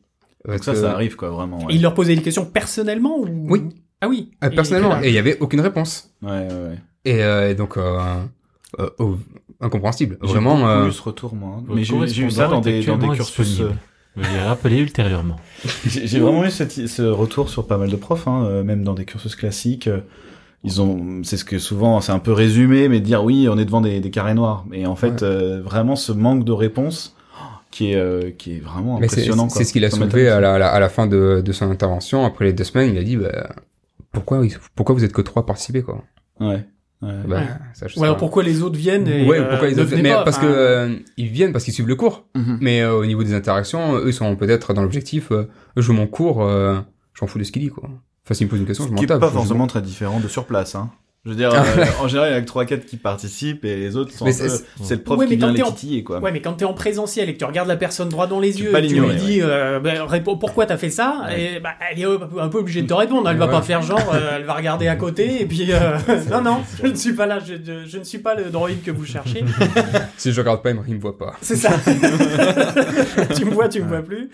Donc 0.48 0.64
ça, 0.64 0.74
que- 0.74 0.78
ça 0.82 0.92
arrive, 0.92 1.16
quoi, 1.16 1.30
vraiment. 1.32 1.68
Et 1.72 1.74
il 1.74 1.82
leur 1.82 1.96
posait 1.96 2.16
des 2.16 2.22
questions 2.22 2.46
personnellement 2.46 3.18
ou... 3.20 3.48
Oui. 3.50 3.64
Ah 4.02 4.08
oui. 4.08 4.30
Euh, 4.44 4.52
personnellement, 4.52 5.02
et 5.02 5.08
il 5.08 5.16
y 5.16 5.18
avait 5.18 5.40
aucune 5.40 5.62
réponse. 5.62 6.14
ouais, 6.22 6.30
ouais. 6.30 6.48
ouais. 6.48 6.78
Et, 7.06 7.24
euh, 7.24 7.50
et 7.50 7.56
donc, 7.56 7.76
euh, 7.78 7.98
euh, 8.80 8.90
oh, 9.00 9.18
incompréhensible. 9.62 10.18
J'ai 10.22 10.30
Vraiment. 10.30 10.56
beaucoup 10.58 10.68
euh, 10.70 10.88
eu 10.90 10.92
ce 10.92 11.02
retour, 11.02 11.36
moi. 11.36 11.64
Mais 11.68 11.84
j'ai 11.84 12.08
j'ai 12.08 12.24
eu 12.24 12.32
ça 12.32 12.48
dans 12.48 12.62
des, 12.62 12.84
dans 12.86 12.98
des 12.98 13.10
cursus... 13.10 13.48
disponible. 13.48 13.78
Veuillez 14.16 14.40
rappeler 14.42 14.78
ultérieurement. 14.80 15.38
J'ai 15.86 16.08
j'ai 16.08 16.20
vraiment 16.20 16.44
eu 16.44 16.50
cette- 16.52 16.88
ce 16.88 17.04
retour 17.04 17.48
sur 17.48 17.68
pas 17.68 17.78
mal 17.78 17.90
de 17.90 17.96
profs, 17.96 18.28
hein, 18.28 18.44
euh, 18.46 18.64
même 18.64 18.84
dans 18.84 18.94
des 18.96 19.06
cursus 19.06 19.36
classiques. 19.36 19.88
euh, 19.88 20.00
Ils 20.64 20.82
ont, 20.82 21.22
c'est 21.24 21.38
ce 21.38 21.46
que 21.46 21.58
souvent, 21.58 22.02
c'est 22.02 22.12
un 22.12 22.20
peu 22.20 22.34
résumé, 22.34 22.90
mais 22.90 23.00
de 23.00 23.06
dire 23.06 23.24
oui, 23.24 23.48
on 23.50 23.58
est 23.58 23.64
devant 23.66 23.80
des, 23.82 24.02
des 24.02 24.10
carrés 24.12 24.34
noirs. 24.34 24.66
Et 24.74 24.86
en 24.88 24.96
fait, 24.96 25.22
Ouais. 25.22 25.24
euh, 25.24 25.62
vraiment 25.62 25.96
ce 25.96 26.12
manque 26.12 26.44
de 26.44 26.52
réponse 26.52 27.16
qui 27.72 27.92
est, 27.92 27.96
euh, 27.96 28.32
qui 28.32 28.56
est 28.58 28.60
vraiment 28.60 28.98
impressionnant. 28.98 29.48
c'est 29.48 29.64
ce 29.64 29.72
qu'il 29.72 29.86
a 29.86 29.92
soulevé 29.92 30.28
à 30.28 30.42
la, 30.42 30.56
à 30.56 30.58
la, 30.58 30.68
à 30.70 30.80
la 30.80 30.90
fin 30.90 31.06
de, 31.08 31.42
de 31.46 31.52
son 31.54 31.70
intervention. 31.70 32.26
Après 32.26 32.46
les 32.46 32.52
deux 32.54 32.64
semaines, 32.66 32.92
il 32.94 32.98
a 32.98 33.04
dit 33.04 33.16
bah, 33.16 33.52
pourquoi, 34.12 34.42
pourquoi 34.76 34.96
vous 34.96 35.04
êtes 35.06 35.14
que 35.14 35.22
trois 35.22 35.44
à 35.44 35.46
participer 35.46 35.82
quoi? 35.84 36.04
Ouais. 36.42 36.66
Ouais. 37.02 37.10
bah, 37.28 37.38
Ouais. 37.40 37.48
ça, 37.74 37.88
je 37.88 37.94
sais 37.94 38.00
Ou 38.00 38.04
alors 38.04 38.16
pas. 38.16 38.20
pourquoi 38.20 38.44
les 38.44 38.62
autres 38.62 38.78
viennent 38.78 39.08
et 39.08 39.26
ouais, 39.28 39.40
euh, 39.40 39.50
pourquoi 39.50 39.70
ils 39.70 39.78
ne 39.78 39.82
ont 39.82 39.86
venaient 39.86 40.02
mais 40.02 40.10
pas, 40.12 40.24
parce 40.24 40.38
enfin, 40.38 40.48
que 40.48 40.52
euh, 40.54 40.96
ils 41.18 41.28
viennent 41.28 41.52
parce 41.54 41.64
qu'ils 41.64 41.74
suivent 41.74 41.88
le 41.88 41.96
cours. 41.96 42.26
Mhm. 42.36 42.58
Mais 42.62 42.82
euh, 42.82 42.94
au 42.96 43.06
niveau 43.06 43.24
des 43.24 43.34
interactions, 43.34 43.96
eux 43.96 44.12
sont 44.12 44.36
peut-être 44.36 44.74
dans 44.74 44.82
l'objectif. 44.84 45.32
euh, 45.32 45.48
je 45.78 45.82
veux 45.88 45.94
mon 45.94 46.08
cours, 46.08 46.44
euh, 46.44 46.80
je 47.14 47.24
m'en 47.24 47.28
fous 47.28 47.40
de 47.40 47.44
ce 47.44 47.52
qu'il 47.52 47.62
dit 47.62 47.70
quoi. 47.70 47.90
Enfin, 48.26 48.34
s'il 48.36 48.46
me 48.48 48.52
pose 48.52 48.60
une 48.60 48.66
question, 48.68 48.84
Ce 48.86 48.90
je 48.90 48.94
qui 48.96 49.02
m'en 49.02 49.04
est 49.04 49.08
tape. 49.08 49.20
pas 49.22 49.30
forcément 49.30 49.66
très 49.68 49.82
différent 49.82 50.20
de 50.20 50.28
sur 50.28 50.46
place. 50.46 50.76
Hein. 50.76 50.90
Je 51.26 51.32
veux 51.32 51.36
dire, 51.36 51.52
euh, 51.54 51.86
en 52.02 52.08
général, 52.08 52.30
il 52.32 52.34
y 52.34 52.38
a 52.38 52.42
que 52.42 52.50
3-4 52.50 52.86
qui 52.86 52.96
participent 52.96 53.66
et 53.66 53.76
les 53.76 53.98
autres 53.98 54.14
sont 54.14 54.24
Mais 54.24 54.34
un 54.42 54.48
peu... 54.48 54.50
c'est- 54.84 54.96
le 54.96 55.02
prof 55.04 55.18
Ouais, 55.20 55.26
qui 55.26 55.32
mais 55.32 55.36
vient 55.36 55.48
quand 55.50 55.54
les 55.54 55.62
en- 55.64 55.72
titiller, 55.72 56.02
quoi. 56.04 56.20
Ouais, 56.22 56.32
mais 56.32 56.40
quand 56.42 56.54
t'es 56.54 56.64
en 56.64 56.74
présentiel 56.74 57.28
et 57.28 57.34
que 57.34 57.40
tu 57.40 57.44
regardes 57.44 57.68
la 57.68 57.76
personne 57.76 58.08
droit 58.08 58.26
dans 58.26 58.40
les 58.40 58.54
Tu 58.54 58.64
yeux, 58.64 58.70
et 58.70 58.82
que 58.82 58.88
tu 58.88 59.02
lui 59.02 59.16
dis 59.16 59.42
euh, 59.42 59.80
réponds, 60.08 60.38
pourquoi 60.38 60.66
t'as 60.66 60.78
fait 60.78 60.90
ça, 60.90 61.26
Ouais. 61.28 61.56
et 61.56 61.60
bah, 61.60 61.72
elle 61.92 62.00
est 62.00 62.06
un 62.06 62.48
peu 62.48 62.60
obligée 62.60 62.82
de 62.84 62.88
te 62.88 62.94
répondre. 62.94 63.30
Elle 63.30 63.36
va 63.38 63.50
pas 63.50 63.62
faire 63.62 63.82
genre, 63.82 64.14
euh, 64.14 64.38
elle 64.38 64.46
va 64.46 64.54
regarder 64.54 64.88
à 64.88 64.96
côté 64.96 65.42
et 65.42 65.46
puis 65.46 65.68
euh, 65.74 65.98
non 66.32 66.42
non, 66.42 66.62
je 66.82 66.88
ne 66.88 66.96
suis 66.96 67.14
pas 67.14 67.26
là, 67.26 67.40
je, 67.46 67.56
je- 67.56 67.86
je 67.86 67.98
ne 67.98 68.04
suis 68.06 68.20
pas 68.20 68.34
le 68.36 68.46
droïde 68.46 68.82
que 68.82 68.92
vous 68.92 69.06
cherchez. 69.06 69.44
Si 70.18 70.32
je 70.32 70.40
regarde 70.40 70.62
pas, 70.64 70.70
il 70.72 70.96
me 70.96 71.00
voit 71.02 71.18
pas. 71.18 71.36
C'est 71.42 71.56
ça. 71.58 71.72
tu 73.36 73.46
me 73.46 73.52
vois, 73.52 73.68
tu 73.70 73.82
me 73.82 73.88
vois 73.88 74.02
plus. 74.02 74.30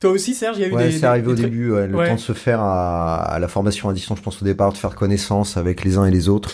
Toi 0.00 0.10
aussi, 0.12 0.34
Serge, 0.34 0.56
il 0.56 0.62
y 0.62 0.64
a 0.64 0.68
eu 0.68 0.72
Ouais, 0.72 0.86
des. 0.88 0.92
c'est 0.98 1.04
arrivé 1.06 1.26
des 1.26 1.32
au 1.32 1.34
début, 1.34 1.70
ouais, 1.72 1.86
le 1.86 1.94
Ouais. 1.96 2.08
temps 2.08 2.14
de 2.14 2.20
se 2.20 2.32
faire 2.32 2.60
à, 2.60 3.16
à 3.16 3.38
la 3.38 3.48
formation 3.48 3.88
à 3.90 3.92
distance, 3.92 4.18
je 4.18 4.22
pense 4.22 4.40
au 4.40 4.44
départ, 4.46 4.72
de 4.72 4.78
faire 4.78 4.94
connaissance 4.94 5.56
avec 5.58 5.84
les 5.84 5.98
uns 5.98 6.06
et 6.06 6.10
les 6.10 6.28
autres. 6.30 6.52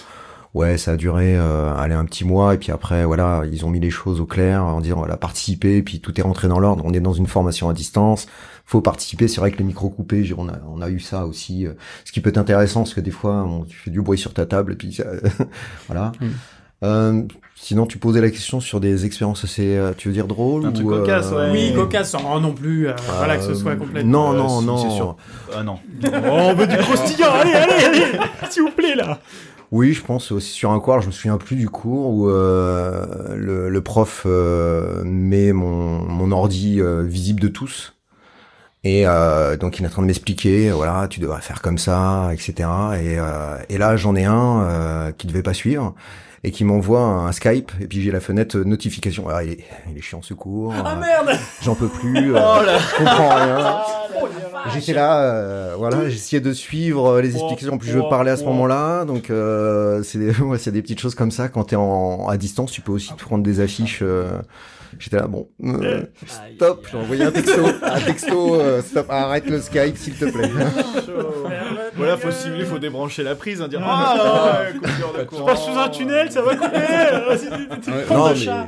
Ouais, 0.54 0.78
ça 0.78 0.92
a 0.92 0.96
duré 0.96 1.36
euh, 1.36 1.72
allez, 1.76 1.94
un 1.94 2.04
petit 2.06 2.24
mois, 2.24 2.54
et 2.54 2.58
puis 2.58 2.72
après, 2.72 3.04
voilà, 3.04 3.42
ils 3.50 3.64
ont 3.64 3.70
mis 3.70 3.78
les 3.78 3.90
choses 3.90 4.20
au 4.20 4.26
clair 4.26 4.64
en 4.64 4.80
disant, 4.80 4.96
voilà, 4.96 5.16
participer, 5.16 5.76
et 5.76 5.82
puis 5.82 6.00
tout 6.00 6.18
est 6.18 6.22
rentré 6.24 6.48
dans 6.48 6.58
l'ordre. 6.58 6.82
On 6.86 6.92
est 6.94 7.00
dans 7.00 7.12
une 7.12 7.26
formation 7.26 7.68
à 7.68 7.72
distance, 7.74 8.26
faut 8.64 8.80
participer. 8.80 9.28
C'est 9.28 9.38
vrai 9.40 9.52
que 9.52 9.58
les 9.58 9.64
micros 9.64 9.90
coupés, 9.90 10.28
on 10.36 10.48
a, 10.48 10.54
on 10.68 10.80
a 10.82 10.88
eu 10.88 10.98
ça 10.98 11.26
aussi, 11.26 11.66
euh, 11.66 11.72
ce 12.04 12.10
qui 12.12 12.20
peut 12.20 12.30
être 12.30 12.38
intéressant, 12.38 12.80
parce 12.82 12.94
que 12.94 13.00
des 13.02 13.10
fois, 13.12 13.44
on- 13.44 13.64
tu 13.64 13.76
fais 13.76 13.90
du 13.90 14.00
bruit 14.00 14.18
sur 14.18 14.32
ta 14.34 14.44
table, 14.46 14.72
et 14.72 14.76
puis 14.76 14.92
ça- 14.94 15.04
voilà. 15.88 16.10
Mm. 16.20 16.26
Euh, 16.82 17.22
sinon, 17.54 17.86
tu 17.86 17.98
posais 17.98 18.20
la 18.20 18.30
question 18.30 18.60
sur 18.60 18.80
des 18.80 19.06
expériences 19.06 19.44
assez, 19.44 19.76
euh, 19.76 19.92
tu 19.96 20.08
veux 20.08 20.14
dire 20.14 20.26
drôles 20.26 20.66
Un 20.66 20.68
ou, 20.68 20.72
truc 20.72 20.86
cocasse, 20.86 21.30
ouais. 21.32 21.50
Oui, 21.52 21.72
cocasse, 21.74 22.10
sans 22.10 22.40
non 22.40 22.52
plus, 22.52 22.88
euh, 22.88 22.92
voilà, 23.16 23.36
que 23.38 23.44
ce 23.44 23.54
soit 23.54 23.72
Euh, 23.72 23.76
complètement. 23.76 24.32
Non, 24.32 24.34
Euh, 24.34 24.36
non, 24.36 24.62
non. 24.62 24.76
c'est 24.78 24.90
sûr. 24.94 25.16
Ah 25.56 25.62
non. 25.62 25.78
Oh, 26.04 26.08
on 26.32 26.54
veut 26.54 26.66
du 26.66 26.76
croustillant, 26.76 27.32
allez, 27.32 27.52
allez, 27.54 27.84
allez, 27.84 28.04
s'il 28.50 28.62
vous 28.62 28.70
plaît, 28.70 28.94
là. 28.94 29.20
Oui, 29.72 29.94
je 29.94 30.02
pense 30.02 30.30
aussi 30.30 30.50
sur 30.52 30.70
un 30.70 30.78
cours, 30.78 31.00
je 31.00 31.06
me 31.08 31.12
souviens 31.12 31.38
plus 31.38 31.56
du 31.56 31.68
cours 31.68 32.10
où 32.10 32.28
euh, 32.30 33.34
le, 33.36 33.68
le 33.68 33.80
prof 33.80 34.22
euh, 34.26 35.02
met 35.04 35.52
mon, 35.52 36.02
mon 36.02 36.30
ordi 36.30 36.80
euh, 36.80 37.02
visible 37.02 37.40
de 37.40 37.48
tous. 37.48 37.94
Et 38.84 39.08
euh, 39.08 39.56
donc 39.56 39.80
il 39.80 39.84
est 39.84 39.88
en 39.88 39.90
train 39.90 40.02
de 40.02 40.06
m'expliquer, 40.06 40.70
voilà, 40.70 41.08
tu 41.10 41.18
devrais 41.18 41.40
faire 41.40 41.60
comme 41.62 41.78
ça, 41.78 42.28
etc. 42.32 42.52
Et, 43.00 43.18
euh, 43.18 43.56
et 43.68 43.78
là 43.78 43.96
j'en 43.96 44.14
ai 44.14 44.24
un 44.24 44.60
euh, 44.62 45.10
qui 45.10 45.26
devait 45.26 45.42
pas 45.42 45.54
suivre 45.54 45.94
et 46.46 46.52
qui 46.52 46.62
m'envoie 46.64 47.00
un 47.00 47.32
Skype 47.32 47.72
et 47.80 47.88
puis 47.88 48.00
j'ai 48.00 48.12
la 48.12 48.20
fenêtre 48.20 48.56
notification. 48.58 49.24
Ah, 49.28 49.42
il, 49.42 49.50
est, 49.50 49.58
il 49.90 49.98
est 49.98 50.00
chiant 50.00 50.22
secours. 50.22 50.72
Ah 50.76 50.92
euh, 50.96 51.00
merde 51.00 51.38
J'en 51.60 51.74
peux 51.74 51.88
plus. 51.88 52.36
euh, 52.36 52.78
je 52.78 52.96
comprends 52.98 53.34
rien. 53.34 53.76
J'étais 54.72 54.92
là, 54.92 55.20
euh, 55.22 55.74
voilà, 55.76 56.08
j'essayais 56.08 56.40
de 56.40 56.52
suivre 56.52 57.20
les 57.20 57.32
explications. 57.36 57.74
En 57.74 57.78
plus, 57.78 57.90
je 57.90 57.98
parlais 57.98 58.30
à 58.30 58.36
ce 58.36 58.44
moment-là, 58.44 59.04
donc 59.04 59.30
euh, 59.30 60.02
c'est 60.04 60.18
des, 60.18 60.30
ouais, 60.40 60.58
c'est 60.58 60.70
des 60.70 60.82
petites 60.82 61.00
choses 61.00 61.16
comme 61.16 61.32
ça. 61.32 61.48
Quand 61.48 61.64
t'es 61.64 61.76
en 61.76 62.28
à 62.28 62.36
distance, 62.36 62.70
tu 62.70 62.80
peux 62.80 62.92
aussi 62.92 63.12
te 63.14 63.22
prendre 63.22 63.42
des 63.42 63.58
affiches. 63.60 64.00
euh, 64.02 64.38
J'étais 64.98 65.16
là, 65.16 65.26
bon, 65.26 65.48
euh, 65.62 66.04
stop. 66.54 66.86
J'ai 66.90 66.96
envoyé 66.96 67.24
un 67.24 67.30
texto, 67.30 67.60
un 67.82 68.00
texto, 68.00 68.54
euh, 68.60 68.82
stop, 68.82 69.06
arrête 69.10 69.46
le 69.46 69.60
Skype, 69.60 69.96
s'il 69.96 70.14
te 70.14 70.24
plaît. 70.26 70.50
Voilà, 71.96 72.16
faut 72.16 72.30
simuler, 72.30 72.64
faut 72.64 72.78
débrancher 72.78 73.22
la 73.22 73.34
prise, 73.34 73.62
hein, 73.62 73.68
dire 73.68 73.80
ah 73.82 74.58
coupure 74.74 75.12
de 75.14 75.36
Je 75.36 75.42
passe 75.42 75.64
sous 75.64 75.78
un 75.78 75.88
tunnel, 75.88 76.30
ça 76.30 76.42
va 76.42 76.56
couper 76.56 76.76
Non, 78.10 78.30
mais, 78.30 78.36
chat. 78.36 78.66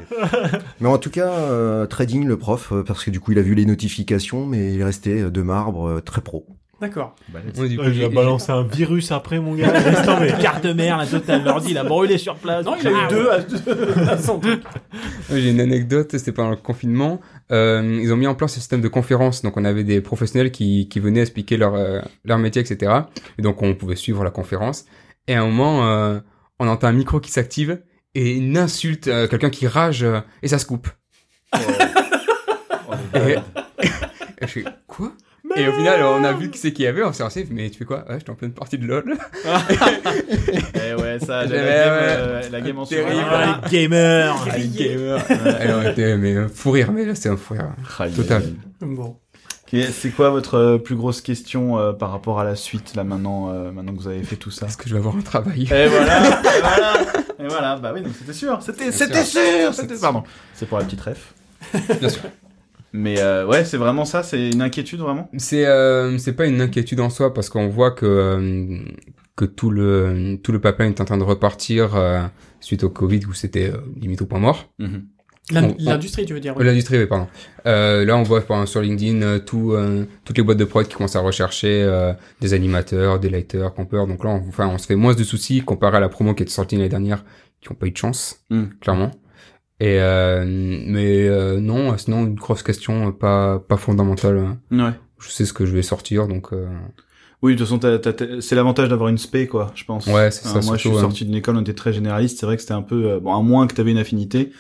mais 0.80 0.88
en 0.88 0.98
tout 0.98 1.10
cas, 1.10 1.30
euh, 1.30 1.86
trading 1.86 2.26
le 2.26 2.36
prof, 2.38 2.72
euh, 2.72 2.82
parce 2.82 3.04
que 3.04 3.10
du 3.10 3.20
coup, 3.20 3.32
il 3.32 3.38
a 3.38 3.42
vu 3.42 3.54
les 3.54 3.66
notifications, 3.66 4.46
mais 4.46 4.74
il 4.74 4.80
est 4.80 4.84
resté 4.84 5.20
euh, 5.22 5.30
de 5.30 5.42
marbre, 5.42 5.88
euh, 5.88 6.00
très 6.00 6.20
pro. 6.20 6.46
D'accord. 6.80 7.16
Ouais, 7.34 7.40
Ouais, 7.60 7.68
il 7.70 7.92
j'ai- 7.94 8.04
a 8.04 8.08
balancé 8.08 8.52
un 8.52 8.62
virus 8.62 9.10
après, 9.10 9.40
mon 9.40 9.54
gars. 9.56 9.72
Carte 10.40 10.64
mère, 10.66 10.96
la 10.96 11.06
totale. 11.06 11.42
L'ordi, 11.44 11.72
il 11.72 11.78
a 11.78 11.82
brûlé 11.82 12.18
sur 12.18 12.36
place. 12.36 12.64
Non, 12.64 12.76
il 12.80 12.86
a 12.86 12.90
eu 12.90 13.08
deux 13.08 13.28
à, 13.30 13.38
deux 13.40 13.98
à 14.08 14.16
son 14.18 14.38
truc. 14.38 14.62
Ouais, 15.30 15.40
J'ai 15.40 15.50
une 15.50 15.60
anecdote, 15.60 16.12
c'était 16.12 16.30
pendant 16.30 16.50
le 16.50 16.56
confinement. 16.56 17.20
Euh, 17.50 17.98
ils 18.00 18.12
ont 18.12 18.16
mis 18.16 18.28
en 18.28 18.36
place 18.36 18.52
un 18.52 18.60
système 18.60 18.80
de 18.80 18.86
conférence, 18.88 19.42
donc 19.42 19.56
on 19.56 19.64
avait 19.64 19.82
des 19.82 20.00
professionnels 20.00 20.52
qui, 20.52 20.88
qui 20.88 21.00
venaient 21.00 21.22
expliquer 21.22 21.56
leur, 21.56 21.74
euh, 21.74 22.00
leur 22.24 22.38
métier, 22.38 22.62
etc. 22.62 22.92
Et 23.38 23.42
donc 23.42 23.60
on 23.62 23.74
pouvait 23.74 23.96
suivre 23.96 24.22
la 24.22 24.30
conférence. 24.30 24.84
Et 25.26 25.34
à 25.34 25.42
un 25.42 25.46
moment, 25.46 25.84
euh, 25.88 26.20
on 26.60 26.68
entend 26.68 26.86
un 26.86 26.92
micro 26.92 27.18
qui 27.18 27.32
s'active 27.32 27.80
et 28.14 28.36
une 28.36 28.56
insulte, 28.56 29.08
euh, 29.08 29.26
quelqu'un 29.26 29.50
qui 29.50 29.66
rage, 29.66 30.04
euh, 30.04 30.20
et 30.42 30.48
ça 30.48 30.58
se 30.60 30.66
coupe. 30.66 30.88
Et, 33.14 33.18
et 33.82 34.42
je 34.42 34.46
fais, 34.46 34.64
quoi? 34.86 35.12
Et 35.56 35.68
au 35.68 35.72
final, 35.72 36.02
on 36.02 36.24
a 36.24 36.32
vu 36.32 36.50
qui 36.50 36.58
c'est 36.58 36.72
qui 36.72 36.82
y 36.82 36.86
avait, 36.86 37.02
on 37.02 37.12
s'est 37.12 37.22
lancé, 37.22 37.46
mais 37.50 37.70
tu 37.70 37.78
fais 37.78 37.84
quoi? 37.84 38.04
Ouais, 38.08 38.18
j'étais 38.18 38.30
en 38.30 38.34
pleine 38.34 38.52
partie 38.52 38.78
de 38.78 38.86
LoL. 38.86 39.16
Eh 40.74 40.94
ouais, 40.94 41.18
ça, 41.18 41.42
la, 41.44 41.46
J'avais, 41.46 41.58
euh, 41.60 42.42
la 42.50 42.60
game 42.60 42.78
en 42.78 42.84
soi. 42.84 42.96
Terrible. 42.96 43.24
Ah, 43.30 43.60
les 43.64 43.70
gamers. 43.70 44.36
Ah, 44.50 44.56
les 44.56 44.68
gamers. 44.68 45.24
Et 45.30 45.72
on 45.72 45.90
était, 45.90 46.16
mais 46.16 46.34
euh, 46.34 46.48
fou 46.48 46.70
rire, 46.70 46.92
mais 46.92 47.04
là 47.04 47.14
c'est 47.14 47.28
un 47.28 47.36
fou 47.36 47.54
rire. 47.54 47.72
Aïe, 47.98 48.12
Total. 48.12 48.42
Bon. 48.80 49.16
C'est 49.70 50.10
quoi 50.10 50.30
votre 50.30 50.54
euh, 50.54 50.78
plus 50.78 50.96
grosse 50.96 51.20
question 51.20 51.78
euh, 51.78 51.92
par 51.92 52.10
rapport 52.10 52.40
à 52.40 52.44
la 52.44 52.56
suite 52.56 52.94
là 52.94 53.04
maintenant, 53.04 53.50
euh, 53.50 53.70
maintenant 53.70 53.92
que 53.94 54.00
vous 54.00 54.08
avez 54.08 54.22
fait 54.22 54.36
tout 54.36 54.50
ça? 54.50 54.66
Est-ce 54.66 54.78
que 54.78 54.88
je 54.88 54.94
vais 54.94 54.98
avoir 55.00 55.16
un 55.16 55.20
travail? 55.20 55.64
Et 55.64 55.86
voilà, 55.88 56.26
et 56.26 56.60
voilà, 56.60 56.92
et 57.38 57.46
voilà. 57.48 57.76
Bah 57.76 57.90
oui, 57.94 58.00
donc 58.00 58.12
c'était 58.18 58.32
sûr, 58.32 58.58
c'était, 58.62 58.90
c'était 58.92 59.24
sûr. 59.24 59.42
sûr, 59.42 59.74
c'était 59.74 59.98
pardon. 59.98 60.22
C'est 60.54 60.66
pour 60.66 60.78
la 60.78 60.84
petite 60.84 61.00
ref. 61.02 61.34
Bien 62.00 62.08
sûr. 62.08 62.22
Mais 62.92 63.20
euh, 63.20 63.46
ouais, 63.46 63.64
c'est 63.64 63.76
vraiment 63.76 64.04
ça, 64.04 64.22
c'est 64.22 64.50
une 64.50 64.62
inquiétude 64.62 65.00
vraiment? 65.00 65.28
C'est 65.36 65.66
euh, 65.66 66.16
c'est 66.18 66.32
pas 66.32 66.46
une 66.46 66.60
inquiétude 66.60 67.00
en 67.00 67.10
soi 67.10 67.34
parce 67.34 67.48
qu'on 67.50 67.68
voit 67.68 67.90
que 67.90 68.06
euh, 68.06 68.78
que 69.36 69.44
tout 69.44 69.70
le 69.70 70.38
tout 70.42 70.52
le 70.52 70.60
pipeline 70.60 70.90
est 70.92 71.00
en 71.00 71.04
train 71.04 71.18
de 71.18 71.22
repartir 71.24 71.94
euh, 71.96 72.22
suite 72.60 72.84
au 72.84 72.90
Covid 72.90 73.20
où 73.28 73.34
c'était 73.34 73.70
euh, 73.70 73.78
limite 74.00 74.22
au 74.22 74.26
point 74.26 74.38
mort. 74.40 74.70
On- 74.80 75.74
L'industrie, 75.78 76.26
tu 76.26 76.34
veux 76.34 76.40
dire 76.40 76.54
oui. 76.58 76.64
L'industrie, 76.66 76.98
oui, 76.98 77.06
pardon. 77.06 77.26
Euh, 77.66 78.04
là, 78.04 78.18
on 78.18 78.22
voit 78.22 78.44
sur 78.66 78.82
LinkedIn 78.82 79.22
euh, 79.22 79.38
tout, 79.38 79.72
euh, 79.72 80.04
toutes 80.26 80.36
les 80.36 80.44
boîtes 80.44 80.58
de 80.58 80.64
prod 80.66 80.86
qui 80.86 80.94
commencent 80.94 81.16
à 81.16 81.20
rechercher 81.20 81.82
euh, 81.84 82.12
des 82.42 82.52
animateurs, 82.52 83.18
des 83.18 83.30
lighters, 83.30 83.72
campeurs. 83.72 84.06
Donc 84.06 84.24
là, 84.24 84.30
on, 84.30 84.46
enfin, 84.48 84.68
on 84.68 84.76
se 84.76 84.86
fait 84.86 84.94
moins 84.94 85.14
de 85.14 85.24
soucis 85.24 85.62
comparé 85.62 85.96
à 85.96 86.00
la 86.00 86.10
promo 86.10 86.34
qui 86.34 86.42
est 86.42 86.48
sortie 86.50 86.76
l'année 86.76 86.90
dernière, 86.90 87.24
qui 87.62 87.70
n'ont 87.70 87.76
pas 87.76 87.86
eu 87.86 87.92
de 87.92 87.96
chance, 87.96 88.40
Mm. 88.50 88.64
clairement. 88.82 89.10
Et 89.80 90.00
euh, 90.00 90.44
mais 90.46 91.28
euh, 91.28 91.60
non, 91.60 91.96
sinon 91.98 92.24
une 92.26 92.34
grosse 92.34 92.62
question, 92.62 93.08
euh, 93.08 93.12
pas 93.12 93.58
pas 93.60 93.76
fondamentale. 93.76 94.38
hein. 94.38 94.58
Ouais. 94.72 94.92
Je 95.20 95.28
sais 95.30 95.44
ce 95.44 95.52
que 95.52 95.66
je 95.66 95.72
vais 95.72 95.82
sortir, 95.82 96.26
donc 96.28 96.52
euh, 96.52 96.66
Oui, 97.42 97.52
de 97.52 97.58
toute 97.58 97.66
façon, 97.68 97.78
t'as- 97.78 97.98
t'as- 98.00 98.12
t'as- 98.12 98.40
c'est 98.40 98.56
l'avantage 98.56 98.88
d'avoir 98.88 99.08
une 99.08 99.18
spé, 99.18 99.46
quoi, 99.46 99.70
je 99.76 99.84
pense. 99.84 100.06
Ouais, 100.08 100.30
c'est 100.32 100.46
ça, 100.48 100.58
Euh, 100.58 100.62
moi, 100.62 100.74
je 100.76 100.80
suis 100.80 100.88
ouais. 100.90 101.00
sorti 101.00 101.24
d'une 101.24 101.34
école, 101.36 101.56
on 101.56 101.60
était 101.60 101.74
très 101.74 101.92
généraliste. 101.92 102.38
C'est 102.40 102.46
vrai 102.46 102.56
que 102.56 102.62
c'était 102.62 102.74
un 102.74 102.82
peu, 102.82 103.10
euh, 103.10 103.20
bon, 103.20 103.32
à 103.36 103.40
moins 103.42 103.66
que 103.68 103.74
t'avais 103.74 103.92
une 103.92 103.98
affinité, 103.98 104.50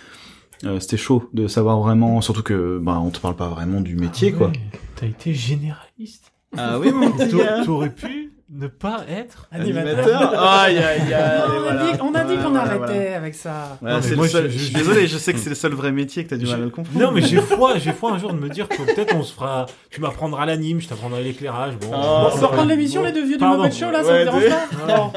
euh, 0.64 0.78
c'était 0.78 0.96
chaud 0.96 1.28
de 1.34 1.48
savoir 1.48 1.80
vraiment, 1.80 2.20
surtout 2.20 2.42
que, 2.44 2.78
bah, 2.78 3.00
on 3.02 3.10
te 3.10 3.18
parle 3.18 3.34
pas 3.36 3.48
vraiment 3.48 3.80
du 3.80 3.96
métier, 3.96 4.32
quoi. 4.32 4.48
Ouais, 4.48 4.52
T'as 4.94 5.06
été 5.06 5.34
généraliste. 5.34 6.32
Ah 6.56 6.78
oui, 6.78 6.90
mon 6.92 7.10
petit 7.10 7.36
gars. 7.36 7.58
T'a- 7.58 7.64
T'aurais 7.64 7.90
pu 7.92 8.32
ne 8.50 8.66
pas 8.66 9.04
être. 9.10 9.46
Animateur. 9.52 10.42
Aïe, 10.42 10.78
aïe, 10.78 11.12
aïe. 11.12 11.40
on, 11.50 11.68
a 11.68 11.74
dit, 11.92 12.00
on 12.00 12.14
a 12.14 12.24
dit 12.24 12.32
Ouais, 12.32 12.42
qu'on 12.42 12.48
voilà, 12.50 12.60
arrêtait 12.64 12.98
voilà. 13.02 13.16
avec 13.16 13.34
ça. 13.34 13.78
Ouais, 13.82 13.90
Non, 13.90 13.96
mais 13.96 14.02
c'est 14.02 14.16
moi, 14.16 14.24
le 14.24 14.30
seul- 14.30 14.44
je- 14.44 14.52
je 14.54 14.58
je- 14.58 14.64
suis 14.64 14.74
désolé, 14.74 15.06
je 15.06 15.18
sais 15.18 15.32
que 15.34 15.38
c'est 15.38 15.50
le 15.50 15.54
seul 15.54 15.72
vrai 15.74 15.92
métier 15.92 16.24
que 16.24 16.30
t'as 16.30 16.36
du 16.38 16.46
mal 16.46 16.54
à 16.62 16.64
le 16.64 16.70
comprendre. 16.70 16.98
Non, 16.98 17.10
mais 17.12 17.20
j'ai 17.20 17.36
foi, 17.40 17.76
j'ai 17.78 17.92
foi 17.92 18.12
un 18.12 18.18
jour 18.18 18.32
de 18.32 18.38
me 18.38 18.48
dire 18.48 18.66
que 18.68 18.76
peut-être 18.82 19.14
on 19.14 19.22
se 19.22 19.34
fera. 19.34 19.66
Tu 19.90 20.00
m'apprendras 20.00 20.46
l'anime, 20.46 20.80
je 20.80 20.88
t'apprendrai 20.88 21.22
l'éclairage. 21.24 21.74
Bon, 21.78 21.88
Oh, 21.92 21.96
on 22.32 22.36
va. 22.38 22.46
reprendre 22.46 22.68
l'émission, 22.70 23.02
les 23.02 23.12
deux 23.12 23.24
vieux 23.26 23.36
du. 23.36 23.44
Muppet 23.44 23.70
Show, 23.70 23.90
là, 23.90 24.02
ça 24.02 24.12
vous 24.18 24.24
dérange 24.24 24.44
pas 24.48 24.86
Non. 24.96 25.12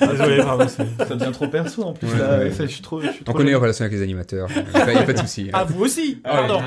Désolé, 0.12 0.36
pardon. 0.38 0.66
Ça 0.68 1.14
devient 1.14 1.32
trop 1.32 1.48
perso, 1.48 1.82
en 1.82 1.92
plus, 1.92 2.08
Ouais, 2.08 2.18
là. 2.18 2.50
Ça, 2.52 2.64
Je 2.64 2.70
suis 2.72 2.82
trop, 2.82 3.00
je 3.02 3.08
suis 3.08 3.24
on 3.28 3.32
connaît 3.32 3.50
les 3.50 3.56
relations 3.56 3.84
avec 3.84 3.96
les 3.98 4.02
animateurs. 4.02 4.48
Il 4.50 4.62
n'y 4.74 4.80
a, 4.80 4.84
pas- 4.86 4.92
y 4.92 4.96
a 4.98 5.02
pas 5.02 5.12
de 5.12 5.18
souci. 5.18 5.50
Ah, 5.52 5.64
vous 5.64 5.82
aussi 5.84 6.20
Ah. 6.24 6.36
Pardon. 6.46 6.60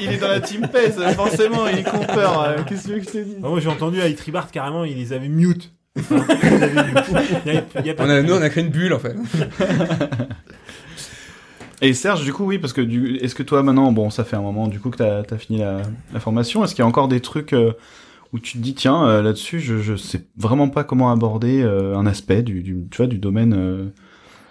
Il, 0.00 0.12
est 0.12 0.16
dans 0.18 0.28
la 0.28 0.40
team 0.40 0.62
PES, 0.68 1.14
forcément, 1.14 1.66
il 1.66 1.78
est 1.80 1.82
compeur. 1.82 2.42
euh, 2.42 2.56
Qu'est-ce 2.66 2.82
que 2.82 2.86
tu 2.88 2.92
veux 2.94 3.00
que 3.00 3.06
je 3.06 3.10
te 3.10 3.18
dise? 3.18 3.36
Ah, 3.42 3.48
moi 3.48 3.60
j'ai 3.60 3.68
entendu 3.68 4.00
à 4.00 4.06
Carrément, 4.52 4.84
il 4.84 4.96
les 4.96 5.12
avait 5.12 5.28
mute. 5.28 5.72
Il 5.96 6.02
les 6.16 6.62
avait 6.62 6.84
mute. 6.92 7.04
Il 7.46 7.52
y 7.52 7.56
a- 7.56 7.62
il 7.80 7.86
y 7.86 7.90
a 7.90 7.94
pas 7.94 8.04
On 8.06 8.10
a, 8.10 8.22
nous, 8.22 8.32
on 8.34 8.42
a 8.42 8.48
créé 8.50 8.64
une 8.64 8.70
bulle 8.70 8.92
en 8.92 8.98
fait. 8.98 9.14
Et 11.82 11.92
Serge, 11.92 12.24
du 12.24 12.32
coup, 12.32 12.44
oui, 12.44 12.58
parce 12.58 12.72
que 12.72 12.80
du... 12.80 13.16
est-ce 13.16 13.34
que 13.34 13.42
toi, 13.42 13.62
maintenant, 13.62 13.92
bon, 13.92 14.08
ça 14.08 14.24
fait 14.24 14.36
un 14.36 14.40
moment, 14.42 14.68
du 14.68 14.80
coup, 14.80 14.90
que 14.90 14.96
t'as 14.96 15.22
as 15.28 15.38
fini 15.38 15.58
la, 15.58 15.82
la 16.12 16.20
formation, 16.20 16.64
est-ce 16.64 16.74
qu'il 16.74 16.82
y 16.82 16.84
a 16.84 16.88
encore 16.88 17.08
des 17.08 17.20
trucs 17.20 17.52
euh, 17.52 17.72
où 18.32 18.38
tu 18.38 18.56
te 18.58 18.62
dis, 18.62 18.74
tiens, 18.74 19.06
euh, 19.06 19.22
là-dessus, 19.22 19.60
je, 19.60 19.78
je 19.82 19.94
sais 19.96 20.22
vraiment 20.38 20.68
pas 20.68 20.84
comment 20.84 21.10
aborder 21.10 21.62
euh, 21.62 21.96
un 21.96 22.06
aspect 22.06 22.42
du, 22.42 22.62
du, 22.62 22.76
tu 22.90 22.96
vois, 22.98 23.06
du 23.06 23.18
domaine... 23.18 23.54
euh, 23.54 23.86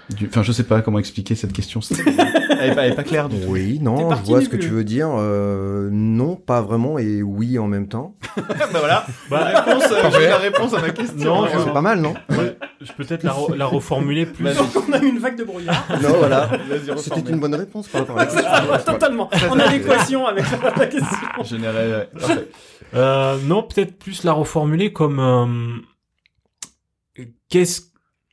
du... 0.10 0.28
Enfin, 0.28 0.43
je 0.43 0.51
sais 0.51 0.64
pas 0.64 0.82
comment 0.82 0.99
expliquer 0.99 1.36
cette 1.36 1.54
question. 1.54 1.80
elle, 2.60 2.72
est 2.72 2.76
pas, 2.76 2.86
elle 2.86 2.93
est 2.93 2.95
pas 2.95 3.04
claire 3.04 3.30
du. 3.30 3.38
Oui, 3.47 3.80
non, 3.82 4.12
je 4.16 4.24
vois 4.24 4.41
ce 4.41 4.49
que 4.49 4.58
tu 4.58 4.68
veux 4.68 4.84
dire. 4.84 5.10
Euh, 5.18 5.89
non, 5.91 6.36
pas 6.36 6.62
vraiment, 6.62 6.99
et 6.99 7.22
oui 7.22 7.58
en 7.58 7.68
même 7.68 7.88
temps. 7.88 8.16
bah 8.38 8.43
voilà, 8.74 9.06
Bah, 9.30 9.51
la 9.51 9.62
réponse, 9.62 9.91
euh, 9.91 10.01
Parfait. 10.01 10.18
j'ai 10.22 10.28
la 10.28 10.38
réponse 10.38 10.74
à 10.74 10.82
ma 10.82 10.89
question. 10.89 11.45
C'est 11.47 11.74
pas 11.74 11.82
mal, 11.82 12.01
non 12.01 12.14
ouais, 12.30 12.58
je 12.82 12.91
peux 12.91 13.06
peut-être 13.06 13.24
la, 13.24 13.32
re- 13.32 13.56
la 13.56 13.66
reformuler 13.66 14.26
plus. 14.26 14.43
Donc, 14.43 14.68
on 14.88 14.93
a 14.93 14.99
eu 14.99 15.08
une 15.08 15.20
vague 15.20 15.38
de 15.38 15.43
brouillard. 15.43 15.86
Non, 16.01 16.10
voilà. 16.18 16.49
C'était 16.97 17.32
une 17.32 17.39
bonne 17.39 17.56
réponse 17.56 17.88
par 17.88 18.01
rapport 18.01 18.20
à 18.20 18.26
la 18.26 18.32
question. 18.32 18.93
Totalement. 18.93 19.30
En 19.49 19.60
adéquation 19.60 20.28
avec 20.28 20.45
la, 20.78 20.86
question. 20.86 21.43
Général, 21.43 21.89
ouais. 21.89 22.10
Parfait. 22.20 22.47
Euh, 22.95 23.38
non, 23.45 23.64
peut-être 23.64 23.97
plus 23.97 24.24
la 24.24 24.34
reformuler 24.34 24.93
comme 24.93 25.20
euh, 25.20 27.24
qu'est-ce 27.49 27.82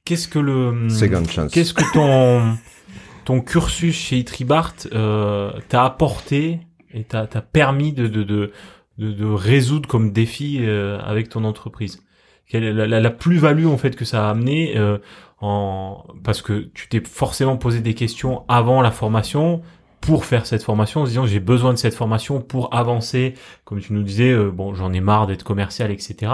qu'est-ce 0.05 0.29
que 0.29 0.39
le 0.39 0.89
Second 0.89 1.25
chance. 1.27 1.53
qu'est-ce 1.53 1.75
que 1.75 1.85
ton 1.93 2.57
ton 3.25 3.41
cursus 3.41 3.95
chez 3.95 4.17
Itribart 4.19 4.75
euh, 4.93 5.53
t'a 5.69 5.85
apporté 5.85 6.61
et 6.93 7.05
t'a 7.05 7.27
t'a 7.27 7.43
permis 7.43 7.93
de 7.93 8.07
de, 8.07 8.23
de 8.23 8.53
de 8.99 9.13
de 9.13 9.27
résoudre 9.27 9.89
comme 9.89 10.13
défi 10.13 10.59
euh, 10.61 10.99
avec 11.01 11.29
ton 11.29 11.45
entreprise? 11.45 12.03
Quelle 12.47 12.65
est 12.65 12.73
la, 12.73 12.87
la, 12.89 12.99
la 13.01 13.11
plus-value 13.11 13.67
en 13.67 13.79
fait 13.79 13.95
que 13.95 14.05
ça 14.05 14.27
a 14.27 14.31
amené 14.31 14.77
euh, 14.77 14.99
en 15.41 16.05
parce 16.25 16.43
que 16.43 16.69
tu 16.75 16.89
t'es 16.89 17.01
forcément 17.05 17.57
posé 17.57 17.81
des 17.81 17.95
questions 17.95 18.45
avant 18.49 18.83
la 18.83 18.91
formation 18.91 19.63
pour 20.01 20.25
faire 20.25 20.47
cette 20.47 20.63
formation 20.63 21.03
en 21.03 21.05
se 21.05 21.11
disant 21.11 21.27
j'ai 21.27 21.41
besoin 21.41 21.73
de 21.73 21.79
cette 21.79 21.95
formation 21.95 22.41
pour 22.41 22.75
avancer 22.75 23.35
comme 23.65 23.81
tu 23.81 23.93
nous 23.93 24.03
disais 24.03 24.31
euh, 24.33 24.51
bon 24.51 24.75
j'en 24.75 24.93
ai 24.93 25.01
marre 25.01 25.27
d'être 25.27 25.45
commercial 25.45 25.91
etc 25.91 26.33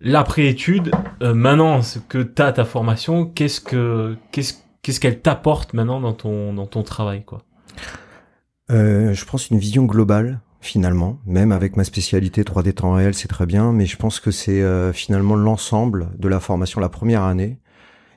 l'après-étude 0.00 0.90
euh, 1.22 1.34
maintenant 1.34 1.80
que 2.08 2.18
t'as 2.18 2.52
ta 2.52 2.64
formation 2.64 3.26
qu'est-ce 3.26 3.60
que 3.60 4.16
qu'est-ce 4.32 4.54
qu'est-ce 4.82 5.00
qu'elle 5.00 5.20
t'apporte 5.20 5.74
maintenant 5.74 6.00
dans 6.00 6.12
ton 6.12 6.52
dans 6.52 6.66
ton 6.66 6.82
travail 6.82 7.24
quoi? 7.24 7.42
Euh, 8.70 9.14
je 9.14 9.24
pense 9.24 9.50
une 9.50 9.58
vision 9.58 9.84
globale 9.84 10.40
finalement, 10.60 11.20
même 11.26 11.52
avec 11.52 11.76
ma 11.76 11.84
spécialité 11.84 12.42
3D 12.42 12.72
temps 12.72 12.92
réel, 12.92 13.14
c'est 13.14 13.28
très 13.28 13.46
bien, 13.46 13.72
mais 13.72 13.86
je 13.86 13.96
pense 13.96 14.18
que 14.18 14.32
c'est 14.32 14.62
euh, 14.62 14.92
finalement 14.92 15.36
l'ensemble 15.36 16.10
de 16.18 16.28
la 16.28 16.40
formation 16.40 16.80
la 16.80 16.88
première 16.88 17.22
année 17.22 17.60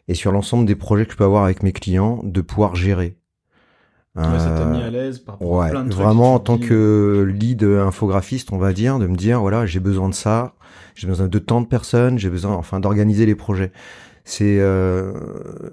et 0.08 0.16
sur 0.16 0.32
l'ensemble 0.32 0.66
des 0.66 0.76
projets 0.76 1.06
que 1.06 1.12
je 1.12 1.18
peux 1.18 1.24
avoir 1.24 1.44
avec 1.44 1.62
mes 1.62 1.72
clients 1.72 2.22
de 2.24 2.42
pouvoir 2.42 2.76
gérer. 2.76 3.19
Ouais, 4.20 4.40
ça 4.40 4.50
t'a 4.50 4.62
Euh, 4.62 4.72
mis 4.72 4.82
à 4.84 4.90
l'aise 4.90 5.20
par 5.20 5.36
rapport 5.36 5.62
à 5.62 5.66
Ouais, 5.66 5.72
plein 5.72 5.84
de 5.84 5.90
trucs 5.90 6.02
vraiment 6.04 6.34
en 6.36 6.40
tant 6.40 6.58
dis. 6.58 6.68
que 6.68 7.26
lead 7.34 7.64
infographiste, 7.64 8.52
on 8.52 8.58
va 8.58 8.74
dire, 8.74 9.00
de 9.00 9.08
me 9.08 9.16
dire 9.16 9.40
voilà, 9.42 9.66
j'ai 9.66 9.80
besoin 9.80 10.10
de 10.10 10.16
ça, 10.16 10.54
j'ai 10.96 11.08
besoin 11.08 11.28
de 11.28 11.40
tant 11.40 11.62
de 11.62 11.68
personnes, 11.68 12.18
j'ai 12.20 12.30
besoin 12.30 12.54
enfin 12.54 12.80
d'organiser 12.80 13.26
les 13.26 13.36
projets. 13.36 13.72
c'est 14.26 14.58
euh, 14.60 15.12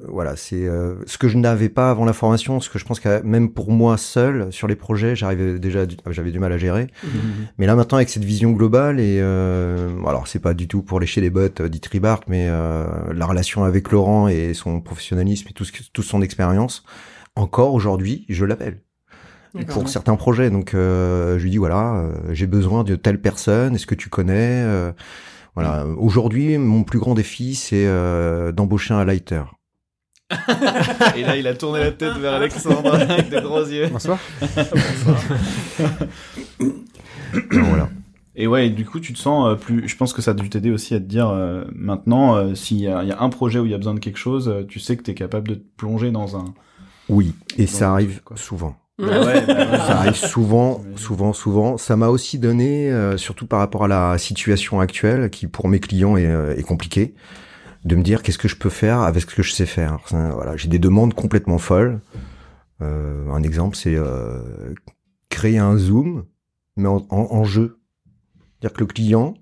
voilà, 0.08 0.34
c'est 0.36 0.66
euh, 0.66 0.94
ce 1.06 1.18
que 1.18 1.28
je 1.28 1.36
n'avais 1.36 1.68
pas 1.68 1.90
avant 1.90 2.04
la 2.06 2.14
formation, 2.14 2.58
ce 2.60 2.70
que 2.70 2.78
je 2.78 2.84
pense 2.86 3.00
que 3.00 3.20
même 3.22 3.50
pour 3.50 3.70
moi 3.70 3.98
seul 3.98 4.46
sur 4.50 4.66
les 4.66 4.76
projets, 4.76 5.14
j'arrivais 5.14 5.58
déjà, 5.58 5.80
j'avais 6.10 6.30
du 6.30 6.38
mal 6.38 6.52
à 6.52 6.56
gérer. 6.58 6.86
Mais 7.58 7.66
là 7.66 7.74
maintenant 7.76 7.96
avec 7.98 8.08
cette 8.08 8.24
vision 8.24 8.52
globale 8.52 8.98
et 8.98 9.18
euh, 9.20 9.90
alors 10.06 10.26
c'est 10.26 10.38
pas 10.38 10.54
du 10.54 10.68
tout 10.68 10.80
pour 10.82 11.00
lécher 11.00 11.20
les 11.20 11.28
bottes 11.30 11.60
euh, 11.60 11.68
d'Itribart, 11.68 12.20
mais 12.28 12.46
euh, 12.48 12.86
la 13.14 13.26
relation 13.26 13.64
avec 13.64 13.90
Laurent 13.92 14.28
et 14.28 14.54
son 14.54 14.80
professionnalisme 14.80 15.48
et 15.50 15.52
tout 15.52 15.64
ce 15.64 15.72
toute 15.92 16.04
son 16.06 16.22
expérience, 16.22 16.82
encore 17.36 17.74
aujourd'hui, 17.74 18.24
je 18.28 18.44
l'appelle 18.44 18.80
pour 19.68 19.88
certains 19.88 20.16
projets. 20.16 20.50
Donc 20.50 20.74
euh, 20.74 21.38
je 21.38 21.42
lui 21.44 21.50
dis 21.50 21.56
voilà, 21.56 21.96
euh, 21.96 22.12
j'ai 22.32 22.46
besoin 22.46 22.84
de 22.84 22.96
telle 22.96 23.20
personne. 23.20 23.74
Est-ce 23.74 23.86
que 23.86 23.94
tu 23.94 24.08
connais 24.08 24.62
Euh, 24.64 24.92
Voilà. 25.54 25.86
Aujourd'hui, 25.86 26.58
mon 26.58 26.82
plus 26.82 26.98
grand 26.98 27.14
défi, 27.14 27.54
c'est 27.54 27.86
euh, 27.86 28.52
d'embaucher 28.52 28.92
un 28.94 29.04
lighter. 29.04 29.42
Et 31.16 31.22
là, 31.22 31.36
il 31.36 31.46
a 31.46 31.54
tourné 31.54 31.80
la 31.80 31.92
tête 31.92 32.14
vers 32.18 32.34
Alexandre 32.34 32.94
avec 33.00 33.28
des 33.30 33.40
gros 33.40 33.64
yeux. 33.64 33.86
Bonsoir. 33.88 34.18
Donc, 36.60 36.70
voilà. 37.64 37.88
Et 38.34 38.46
ouais, 38.46 38.66
et 38.66 38.70
du 38.70 38.84
coup, 38.84 39.00
tu 39.00 39.12
te 39.14 39.18
sens 39.18 39.58
plus. 39.58 39.88
Je 39.88 39.96
pense 39.96 40.12
que 40.12 40.20
ça 40.20 40.32
a 40.32 40.34
dû 40.34 40.50
t'aider 40.50 40.70
aussi 40.70 40.94
à 40.94 40.98
te 40.98 41.04
dire 41.04 41.30
euh, 41.30 41.64
maintenant, 41.74 42.36
euh, 42.36 42.54
s'il 42.54 42.76
y, 42.78 42.82
y 42.82 42.88
a 42.88 43.20
un 43.22 43.28
projet 43.30 43.58
où 43.58 43.64
il 43.64 43.70
y 43.70 43.74
a 43.74 43.78
besoin 43.78 43.94
de 43.94 44.00
quelque 44.00 44.18
chose, 44.18 44.48
euh, 44.48 44.64
tu 44.68 44.78
sais 44.78 44.96
que 44.96 45.02
tu 45.02 45.12
es 45.12 45.14
capable 45.14 45.48
de 45.48 45.54
te 45.54 45.64
plonger 45.76 46.10
dans 46.10 46.36
un. 46.36 46.44
Oui, 47.08 47.34
et 47.56 47.64
Dans 47.66 47.70
ça 47.70 47.86
le 47.86 47.92
arrive 47.92 48.22
quoi. 48.22 48.36
souvent. 48.36 48.76
Bah 48.98 49.24
ouais, 49.24 49.46
bah 49.46 49.70
ouais. 49.70 49.76
Ça 49.78 49.98
arrive 49.98 50.14
souvent, 50.16 50.82
souvent, 50.96 51.32
souvent. 51.32 51.76
Ça 51.78 51.96
m'a 51.96 52.08
aussi 52.08 52.38
donné, 52.38 52.90
euh, 52.90 53.16
surtout 53.16 53.46
par 53.46 53.58
rapport 53.58 53.84
à 53.84 53.88
la 53.88 54.16
situation 54.18 54.80
actuelle, 54.80 55.30
qui 55.30 55.46
pour 55.46 55.68
mes 55.68 55.80
clients 55.80 56.16
est, 56.16 56.26
euh, 56.26 56.56
est 56.56 56.62
compliquée, 56.62 57.14
de 57.84 57.94
me 57.94 58.02
dire 58.02 58.22
qu'est-ce 58.22 58.38
que 58.38 58.48
je 58.48 58.56
peux 58.56 58.70
faire 58.70 59.00
avec 59.00 59.22
ce 59.30 59.34
que 59.36 59.42
je 59.42 59.52
sais 59.52 59.66
faire? 59.66 59.98
Ça, 60.06 60.30
Voilà, 60.34 60.56
j'ai 60.56 60.68
des 60.68 60.78
demandes 60.78 61.14
complètement 61.14 61.58
folles. 61.58 62.00
Euh, 62.82 63.30
un 63.30 63.42
exemple, 63.42 63.76
c'est 63.76 63.94
euh, 63.94 64.74
créer 65.28 65.58
un 65.58 65.76
zoom, 65.76 66.24
mais 66.76 66.88
en, 66.88 67.06
en- 67.10 67.28
en 67.30 67.44
jeu. 67.44 67.78
C'est-à-dire 68.60 68.74
que 68.76 68.80
le 68.80 68.86
client 68.86 69.34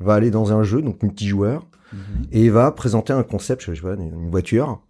va 0.00 0.14
aller 0.14 0.30
dans 0.30 0.52
un 0.52 0.62
jeu, 0.62 0.82
donc 0.82 1.02
multijoueur, 1.02 1.66
Mhm. 1.92 2.26
et 2.32 2.44
il 2.44 2.50
va 2.50 2.70
présenter 2.72 3.12
un 3.12 3.22
concept, 3.22 3.62
je 3.64 3.74
sais 3.74 3.80
pas, 3.80 3.94
une 3.94 4.30
voiture, 4.30 4.80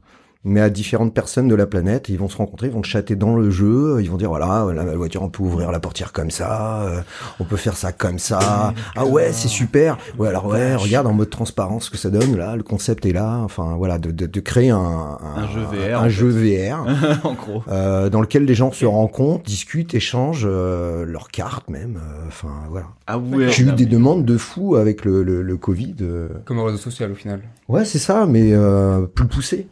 mais 0.44 0.60
à 0.60 0.70
différentes 0.70 1.14
personnes 1.14 1.48
de 1.48 1.54
la 1.54 1.66
planète. 1.66 2.08
Ils 2.08 2.18
vont 2.18 2.28
se 2.28 2.36
rencontrer, 2.36 2.66
ils 2.68 2.72
vont 2.72 2.82
chatter 2.82 3.16
dans 3.16 3.36
le 3.36 3.50
jeu, 3.50 3.98
ils 4.00 4.10
vont 4.10 4.16
dire 4.16 4.28
voilà, 4.28 4.66
la 4.74 4.84
la 4.84 4.96
voiture, 4.96 5.22
on 5.22 5.28
peut 5.28 5.42
ouvrir 5.42 5.72
la 5.72 5.80
portière 5.80 6.12
comme 6.12 6.30
ça, 6.30 6.82
euh, 6.82 7.00
on 7.40 7.44
peut 7.44 7.56
faire 7.56 7.76
ça 7.76 7.92
comme 7.92 8.18
ça. 8.18 8.74
Ah 8.96 9.06
ouais, 9.06 9.30
c'est 9.32 9.48
super. 9.48 9.96
Ouais, 10.18 10.28
alors 10.28 10.46
ouais, 10.46 10.74
regarde 10.76 11.06
en 11.06 11.12
mode 11.12 11.30
transparence 11.30 11.84
ce 11.86 11.90
que 11.90 11.96
ça 11.98 12.10
donne 12.10 12.36
là, 12.36 12.56
le 12.56 12.62
concept 12.62 13.06
est 13.06 13.12
là. 13.12 13.40
Enfin 13.42 13.74
voilà, 13.76 13.98
de, 13.98 14.10
de, 14.10 14.26
de 14.26 14.40
créer 14.40 14.70
un, 14.70 15.18
Un 15.36 15.48
jeu 15.48 15.60
VR, 15.62 16.00
un 16.02 16.06
en 16.06 16.08
jeu 16.08 16.28
VR. 16.28 16.86
en 17.24 17.34
gros. 17.34 17.62
euh, 17.68 18.10
dans 18.10 18.20
lequel 18.20 18.44
les 18.44 18.54
gens 18.54 18.70
se 18.72 18.84
rencontrent, 18.86 19.44
discutent, 19.44 19.94
échangent 19.94 20.46
euh, 20.48 21.04
leurs 21.06 21.28
cartes 21.28 21.68
même. 21.70 21.96
euh, 21.96 22.26
Enfin 22.28 22.48
voilà. 22.70 22.86
Ah 23.06 23.18
ouais. 23.18 23.48
J'ai 23.48 23.64
eu 23.64 23.72
des 23.72 23.86
demandes 23.86 24.24
de 24.24 24.36
fous 24.36 24.76
avec 24.76 25.04
le, 25.04 25.22
le, 25.22 25.42
le 25.42 25.56
Covid. 25.56 25.96
euh. 26.02 26.28
Comme 26.44 26.58
un 26.58 26.64
réseau 26.66 26.78
social 26.78 27.10
au 27.12 27.14
final. 27.14 27.40
Ouais, 27.68 27.84
c'est 27.84 27.98
ça, 27.98 28.26
mais 28.26 28.50
euh, 28.52 29.02
plus 29.02 29.26
poussé. 29.26 29.66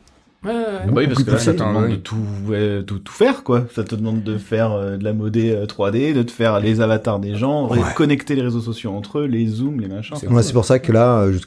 Ouais, 0.45 0.51
ouais. 0.51 0.65
Ah 0.83 0.87
bah 0.87 0.93
oui, 0.97 1.07
parce 1.07 1.23
que 1.23 1.31
là, 1.31 1.39
ça 1.39 1.53
te 1.55 1.59
demande 1.59 1.91
de 1.91 1.97
tout, 1.97 2.17
ouais, 2.49 2.83
tout, 2.85 2.99
tout 2.99 3.13
faire, 3.13 3.45
quoi. 3.45 3.65
Ça 3.75 3.85
te 3.85 3.95
demande 3.95 4.23
de 4.25 4.39
faire 4.39 4.73
euh, 4.73 4.97
de 4.97 5.05
la 5.05 5.13
modée 5.13 5.53
euh, 5.53 5.67
3D, 5.67 6.13
de 6.15 6.23
te 6.23 6.31
faire 6.33 6.59
les 6.61 6.81
avatars 6.81 7.21
des 7.21 7.37
gens, 7.37 7.69
Ouais. 7.71 7.79
connecter 7.95 8.35
les 8.35 8.43
réseaux 8.43 8.61
sociaux 8.61 8.91
entre 8.93 9.21
eux, 9.21 9.27
les 9.27 9.47
zooms, 9.47 9.81
les 9.81 9.89
machins. 9.89 10.17
C'est 10.17 10.53
pour 10.53 10.65
ça 10.65 10.79
que 10.81 10.91
là, 10.91 11.21
euh, 11.21 11.39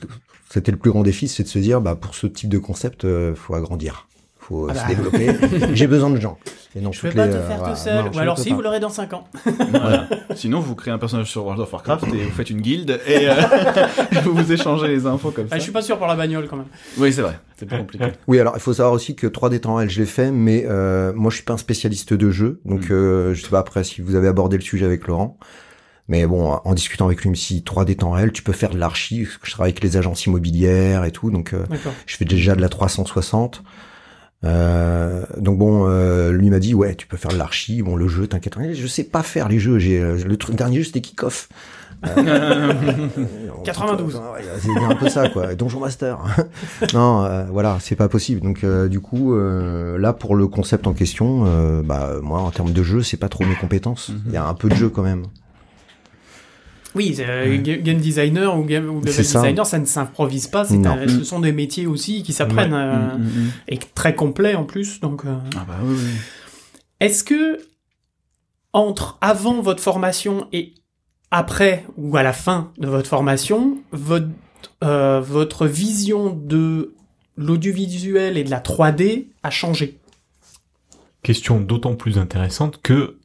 c'était 0.49 0.71
le 0.71 0.77
plus 0.77 0.91
grand 0.91 1.03
défi, 1.03 1.27
c'est 1.27 1.43
de 1.43 1.47
se 1.49 1.59
dire, 1.59 1.81
bah, 1.81 1.95
pour 1.95 2.15
ce 2.15 2.27
type 2.27 2.49
de 2.49 2.57
concept, 2.57 3.03
euh, 3.03 3.35
faut 3.35 3.53
agrandir, 3.55 4.07
faut 4.47 4.65
euh, 4.67 4.71
Ah 4.71 4.75
se 4.75 4.79
bah. 4.81 4.87
développer. 4.89 5.35
J'ai 5.75 5.87
besoin 5.87 6.09
de 6.09 6.19
gens. 6.19 6.37
Et 6.75 6.81
non, 6.81 6.91
Je 6.91 6.99
toutes 6.99 7.13
pas 7.15 7.25
les, 7.25 7.31
te 7.31 7.37
euh, 7.37 7.47
faire 7.47 7.57
voilà, 7.59 7.73
tout 7.73 7.79
seul. 7.79 8.05
non, 8.05 8.11
Ou 8.13 8.19
alors 8.19 8.35
peux 8.35 8.41
si, 8.43 8.49
pas. 8.49 8.55
vous 8.55 8.61
l'aurez 8.61 8.79
dans 8.81 8.89
5 8.89 9.13
ans. 9.13 9.23
Voilà. 9.71 10.09
Sinon, 10.35 10.59
vous 10.59 10.75
créez 10.75 10.93
un 10.93 10.97
personnage 10.97 11.29
sur 11.31 11.43
World 11.45 11.61
of 11.61 11.71
Warcraft 11.71 12.03
et 12.13 12.23
vous 12.25 12.31
faites 12.31 12.49
une 12.49 12.59
guilde 12.61 12.99
et 13.07 13.29
euh, 13.29 13.33
vous 14.23 14.33
vous 14.35 14.51
échangez 14.51 14.87
les 14.89 15.05
infos 15.05 15.31
comme 15.31 15.47
ça. 15.47 15.55
Ah, 15.55 15.57
je 15.57 15.63
suis 15.63 15.71
pas 15.71 15.81
sûr 15.81 15.97
pour 15.97 16.07
la 16.07 16.15
bagnole 16.15 16.47
quand 16.49 16.57
même. 16.57 16.65
Oui, 16.97 17.13
c'est 17.13 17.21
vrai. 17.21 17.39
C'est 17.57 17.65
plus 17.65 17.77
compliqué. 17.77 18.05
Oui, 18.27 18.39
alors 18.39 18.53
il 18.57 18.59
faut 18.61 18.73
savoir 18.73 18.93
aussi 18.93 19.15
que 19.15 19.25
3D 19.27 19.61
temps 19.61 19.75
réel, 19.75 19.89
je 19.89 19.99
l'ai 20.01 20.05
fait, 20.05 20.31
mais 20.31 20.65
euh, 20.67 21.13
moi 21.15 21.29
je 21.31 21.35
suis 21.37 21.45
pas 21.45 21.53
un 21.53 21.57
spécialiste 21.57 22.13
de 22.13 22.29
jeu, 22.29 22.59
donc 22.65 22.89
Mm. 22.89 22.93
euh, 22.93 23.33
je 23.33 23.41
sais 23.41 23.49
pas 23.49 23.59
après 23.59 23.83
si 23.85 24.01
vous 24.01 24.15
avez 24.15 24.27
abordé 24.27 24.57
le 24.57 24.63
sujet 24.63 24.85
avec 24.85 25.07
Laurent. 25.07 25.37
Mais 26.07 26.27
bon, 26.27 26.59
en 26.63 26.73
discutant 26.75 27.05
avec 27.07 27.23
lui, 27.23 27.31
dit 27.31 27.63
3D 27.65 27.95
temps 27.95 28.11
réel, 28.11 28.31
tu 28.31 28.43
peux 28.43 28.51
faire 28.53 28.69
de 28.69 28.77
l'archi. 28.77 29.23
parce 29.23 29.37
que 29.37 29.47
Je 29.47 29.51
travaille 29.53 29.71
avec 29.71 29.81
les 29.83 29.97
agences 29.97 30.25
immobilières 30.25 31.03
et 31.05 31.11
tout, 31.11 31.31
donc 31.31 31.53
euh, 31.53 31.63
D'accord. 31.69 31.93
je 32.05 32.15
fais 32.17 32.25
déjà 32.25 32.53
de 32.55 32.61
la 32.61 32.69
360. 32.69 33.63
Euh, 34.43 35.23
donc 35.37 35.57
bon, 35.57 35.85
euh, 35.87 36.31
lui 36.31 36.49
m'a 36.49 36.59
dit 36.59 36.73
ouais, 36.73 36.95
tu 36.95 37.07
peux 37.07 37.17
faire 37.17 37.31
de 37.31 37.37
l'archi. 37.37 37.81
Bon, 37.81 37.95
le 37.95 38.07
jeu, 38.07 38.27
t'inquiète, 38.27 38.55
rien, 38.55 38.73
je 38.73 38.87
sais 38.87 39.03
pas 39.03 39.23
faire 39.23 39.49
les 39.49 39.59
jeux. 39.59 39.79
J'ai 39.79 39.99
euh, 39.99 40.17
le 40.23 40.37
truc 40.37 40.55
dernier 40.55 40.77
jeu, 40.77 40.83
c'était 40.83 41.01
Kick-Off. 41.01 41.49
Euh, 42.05 42.73
92. 43.63 44.15
Ouais, 44.15 44.21
c'est 44.59 44.69
un 44.83 44.95
peu 44.95 45.09
ça, 45.09 45.29
quoi. 45.29 45.55
Donjon 45.55 45.79
Master. 45.79 46.19
non, 46.93 47.23
euh, 47.23 47.45
voilà, 47.49 47.77
c'est 47.79 47.95
pas 47.95 48.09
possible. 48.09 48.41
Donc 48.41 48.63
euh, 48.63 48.87
du 48.87 48.99
coup, 48.99 49.33
euh, 49.33 49.97
là 49.97 50.13
pour 50.13 50.35
le 50.35 50.47
concept 50.47 50.85
en 50.87 50.93
question, 50.93 51.45
euh, 51.45 51.81
bah 51.81 52.15
moi 52.21 52.41
en 52.41 52.51
termes 52.51 52.71
de 52.71 52.83
jeu, 52.83 53.01
c'est 53.01 53.17
pas 53.17 53.29
trop 53.29 53.45
mes 53.45 53.55
compétences. 53.55 54.11
Il 54.27 54.33
y 54.33 54.37
a 54.37 54.45
un 54.45 54.53
peu 54.53 54.69
de 54.69 54.75
jeu 54.75 54.89
quand 54.89 55.03
même. 55.03 55.23
Oui, 56.95 57.15
euh, 57.19 57.57
ga- 57.61 57.77
game 57.77 57.97
designer 57.99 58.57
ou 58.57 58.63
game 58.63 58.89
ou 58.89 59.01
level 59.01 59.15
designer, 59.17 59.65
ça 59.65 59.77
ne 59.79 59.85
s'improvise 59.85 60.47
pas. 60.47 60.61
un- 60.73 61.07
ce 61.07 61.23
sont 61.23 61.39
des 61.39 61.51
métiers 61.51 61.85
aussi 61.87 62.23
qui 62.23 62.31
s'apprennent 62.33 62.73
Ouais. 62.73 62.79
euh, 62.79 63.17
Mm, 63.17 63.21
mm, 63.21 63.25
mm. 63.47 63.51
et 63.67 63.77
très 63.93 64.15
complets 64.15 64.55
en 64.55 64.63
plus. 64.63 64.99
Donc, 65.01 65.25
euh, 65.25 65.35
Ah 65.57 65.65
bah 65.67 65.77
oui, 65.83 65.95
oui. 65.97 66.09
est-ce 67.01 67.23
que 67.23 67.59
entre 68.73 69.17
avant 69.21 69.61
votre 69.61 69.81
formation 69.83 70.47
et 70.53 70.73
après 71.31 71.85
ou 71.97 72.15
à 72.17 72.23
la 72.23 72.33
fin 72.33 72.71
de 72.77 72.87
votre 72.87 73.07
formation, 73.09 73.77
votre 73.91 74.27
euh, 74.83 75.19
votre 75.21 75.67
vision 75.67 76.29
de 76.31 76.93
l'audiovisuel 77.37 78.37
et 78.37 78.43
de 78.43 78.49
la 78.49 78.59
3D 78.61 79.27
a 79.43 79.49
changé? 79.49 79.99
Question 81.23 81.59
d'autant 81.59 81.95
plus 81.95 82.17
intéressante 82.17 82.79
que 82.81 83.17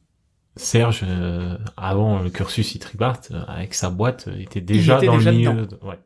Serge, 0.61 1.01
euh, 1.07 1.57
avant 1.77 2.21
le 2.21 2.31
cursus 2.31 2.75
Itribart, 2.75 3.21
euh, 3.33 3.41
avec 3.49 3.75
sa 3.75 3.91
boîte, 3.91 4.27
euh, 4.29 4.39
était 4.41 4.61
déjà 4.61 4.99
était 4.99 5.07
dans 5.07 5.17
déjà 5.19 5.31
le 5.33 5.37
milieu. 5.39 5.67
de- 5.67 5.79
Ouais. 5.83 5.99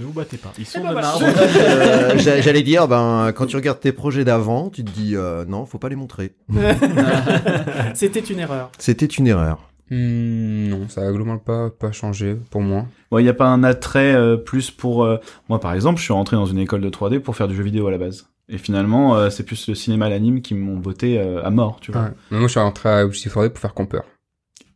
Ne 0.00 0.06
vous 0.06 0.12
battez 0.12 0.36
pas. 0.38 0.52
Ils 0.58 0.64
sont 0.66 0.78
Eh 0.80 0.82
ben 0.82 0.88
de 0.88 0.92
voilà. 0.94 1.08
marbre. 1.08 1.26
Euh, 1.58 2.18
j'a- 2.18 2.40
J'allais 2.40 2.62
dire, 2.62 2.88
ben 2.88 3.32
quand 3.34 3.46
tu 3.46 3.56
regardes 3.56 3.78
tes 3.80 3.92
projets 3.92 4.24
d'avant, 4.24 4.70
tu 4.70 4.84
te 4.84 4.90
dis 4.90 5.14
euh, 5.16 5.44
non, 5.44 5.66
faut 5.66 5.78
pas 5.78 5.88
les 5.88 5.96
montrer. 5.96 6.34
C'était 7.94 8.20
une 8.20 8.38
erreur. 8.38 8.70
C'était 8.78 9.06
une 9.06 9.26
erreur. 9.26 9.68
Hmm, 9.90 10.68
non, 10.68 10.88
ça 10.88 11.02
a 11.02 11.10
globalement 11.10 11.38
pas, 11.38 11.68
pas 11.70 11.92
changé 11.92 12.36
pour 12.50 12.62
moi. 12.62 12.86
Bon, 13.10 13.18
il 13.18 13.24
n'y 13.24 13.28
a 13.28 13.34
pas 13.34 13.46
un 13.48 13.62
attrait 13.62 14.14
euh, 14.14 14.36
plus 14.38 14.70
pour... 14.70 15.04
euh, 15.04 15.18
Moi, 15.50 15.60
par 15.60 15.74
exemple, 15.74 15.98
je 15.98 16.04
suis 16.04 16.14
rentré 16.14 16.36
dans 16.36 16.46
une 16.46 16.58
école 16.58 16.80
de 16.80 16.88
3D 16.88 17.18
pour 17.20 17.36
faire 17.36 17.46
du 17.48 17.54
jeu 17.54 17.62
vidéo 17.62 17.86
à 17.88 17.90
la 17.90 17.98
base. 17.98 18.26
Et 18.48 18.58
finalement, 18.58 19.14
euh, 19.16 19.30
c'est 19.30 19.44
plus 19.44 19.68
le 19.68 19.74
cinéma, 19.74 20.08
l'anime 20.08 20.42
qui 20.42 20.54
m'ont 20.54 20.76
botté 20.76 21.18
euh, 21.18 21.42
à 21.44 21.50
mort, 21.50 21.78
tu 21.80 21.92
vois. 21.92 22.02
Ouais. 22.02 22.08
Moi, 22.32 22.42
je 22.42 22.48
suis 22.48 22.60
rentré 22.60 22.88
à 22.88 23.04
Objective 23.04 23.32
4D 23.32 23.48
pour 23.50 23.58
faire 23.60 23.74
Compeur. 23.74 24.04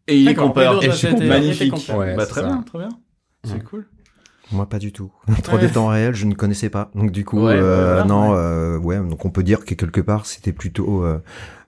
Et 0.09 0.19
il 0.19 0.29
est 0.29 0.35
compeur. 0.35 0.83
Et 0.85 0.91
ça, 0.91 0.95
c'est 0.97 1.27
magnifique. 1.27 1.75
Ouais, 1.95 2.15
bah, 2.15 2.27
très 2.27 2.43
ça. 2.43 2.47
bien, 2.47 2.63
très 2.63 2.79
bien. 2.79 2.89
C'est 3.45 3.55
Ouais. 3.55 3.61
cool. 3.61 3.87
Moi, 4.53 4.69
pas 4.69 4.79
du 4.79 4.93
tout. 4.93 5.11
3D 5.43 5.69
temps 5.73 5.89
réel, 5.89 6.15
je 6.15 6.27
ne 6.27 6.35
connaissais 6.35 6.71
pas. 6.71 6.91
Donc 6.95 7.11
du 7.11 7.25
coup, 7.25 7.41
Ouais, 7.45 7.55
euh, 7.57 7.95
voilà, 7.95 8.05
non, 8.05 8.31
ouais. 8.31 8.37
euh, 8.39 8.79
ouais. 8.79 8.97
Donc 8.99 9.25
on 9.25 9.31
peut 9.31 9.43
dire 9.43 9.65
que 9.65 9.75
quelque 9.75 10.01
part, 10.01 10.25
c'était 10.27 10.53
plutôt 10.53 11.03
euh, 11.03 11.19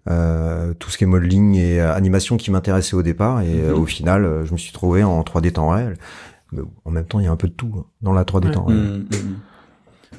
euh, 0.09 0.73
tout 0.75 0.89
ce 0.89 0.97
qui 0.97 1.03
est 1.05 1.09
modeling 1.09 1.57
et 1.57 1.81
animation 1.81 2.37
qui 2.37 2.53
m'intéressait 2.53 2.95
au 2.95 3.03
départ. 3.03 3.41
Et 3.43 3.61
euh, 3.65 3.75
Mhm. 3.75 3.81
au 3.83 3.87
final, 3.87 4.25
euh, 4.25 4.45
je 4.45 4.53
me 4.53 4.57
suis 4.59 4.73
trouvé 4.73 5.03
en 5.03 5.21
3D 5.25 5.51
temps 5.53 5.71
réel. 5.71 5.97
Mais 6.53 6.63
en 6.85 6.91
même 6.93 7.05
temps, 7.07 7.19
il 7.19 7.25
y 7.25 7.27
a 7.29 7.33
un 7.33 7.37
peu 7.37 7.49
de 7.49 7.53
tout 7.53 7.73
hein, 7.77 7.85
dans 8.01 8.13
la 8.13 8.25
3D 8.25 8.47
Ouais. 8.47 8.53
temps 8.53 8.65
réel. 8.67 8.81
Mm, 8.81 9.17
mm. 9.17 9.37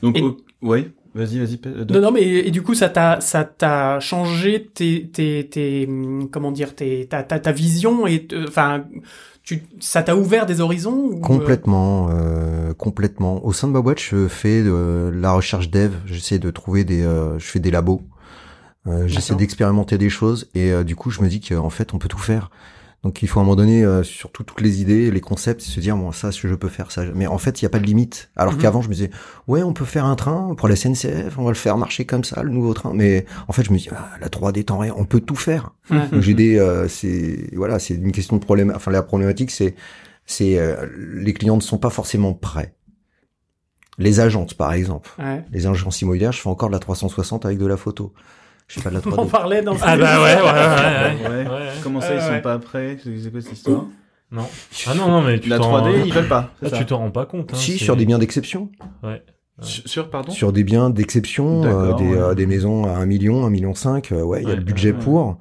Donc, 0.02 0.18
Et- 0.18 0.38
ouais, 0.62 0.92
vas-y, 1.20 1.40
vas-y. 1.40 1.58
Pe- 1.58 1.86
Non, 1.94 2.02
non, 2.02 2.12
mais 2.12 2.24
et 2.24 2.52
du 2.52 2.62
coup, 2.64 2.74
ça 2.74 2.90
t'a, 2.90 3.22
ça 3.22 3.44
t'a 3.44 4.00
changé 4.00 4.66
tes, 4.74 5.08
tes, 5.10 5.48
tes, 5.50 5.88
comment 6.32 6.52
dire, 6.52 6.76
tes, 6.76 7.06
ta, 7.08 7.24
ta, 7.24 7.40
ta 7.40 7.52
vision 7.52 8.08
et, 8.08 8.28
euh, 8.34 8.46
enfin, 8.48 8.86
tu, 9.44 9.64
ça 9.80 10.02
t'a 10.04 10.16
ouvert 10.16 10.46
des 10.46 10.62
horizons 10.62 10.96
ou, 10.98 11.18
euh, 11.18 11.22
Complètement, 11.22 12.10
euh, 12.12 12.74
complètement. 12.74 13.46
Au 13.46 13.54
sein 13.54 13.68
de 13.68 13.74
ma 13.74 13.82
boîte, 13.82 14.00
je 14.00 14.28
fais 14.28 14.64
de 14.64 15.12
la 15.14 15.32
recherche 15.34 15.70
dev. 15.70 15.92
J'essaie 16.06 16.40
de 16.40 16.50
trouver 16.52 16.84
des, 16.84 17.02
euh, 17.04 17.38
je 17.40 17.46
fais 17.46 17.60
des 17.60 17.72
labos. 17.72 18.02
Euh, 18.88 19.08
J'essaie 19.08 19.36
d'expérimenter 19.36 19.98
des 19.98 20.10
choses 20.10 20.50
et 20.56 20.72
euh, 20.72 20.84
du 20.84 20.96
coup, 20.96 21.10
je 21.12 21.22
me 21.22 21.28
dis 21.28 21.42
qu'en 21.42 21.70
fait, 21.70 21.94
on 21.94 21.98
peut 22.00 22.08
tout 22.08 22.18
faire. 22.18 22.50
Donc, 23.04 23.22
il 23.22 23.30
faut 23.30 23.40
à 23.40 23.44
un 23.44 23.46
moment 23.46 23.56
donné, 23.56 23.86
euh, 23.86 24.04
surtout 24.04 24.44
toutes 24.44 24.60
les 24.60 24.82
idées, 24.82 25.10
les 25.10 25.22
concepts, 25.22 25.62
se 25.62 25.80
dire 25.80 25.96
bon, 25.96 26.12
ça, 26.12 26.34
ce 26.34 26.42
que 26.42 26.50
je 26.50 26.56
peux 26.56 26.68
faire, 26.68 26.92
ça. 26.92 27.06
Mais 27.16 27.28
en 27.28 27.38
fait, 27.38 27.62
il 27.62 27.64
n'y 27.64 27.68
a 27.68 27.70
pas 27.70 27.80
de 27.80 27.86
limite. 27.86 28.30
Alors 28.36 28.54
Mhm. 28.54 28.60
qu'avant, 28.60 28.82
je 28.82 28.90
me 28.90 28.94
disais 28.94 29.10
ouais, 29.48 29.64
on 29.64 29.72
peut 29.72 29.86
faire 29.86 30.04
un 30.04 30.18
train 30.18 30.54
pour 30.56 30.68
la 30.68 30.76
SNCF, 30.76 31.38
on 31.38 31.44
va 31.44 31.52
le 31.52 31.56
faire 31.56 31.78
marcher 31.78 32.06
comme 32.06 32.26
ça, 32.26 32.44
le 32.44 32.50
nouveau 32.50 32.74
train. 32.74 32.92
Mais 32.94 33.26
en 33.48 33.54
fait, 33.54 33.64
je 33.64 33.72
me 33.72 33.78
dis 33.78 33.88
ah, 33.96 34.10
la 34.20 34.28
3D 34.28 34.66
temps 34.66 34.80
réel, 34.80 34.94
on 34.98 35.06
peut 35.06 35.22
tout 35.22 35.38
faire. 35.38 35.72
Ouais. 35.90 36.08
Donc 36.12 36.22
j'ai 36.22 36.34
des, 36.34 36.58
euh, 36.60 36.90
c'est 36.90 37.50
voilà, 37.56 37.80
c'est 37.80 37.94
une 37.96 38.12
question 38.12 38.36
de 38.36 38.42
problème. 38.44 38.74
Enfin, 38.76 38.92
la 38.92 39.02
problématique, 39.02 39.52
c'est, 39.52 39.76
c'est 40.26 40.60
euh, 40.60 40.86
les 41.14 41.34
clients 41.34 41.56
ne 41.56 41.62
sont 41.62 41.78
pas 41.78 41.90
forcément 41.90 42.34
prêts. 42.34 42.76
Les 43.98 44.20
agentes, 44.20 44.54
par 44.56 44.74
exemple. 44.74 45.10
Ouais. 45.20 45.44
Les 45.52 45.68
agences 45.68 46.02
immobilières, 46.02 46.32
je 46.32 46.40
fais 46.42 46.50
encore 46.50 46.70
de 46.70 46.74
la 46.74 46.80
360 46.80 47.46
avec 47.46 47.58
de 47.58 47.66
la 47.66 47.76
photo. 47.78 48.14
Je 48.70 48.76
fais 48.76 48.82
pas 48.82 48.90
de 48.92 48.96
la 48.96 49.02
On 49.18 49.26
3D. 49.26 49.30
parlait 49.30 49.62
dans 49.62 49.76
Ah 49.82 49.98
bah 49.98 50.22
ouais, 50.24 50.36
ouais, 50.36 50.42
ouais, 50.42 50.44
ouais. 50.44 51.30
Ouais. 51.30 51.48
ouais, 51.50 51.50
ouais. 51.52 51.68
Comment 51.84 52.00
ça, 52.00 52.16
ils 52.16 52.22
sont 52.22 52.40
pas 52.42 52.58
prêts 52.60 52.98
C'est 53.04 53.30
quoi 53.32 53.42
cette 53.42 53.52
histoire 53.54 53.84
Non. 54.32 54.46
Ah 54.88 54.94
non, 54.94 55.08
non, 55.10 55.22
mais 55.22 55.40
tu 55.40 55.50
La 55.50 55.58
t'en- 55.58 55.82
3D, 55.86 56.04
ils 56.06 56.14
veulent 56.14 56.28
pas. 56.28 56.52
Ah, 56.64 56.70
tu 56.70 56.86
t'en 56.86 57.00
rends 57.00 57.10
pas 57.12 57.26
compte. 57.26 57.52
Hein, 57.52 57.58
si, 57.58 57.78
sur 57.80 57.96
des 57.98 58.06
biens 58.06 58.20
d'exception. 58.20 58.70
Ouais. 59.04 59.22
Sur, 59.62 60.10
pardon 60.10 60.32
Sur 60.32 60.54
des 60.54 60.64
biens 60.64 60.90
d'exception, 60.90 61.64
euh, 61.66 61.88
D'accord, 61.88 61.96
des, 62.00 62.08
ouais. 62.12 62.18
euh, 62.18 62.34
des 62.36 62.46
maisons 62.46 62.86
à 62.86 62.92
1 62.92 63.06
million, 63.06 63.46
1 63.46 63.50
million 63.50 63.74
5, 63.74 64.12
euh, 64.14 64.22
ouais, 64.22 64.42
il 64.44 64.48
y 64.48 64.52
a 64.52 64.56
le 64.56 64.62
budget 64.62 64.92
ouais, 64.92 64.98
ouais. 64.98 65.04
pour. 65.04 65.38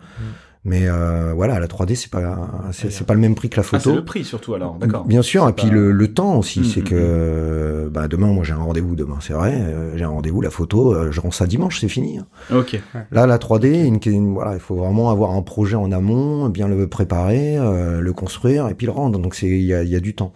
Mais 0.69 0.83
euh, 0.87 1.33
voilà, 1.35 1.59
la 1.59 1.67
3D, 1.67 1.95
c'est 1.95 2.11
pas, 2.11 2.49
c'est 2.73 2.93
c'est 2.93 3.05
pas 3.07 3.15
le 3.15 3.21
même 3.21 3.35
prix 3.35 3.49
que 3.49 3.57
la 3.57 3.63
Ah, 3.63 3.69
c'est 3.73 3.79
photo. 3.81 3.97
le 3.97 4.05
prix 4.05 4.23
surtout 4.25 4.55
alors, 4.55 4.75
d'accord. 4.77 5.05
Bien 5.07 5.23
sûr, 5.23 5.45
C'est 5.45 5.51
et 5.51 5.53
puis 5.55 5.69
pas- 5.69 5.75
le, 5.75 5.93
le 5.93 6.13
temps 6.15 6.37
aussi, 6.39 6.61
Mm, 6.61 6.65
c'est 6.65 6.81
mm, 6.81 6.85
que 6.85 6.95
euh, 6.97 7.89
bah, 7.91 8.07
demain, 8.09 8.27
moi 8.33 8.45
j'ai 8.45 8.53
un 8.53 8.57
rendez-vous 8.59 8.95
demain, 8.95 9.17
c'est 9.21 9.33
vrai, 9.33 9.55
euh, 9.57 9.97
j'ai 9.97 10.05
un 10.05 10.09
rendez-vous, 10.11 10.41
la 10.41 10.51
photo, 10.51 10.95
euh, 10.95 11.11
je 11.11 11.21
rends 11.21 11.31
ça 11.31 11.47
dimanche, 11.47 11.81
c'est 11.81 11.89
fini. 11.89 12.19
hein. 12.19 12.27
Ok. 12.55 12.81
Là, 13.11 13.27
la 13.27 13.39
3D, 13.39 13.85
une, 13.87 13.99
une- 14.07 14.35
voilà, 14.35 14.55
il 14.55 14.61
faut 14.61 14.77
vraiment 14.77 15.11
avoir 15.11 15.33
un 15.33 15.43
projet 15.43 15.77
en 15.77 15.91
amont, 15.91 16.49
bien 16.49 16.69
le 16.69 16.87
préparer, 16.87 17.57
euh, 17.57 18.01
le 18.01 18.13
construire 18.13 18.69
et 18.69 18.75
puis 18.75 18.87
le 18.87 18.93
rendre. 18.93 19.19
Donc 19.19 19.35
c'est 19.35 19.47
il 19.49 19.65
y 19.65 19.73
a, 19.75 19.83
il 19.83 19.89
y 19.89 19.97
a 19.97 20.01
du 20.01 20.15
temps. 20.15 20.33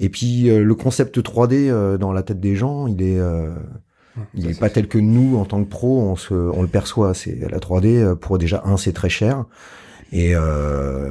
Et 0.00 0.08
puis 0.08 0.48
euh, 0.50 0.62
le 0.64 0.74
concept 0.74 1.18
3D 1.18 1.68
euh, 1.68 1.98
dans 1.98 2.12
la 2.12 2.22
tête 2.22 2.40
des 2.40 2.56
gens, 2.56 2.86
il 2.86 3.02
est 3.02 3.18
euh, 3.18 3.50
il 4.34 4.42
Ça, 4.44 4.48
est 4.50 4.52
c'est 4.54 4.60
pas 4.60 4.70
tel 4.70 4.88
que 4.88 4.98
nous 4.98 5.36
en 5.38 5.44
tant 5.44 5.62
que 5.62 5.68
pro, 5.68 6.00
on 6.02 6.16
se 6.16 6.34
on 6.34 6.62
le 6.62 6.68
perçoit. 6.68 7.14
C'est 7.14 7.36
la 7.50 7.58
3D 7.58 7.86
euh, 7.96 8.14
pour 8.14 8.38
déjà 8.38 8.62
un, 8.64 8.76
c'est 8.76 8.92
très 8.92 9.08
cher 9.10 9.44
et 10.12 10.34
euh, 10.34 11.10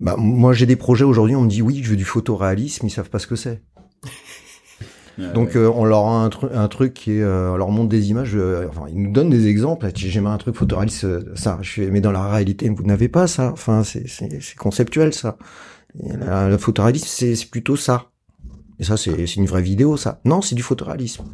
bah, 0.00 0.14
moi 0.18 0.52
j'ai 0.54 0.66
des 0.66 0.76
projets 0.76 1.04
aujourd'hui, 1.04 1.36
on 1.36 1.42
me 1.42 1.48
dit 1.50 1.60
oui, 1.62 1.80
je 1.82 1.90
veux 1.90 1.96
du 1.96 2.04
photoréalisme, 2.04 2.86
ils 2.86 2.90
savent 2.90 3.10
pas 3.10 3.18
ce 3.18 3.26
que 3.26 3.36
c'est. 3.36 3.62
Donc 5.34 5.54
euh, 5.54 5.70
on 5.74 5.84
leur 5.84 6.06
a 6.06 6.24
un, 6.24 6.28
tru- 6.30 6.50
un 6.54 6.68
truc 6.68 6.94
qui 6.94 7.12
est, 7.12 7.20
euh, 7.22 7.52
on 7.52 7.56
leur 7.58 7.70
montre 7.70 7.90
des 7.90 8.08
images, 8.08 8.32
euh, 8.34 8.66
enfin 8.70 8.86
ils 8.88 9.02
nous 9.02 9.12
donnent 9.12 9.28
des 9.28 9.48
exemples. 9.48 9.86
J'aimerais 9.94 10.32
un 10.32 10.38
truc 10.38 10.56
photoréaliste, 10.56 11.04
euh, 11.04 11.22
ça. 11.34 11.58
Je 11.60 11.70
fais, 11.72 11.90
mais 11.90 12.00
dans 12.00 12.12
la 12.12 12.26
réalité, 12.30 12.70
vous 12.70 12.82
n'avez 12.84 13.08
pas 13.08 13.26
ça. 13.26 13.50
Enfin 13.52 13.82
c'est 13.84 14.06
conceptuel 14.56 15.12
ça. 15.12 15.36
Et 16.02 16.16
la, 16.16 16.48
la 16.48 16.56
photoréalisme 16.56 17.06
c'est 17.08 17.50
plutôt 17.50 17.76
ça. 17.76 18.06
Et 18.78 18.84
ça 18.84 18.96
c'est 18.96 19.26
c'est 19.26 19.34
une 19.36 19.44
vraie 19.46 19.60
vidéo 19.60 19.98
ça. 19.98 20.22
Non 20.24 20.40
c'est 20.40 20.54
du 20.54 20.62
photoréalisme. 20.62 21.24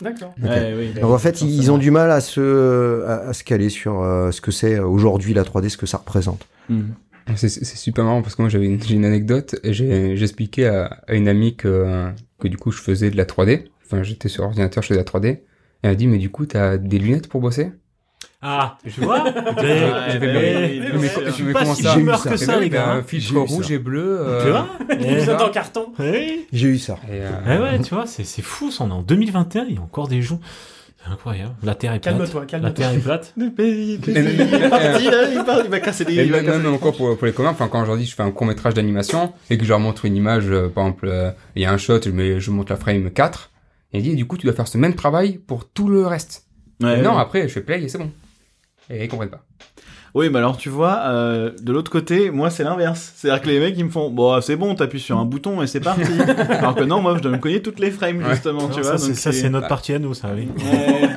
D'accord. 0.00 0.34
Ouais, 0.42 0.74
oui, 0.78 0.92
Donc 1.00 1.10
en 1.10 1.18
fait 1.18 1.30
forcément. 1.38 1.50
ils 1.50 1.72
ont 1.72 1.78
du 1.78 1.90
mal 1.90 2.10
à 2.10 2.20
se 2.20 3.02
à, 3.04 3.28
à 3.28 3.32
se 3.32 3.42
caler 3.44 3.68
sur 3.68 4.00
euh, 4.02 4.30
ce 4.30 4.40
que 4.40 4.50
c'est 4.52 4.76
euh, 4.76 4.86
aujourd'hui 4.86 5.34
la 5.34 5.42
3D, 5.42 5.68
ce 5.70 5.76
que 5.76 5.86
ça 5.86 5.98
représente. 5.98 6.46
Mhm. 6.68 6.94
C'est 7.36 7.48
c'est 7.50 7.64
super 7.76 8.04
marrant 8.04 8.22
parce 8.22 8.36
que 8.36 8.42
moi 8.42 8.48
j'avais 8.48 8.66
une, 8.66 8.82
j'ai 8.82 8.94
une 8.94 9.04
anecdote 9.04 9.56
et 9.62 9.72
j'ai 9.74 10.16
j'expliquais 10.16 10.66
à, 10.66 11.02
à 11.08 11.14
une 11.14 11.28
amie 11.28 11.56
que, 11.56 12.10
que 12.38 12.48
du 12.48 12.56
coup 12.56 12.70
je 12.70 12.80
faisais 12.80 13.10
de 13.10 13.16
la 13.16 13.24
3D. 13.26 13.64
Enfin 13.84 14.02
j'étais 14.02 14.28
sur 14.28 14.44
ordinateur, 14.44 14.82
je 14.82 14.88
faisais 14.88 15.00
de 15.02 15.04
la 15.04 15.20
3D. 15.20 15.26
Et 15.26 15.42
elle 15.82 15.90
a 15.90 15.94
dit 15.94 16.06
mais 16.06 16.18
du 16.18 16.30
coup 16.30 16.46
t'as 16.46 16.78
des 16.78 16.98
lunettes 16.98 17.28
pour 17.28 17.40
bosser? 17.42 17.72
Ah, 18.40 18.78
tu 18.84 19.00
vois 19.00 19.24
J'ai 19.60 20.18
fait, 20.20 20.20
mais, 20.20 20.80
je 21.26 21.30
suis 21.32 21.42
vais 21.44 21.52
pas 21.52 21.60
comment 21.60 21.74
si 21.74 21.82
ça 21.82 21.94
boomer 21.96 22.22
que 22.22 22.36
ça, 22.36 22.60
les 22.60 22.70
gars, 22.70 22.88
hein. 22.92 22.98
un 22.98 23.02
filtre 23.02 23.36
rouge 23.40 23.70
et 23.72 23.78
bleu. 23.78 24.18
euh, 24.20 24.44
Tu 24.44 24.50
vois 24.50 24.68
Vous 24.96 25.30
êtes 25.30 25.40
en 25.40 25.48
carton. 25.50 25.86
Oui. 25.98 26.46
J'ai 26.52 26.68
eu 26.68 26.78
ça. 26.78 26.96
et, 27.08 27.14
euh, 27.22 27.30
Eh 27.46 27.58
ouais, 27.60 27.78
tu 27.82 27.94
vois, 27.94 28.06
c'est 28.06 28.22
c'est 28.24 28.42
fou, 28.42 28.70
ça, 28.70 28.84
on 28.84 28.90
est 28.90 28.92
en 28.92 29.02
2021, 29.02 29.66
il 29.68 29.74
y 29.74 29.78
a 29.78 29.80
encore 29.80 30.06
des 30.06 30.22
gens. 30.22 30.38
C'est 31.04 31.10
incroyable. 31.12 31.54
La 31.64 31.74
Terre 31.74 31.94
est 31.94 32.00
plate. 32.00 32.16
Calme-toi, 32.16 32.40
La 32.40 32.46
calme-toi. 32.46 32.70
Terre 32.72 32.90
est 32.92 32.98
plate. 32.98 33.34
Il 33.36 33.44
est 33.44 34.06
mais- 34.06 34.68
parti, 34.68 35.04
il 35.32 35.42
part, 35.44 35.60
il 35.64 35.70
va 35.70 35.80
casser. 35.80 36.04
Et 36.08 36.26
même, 36.26 36.44
des- 36.62 36.68
encore 36.68 36.96
pour, 36.96 37.16
pour 37.16 37.26
les 37.26 37.32
communs, 37.32 37.50
enfin 37.50 37.66
quand 37.68 37.82
aujourd'hui 37.82 38.04
je 38.06 38.14
fais 38.14 38.22
un 38.22 38.30
court 38.30 38.46
métrage 38.46 38.74
d'animation 38.74 39.32
et 39.50 39.58
que 39.58 39.64
je 39.64 39.68
leur 39.70 39.80
montre 39.80 40.04
une 40.04 40.16
image, 40.16 40.46
euh, 40.48 40.68
par 40.68 40.84
exemple, 40.86 41.08
euh, 41.08 41.30
il 41.56 41.62
y 41.62 41.64
a 41.66 41.72
un 41.72 41.76
shot, 41.76 42.00
je, 42.04 42.38
je 42.38 42.50
montre 42.50 42.72
la 42.72 42.76
frame 42.78 43.10
4, 43.10 43.50
et 43.92 43.98
il 43.98 44.02
dit, 44.04 44.14
du 44.16 44.26
coup 44.26 44.36
tu 44.38 44.46
dois 44.46 44.54
faire 44.54 44.68
ce 44.68 44.76
même 44.78 44.94
travail 44.94 45.38
pour 45.38 45.68
tout 45.68 45.88
le 45.88 46.06
reste. 46.06 46.44
Ouais, 46.82 47.00
non, 47.02 47.14
ouais. 47.14 47.20
après 47.20 47.42
je 47.48 47.54
fais 47.54 47.60
play 47.62 47.82
et 47.82 47.88
c'est 47.88 47.98
bon. 47.98 48.10
Et 48.90 49.04
ils 49.04 49.08
comprennent 49.08 49.30
pas. 49.30 49.42
Oui, 50.14 50.30
mais 50.30 50.38
alors 50.38 50.56
tu 50.56 50.70
vois, 50.70 51.00
euh, 51.04 51.52
de 51.62 51.70
l'autre 51.70 51.90
côté, 51.90 52.30
moi 52.30 52.48
c'est 52.48 52.64
l'inverse. 52.64 53.12
C'est-à-dire 53.14 53.42
que 53.42 53.48
les 53.48 53.60
mecs 53.60 53.74
ils 53.76 53.84
me 53.84 53.90
font, 53.90 54.08
bon 54.10 54.40
c'est 54.40 54.56
bon, 54.56 54.74
t'appuies 54.74 55.00
sur 55.00 55.18
un 55.18 55.26
bouton 55.26 55.60
et 55.62 55.66
c'est 55.66 55.80
parti. 55.80 56.02
alors 56.48 56.74
que 56.74 56.82
non, 56.84 57.02
moi 57.02 57.14
je 57.16 57.22
dois 57.22 57.30
me 57.30 57.36
cogner 57.38 57.60
toutes 57.60 57.78
les 57.78 57.90
frames 57.90 58.18
Ouais. 58.18 58.30
justement, 58.30 58.68
tu 58.68 58.82
ça, 58.82 58.96
vois. 58.96 58.98
ça, 58.98 59.32
c'est 59.32 59.50
notre 59.50 59.68
partie 59.68 59.92
à 59.92 59.98
nous, 59.98 60.14
ça, 60.14 60.30
oui. 60.34 60.48
Ouais. 60.56 61.08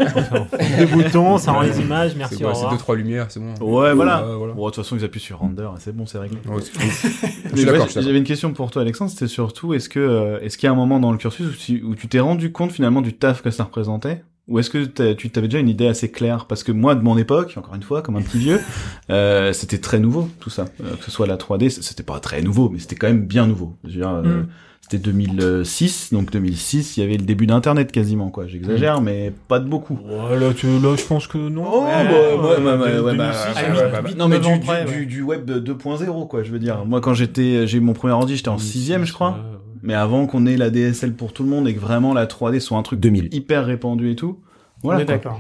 Deux 0.80 0.86
boutons, 0.88 1.38
ça 1.38 1.54
rend 1.54 1.62
les 1.62 1.80
images, 1.80 2.12
C'est 2.12 2.18
merci, 2.18 2.36
c'est 2.38 2.70
deux 2.70 2.78
trois 2.78 2.96
lumières, 2.96 3.28
c'est 3.30 3.40
bon. 3.40 3.54
Ouais, 3.62 3.94
voilà. 3.94 4.28
Ouais, 4.28 4.36
voilà. 4.36 4.54
Bon, 4.54 4.66
de 4.66 4.72
toute 4.72 4.84
façon 4.84 4.98
ils 4.98 5.06
appuient 5.06 5.22
sur 5.22 5.40
render, 5.40 5.64
et 5.64 5.80
c'est 5.80 5.96
bon, 5.96 6.06
c'est 6.06 6.20
réglé. 6.20 6.38
J'avais 7.56 8.18
une 8.18 8.24
question 8.26 8.52
pour 8.52 8.72
toi, 8.72 8.82
Alexandre. 8.82 9.10
C'était 9.10 9.28
surtout, 9.28 9.74
est-ce 9.74 9.88
que, 9.90 10.00
euh, 10.00 10.40
est-ce 10.42 10.58
qu'il 10.58 10.68
y 10.68 10.70
a 10.70 10.74
un 10.74 10.76
moment 10.76 11.00
dans 11.00 11.12
le 11.12 11.18
cursus 11.18 11.48
où 11.48 11.58
tu, 11.58 11.82
où 11.84 11.96
tu 11.96 12.08
t'es 12.08 12.20
rendu 12.20 12.52
compte 12.52 12.72
finalement 12.72 13.02
du 13.02 13.14
taf 13.14 13.42
que 13.42 13.52
ça 13.52 13.64
représentait, 13.64 14.24
ou 14.48 14.60
est-ce 14.60 14.70
que 14.70 14.84
t'as- 14.86 15.14
tu 15.16 15.30
t'avais 15.30 15.48
déjà 15.48 15.60
une 15.60 15.70
idée 15.70 15.88
assez 15.88 16.12
claire? 16.12 16.46
Parce 16.46 16.64
que 16.64 16.72
moi, 16.72 16.96
de 16.96 17.02
mon 17.04 17.18
époque, 17.18 17.54
encore 17.58 17.76
une 17.76 17.84
fois, 17.84 18.02
comme 18.02 18.16
un 18.18 18.22
petit 18.22 18.38
vieux, 18.40 18.60
euh, 19.10 19.54
c'était 19.54 19.78
très 19.80 20.00
nouveau 20.00 20.30
tout 20.40 20.50
ça. 20.50 20.66
Euh, 20.84 20.96
que 20.98 21.06
ce 21.06 21.12
soit 21.12 21.28
la 21.28 21.38
3D, 21.38 21.70
c- 21.70 21.82
c'était 21.82 22.04
pas 22.04 22.20
très 22.20 22.42
nouveau, 22.42 22.70
mais 22.70 22.80
c'était 22.80 22.96
quand 22.96 23.08
même 23.08 23.26
bien 23.26 23.48
nouveau. 23.48 23.76
Je 23.84 23.90
veux 23.90 23.96
dire, 23.98 24.10
euh, 24.10 24.22
Mm. 24.42 24.48
c'était 24.82 24.98
2006, 24.98 26.10
donc 26.12 26.32
2006, 26.32 26.98
il 26.98 27.00
y 27.02 27.04
avait 27.04 27.18
le 27.18 27.24
début 27.26 27.46
d'Internet 27.48 27.92
quasiment, 27.92 28.30
quoi. 28.30 28.48
J'exagère, 28.48 29.00
mais 29.02 29.32
pas 29.48 29.60
de 29.60 29.68
beaucoup. 29.70 29.98
Ouais, 30.06 30.38
là, 30.40 30.54
tu, 30.54 30.68
là, 30.68 30.96
je 30.98 31.04
pense 31.06 31.28
que 31.28 31.38
non. 31.38 31.64
Oh, 31.66 31.82
bah, 31.84 32.04
ouais, 32.04 32.36
ouais, 32.36 32.76
ouais, 32.78 33.00
ouais, 33.00 33.16
bah, 33.16 33.32
2006, 33.32 33.38
ah, 33.56 33.62
ouais, 33.62 33.70
ouais, 33.72 33.78
ouais, 33.86 33.92
bah, 33.92 34.02
huit, 34.06 34.18
non 34.18 34.28
mais 34.28 34.40
du, 34.40 34.52
du, 34.52 34.60
près, 34.60 34.86
du, 34.86 34.92
ouais. 35.00 35.06
du 35.06 35.22
web 35.22 35.50
2.0 35.50 36.28
quoi, 36.28 36.44
je 36.44 36.52
veux 36.52 36.60
dire. 36.60 36.84
Moi 36.86 37.00
quand 37.00 37.14
j'étais, 37.14 37.68
j'ai 37.68 37.78
eu 37.78 37.82
mon 37.82 37.94
premier 37.94 38.14
ordi, 38.14 38.36
j'étais 38.36 38.50
en 38.50 38.58
sixième 38.58 39.06
je 39.06 39.14
crois. 39.14 39.38
Mais 39.84 39.94
avant 39.94 40.28
qu'on 40.28 40.46
ait 40.46 40.58
la 40.58 40.70
DSL 40.70 41.14
pour 41.14 41.34
tout 41.34 41.44
le 41.44 41.50
monde 41.50 41.68
et 41.68 41.74
que 41.76 41.80
vraiment 41.80 42.14
la 42.14 42.26
3D 42.26 42.60
soit 42.60 42.78
un 42.78 42.84
truc 42.84 43.00
2000. 43.00 43.30
hyper 43.34 43.66
répandu 43.66 44.12
et 44.12 44.16
tout. 44.16 44.38
On 44.84 44.88
Voilà. 44.88 45.02
est 45.02 45.06
quoi. 45.06 45.16
d'accord. 45.16 45.40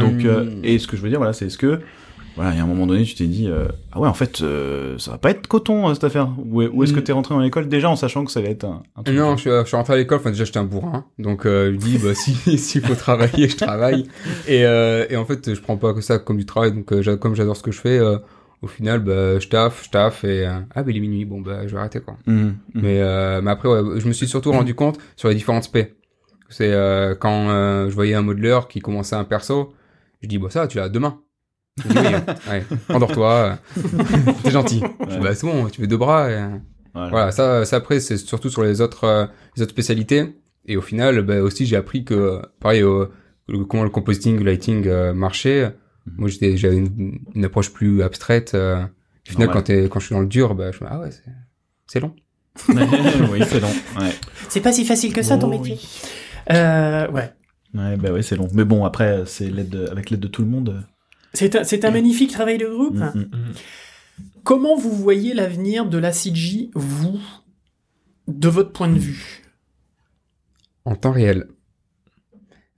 Donc 0.00 0.24
euh, 0.24 0.44
Euh, 0.46 0.60
et 0.62 0.78
ce 0.78 0.86
que 0.86 0.96
je 0.96 1.02
veux 1.02 1.08
dire 1.08 1.18
voilà, 1.18 1.32
c'est 1.32 1.46
est-ce 1.46 1.58
que 1.58 1.80
voilà, 2.36 2.52
il 2.52 2.56
y 2.58 2.60
a 2.60 2.62
un 2.62 2.66
moment 2.66 2.86
donné, 2.86 3.02
tu 3.02 3.14
t'es 3.16 3.26
dit 3.26 3.48
euh, 3.48 3.66
ah 3.92 3.98
ouais, 4.00 4.08
en 4.08 4.14
fait 4.14 4.40
euh, 4.40 4.96
ça 4.98 5.10
va 5.10 5.18
pas 5.18 5.30
être 5.30 5.46
coton 5.48 5.88
euh, 5.88 5.94
cette 5.94 6.04
affaire. 6.04 6.28
Ou, 6.38 6.62
ou 6.62 6.84
est-ce 6.84 6.92
que 6.92 7.00
Mm. 7.00 7.04
t'es 7.04 7.12
rentré 7.12 7.34
dans 7.34 7.40
l'école? 7.40 7.68
Déjà 7.68 7.90
en 7.90 7.96
sachant 7.96 8.24
que 8.24 8.30
ça 8.30 8.38
allait 8.40 8.52
être 8.52 8.64
un, 8.64 8.82
un 8.96 9.02
truc 9.02 9.16
Non, 9.16 9.36
je 9.36 9.40
suis, 9.40 9.50
je 9.50 9.64
suis 9.66 9.76
rentré 9.76 9.94
à 9.94 9.96
l'école, 9.96 10.18
enfin 10.20 10.30
déjà 10.30 10.44
j'étais 10.44 10.58
un 10.58 10.64
bourrin, 10.64 11.04
donc 11.18 11.44
euh, 11.44 11.72
je 11.72 11.76
dis 11.78 11.98
bah 11.98 12.14
si 12.14 12.34
s'il 12.56 12.82
faut 12.82 12.94
travailler, 12.94 13.48
je 13.48 13.56
travaille. 13.56 14.04
Et, 14.46 14.64
euh, 14.64 15.06
et 15.10 15.16
en 15.16 15.24
fait 15.24 15.52
je 15.54 15.60
prends 15.60 15.76
pas 15.76 15.92
que 15.92 16.00
ça 16.02 16.18
comme 16.18 16.36
du 16.36 16.46
travail, 16.46 16.72
donc 16.72 16.92
euh, 16.92 17.16
comme 17.16 17.34
j'adore 17.34 17.56
ce 17.56 17.62
que 17.62 17.72
je 17.72 17.80
fais, 17.80 17.98
euh, 17.98 18.18
au 18.62 18.66
final 18.66 19.00
bah 19.00 19.38
je 19.38 19.48
taffe, 19.48 19.84
je 19.84 19.90
taffe 19.90 20.24
et 20.24 20.46
euh, 20.46 20.60
ah 20.74 20.82
bah 20.82 20.90
il 20.90 20.96
est 20.96 21.00
minuit, 21.00 21.24
bon 21.24 21.40
bah 21.40 21.66
je 21.66 21.72
vais 21.72 21.78
arrêter 21.78 22.00
quoi. 22.00 22.16
Mhm, 22.26 22.36
mhm. 22.36 22.54
Mais 22.74 23.00
euh, 23.00 23.40
mais 23.42 23.50
après 23.50 23.68
ouais, 23.68 24.00
je 24.00 24.06
me 24.06 24.12
suis 24.12 24.26
surtout 24.28 24.52
rendu 24.52 24.74
compte 24.74 24.98
sur 25.16 25.28
les 25.28 25.34
différentes 25.34 25.64
spé. 25.64 25.94
C'est 26.48 26.72
euh, 26.72 27.14
quand 27.14 27.48
euh, 27.50 27.88
je 27.88 27.94
voyais 27.94 28.14
un 28.14 28.22
modeleur 28.22 28.68
qui 28.68 28.80
commençait 28.80 29.16
un 29.16 29.24
perso, 29.24 29.72
je 30.22 30.28
dis 30.28 30.38
bah 30.38 30.50
ça 30.50 30.66
tu 30.66 30.78
l'as 30.78 30.88
demain. 30.88 31.20
Il 31.84 31.92
dit, 31.92 31.98
oui, 31.98 32.04
ouais, 32.50 32.64
endors-toi, 32.88 33.58
t'es 34.42 34.50
gentil. 34.50 34.82
Je 35.08 35.14
dis, 35.14 35.20
bah 35.20 35.34
c'est 35.34 35.46
bon, 35.46 35.66
tu 35.68 35.80
veux 35.80 35.86
deux 35.86 35.96
bras. 35.96 36.30
et, 36.30 36.44
Voilà. 36.92 37.08
voilà, 37.10 37.30
ça, 37.30 37.64
ça 37.64 37.76
après, 37.76 38.00
c'est 38.00 38.16
surtout 38.18 38.50
sur 38.50 38.62
les 38.64 38.80
autres, 38.80 39.04
euh, 39.04 39.26
les 39.56 39.62
autres 39.62 39.70
spécialités. 39.72 40.34
Et 40.66 40.76
au 40.76 40.82
final, 40.82 41.22
bah, 41.22 41.40
aussi, 41.40 41.64
j'ai 41.64 41.76
appris 41.76 42.04
que, 42.04 42.42
pareil, 42.60 42.82
euh, 42.82 43.06
comment 43.68 43.84
le 43.84 43.90
compositing, 43.90 44.38
le 44.38 44.44
lighting 44.44 44.86
euh, 44.88 45.14
Mhm. 46.06 46.14
Moi, 46.18 46.28
j'étais, 46.28 46.56
j'avais 46.56 46.76
une, 46.76 47.20
une 47.34 47.44
approche 47.44 47.72
plus 47.72 48.02
abstraite. 48.02 48.52
euh. 48.54 48.82
au 48.84 49.30
final, 49.30 49.48
quand, 49.50 50.00
je 50.00 50.04
suis 50.06 50.14
dans 50.14 50.20
le 50.20 50.26
dur, 50.26 50.54
bah, 50.54 50.70
je 50.72 50.78
me 50.78 50.88
dis, 50.88 50.94
ah 50.94 51.00
ouais, 51.00 51.10
c'est, 51.86 52.00
long. 52.00 52.14
oui, 52.68 53.40
c'est 53.48 53.60
long. 53.60 53.68
Ouais. 53.98 54.10
C'est 54.48 54.60
pas 54.60 54.72
si 54.72 54.84
facile 54.84 55.12
que 55.12 55.22
ça 55.22 55.38
ton 55.38 55.46
Oh, 55.46 55.50
métier. 55.58 55.74
oui. 55.80 55.88
Euh, 56.52 57.10
ouais. 57.10 57.32
Ouais, 57.74 57.96
bah 57.96 58.10
ouais, 58.12 58.22
c'est 58.22 58.34
long. 58.36 58.48
Mais 58.52 58.64
bon, 58.64 58.84
après, 58.84 59.22
c'est 59.26 59.48
l'aide 59.48 59.88
avec 59.92 60.10
l'aide 60.10 60.20
de 60.20 60.26
tout 60.28 60.42
le 60.42 60.48
monde. 60.48 60.84
C'est 61.32 61.54
un, 61.54 61.62
c'est 61.64 61.84
un 61.84 61.92
magnifique 61.92 62.32
travail 62.32 62.58
de 62.58 62.66
groupe. 62.66 62.96
Mhm. 62.96 63.12
Mhm. 63.14 63.52
Comment 64.42 64.76
vous 64.76 64.90
voyez 64.92 65.34
l'avenir 65.34 65.86
de 65.86 65.98
la 65.98 66.12
CG, 66.12 66.70
vous, 66.74 67.20
de 68.26 68.48
votre 68.48 68.72
point 68.72 68.88
de 68.88 68.98
vue? 68.98 69.42
En 70.84 70.96
temps 70.96 71.12
réel. 71.12 71.46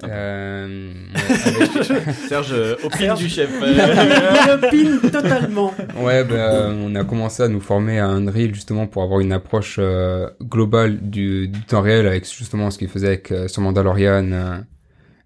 Ah. 0.02 0.06
Euh, 0.10 0.92
avec- 1.14 2.14
Serge, 2.28 2.52
euh, 2.52 2.74
opine 2.82 3.14
du 3.14 3.28
chef. 3.28 3.50
Il 3.62 4.50
opine 4.50 5.00
totalement. 5.10 5.72
Ouais, 5.96 6.24
ben, 6.24 6.76
on 6.84 6.94
a 6.94 7.04
commencé 7.04 7.42
à 7.42 7.48
nous 7.48 7.60
former 7.60 7.98
à 8.00 8.06
Unreal 8.08 8.54
justement 8.54 8.86
pour 8.86 9.02
avoir 9.02 9.20
une 9.20 9.32
approche 9.32 9.76
euh, 9.78 10.28
globale 10.42 10.98
du, 11.00 11.48
du 11.48 11.60
temps 11.60 11.80
réel 11.82 12.06
avec 12.06 12.24
justement 12.30 12.70
ce 12.70 12.78
qu'il 12.78 12.88
faisait 12.88 13.06
avec 13.08 13.30
euh, 13.32 13.48
sur 13.48 13.62
Mandalorian, 13.62 14.32
euh, 14.32 14.56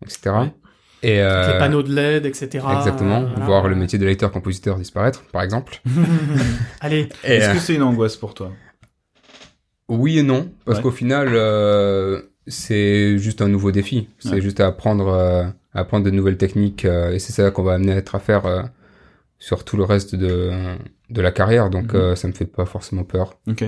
etc. 0.03 0.35
Et 1.03 1.21
euh, 1.21 1.53
les 1.53 1.59
panneaux 1.59 1.83
de 1.83 1.95
LED, 1.95 2.27
etc. 2.27 2.65
exactement, 2.79 3.21
Euh, 3.23 3.27
voilà. 3.31 3.45
voir 3.47 3.69
le 3.69 3.77
métier 3.77 3.99
de 3.99 4.05
lecteur-compositeur 4.07 4.77
disparaître, 4.77 5.23
par 5.33 5.43
exemple. 5.43 5.81
Allez, 6.81 7.09
Est-ce 7.23 7.51
euh, 7.51 7.53
que 7.55 7.59
c'est 7.61 7.75
une 7.75 7.83
angoisse 7.83 8.17
pour 8.17 8.35
toi? 8.35 8.51
Oui 9.89 10.19
et 10.19 10.23
non, 10.23 10.51
parce 10.65 10.79
Ouais. 10.79 10.83
qu'au 10.85 10.91
final, 10.91 11.29
euh, 11.33 12.21
c'est 12.47 13.19
juste 13.19 13.43
un 13.43 13.49
nouveau 13.49 13.73
défi. 13.73 14.09
C'est 14.19 14.31
Ouais. 14.33 14.41
juste 14.41 14.61
à 14.61 14.67
apprendre, 14.69 15.09
euh, 15.09 15.45
à 15.75 15.81
apprendre 15.81 16.05
de 16.05 16.11
nouvelles 16.11 16.37
techniques, 16.39 16.85
euh, 16.85 17.13
et 17.13 17.19
c'est 17.19 17.33
ça 17.33 17.51
qu'on 17.51 17.63
va 17.63 17.75
amener 17.75 17.93
à 17.93 17.97
être 17.97 18.15
à 18.15 18.19
faire 18.21 18.47
euh, 18.47 18.63
sur 19.39 19.65
tout 19.65 19.77
le 19.77 19.85
reste 19.85 20.15
de 20.15 20.51
de 21.11 21.21
la 21.23 21.31
carrière. 21.31 21.71
Donc, 21.71 21.95
euh, 21.95 22.17
ça 22.17 22.27
me 22.27 22.33
fait 22.33 22.47
pas 22.47 22.67
forcément 22.67 23.05
peur. 23.05 23.39
Ok. 23.49 23.65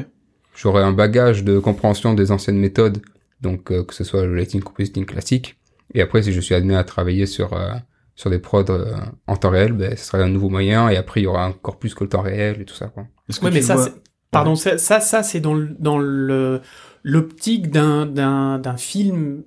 j'aurais 0.56 0.82
un 0.82 0.90
bagage 0.92 1.44
de 1.44 1.60
compréhension 1.60 2.14
des 2.14 2.32
anciennes 2.32 2.58
méthodes 2.58 3.00
donc 3.40 3.70
euh, 3.70 3.84
que 3.84 3.94
ce 3.94 4.02
soit 4.02 4.24
le 4.26 4.34
lighting 4.34 4.60
compositing 4.60 5.04
classique. 5.06 5.56
Et 5.94 6.02
après, 6.02 6.22
si 6.24 6.32
je 6.32 6.40
suis 6.40 6.54
amené 6.56 6.74
à 6.76 6.82
travailler 6.84 7.26
sur 7.26 7.52
euh, 7.52 7.70
sur 8.16 8.30
des 8.30 8.40
prods 8.40 8.64
euh, 8.70 8.92
en 9.28 9.36
temps 9.36 9.50
réel, 9.50 9.72
ben, 9.72 9.96
ce 9.96 10.04
sera 10.04 10.18
un 10.18 10.28
nouveau 10.28 10.48
moyen. 10.48 10.88
Et 10.88 10.96
après, 10.96 11.20
il 11.20 11.24
y 11.24 11.26
aura 11.28 11.46
encore 11.46 11.78
plus 11.78 11.94
que 11.94 12.02
le 12.02 12.10
temps 12.10 12.20
réel 12.22 12.60
et 12.60 12.64
tout 12.64 12.74
ça. 12.74 12.86
Quoi. 12.88 13.06
Est-ce 13.28 13.38
que 13.38 13.44
Ouais, 13.44 13.52
tu 13.52 13.58
mais 13.58 13.62
ça, 13.62 13.76
vois- 13.76 13.88
pardon, 14.32 14.56
ça, 14.56 14.76
ça, 14.78 14.98
ça, 14.98 15.22
c'est 15.22 15.38
dans 15.38 15.54
le, 15.54 15.68
dans 15.78 15.98
le, 15.98 16.60
l'optique 17.02 17.70
d'un, 17.70 18.06
d'un, 18.06 18.58
d'un 18.58 18.76
film 18.76 19.42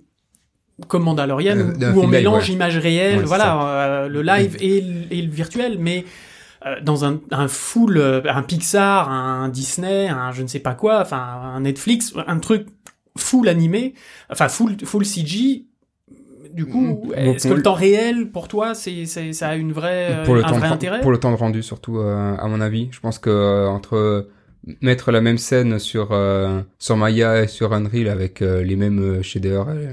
comme 0.88 1.04
Mandalorian 1.04 1.58
Euh, 1.58 1.94
où- 1.94 2.00
on 2.02 2.08
mélange 2.08 2.48
ouais. 2.50 2.56
images 2.56 2.78
réelles, 2.78 3.20
Ouais, 3.20 3.26
voilà, 3.26 3.62
euh, 4.04 4.08
le 4.08 4.22
live 4.24 4.58
et, 4.62 4.82
le- 4.82 5.14
et 5.14 5.22
le 5.22 5.30
virtuel, 5.32 5.78
mais 5.80 6.06
euh, 6.66 6.80
dans 6.82 7.06
un, 7.06 7.20
un 7.32 7.48
full, 7.48 7.98
euh, 7.98 8.22
un 8.28 8.42
Pixar, 8.44 9.10
un 9.12 9.50
Disney, 9.50 10.08
un 10.08 10.32
je 10.32 10.42
ne 10.42 10.48
sais 10.48 10.60
pas 10.60 10.74
quoi, 10.74 11.02
enfin 11.02 11.18
un 11.20 11.60
Netflix, 11.62 12.14
un 12.28 12.40
truc 12.40 12.68
full 13.18 13.48
animé, 13.48 13.94
enfin 14.30 14.48
full, 14.48 14.76
full 14.86 15.06
CG. 15.06 15.66
Du 16.54 16.66
coup, 16.66 17.04
Mm. 17.10 17.14
est-ce 17.14 17.48
que 17.48 17.54
le 17.54 17.62
temps 17.62 17.74
réel 17.74 18.30
pour 18.30 18.48
toi, 18.50 18.74
c'est, 18.76 19.06
c'est, 19.06 19.32
ça 19.34 19.50
a 19.50 19.56
une 19.56 19.72
vraie, 19.72 20.24
pour 20.26 20.36
le 20.36 20.44
un 20.44 20.50
temps 20.50 20.58
vrai 20.58 20.68
de, 20.70 20.74
intérêt? 20.74 21.02
pour 21.02 21.12
le 21.12 21.18
temps 21.20 21.32
de 21.32 21.38
rendu 21.38 21.64
surtout 21.64 21.98
euh, 22.00 22.36
à 22.38 22.48
mon 22.48 22.60
avis 22.60 22.90
je 22.92 23.00
pense 23.00 23.20
que 23.20 23.30
euh, 23.30 23.68
entre 23.70 24.28
mettre 24.82 25.12
la 25.12 25.22
même 25.22 25.38
scène 25.38 25.80
sur 25.80 26.10
euh, 26.12 26.62
sur 26.80 26.96
Maya 26.98 27.44
et 27.44 27.48
sur 27.48 27.74
Unreal 27.74 28.08
avec 28.08 28.42
euh, 28.42 28.62
les 28.64 28.76
mêmes 28.76 29.00
euh, 29.00 29.22
shaders 29.24 29.70
et, 29.72 29.90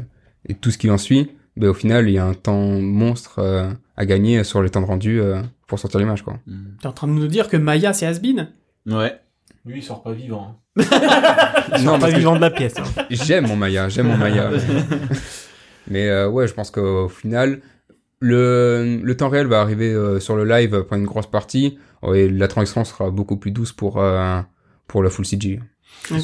et 0.51 0.55
tout 0.55 0.71
ce 0.71 0.79
qui 0.79 0.91
en 0.91 0.99
suit 0.99 1.31
ben 1.57 1.69
au 1.69 1.75
final 1.75 2.09
il 2.09 2.13
y 2.13 2.19
a 2.19 2.25
un 2.27 2.35
temps 2.35 2.61
monstre 2.81 3.39
euh, 3.39 3.71
à 3.97 4.05
gagner 4.07 4.45
sur 4.45 4.61
le 4.63 4.69
temps 4.71 4.81
de 4.83 4.87
rendu 4.87 5.21
euh, 5.21 5.41
pour 5.67 5.79
sortir 5.79 6.01
l'image 6.01 6.23
quoi 6.23 6.39
Hmm. 6.47 6.77
T'es 6.81 6.87
en 6.87 6.93
train 6.93 7.09
de 7.09 7.13
nous 7.13 7.27
dire 7.29 7.49
que 7.49 7.57
Maya 7.57 7.93
c'est 7.93 8.07
has-been? 8.07 8.49
Ouais. 8.87 9.19
Lui, 9.67 9.81
il 9.81 9.83
sort 9.83 10.03
pas 10.03 10.13
vivant. 10.13 10.61
non 10.77 10.85
Pas 10.85 11.99
parce 11.99 12.13
que 12.13 12.19
vivant 12.19 12.37
de 12.37 12.41
la 12.41 12.51
pièce. 12.51 12.75
hein. 12.79 12.85
j'aime 13.11 13.47
mon 13.49 13.57
Maya 13.57 13.89
j'aime 13.89 14.07
mon 14.09 14.17
Maya 14.17 14.51
mais 15.91 16.09
euh, 16.09 16.29
ouais 16.29 16.47
je 16.47 16.55
pense 16.55 16.71
qu'au 16.71 17.09
final 17.09 17.61
le, 18.21 19.01
le 19.03 19.17
temps 19.17 19.29
réel 19.29 19.47
va 19.47 19.61
arriver 19.61 19.93
euh, 19.93 20.21
sur 20.21 20.37
le 20.37 20.45
live 20.45 20.83
pour 20.83 20.97
une 20.97 21.07
grosse 21.07 21.27
partie 21.31 21.79
et 22.15 22.29
la 22.29 22.49
transition 22.49 22.85
sera 22.85 23.11
beaucoup 23.11 23.37
plus 23.37 23.51
douce 23.51 23.73
pour 23.73 23.99
euh, 24.01 24.41
pour 24.89 25.03
le 25.03 25.11
full 25.11 25.25
CG 25.25 25.61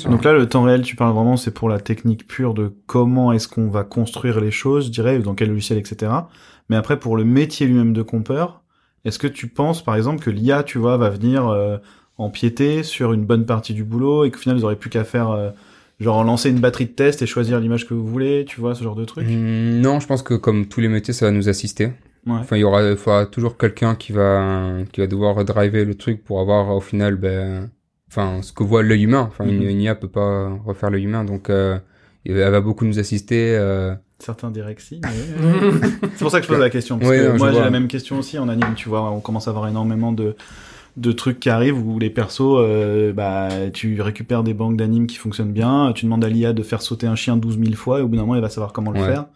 Donc 0.07 0.25
là, 0.25 0.33
le 0.33 0.49
temps 0.49 0.63
réel, 0.65 0.83
tu 0.83 0.97
parles 0.97 1.15
vraiment, 1.15 1.37
c'est 1.37 1.53
pour 1.53 1.69
la 1.69 1.79
technique 1.79 2.27
pure 2.27 2.55
de 2.55 2.73
comment 2.87 3.33
est-ce 3.33 3.47
qu'on 3.47 3.69
va 3.69 3.85
construire 3.85 4.41
les 4.41 4.51
choses, 4.51 4.87
je 4.87 4.91
dirais, 4.91 5.19
dans 5.21 5.35
quel 5.35 5.51
logiciel, 5.51 5.79
etc. 5.79 6.11
Mais 6.69 6.77
après, 6.77 6.99
pour 6.99 7.17
le 7.17 7.25
métier 7.25 7.67
lui-même 7.67 7.93
de 7.93 8.03
compeur, 8.03 8.63
est-ce 9.05 9.19
que 9.19 9.27
tu 9.27 9.49
penses, 9.49 9.85
par 9.85 9.95
exemple, 9.97 10.23
que 10.25 10.31
l'IA, 10.31 10.63
tu 10.63 10.79
vois, 10.79 10.97
va 10.97 11.11
venir 11.11 11.47
euh, 11.49 11.77
empiéter 12.17 12.83
sur 12.83 13.13
une 13.13 13.25
bonne 13.25 13.45
partie 13.47 13.75
du 13.75 13.85
boulot 13.85 14.25
et 14.25 14.31
qu'au 14.31 14.39
final, 14.39 14.57
vous 14.57 14.65
aurez 14.65 14.77
plus 14.77 14.89
qu'à 14.91 15.05
faire, 15.05 15.31
euh, 15.31 15.51
genre, 16.01 16.25
lancer 16.25 16.49
une 16.51 16.61
batterie 16.61 16.87
de 16.87 16.93
test 16.93 17.21
et 17.21 17.27
choisir 17.27 17.61
l'image 17.61 17.87
que 17.87 17.93
vous 17.93 18.07
voulez, 18.07 18.47
tu 18.47 18.61
vois, 18.61 18.75
ce 18.75 18.83
genre 18.83 18.97
de 18.97 19.05
truc? 19.05 19.27
Hmm, 19.29 19.81
Non, 19.81 20.01
je 20.01 20.07
pense 20.07 20.23
que 20.23 20.35
comme 20.35 20.67
tous 20.67 20.81
les 20.81 20.89
métiers, 20.89 21.13
ça 21.13 21.27
va 21.27 21.33
nous 21.33 21.51
assister. 21.51 21.87
Ouais. 22.27 22.39
Enfin, 22.41 22.57
il 22.57 22.61
y 22.61 22.65
aura, 22.65 22.83
il 22.83 22.97
faudra 22.97 23.27
toujours 23.27 23.59
quelqu'un 23.59 23.95
qui 23.95 24.13
va, 24.13 24.79
qui 24.91 25.03
va 25.03 25.07
devoir 25.07 25.45
driver 25.45 25.85
le 25.85 25.95
truc 25.95 26.25
pour 26.25 26.41
avoir 26.41 26.71
au 26.75 26.81
final, 26.81 27.17
ben, 27.17 27.69
enfin, 28.17 28.43
ce 28.43 28.53
que 28.53 28.63
voit 28.63 28.83
l'œil 28.83 29.05
humain. 29.05 29.27
Enfin, 29.29 29.45
une, 29.45 29.63
Mhm. 29.63 29.69
une 29.69 29.81
IA 29.83 29.95
peut 29.95 30.09
pas 30.09 30.51
refaire 30.65 30.91
l'œil 30.91 31.05
humain, 31.05 31.25
donc 31.25 31.51
euh, 31.51 31.79
elle 32.25 32.35
va 32.51 32.61
beaucoup 32.61 32.85
nous 32.85 32.99
assister. 32.99 33.57
Euh, 33.57 33.95
Certains 34.21 34.51
diraient 34.51 34.75
que 34.75 34.83
si, 34.83 35.01
mais... 35.03 35.09
C'est 36.15 36.21
pour 36.21 36.31
ça 36.31 36.39
que 36.41 36.45
je 36.47 36.51
pose 36.51 36.61
la 36.61 36.71
question. 36.71 36.99
Parce 36.99 37.11
Ouais, 37.11 37.19
que 37.19 37.29
non, 37.33 37.37
moi, 37.37 37.53
j'ai 37.53 37.61
la 37.61 37.71
même 37.71 37.89
question 37.89 38.19
aussi 38.19 38.39
en 38.39 38.49
anime, 38.49 38.75
tu 38.77 38.89
vois. 38.89 39.11
On 39.11 39.21
commence 39.21 39.49
à 39.49 39.51
avoir 39.51 39.69
énormément 39.69 40.13
de, 40.13 40.37
de 40.97 41.13
trucs 41.13 41.41
qui 41.41 41.51
arrivent 41.51 41.77
où 41.85 41.99
les 41.99 42.09
persos, 42.11 42.41
euh, 42.41 43.13
bah, 43.13 43.49
tu 43.73 44.01
récupères 44.01 44.43
des 44.45 44.55
banques 44.55 44.77
d'animes 44.77 45.07
qui 45.09 45.17
fonctionnent 45.17 45.53
bien, 45.53 45.93
tu 45.95 46.07
demandes 46.07 46.25
à 46.25 46.29
l'IA 46.29 46.53
de 46.53 46.63
faire 46.63 46.81
sauter 46.81 47.07
un 47.09 47.17
chien 47.17 47.37
12 47.37 47.59
000 47.59 47.73
fois 47.75 47.99
et 47.99 48.03
au 48.03 48.09
bout 48.09 48.15
d'un 48.17 48.23
moment, 48.23 48.37
il 48.37 48.41
va 48.41 48.49
savoir 48.49 48.73
comment 48.73 48.93
le 48.93 49.01
Ouais. 49.01 49.07
faire. 49.07 49.27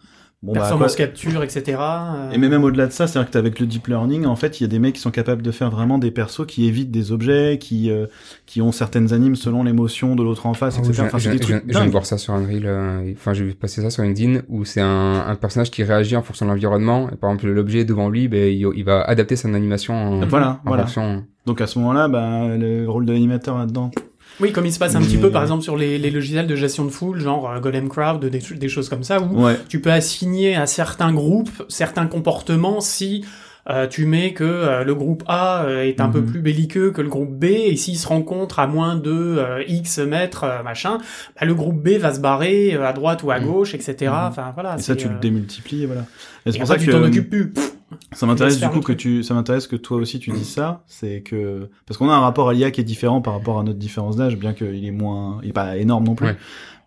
Bon, 0.41 0.53
bah, 0.53 0.61
Performance 0.61 0.95
quoi- 0.95 1.05
capture, 1.05 1.43
etc. 1.43 1.77
euh, 1.81 2.31
et 2.31 2.37
mais 2.37 2.47
même 2.47 2.63
au-delà 2.63 2.87
de 2.87 2.93
ça, 2.93 3.07
c'est-à-dire 3.07 3.29
que 3.29 3.37
avec 3.37 3.59
le 3.59 3.65
deep 3.65 3.87
learning, 3.87 4.25
en 4.25 4.37
fait, 4.37 4.59
il 4.59 4.63
y 4.63 4.65
a 4.65 4.69
des 4.69 4.79
mecs 4.79 4.95
qui 4.95 5.01
sont 5.01 5.11
capables 5.11 5.41
de 5.41 5.51
faire 5.51 5.69
vraiment 5.69 5.97
des 5.97 6.11
persos 6.11 6.45
qui 6.47 6.65
évitent 6.65 6.91
des 6.91 7.11
objets, 7.11 7.57
qui 7.59 7.91
euh, 7.91 8.05
qui 8.45 8.61
ont 8.61 8.71
certaines 8.71 9.11
animes 9.11 9.35
selon 9.35 9.63
l'émotion 9.65 10.15
de 10.15 10.23
l'autre 10.23 10.45
en 10.45 10.53
face, 10.53 10.75
ah 10.77 10.79
etc. 10.79 10.93
je, 10.93 11.01
Enfin, 11.03 11.17
je- 11.17 11.23
c'est 11.23 11.29
des 11.31 11.37
je- 11.39 11.43
je 11.43 11.53
trucs 11.57 11.65
viens 11.71 11.85
de 11.85 11.91
voir 11.91 12.05
ça 12.05 12.17
sur 12.17 12.33
Unreal. 12.35 12.61
euh, 12.65 13.11
Enfin, 13.17 13.33
j'ai 13.33 13.43
vu 13.43 13.53
passer 13.53 13.81
ça 13.81 13.89
sur 13.89 14.03
LinkedIn 14.03 14.43
où 14.47 14.63
c'est 14.63 14.79
un, 14.79 15.25
un 15.27 15.35
personnage 15.35 15.71
qui 15.71 15.83
réagit 15.83 16.15
en 16.15 16.21
fonction 16.23 16.45
de 16.45 16.51
l'environnement. 16.51 17.09
Et 17.11 17.17
par 17.17 17.31
exemple, 17.31 17.47
l'objet 17.49 17.83
devant 17.83 18.07
lui, 18.07 18.29
ben, 18.29 18.47
il, 18.49 18.65
il 18.77 18.83
va 18.85 19.01
adapter 19.01 19.35
son 19.35 19.53
animation 19.53 19.93
en, 19.93 20.25
Voilà, 20.25 20.61
en 20.65 20.69
voilà. 20.69 20.83
fonction. 20.83 21.25
Donc 21.47 21.59
à 21.59 21.67
ce 21.67 21.77
moment-là, 21.79 22.07
bah, 22.07 22.55
le 22.57 22.87
rôle 22.87 23.05
de 23.05 23.11
l'animateur 23.11 23.57
là-dedans, 23.57 23.91
Oui, 24.39 24.51
comme 24.51 24.65
il 24.65 24.71
se 24.73 24.79
passe 24.79 24.95
un 24.95 24.99
Mais- 24.99 25.05
petit 25.05 25.17
peu, 25.17 25.29
par 25.31 25.41
exemple, 25.41 25.63
sur 25.63 25.75
les, 25.75 25.97
les 25.97 26.11
logiciels 26.11 26.47
de 26.47 26.55
gestion 26.55 26.85
de 26.85 26.89
foule, 26.89 27.19
genre 27.19 27.49
euh, 27.49 27.59
Golem 27.59 27.89
Crowd, 27.89 28.23
des, 28.25 28.39
des 28.39 28.69
choses 28.69 28.87
comme 28.89 29.03
ça, 29.03 29.19
où 29.21 29.43
ouais. 29.45 29.57
tu 29.67 29.81
peux 29.81 29.91
assigner 29.91 30.55
à 30.55 30.65
certains 30.65 31.11
groupes 31.13 31.63
certains 31.67 32.07
comportements 32.07 32.79
si 32.81 33.25
euh, 33.69 33.85
tu 33.87 34.05
mets 34.05 34.33
que 34.33 34.43
euh, 34.45 34.83
le 34.83 34.95
groupe 34.95 35.23
A 35.27 35.63
euh, 35.65 35.83
est 35.83 35.99
un 36.01 36.07
peu 36.09 36.21
Mhm. 36.21 36.25
plus 36.31 36.41
belliqueux 36.41 36.91
que 36.91 37.01
le 37.01 37.09
groupe 37.09 37.37
B, 37.37 37.43
et 37.43 37.75
s'ils 37.75 37.99
se 37.99 38.07
rencontrent 38.07 38.57
à 38.59 38.65
moins 38.67 38.95
de 38.95 39.11
euh, 39.11 39.61
X 39.67 39.99
mètres, 39.99 40.43
euh, 40.45 40.63
machin, 40.63 40.97
bah, 41.39 41.45
le 41.45 41.53
groupe 41.53 41.83
B 41.83 41.89
va 41.99 42.13
se 42.13 42.19
barrer 42.19 42.73
euh, 42.73 42.87
à 42.87 42.93
droite 42.93 43.21
ou 43.23 43.31
à 43.31 43.39
Mhm. 43.39 43.45
gauche, 43.45 43.75
etc. 43.75 43.95
Mhm. 44.05 44.11
Enfin, 44.29 44.51
voilà. 44.55 44.75
Et 44.77 44.81
ça, 44.81 44.95
tu 44.95 45.09
le 45.09 45.15
démultiplies, 45.19 45.83
et 45.83 45.85
voilà. 45.85 46.05
Et 46.45 46.51
c'est 46.53 46.57
pour 46.59 46.67
ça 46.67 46.77
tu 46.77 46.85
que 46.87 46.91
t'en 46.91 47.03
occupes 47.03 47.29
plus. 47.29 47.49
Pff, 47.51 47.73
ça 48.11 48.25
m'intéresse 48.25 48.59
du 48.59 48.67
coup 48.69 48.81
que 48.81 48.93
tu, 48.93 49.23
ça 49.23 49.33
m'intéresse 49.33 49.67
que 49.67 49.75
toi 49.75 49.97
aussi 49.97 50.19
tu 50.19 50.31
dises 50.31 50.49
ça, 50.53 50.83
c'est 50.87 51.21
que 51.21 51.69
parce 51.85 51.97
qu'on 51.97 52.09
a 52.09 52.13
un 52.13 52.19
rapport 52.19 52.49
à 52.49 52.53
l'IA 52.53 52.71
qui 52.71 52.81
est 52.81 52.85
différent 52.85 53.21
par 53.21 53.33
rapport 53.33 53.59
à 53.59 53.63
notre 53.63 53.79
différence 53.79 54.15
d'âge, 54.15 54.37
bien 54.37 54.53
qu'il 54.53 54.85
est 54.85 54.91
moins, 54.91 55.39
il 55.43 55.49
est 55.49 55.53
pas 55.53 55.77
énorme 55.77 56.05
non 56.05 56.15
plus. 56.15 56.27
Ouais. 56.27 56.37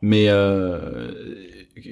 Mais 0.03 0.27
euh, 0.29 1.13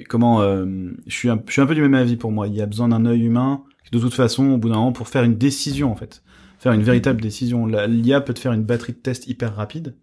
comment, 0.09 0.41
euh, 0.41 0.65
je 1.07 1.15
suis, 1.15 1.29
un, 1.29 1.41
je 1.47 1.51
suis 1.51 1.61
un 1.61 1.65
peu 1.65 1.75
du 1.75 1.81
même 1.81 1.93
avis 1.93 2.17
pour 2.17 2.31
moi. 2.31 2.47
Il 2.47 2.53
y 2.53 2.61
a 2.61 2.65
besoin 2.65 2.89
d'un 2.89 3.05
œil 3.05 3.21
humain 3.21 3.63
de 3.91 3.99
toute 3.99 4.13
façon 4.13 4.51
au 4.51 4.57
bout 4.57 4.69
d'un 4.69 4.75
moment 4.75 4.91
pour 4.91 5.07
faire 5.07 5.23
une 5.23 5.37
décision 5.37 5.91
en 5.91 5.95
fait, 5.95 6.23
faire 6.59 6.71
une 6.71 6.83
véritable 6.83 7.21
décision. 7.21 7.65
L'IA 7.65 8.21
peut 8.21 8.33
te 8.33 8.39
faire 8.39 8.53
une 8.53 8.63
batterie 8.63 8.93
de 8.93 8.97
test 8.97 9.27
hyper 9.27 9.55
rapide. 9.55 9.95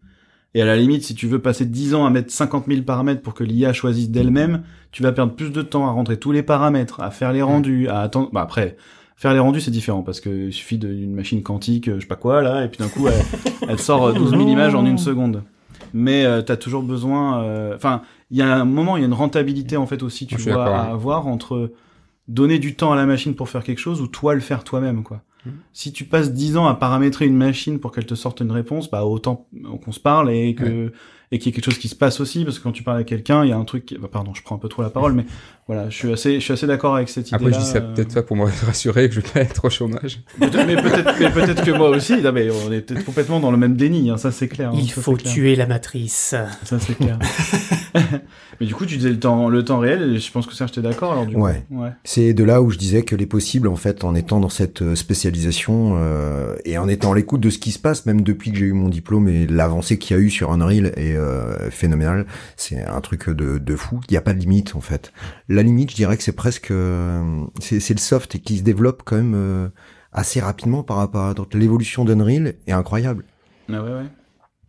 Et 0.54 0.62
à 0.62 0.64
la 0.64 0.76
limite, 0.76 1.02
si 1.02 1.14
tu 1.14 1.26
veux 1.26 1.38
passer 1.40 1.66
10 1.66 1.94
ans 1.94 2.06
à 2.06 2.10
mettre 2.10 2.32
50 2.32 2.66
000 2.68 2.82
paramètres 2.82 3.20
pour 3.22 3.34
que 3.34 3.44
l'IA 3.44 3.72
choisisse 3.72 4.10
d'elle-même, 4.10 4.62
tu 4.92 5.02
vas 5.02 5.12
perdre 5.12 5.34
plus 5.34 5.50
de 5.50 5.62
temps 5.62 5.86
à 5.86 5.90
rentrer 5.90 6.16
tous 6.18 6.32
les 6.32 6.42
paramètres, 6.42 7.00
à 7.00 7.10
faire 7.10 7.32
les 7.32 7.42
rendus, 7.42 7.88
à 7.88 8.00
attendre. 8.00 8.30
Bah 8.32 8.40
après, 8.42 8.76
faire 9.16 9.34
les 9.34 9.38
rendus 9.40 9.60
c'est 9.60 9.70
différent 9.70 10.02
parce 10.02 10.20
que 10.20 10.30
il 10.48 10.52
suffit 10.52 10.78
d'une 10.78 11.14
machine 11.14 11.42
quantique, 11.42 11.88
euh, 11.88 11.96
je 11.96 12.00
sais 12.00 12.06
pas 12.06 12.16
quoi 12.16 12.40
là, 12.42 12.64
et 12.64 12.68
puis 12.68 12.78
d'un 12.78 12.88
coup 12.88 13.06
elle, 13.68 13.78
sort 13.80 14.06
euh, 14.06 14.12
12 14.14 14.30
000 14.30 14.48
images 14.48 14.74
en 14.74 14.86
une 14.86 14.98
seconde. 14.98 15.42
Mais 15.92 16.24
euh, 16.24 16.42
t'as 16.42 16.56
toujours 16.56 16.82
besoin. 16.82 17.42
euh, 17.42 17.74
Enfin, 17.76 18.02
il 18.30 18.38
y 18.38 18.42
a 18.42 18.54
un 18.54 18.64
moment, 18.64 18.96
il 18.96 19.00
y 19.00 19.02
a 19.04 19.06
une 19.06 19.14
rentabilité 19.14 19.76
en 19.76 19.86
fait 19.86 20.02
aussi, 20.02 20.26
tu 20.26 20.38
Je 20.38 20.50
vois, 20.50 20.74
à 20.76 20.90
avoir 20.92 21.26
entre 21.26 21.72
donner 22.26 22.58
du 22.58 22.74
temps 22.74 22.92
à 22.92 22.96
la 22.96 23.06
machine 23.06 23.34
pour 23.34 23.48
faire 23.48 23.64
quelque 23.64 23.78
chose 23.78 24.00
ou 24.00 24.06
toi 24.06 24.34
le 24.34 24.40
faire 24.40 24.64
toi-même 24.64 25.02
quoi. 25.02 25.22
Si 25.72 25.92
tu 25.92 26.04
passes 26.04 26.32
10 26.32 26.56
ans 26.56 26.66
à 26.66 26.74
paramétrer 26.74 27.26
une 27.26 27.36
machine 27.36 27.78
pour 27.78 27.92
qu'elle 27.92 28.06
te 28.06 28.14
sorte 28.14 28.40
une 28.40 28.50
réponse, 28.50 28.90
bah 28.90 29.04
autant 29.04 29.46
qu'on 29.84 29.92
se 29.92 30.00
parle 30.00 30.30
et 30.30 30.54
que 30.54 30.92
et 31.30 31.38
qu'il 31.38 31.46
y 31.46 31.50
ait 31.50 31.52
quelque 31.54 31.64
chose 31.70 31.78
qui 31.78 31.88
se 31.88 31.94
passe 31.94 32.20
aussi 32.20 32.44
parce 32.44 32.58
que 32.58 32.62
quand 32.64 32.72
tu 32.72 32.82
parles 32.82 32.98
à 33.00 33.04
quelqu'un, 33.04 33.44
il 33.44 33.50
y 33.50 33.52
a 33.52 33.56
un 33.56 33.64
truc 33.64 33.86
qui... 33.86 33.98
bah, 33.98 34.08
pardon, 34.10 34.32
je 34.34 34.42
prends 34.42 34.54
un 34.54 34.58
peu 34.58 34.68
trop 34.68 34.82
la 34.82 34.90
parole 34.90 35.12
mais 35.12 35.24
voilà, 35.66 35.90
je 35.90 35.96
suis 35.96 36.10
assez 36.12 36.34
je 36.36 36.40
suis 36.40 36.52
assez 36.54 36.66
d'accord 36.66 36.96
avec 36.96 37.10
cette 37.10 37.28
idée 37.28 37.36
Après, 37.36 37.52
je 37.52 37.58
dis 37.58 37.64
ça 37.64 37.82
peut-être 37.82 38.10
ça 38.12 38.22
pour 38.22 38.36
me 38.36 38.44
rassurer 38.66 39.08
que 39.08 39.14
je 39.14 39.20
vais 39.20 39.28
pas 39.28 39.40
être 39.40 39.66
au 39.66 39.70
chômage. 39.70 40.20
Mais 40.40 40.48
peut-être 40.48 41.62
que 41.64 41.70
moi 41.76 41.90
aussi. 41.90 42.22
Non 42.22 42.32
mais 42.32 42.48
on 42.50 42.72
est 42.72 42.80
peut-être 42.80 43.04
complètement 43.04 43.38
dans 43.40 43.50
le 43.50 43.58
même 43.58 43.76
déni, 43.76 44.08
hein, 44.10 44.16
ça 44.16 44.32
c'est 44.32 44.48
clair. 44.48 44.70
hein, 44.70 44.78
Il 44.78 44.90
ça, 44.90 45.02
faut 45.02 45.14
clair. 45.14 45.32
tuer 45.32 45.56
la 45.56 45.66
matrice. 45.66 46.34
Ça 46.64 46.78
c'est 46.78 46.94
clair. 46.96 47.18
mais 48.60 48.66
du 48.66 48.74
coup, 48.74 48.86
tu 48.86 48.96
disais 48.96 49.10
le 49.10 49.20
temps 49.20 49.48
le 49.48 49.64
temps 49.64 49.78
réel 49.78 50.14
et 50.14 50.18
je 50.18 50.32
pense 50.32 50.46
que 50.46 50.54
Serge 50.54 50.72
t'es 50.72 50.80
d'accord 50.80 51.12
alors 51.12 51.26
du 51.26 51.34
coup. 51.34 51.42
Ouais. 51.42 51.64
Ouais. 51.70 51.90
C'est 52.04 52.32
de 52.32 52.44
là 52.44 52.62
où 52.62 52.70
je 52.70 52.78
disais 52.78 53.02
que 53.02 53.14
les 53.14 53.26
possibles, 53.26 53.68
en 53.68 53.76
fait, 53.76 54.04
en 54.04 54.14
étant 54.14 54.40
dans 54.40 54.48
cette 54.48 54.82
euh, 54.82 54.94
spécialisation 54.94 55.96
euh, 55.98 56.56
et 56.64 56.78
en 56.78 56.88
étant 56.88 57.12
à 57.12 57.14
l'écoute 57.16 57.40
de 57.40 57.50
ce 57.50 57.58
qui 57.58 57.72
se 57.72 57.78
passe, 57.78 58.06
même 58.06 58.22
depuis 58.22 58.52
que 58.52 58.58
j'ai 58.58 58.66
eu 58.66 58.72
mon 58.72 58.88
diplôme 58.88 59.28
et 59.28 59.46
l'avancée 59.46 59.98
qu'il 59.98 60.16
y 60.16 60.18
a 60.18 60.22
eu 60.22 60.30
sur 60.30 60.50
Unreal 60.52 60.92
est 60.96 61.17
euh, 61.18 61.70
phénoménal. 61.70 62.26
C'est 62.56 62.82
un 62.84 63.00
truc 63.00 63.28
de, 63.30 63.76
fou. 63.76 64.00
Il 64.08 64.12
n'y 64.12 64.16
a 64.16 64.22
pas 64.22 64.34
de 64.34 64.38
limite, 64.38 64.74
en 64.74 64.80
fait. 64.80 65.12
La 65.48 65.62
limite, 65.62 65.90
je 65.90 65.96
dirais 65.96 66.16
que 66.16 66.22
c'est 66.22 66.32
presque, 66.32 66.70
euh, 66.70 67.44
c'est 67.60 67.90
le 67.90 68.00
soft 68.00 68.38
qui 68.38 68.58
se 68.58 68.62
développe 68.62 69.02
quand 69.04 69.16
même 69.16 69.34
euh, 69.34 69.68
assez 70.12 70.40
rapidement 70.40 70.82
par 70.82 70.96
rapport 70.98 71.24
à. 71.24 71.34
L'évolution 71.54 72.04
d'Unreal 72.04 72.54
est 72.66 72.72
incroyable. 72.72 73.24
Ah 73.70 73.82
ouais 73.82 73.90
ouais. 73.90 74.06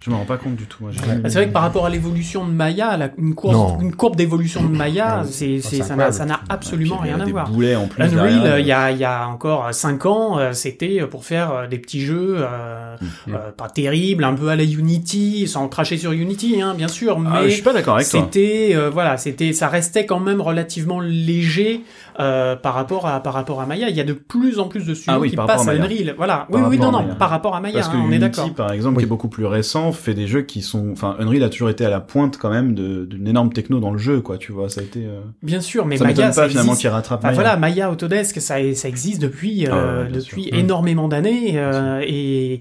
Je 0.01 0.09
me 0.11 0.15
rends 0.15 0.23
pas 0.23 0.37
compte 0.37 0.55
du 0.55 0.63
tout. 0.63 0.77
moi, 0.79 0.91
j'ai 0.93 0.99
jamais- 1.05 1.29
C'est 1.29 1.39
vrai 1.39 1.47
que 1.49 1.51
par 1.51 1.61
rapport 1.61 1.85
à 1.85 1.89
l'évolution 1.89 2.47
de 2.47 2.51
Maya, 2.53 2.95
la- 2.95 3.09
une, 3.17 3.35
course, 3.35 3.53
Non. 3.53 3.79
une 3.81 3.93
courbe 3.93 4.15
d'évolution 4.15 4.63
de 4.63 4.69
Maya, 4.69 5.19
Ah, 5.19 5.23
c'est, 5.25 5.59
c'est, 5.59 5.61
c'est 5.61 5.75
ça 5.83 5.87
n'a, 5.97 6.05
incroyable. 6.05 6.13
ça 6.15 6.25
n'a 6.25 6.39
absolument 6.47 6.97
puis, 6.99 7.09
rien 7.11 7.19
à 7.19 7.25
voir. 7.25 7.49
en 7.49 7.87
plus. 7.87 8.03
Unreal, 8.03 8.41
euh, 8.45 8.59
il 8.61 8.65
y 8.65 8.71
a, 8.71 8.91
il 8.91 8.97
y 8.97 9.03
a 9.03 9.27
encore 9.27 9.73
5 9.73 10.05
ans, 10.05 10.39
euh, 10.39 10.53
c'était 10.53 11.01
pour 11.01 11.25
faire 11.25 11.51
euh, 11.51 11.67
des 11.67 11.79
petits 11.79 11.99
jeux 11.99 12.37
euh, 12.39 12.95
euh, 13.27 13.51
pas 13.57 13.67
terribles, 13.67 14.23
un 14.23 14.35
peu 14.35 14.47
à 14.47 14.55
la 14.55 14.63
Unity, 14.63 15.49
sans 15.49 15.67
cracher 15.67 15.97
sur 15.97 16.13
Unity, 16.13 16.61
hein, 16.61 16.75
bien 16.77 16.87
sûr, 16.87 17.19
mais 17.19 17.29
Ah, 17.33 17.41
je 17.43 17.49
suis 17.49 17.61
pas 17.61 17.73
d'accord 17.73 17.95
avec 17.95 18.07
toi. 18.07 18.21
c'était 18.21 18.71
euh, 18.75 18.89
voilà, 18.89 19.17
c'était 19.17 19.51
ça 19.51 19.67
restait 19.67 20.05
quand 20.05 20.21
même 20.21 20.39
relativement 20.39 21.01
léger 21.01 21.81
euh, 22.19 22.55
par 22.55 22.73
rapport 22.73 23.07
à 23.07 23.21
par 23.23 23.33
rapport 23.33 23.61
à 23.61 23.65
Maya. 23.65 23.89
Il 23.89 23.95
y 23.95 24.01
a 24.01 24.03
de 24.03 24.13
plus 24.13 24.59
en 24.59 24.67
plus 24.67 24.85
de 24.85 24.93
studios 24.93 25.13
Ah 25.15 25.19
oui, 25.19 25.29
qui 25.29 25.35
passent 25.35 25.67
à 25.67 25.71
à. 25.71 25.75
Unreal. 25.75 26.13
Voilà. 26.17 26.47
Par 26.51 26.59
oui 26.61 26.67
oui 26.71 26.77
non 26.79 26.91
non, 26.91 27.15
par 27.17 27.29
rapport 27.29 27.55
à 27.55 27.61
Maya, 27.61 27.75
Parce 27.75 27.87
que 27.89 27.95
hein, 27.95 28.03
on 28.05 28.11
est 28.11 28.15
Unity, 28.17 28.19
d'accord. 28.19 28.53
par 28.53 28.71
exemple, 28.73 28.97
Oui. 28.97 29.03
qui 29.03 29.05
est 29.05 29.09
beaucoup 29.09 29.29
plus 29.29 29.45
récent, 29.45 29.91
fait 29.91 30.13
des 30.13 30.27
jeux 30.27 30.41
qui 30.41 30.61
sont, 30.61 30.91
enfin, 30.91 31.15
Unreal 31.19 31.43
a 31.43 31.49
toujours 31.49 31.69
été 31.69 31.85
à 31.85 31.89
la 31.89 31.99
pointe 32.01 32.37
quand 32.37 32.49
même 32.49 32.73
d'une 32.75 33.27
énorme 33.27 33.53
techno 33.53 33.79
dans 33.79 33.91
le 33.91 33.97
jeu, 33.97 34.21
quoi. 34.21 34.37
Tu 34.37 34.51
vois, 34.51 34.69
ça 34.69 34.81
a 34.81 34.83
été. 34.83 35.05
euh, 35.05 35.21
Bien 35.43 35.61
sûr, 35.61 35.85
mais 35.85 35.97
ça 35.97 36.03
Maya, 36.03 36.31
ça 36.31 36.41
pas 36.43 36.49
finalement 36.49 36.75
qu'il 36.75 36.89
rattrape. 36.89 37.19
Enfin, 37.19 37.27
Maya. 37.29 37.41
voilà, 37.41 37.57
Maya 37.57 37.91
Autodesk, 37.91 38.41
ça, 38.41 38.55
ça 38.73 38.87
existe 38.89 39.21
depuis, 39.21 39.67
euh, 39.67 40.05
Ah 40.07 40.11
depuis 40.11 40.43
sûr. 40.43 40.53
énormément 40.55 41.07
d'années 41.07 41.53
euh, 41.55 42.01
et 42.05 42.59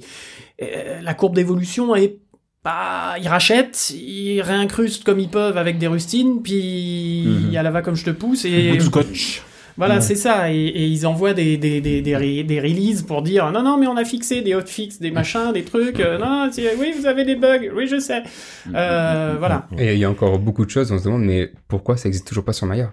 euh, 0.63 1.01
la 1.03 1.15
courbe 1.15 1.35
d'évolution 1.35 1.95
est 1.97 2.19
pas, 2.63 3.15
ils 3.23 3.29
rachètent, 3.29 3.91
ils 3.91 4.41
réincrustent 4.41 5.05
comme 5.05 5.21
ils 5.21 5.29
peuvent 5.29 5.57
avec 5.57 5.79
des 5.79 5.87
rustines, 5.87 6.43
puis 6.43 7.25
Mhm. 7.51 7.57
à 7.57 7.63
la 7.63 7.71
va 7.71 7.83
comme 7.83 7.95
je 7.95 8.05
te 8.05 8.11
pousse 8.11 8.45
et 8.45 8.71
Bout 8.73 8.77
de 8.79 8.83
scotch. 8.83 9.43
Voilà, 9.79 9.95
Ouais. 9.95 10.01
c'est 10.03 10.15
ça. 10.17 10.53
Et, 10.53 10.57
et 10.67 10.85
ils 10.87 11.07
envoient 11.07 11.33
des, 11.33 11.57
des, 11.57 11.81
des, 11.81 12.03
des, 12.03 12.13
re- 12.13 12.45
des 12.45 12.61
releases 12.61 13.03
pour 13.03 13.23
dire 13.23 13.51
non, 13.51 13.63
non, 13.63 13.79
mais 13.79 13.87
on 13.87 13.97
a 13.97 14.05
fixé 14.05 14.43
des 14.43 14.55
hotfix, 14.55 15.01
des 15.01 15.11
machins, 15.11 15.53
des 15.55 15.63
trucs. 15.65 16.01
euh, 16.01 16.19
non, 16.19 16.51
oui, 16.79 16.93
vous 16.99 17.07
avez 17.07 17.25
des 17.25 17.37
bugs. 17.37 17.71
Oui, 17.75 17.87
je 17.87 17.99
sais. 17.99 18.23
Euh, 18.75 19.37
voilà. 19.39 19.67
Et 19.79 19.95
il 19.95 19.99
y 19.99 20.05
a 20.05 20.11
encore 20.11 20.39
beaucoup 20.39 20.67
de 20.67 20.71
choses, 20.71 20.93
on 20.93 20.99
se 20.99 21.05
demande, 21.05 21.25
mais 21.25 21.51
pourquoi 21.69 21.97
ça 21.97 22.09
existe 22.09 22.27
toujours 22.29 22.45
pas 22.45 22.53
sur 22.53 22.67
Maya? 22.67 22.93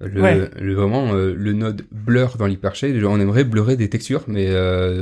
Le, 0.00 0.20
Ouais. 0.22 0.48
le- 0.58 0.74
vraiment 0.74 1.12
euh, 1.14 1.34
le 1.36 1.52
node 1.52 1.82
blur 1.92 2.36
dans 2.38 2.46
l'hypershade, 2.46 2.96
on 3.04 3.20
aimerait 3.20 3.44
blurrer 3.44 3.76
des 3.76 3.88
textures, 3.90 4.24
mais 4.26 4.46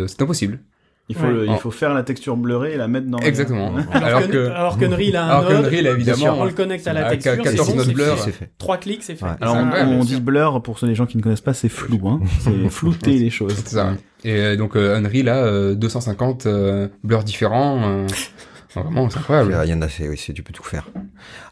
c'est 0.09 0.23
impossible. 0.23 0.59
Il 1.09 1.17
faut, 1.17 1.25
Ouais. 1.27 1.33
le- 1.33 1.47
il 1.49 1.57
faut 1.57 1.71
faire 1.73 1.93
la 1.95 2.05
texture 2.05 2.37
bleurée 2.37 2.75
et 2.75 2.77
la 2.77 2.89
mettre 2.89 3.09
dans. 3.09 3.19
Exactement. 3.19 3.75
Alors, 3.93 4.05
Alors 4.07 4.21
que, 4.23 4.27
que- 4.33 4.47
alors 4.51 4.79
qu'Unreal 4.79 5.17
a 5.17 5.25
un 5.25 5.29
Alors 5.29 5.51
node, 5.51 5.65
qu'Unreal, 5.71 5.87
évidemment, 5.89 6.37
on 6.39 6.45
le 6.45 6.53
connecte 6.53 6.87
à 6.87 6.93
la 6.93 7.07
à 7.07 7.11
texture. 7.11 7.37
14 7.37 7.67
c'est 7.67 7.73
bon, 7.73 7.77
nodes 7.79 7.87
c'est 7.87 7.93
blur. 7.93 8.17
fait. 8.17 8.23
c'est 8.25 8.33
fait. 8.33 8.51
Trois 8.57 8.77
clics, 8.79 9.03
c'est 9.03 9.17
fait. 9.17 9.25
Ouais. 9.25 9.31
Alors 9.41 9.57
on, 9.57 10.05
dit 10.05 10.21
blur 10.21 10.63
pour 10.63 10.79
ceux 10.79 10.87
les 10.87 10.95
gens 10.95 11.07
qui 11.07 11.17
ne 11.19 11.23
connaissent 11.23 11.41
pas, 11.41 11.55
c'est 11.55 11.69
flou, 11.69 12.01
hein. 12.09 12.21
C'est 12.41 12.69
flouter 12.71 13.19
les 13.19 13.31
choses. 13.31 13.55
C'est 13.57 13.75
ça. 13.75 13.95
Et 14.25 14.37
euh, 14.37 14.57
donc 14.57 14.77
euh, 14.77 14.97
Unreal 14.97 15.29
a 15.29 15.37
euh, 15.45 15.75
250 15.75 16.47
euh, 16.47 16.89
blurs 17.03 17.25
différents. 17.25 17.83
euh, 17.85 18.07
vraiment, 18.75 19.11
c'est 19.11 19.19
incroyable. 19.19 19.59
Il 19.65 19.71
y 19.71 19.75
en 19.75 19.83
a, 19.83 19.89
c'est, 19.89 20.09
oui, 20.09 20.17
c'est, 20.17 20.33
tu 20.33 20.43
peux 20.45 20.53
tout 20.55 20.63
faire. 20.65 20.89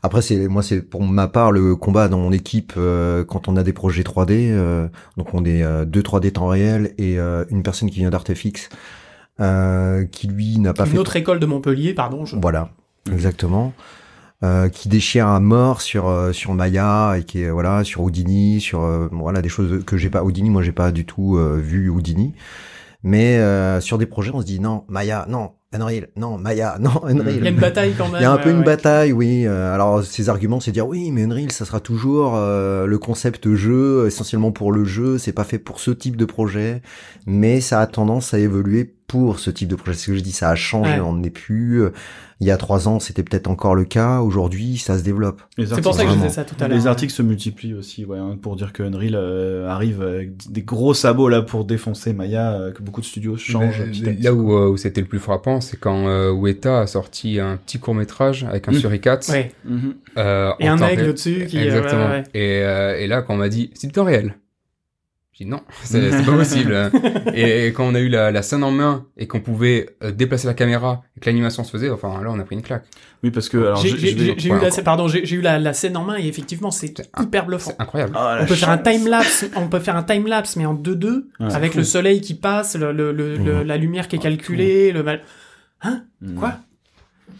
Après, 0.03 0.23
c'est, 0.23 0.47
moi, 0.49 0.63
c'est 0.63 0.81
pour 0.81 1.03
ma 1.03 1.27
part 1.29 1.51
le 1.53 1.75
combat 1.77 2.09
dans 2.09 2.19
mon 2.19 2.33
équipe 2.33 2.73
euh, 2.79 3.25
quand 3.25 3.49
on 3.49 3.57
a 3.57 3.63
des 3.65 3.73
projets 3.75 4.05
3D. 4.05 4.51
euh, 4.53 4.87
donc, 5.19 5.35
on 5.35 5.45
est 5.45 5.63
euh, 5.65 5.85
deux 5.85 6.01
3D 6.03 6.31
temps 6.33 6.47
réel 6.47 6.95
et 6.97 7.19
euh, 7.19 7.45
une 7.51 7.63
personne 7.65 7.91
qui 7.91 7.99
vient 7.99 8.11
d'Artefix 8.11 8.69
euh, 9.41 10.05
qui 10.05 10.27
lui 10.27 10.59
n'a 10.59 10.75
pas 10.75 10.85
Une 10.85 10.93
fait. 10.93 10.99
autre 10.99 11.17
école 11.17 11.41
de 11.41 11.47
Montpellier, 11.47 11.95
pardon. 11.95 12.25
Je... 12.25 12.37
Voilà, 12.37 12.71
exactement. 13.11 13.73
Euh, 14.43 14.71
qui 14.71 14.89
déchire 14.89 15.27
à 15.27 15.39
mort 15.39 15.83
sur 15.83 16.09
euh, 16.09 16.33
sur 16.33 16.55
Maya 16.55 17.17
et 17.19 17.25
qui 17.25 17.43
est 17.43 17.51
voilà 17.51 17.85
sur 17.85 18.01
Houdini, 18.03 18.59
sur 18.59 18.83
euh, 18.83 19.07
voilà 19.13 19.43
des 19.43 19.51
choses 19.51 19.85
que 19.85 19.99
j'ai 19.99 20.09
pas 20.09 20.23
Houdini, 20.25 20.49
moi 20.49 20.63
j'ai 20.63 20.73
pas 20.73 20.93
du 20.93 21.05
tout 21.05 21.37
euh, 21.37 21.61
vu 21.63 21.91
Houdini. 21.91 22.33
Mais 23.03 23.39
euh, 23.39 23.81
sur 23.81 23.99
des 23.99 24.07
projets, 24.07 24.31
on 24.33 24.41
se 24.41 24.47
dit 24.47 24.61
non, 24.61 24.85
Maya, 24.89 25.27
non, 25.29 25.53
Unreal, 25.73 26.09
non, 26.17 26.39
Maya, 26.39 26.77
non, 26.81 27.03
Unreal. 27.05 27.37
Il 27.37 27.45
y 27.45 27.47
a 27.47 27.51
une 27.51 27.57
bataille 27.61 27.95
quand 27.97 28.09
même. 28.09 28.17
Il 28.21 28.23
y 28.23 28.27
a 28.27 28.33
un 28.33 28.37
peu 28.39 28.49
ouais, 28.49 28.53
une 28.53 28.59
ouais. 28.59 28.65
bataille, 28.65 29.13
oui. 29.13 29.47
Alors, 29.47 30.03
ces 30.03 30.29
arguments, 30.29 30.61
c'est 30.61 30.73
dire 30.73 30.87
oui, 30.87 31.11
mais 31.11 31.25
Unreal, 31.25 31.51
ça 31.51 31.65
sera 31.65 31.81
toujours 31.81 32.35
euh, 32.35 32.87
le 32.87 32.99
concept 32.99 33.55
jeu, 33.55 34.07
essentiellement 34.07 34.53
pour 34.53 34.73
le 34.73 34.85
jeu. 34.85 35.17
C'est 35.17 35.33
pas 35.33 35.45
fait 35.45 35.59
pour 35.59 35.81
ce 35.81 35.91
type 35.91 36.17
de 36.17 36.27
projet, 36.27 36.83
mais 37.27 37.61
ça 37.61 37.81
a 37.81 37.87
tendance 37.87 38.35
à 38.35 38.39
évoluer 38.39 38.85
pour 39.11 39.41
ce 39.41 39.51
type 39.51 39.69
de 39.69 39.75
projet. 39.75 39.95
C'est 39.99 40.05
ce 40.07 40.11
que 40.13 40.17
je 40.19 40.23
dis, 40.23 40.31
ça 40.33 40.51
a 40.51 40.55
changé. 40.55 40.93
Ouais. 40.93 41.01
On 41.01 41.15
n'est 41.17 41.31
plus. 41.31 41.83
euh, 41.83 41.91
Il 42.41 42.47
y 42.47 42.51
a 42.53 42.57
trois 42.57 42.89
ans, 42.89 43.01
c'était 43.01 43.23
peut-être 43.23 43.49
encore 43.49 43.75
le 43.75 43.85
cas. 43.85 44.21
Aujourd'hui, 44.21 44.79
ça 44.79 44.97
se 44.97 45.03
développe. 45.03 45.43
Les 45.59 45.67
C'est 45.67 45.83
pour 45.83 45.95
ça 45.95 46.05
que 46.05 46.11
je 46.11 46.15
disais 46.15 46.29
ça 46.31 46.45
tout 46.45 46.55
à 46.61 46.69
l'heure. 46.69 46.79
Les 46.79 46.87
articles 46.87 47.13
se 47.13 47.21
multiplient 47.23 47.75
aussi, 47.75 48.05
ouais, 48.07 48.19
hein, 48.19 48.39
pour 48.41 48.57
dire 48.57 48.73
que 48.73 48.83
Unreal 48.83 49.15
euh, 49.15 49.69
arrive 49.69 50.01
avec 50.01 50.31
des 50.51 50.63
gros 50.63 50.95
sabots 50.95 51.29
là 51.29 51.43
pour 51.43 51.65
défoncer 51.67 52.13
Maya, 52.15 52.53
euh, 52.53 52.73
que 52.73 52.83
beaucoup 52.83 53.01
de 53.03 53.07
studios 53.07 53.37
changent. 53.37 53.81
Mais, 53.81 53.91
petit 53.91 54.09
à 54.09 54.13
petit. 54.13 54.23
là 54.23 54.33
où, 54.33 54.55
euh, 54.57 54.69
où 54.71 54.77
c'était 54.79 55.01
le 55.03 55.07
plus 55.07 55.19
frappant, 55.19 55.61
c'est 55.61 55.77
quand 55.77 56.07
euh, 56.09 56.31
Weta 56.31 56.81
a 56.81 56.87
sorti 56.87 57.39
un 57.41 57.57
petit 57.59 57.79
court 57.79 57.95
métrage 57.95 58.45
avec 58.45 58.69
un 58.69 58.73
Mm. 58.73 58.75
suricate 58.77 59.29
Ouais. 59.29 59.53
Mhm. 59.67 59.95
euh, 60.17 60.53
Et 60.61 60.71
en 60.71 60.81
un 60.81 60.87
aigle 60.89 61.09
au-dessus 61.11 61.47
qui. 61.47 61.59
euh, 61.59 61.65
Exactement. 61.65 62.05
ouais, 62.07 62.11
ouais. 62.11 62.25
Et, 62.33 62.63
euh, 62.63 62.97
et 62.99 63.07
là, 63.07 63.21
quand 63.23 63.35
on 63.35 63.39
m'a 63.39 63.49
dit, 63.51 63.71
c'est 63.75 63.89
du 63.89 63.93
temps 63.93 64.05
réel. 64.05 64.35
J'ai 65.41 65.45
dit 65.47 65.51
non, 65.51 65.61
c'est 65.83 66.11
pas 66.27 66.33
possible. 66.37 66.91
et, 67.35 67.67
et 67.67 67.73
quand 67.73 67.85
on 67.85 67.95
a 67.95 68.01
eu 68.01 68.09
la, 68.11 68.31
la 68.31 68.43
scène 68.43 68.63
en 68.63 68.71
main 68.71 69.07
et 69.17 69.27
qu'on 69.27 69.41
pouvait 69.41 69.97
euh, 70.05 70.11
déplacer 70.13 70.47
la 70.47 70.53
caméra 70.55 71.03
et 71.17 71.21
que 71.21 71.27
l'animation 71.27 71.65
se 71.65 71.71
faisait, 71.71 71.89
enfin 71.89 72.09
là, 72.23 72.29
on 72.31 72.39
a 72.39 72.45
pris 72.45 72.57
une 72.57 72.63
claque. 72.63 72.85
Oui, 73.25 73.31
parce 73.31 73.49
que 73.49 73.73
J'ai 73.83 74.13
eu 74.49 74.53
ouais, 74.53 74.61
la, 74.77 74.83
pardon, 74.83 75.09
j'ai 75.09 75.35
eu 75.35 75.41
la, 75.41 75.59
la 75.59 75.73
scène 75.73 75.97
en 75.97 76.05
main 76.05 76.17
et 76.19 76.27
effectivement 76.27 76.71
c'est 76.71 76.95
hyper 77.19 77.47
bluffant. 77.47 77.71
C'est 77.77 77.83
incroyable. 77.83 78.13
Ah, 78.17 78.39
On 78.43 78.47
peut 78.47 78.55
faire 78.55 78.71
un 78.71 78.79
time 78.79 79.09
lapse, 79.09 79.47
on 79.57 79.69
peut 79.69 79.81
faire 79.81 79.97
un 79.97 80.03
time 80.03 80.27
lapse 80.27 80.57
mais 80.57 80.67
en 80.67 80.75
2-2 80.75 81.25
Ouais, 81.41 81.55
avec 81.55 81.75
le 81.75 81.85
soleil 81.85 82.21
qui 82.21 82.35
passe, 82.35 82.77
le, 82.77 82.93
le, 82.93 83.13
le- 83.13 83.37
le- 83.37 83.63
la 83.63 83.77
lumière 83.79 84.09
qui 84.09 84.17
est 84.17 84.21
calculée, 84.21 84.93
le 84.93 85.03
mal. 85.03 85.23
Mhm. 86.21 86.35
Quoi? 86.35 86.55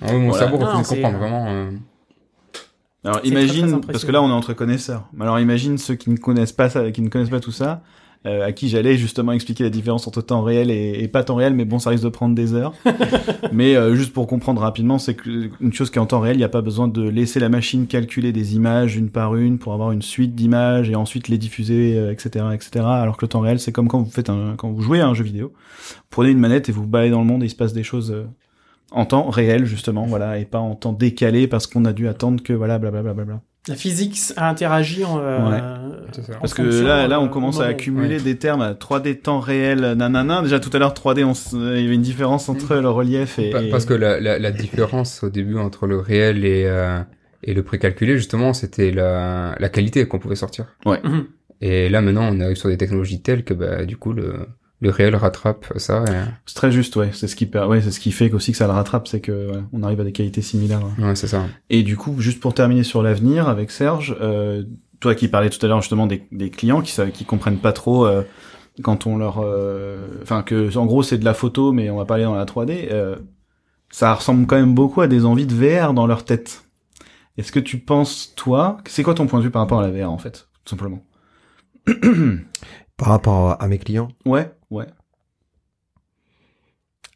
Ah 0.03 0.07
oui, 0.13 0.19
mon 0.21 0.31
Voilà. 0.31 0.39
cerveau 0.49 0.57
refusait 0.65 0.97
de 0.97 1.03
comprendre 1.03 1.19
vraiment. 1.19 1.47
euh, 1.49 1.71
Alors 3.05 3.21
C'est 3.25 3.31
très, 3.31 3.47
très 3.47 3.57
imagine, 3.57 3.81
parce 3.81 4.05
que 4.05 4.13
là 4.13 4.23
on 4.23 4.29
est 4.29 4.33
entre 4.33 4.53
connaisseurs. 4.53 5.09
Alors 5.19 5.39
imagine 5.41 5.79
ceux 5.79 5.95
qui 5.95 6.11
ne 6.11 6.17
connaissent 6.17 6.53
pas 6.53 6.69
ça, 6.69 6.91
qui 6.91 7.03
ne 7.03 7.09
connaissent 7.09 7.31
pas 7.31 7.41
tout 7.41 7.53
ça, 7.53 7.83
euh, 8.27 8.45
à 8.45 8.53
qui 8.53 8.69
j'allais 8.69 8.99
justement 8.99 9.33
expliquer 9.33 9.65
la 9.65 9.71
différence 9.71 10.07
entre 10.07 10.21
temps 10.21 10.43
réel 10.43 10.71
et, 10.71 11.03
et 11.03 11.09
pas 11.09 11.25
temps 11.25 11.37
réel, 11.37 11.55
mais 11.55 11.65
bon, 11.65 11.79
ça 11.79 11.89
risque 11.89 12.05
de 12.05 12.11
prendre 12.11 12.35
des 12.35 12.53
heures. 12.53 12.75
mais 13.53 13.77
euh, 13.77 13.95
juste 13.95 14.13
pour 14.13 14.27
comprendre 14.27 14.61
rapidement, 14.61 14.99
c'est 14.99 15.15
qu'une 15.15 15.73
chose 15.73 15.89
qui 15.89 15.97
est 15.97 16.03
en 16.03 16.07
temps 16.07 16.21
réel, 16.21 16.37
il 16.37 16.41
n'y 16.41 16.45
a 16.45 16.51
pas 16.51 16.61
besoin 16.61 16.87
de 16.87 17.09
laisser 17.09 17.41
la 17.41 17.49
machine 17.49 17.87
calculer 17.87 18.33
des 18.33 18.57
images 18.57 18.97
une 18.97 19.09
par 19.09 19.37
une 19.37 19.59
pour 19.59 19.73
avoir 19.73 19.93
une 19.93 20.03
suite 20.03 20.35
d'images 20.35 20.91
et 20.91 20.95
ensuite 20.97 21.29
les 21.29 21.39
diffuser, 21.39 21.97
euh, 21.97 22.13
etc., 22.13 22.45
etc. 22.53 22.85
Alors 22.85 23.17
que 23.17 23.25
le 23.25 23.31
temps 23.31 23.41
réel, 23.41 23.59
c'est 23.59 23.73
comme 23.73 23.89
quand 23.89 24.03
vous 24.03 24.11
faites 24.11 24.29
un, 24.29 24.55
quand 24.59 24.71
vous 24.71 24.83
jouez 24.83 25.01
à 25.01 25.09
un 25.09 25.15
jeu 25.15 25.25
vidéo, 25.25 25.55
vous 25.55 26.03
prenez 26.11 26.29
une 26.29 26.41
manette 26.41 26.69
et 26.69 26.73
vous 26.73 26.83
vous 26.83 26.89
baladez 26.89 27.13
dans 27.13 27.21
le 27.21 27.27
monde 27.27 27.43
et 27.43 27.47
il 27.47 27.51
se 27.51 27.57
passe 27.57 27.73
des 27.73 27.85
choses. 27.85 28.15
Euh, 28.93 28.97
en 28.97 29.05
temps 29.07 29.29
réel 29.31 29.65
justement 29.65 30.07
voilà 30.07 30.39
et 30.39 30.45
pas 30.45 30.59
en 30.59 30.75
temps 30.75 30.93
décalé 30.93 31.47
parce 31.49 31.67
qu'on 31.67 31.85
a 31.85 31.93
dû 31.93 32.09
attendre 32.09 32.43
que 32.43 32.53
voilà 32.53 32.79
blablabla 32.79 33.15
bla, 33.15 33.25
bla, 33.25 33.35
bla. 33.35 33.43
La 33.69 33.75
physique 33.77 34.19
a 34.37 34.49
interagi 34.49 35.05
en. 35.05 35.19
euh, 35.21 35.39
en 35.39 36.39
Parce 36.41 36.55
que 36.55 36.63
là, 36.63 37.07
là, 37.07 37.17
euh, 37.19 37.21
on 37.21 37.29
commence 37.29 37.61
à 37.61 37.67
accumuler 37.67 38.17
Ouais. 38.17 38.23
des 38.23 38.39
termes 38.39 38.63
à 38.63 38.73
3D 38.73 39.21
temps 39.21 39.39
réel, 39.39 39.81
nanana. 39.99 40.41
Déjà 40.41 40.61
tout 40.61 40.71
à 40.73 40.79
l'heure 40.79 40.95
3D, 40.95 41.25
on 41.25 41.33
s- 41.33 41.51
il 41.53 41.83
y 41.83 41.85
avait 41.85 41.95
une 41.95 42.01
différence 42.01 42.49
entre 42.49 42.77
le 42.77 42.89
relief 42.89 43.39
et. 43.39 43.51
Pa- 43.51 43.61
Parce 43.71 43.85
que 43.85 43.93
la, 43.93 44.19
la, 44.19 44.39
la 44.39 44.51
différence 44.51 45.23
au 45.23 45.29
début 45.29 45.59
entre 45.59 45.87
le 45.87 45.99
réel 45.99 46.47
et, 46.47 46.65
euh, 46.67 47.01
et 47.45 47.53
le 47.53 47.63
précalculé, 47.63 48.17
justement, 48.17 48.55
c'était 48.55 48.93
la, 48.93 49.55
la 49.59 49.69
qualité 49.69 50.09
qu'on 50.09 50.19
pouvait 50.19 50.37
sortir. 50.37 50.65
Mhm. 50.87 51.27
Et 51.61 51.91
là, 51.91 52.01
maintenant, 52.01 52.31
on 52.33 52.41
arrive 52.41 52.57
sur 52.57 52.71
des 52.71 52.79
technologies 52.79 53.21
telles 53.21 53.45
que, 53.45 53.53
bah, 53.53 53.85
du 53.85 53.99
coup, 53.99 54.15
le, 54.15 54.37
le 54.81 54.91
réel 54.91 55.15
rattrape 55.17 55.67
ça. 55.77 56.05
et- 56.09 56.31
c'est 56.47 56.55
très 56.55 56.73
juste, 56.73 56.97
ouais. 56.97 57.11
C'est 57.13 57.29
ce 57.29 57.37
qui, 57.37 57.49
ouais, 57.55 57.81
c'est 57.83 57.91
ce 57.91 58.01
qui 58.01 58.13
fait 58.13 58.31
qu'aussi 58.31 58.53
que 58.53 58.59
ça 58.59 58.67
le 58.67 58.73
rattrape, 58.73 59.09
c'est 59.09 59.21
que 59.21 59.51
ouais, 59.51 59.63
on 59.73 59.83
arrive 59.83 60.01
à 60.01 60.05
des 60.05 60.13
qualités 60.13 60.43
similaires. 60.43 60.83
Ouais, 60.99 61.15
c'est 61.15 61.27
ça. 61.29 61.45
Et 61.69 61.83
du 61.83 61.97
coup, 61.97 62.17
juste 62.21 62.41
pour 62.41 62.55
terminer 62.55 62.83
sur 62.83 63.03
l'avenir 63.03 63.49
avec 63.49 63.71
Serge, 63.71 64.17
euh, 64.21 64.63
toi 65.01 65.15
qui 65.15 65.29
parlais 65.29 65.51
tout 65.51 65.65
à 65.65 65.69
l'heure 65.69 65.81
justement 65.81 66.07
des, 66.07 66.27
des 66.33 66.51
clients 66.51 66.81
qui 66.83 66.95
qui 67.13 67.25
comprennent 67.25 67.59
pas 67.59 67.73
trop 67.73 68.07
euh, 68.07 68.23
quand 68.83 69.07
on 69.07 69.17
leur, 69.19 69.41
euh, 69.43 69.99
enfin 70.23 70.43
que 70.43 70.77
en 70.77 70.87
gros 70.87 71.03
c'est 71.03 71.19
de 71.19 71.25
la 71.25 71.35
photo, 71.35 71.73
mais 71.73 71.91
on 71.91 71.97
va 71.97 72.05
pas 72.05 72.15
aller 72.17 72.25
dans 72.25 72.35
la 72.35 72.45
3D. 72.47 72.89
euh, 72.91 73.17
ça 73.91 74.15
ressemble 74.15 74.47
quand 74.47 74.57
même 74.57 74.75
beaucoup 74.75 75.01
à 75.01 75.09
des 75.09 75.25
envies 75.25 75.47
de 75.47 75.55
VR 75.55 75.95
dans 75.95 76.07
leur 76.07 76.25
tête. 76.25 76.63
Est-ce 77.39 77.51
que 77.53 77.61
tu 77.61 77.79
penses 77.79 78.35
toi, 78.37 78.77
c'est 78.87 79.03
quoi 79.03 79.15
ton 79.15 79.27
point 79.27 79.41
de 79.41 79.45
vue 79.45 79.51
par 79.51 79.63
rapport 79.63 79.81
à 79.81 79.89
la 79.89 79.91
VR 79.91 80.11
en 80.11 80.19
fait, 80.19 80.49
tout 80.65 80.71
simplement? 80.71 81.03
Par 82.97 83.09
rapport 83.09 83.63
à, 83.63 83.69
mes 83.69 83.79
clients, 83.79 84.09
Ouais, 84.27 84.53
ouais. 84.71 84.87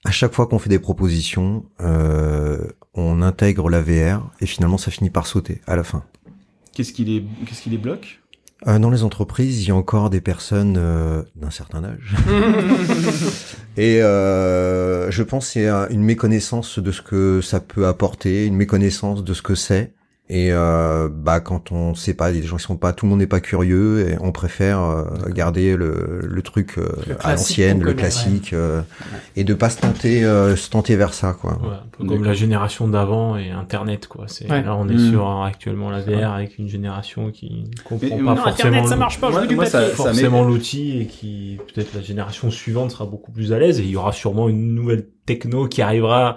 à 0.04 0.10
chaque 0.10 0.32
fois 0.32 0.46
qu'on 0.46 0.58
fait 0.58 0.70
des 0.70 0.78
propositions, 0.78 1.64
euh, 1.80 2.66
on 2.94 3.20
intègre 3.20 3.68
la 3.68 3.82
VR 3.82 4.30
et 4.40 4.46
finalement 4.46 4.78
ça 4.78 4.90
finit 4.90 5.10
par 5.10 5.26
sauter 5.26 5.60
à 5.66 5.76
la 5.76 5.84
fin. 5.84 6.04
Qu'est-ce 6.72 6.92
qui 6.92 7.04
les, 7.04 7.24
qu'est-ce 7.46 7.62
qui 7.62 7.70
les 7.70 7.78
bloque? 7.78 8.22
Euh, 8.66 8.78
dans 8.78 8.88
les 8.88 9.02
entreprises, 9.02 9.62
il 9.62 9.68
y 9.68 9.70
a 9.70 9.76
encore 9.76 10.08
des 10.08 10.22
personnes 10.22 10.76
euh, 10.78 11.22
d'un 11.36 11.50
certain 11.50 11.84
âge. 11.84 12.14
Et 13.76 13.98
je 13.98 15.22
pense 15.22 15.46
que 15.46 15.52
c'est 15.52 15.68
euh, 15.68 15.86
une 15.90 16.02
méconnaissance 16.02 16.78
de 16.78 16.92
ce 16.92 17.02
que 17.02 17.40
ça 17.42 17.60
peut 17.60 17.86
apporter, 17.86 18.46
une 18.46 18.56
méconnaissance 18.56 19.22
de 19.22 19.34
ce 19.34 19.42
que 19.42 19.54
c'est. 19.54 19.92
Et 20.30 20.52
euh, 20.52 21.10
bah 21.12 21.40
quand 21.40 21.70
on 21.70 21.94
sait 21.94 22.14
pas, 22.14 22.32
des 22.32 22.42
gens 22.42 22.56
sont 22.56 22.78
pas, 22.78 22.94
tout 22.94 23.04
le 23.04 23.10
monde 23.10 23.18
n'est 23.18 23.26
pas 23.26 23.40
curieux, 23.40 24.08
et 24.08 24.16
on 24.22 24.32
préfère 24.32 24.80
euh, 24.82 25.04
garder 25.28 25.76
le, 25.76 26.20
le 26.22 26.42
truc 26.42 26.78
euh, 26.78 26.88
Le 27.06 27.12
à 27.12 27.16
classique 27.16 27.58
l'ancienne, 27.58 27.82
le 27.82 27.92
classique, 27.92 28.52
euh, 28.54 28.80
et 29.36 29.44
de 29.44 29.52
pas 29.52 29.68
se 29.68 29.82
tenter, 29.82 30.24
euh, 30.24 30.56
se 30.56 30.70
tenter 30.70 30.96
vers 30.96 31.12
ça, 31.12 31.36
quoi. 31.38 31.52
Ouais, 31.60 31.68
un 31.74 31.82
peu 31.92 32.04
D'accord. 32.04 32.16
comme 32.16 32.24
la 32.24 32.32
génération 32.32 32.88
d'avant 32.88 33.36
et 33.36 33.50
Internet, 33.50 34.06
quoi. 34.06 34.24
C'est, 34.26 34.50
Ouais. 34.50 34.62
Là, 34.62 34.74
on 34.76 34.88
est 34.88 34.94
Mm. 34.94 35.10
sur 35.10 35.28
euh, 35.30 35.44
actuellement 35.44 35.90
la 35.90 36.00
VR 36.00 36.32
avec 36.32 36.56
une 36.58 36.68
génération 36.70 37.30
qui 37.30 37.70
comprend 37.84 37.98
Mais, 38.02 38.08
pas 38.08 38.16
non, 38.16 38.22
Non, 38.30 38.36
forcément, 38.36 38.68
Internet, 38.70 38.88
ça 38.88 38.96
marche 38.96 39.20
pas, 39.20 39.26
je 39.26 39.32
Moi- 39.32 39.40
veux 39.42 39.46
du 39.48 39.56
moi, 39.56 39.66
ça- 39.66 39.80
papier. 39.80 39.90
ça- 39.94 40.02
forcément 40.04 40.42
l'outil 40.44 41.00
et 41.02 41.06
qui, 41.06 41.58
peut-être 41.74 41.92
la 41.94 42.00
génération 42.00 42.50
suivante 42.50 42.92
sera 42.92 43.04
beaucoup 43.04 43.30
plus 43.30 43.52
à 43.52 43.58
l'aise 43.58 43.78
et 43.78 43.82
il 43.82 43.90
y 43.90 43.96
aura 43.96 44.12
sûrement 44.12 44.48
une 44.48 44.74
nouvelle 44.74 45.06
techno 45.26 45.68
qui 45.68 45.82
arrivera. 45.82 46.36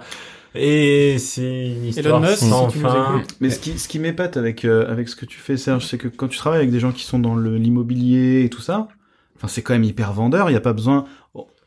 Et 0.60 1.18
c'est 1.18 1.66
une 1.68 1.84
histoire 1.84 2.20
Musk, 2.20 2.36
si 2.38 2.48
sans 2.48 2.66
tu 2.68 2.78
nous 2.78 2.88
fin. 2.88 3.16
écoutes. 3.18 3.36
Mais 3.40 3.50
ce 3.50 3.58
qui, 3.60 3.78
ce 3.78 3.86
qui 3.88 3.98
m'épate 3.98 4.36
avec, 4.36 4.64
euh, 4.64 4.90
avec 4.90 5.08
ce 5.08 5.14
que 5.16 5.24
tu 5.24 5.38
fais, 5.38 5.56
Serge, 5.56 5.86
c'est 5.86 5.98
que 5.98 6.08
quand 6.08 6.26
tu 6.28 6.36
travailles 6.36 6.58
avec 6.60 6.70
des 6.72 6.80
gens 6.80 6.90
qui 6.92 7.04
sont 7.04 7.18
dans 7.18 7.34
le- 7.36 7.56
l'immobilier 7.56 8.42
et 8.44 8.50
tout 8.50 8.60
ça, 8.60 8.88
enfin, 9.36 9.46
c'est 9.48 9.62
quand 9.62 9.72
même 9.74 9.84
hyper 9.84 10.12
vendeur, 10.12 10.48
il 10.50 10.52
n'y 10.52 10.56
a 10.58 10.60
pas 10.62 10.72
besoin... 10.72 11.04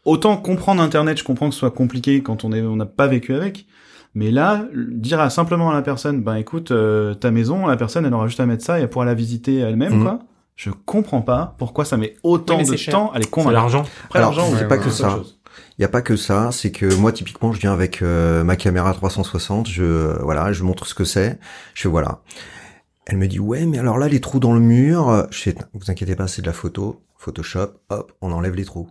Autant 0.03 0.35
comprendre 0.35 0.81
Internet, 0.81 1.19
je 1.19 1.23
comprends 1.23 1.47
que 1.49 1.53
ce 1.53 1.59
soit 1.59 1.69
compliqué 1.72 2.23
quand 2.23 2.43
on 2.43 2.51
est, 2.53 2.61
on 2.63 2.76
n'a 2.76 2.88
pas 2.88 3.05
vécu 3.07 3.34
avec, 3.35 3.65
Mais 4.15 4.30
là, 4.31 4.65
dire 4.76 5.22
à, 5.22 5.30
simplement 5.30 5.69
à 5.69 5.73
la 5.73 5.81
personne, 5.84 6.22
ben 6.22 6.35
écoute, 6.35 6.72
euh, 6.72 7.13
ta 7.13 7.31
maison, 7.31 7.65
la 7.68 7.77
personne, 7.77 8.05
elle 8.05 8.13
aura 8.13 8.27
juste 8.27 8.39
à 8.41 8.45
mettre 8.45 8.65
ça 8.65 8.77
et 8.77 8.81
elle 8.81 8.89
pourra 8.89 9.05
la 9.05 9.13
visiter 9.13 9.57
elle-même, 9.59 9.93
Mhm. 9.99 10.03
quoi. 10.03 10.19
Je 10.57 10.69
comprends 10.85 11.22
pas 11.22 11.55
pourquoi 11.57 11.85
ça 11.85 11.95
met 11.97 12.15
autant 12.23 12.57
Oui, 12.57 12.65
de 12.69 12.76
cher. 12.76 12.91
temps 12.93 13.11
à 13.13 13.19
les 13.19 13.23
C'est 13.23 13.30
convaincre. 13.30 13.53
l'argent. 13.53 13.84
Après, 14.05 14.19
Alors, 14.19 14.35
l'argent, 14.35 14.53
c'est 14.57 14.68
pas 14.68 14.77
que 14.80 14.89
ça. 14.89 15.11
chose. 15.11 15.39
Il 15.78 15.82
y 15.82 15.86
a 15.86 15.88
pas 15.90 16.02
que 16.02 16.16
ça, 16.16 16.50
c'est 16.52 16.72
que 16.72 16.94
moi 16.96 17.12
typiquement 17.12 17.52
je 17.54 17.60
viens 17.60 17.74
avec 17.74 18.02
euh, 18.02 18.44
ma 18.44 18.56
caméra 18.56 18.94
360, 18.94 19.68
je 19.68 20.22
voilà, 20.22 20.52
je 20.54 20.64
montre 20.64 20.86
ce 20.86 20.94
que 20.94 21.04
c'est, 21.06 21.40
je 21.74 21.82
fais 21.84 21.90
voilà. 21.90 22.22
Elle 23.08 23.18
me 23.18 23.28
dit 23.28 23.40
ouais 23.40 23.66
mais 23.66 23.80
alors 23.80 23.98
là 23.98 24.08
les 24.08 24.22
trous 24.22 24.40
dans 24.40 24.54
le 24.54 24.60
mur, 24.60 25.28
je 25.32 25.38
fais 25.40 25.56
vous 25.74 25.90
inquiétez 25.90 26.16
pas 26.16 26.28
c'est 26.28 26.42
de 26.42 26.48
la 26.48 26.54
photo, 26.54 27.02
Photoshop, 27.18 27.74
hop 27.90 28.12
on 28.22 28.32
enlève 28.32 28.56
les 28.56 28.66
trous. 28.66 28.90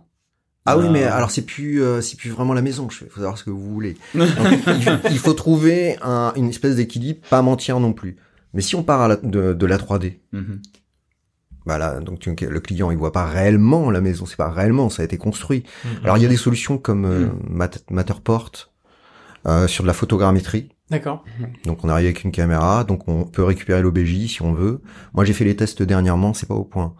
Ah 0.65 0.77
oui 0.77 0.85
Ah. 0.87 0.91
mais 0.91 1.03
alors 1.03 1.31
c'est 1.31 1.41
plus 1.43 1.81
euh, 1.81 2.01
c'est 2.01 2.17
plus 2.17 2.29
vraiment 2.29 2.53
la 2.53 2.61
maison, 2.61 2.89
je 2.89 2.97
fais 2.97 3.05
faut 3.05 3.19
savoir 3.21 3.37
ce 3.37 3.43
que 3.43 3.49
vous 3.49 3.71
voulez. 3.73 3.97
Donc, 4.13 4.27
il, 4.67 4.99
il 5.11 5.17
faut 5.19 5.33
trouver 5.33 5.97
un, 6.03 6.33
une 6.35 6.49
espèce 6.49 6.75
d'équilibre, 6.75 7.21
pas 7.29 7.41
mentir 7.41 7.79
non 7.79 7.93
plus. 7.93 8.17
Mais 8.53 8.61
si 8.61 8.75
on 8.75 8.83
part 8.83 9.01
à 9.01 9.07
la- 9.07 9.15
de, 9.15 9.53
de 9.53 9.65
la 9.65 9.77
3D, 9.77 10.19
Mhm. 10.33 10.61
Voilà, 11.65 11.99
donc 11.99 12.19
tu- 12.19 12.35
le 12.35 12.59
client 12.59 12.89
il 12.91 12.97
voit 12.97 13.11
pas 13.11 13.25
réellement 13.25 13.91
la 13.91 14.01
maison, 14.01 14.25
c'est 14.25 14.35
pas 14.37 14.49
réellement, 14.49 14.89
ça 14.89 15.01
a 15.03 15.05
été 15.05 15.17
construit. 15.17 15.63
Mhm. 15.85 15.91
Alors 16.03 16.17
il 16.17 16.23
y 16.23 16.25
a 16.25 16.29
des 16.29 16.37
solutions 16.37 16.77
comme 16.77 17.05
euh, 17.05 17.27
Mat- 17.49 17.83
Matterport 17.91 18.51
euh, 19.47 19.67
sur 19.67 19.83
de 19.83 19.87
la 19.87 19.93
photogrammétrie. 19.93 20.69
D'accord. 20.89 21.23
Donc 21.65 21.83
on 21.85 21.89
arrive 21.89 22.05
avec 22.07 22.23
une 22.23 22.31
caméra, 22.31 22.83
donc 22.83 23.07
on 23.07 23.23
peut 23.23 23.43
récupérer 23.43 23.81
l'OBJ 23.81 24.27
si 24.27 24.41
on 24.41 24.53
veut. 24.53 24.81
Moi 25.13 25.23
j'ai 25.25 25.33
fait 25.33 25.45
les 25.45 25.55
tests 25.55 25.81
dernièrement, 25.83 26.33
c'est 26.33 26.47
pas 26.47 26.53
au 26.55 26.63
point. 26.65 26.93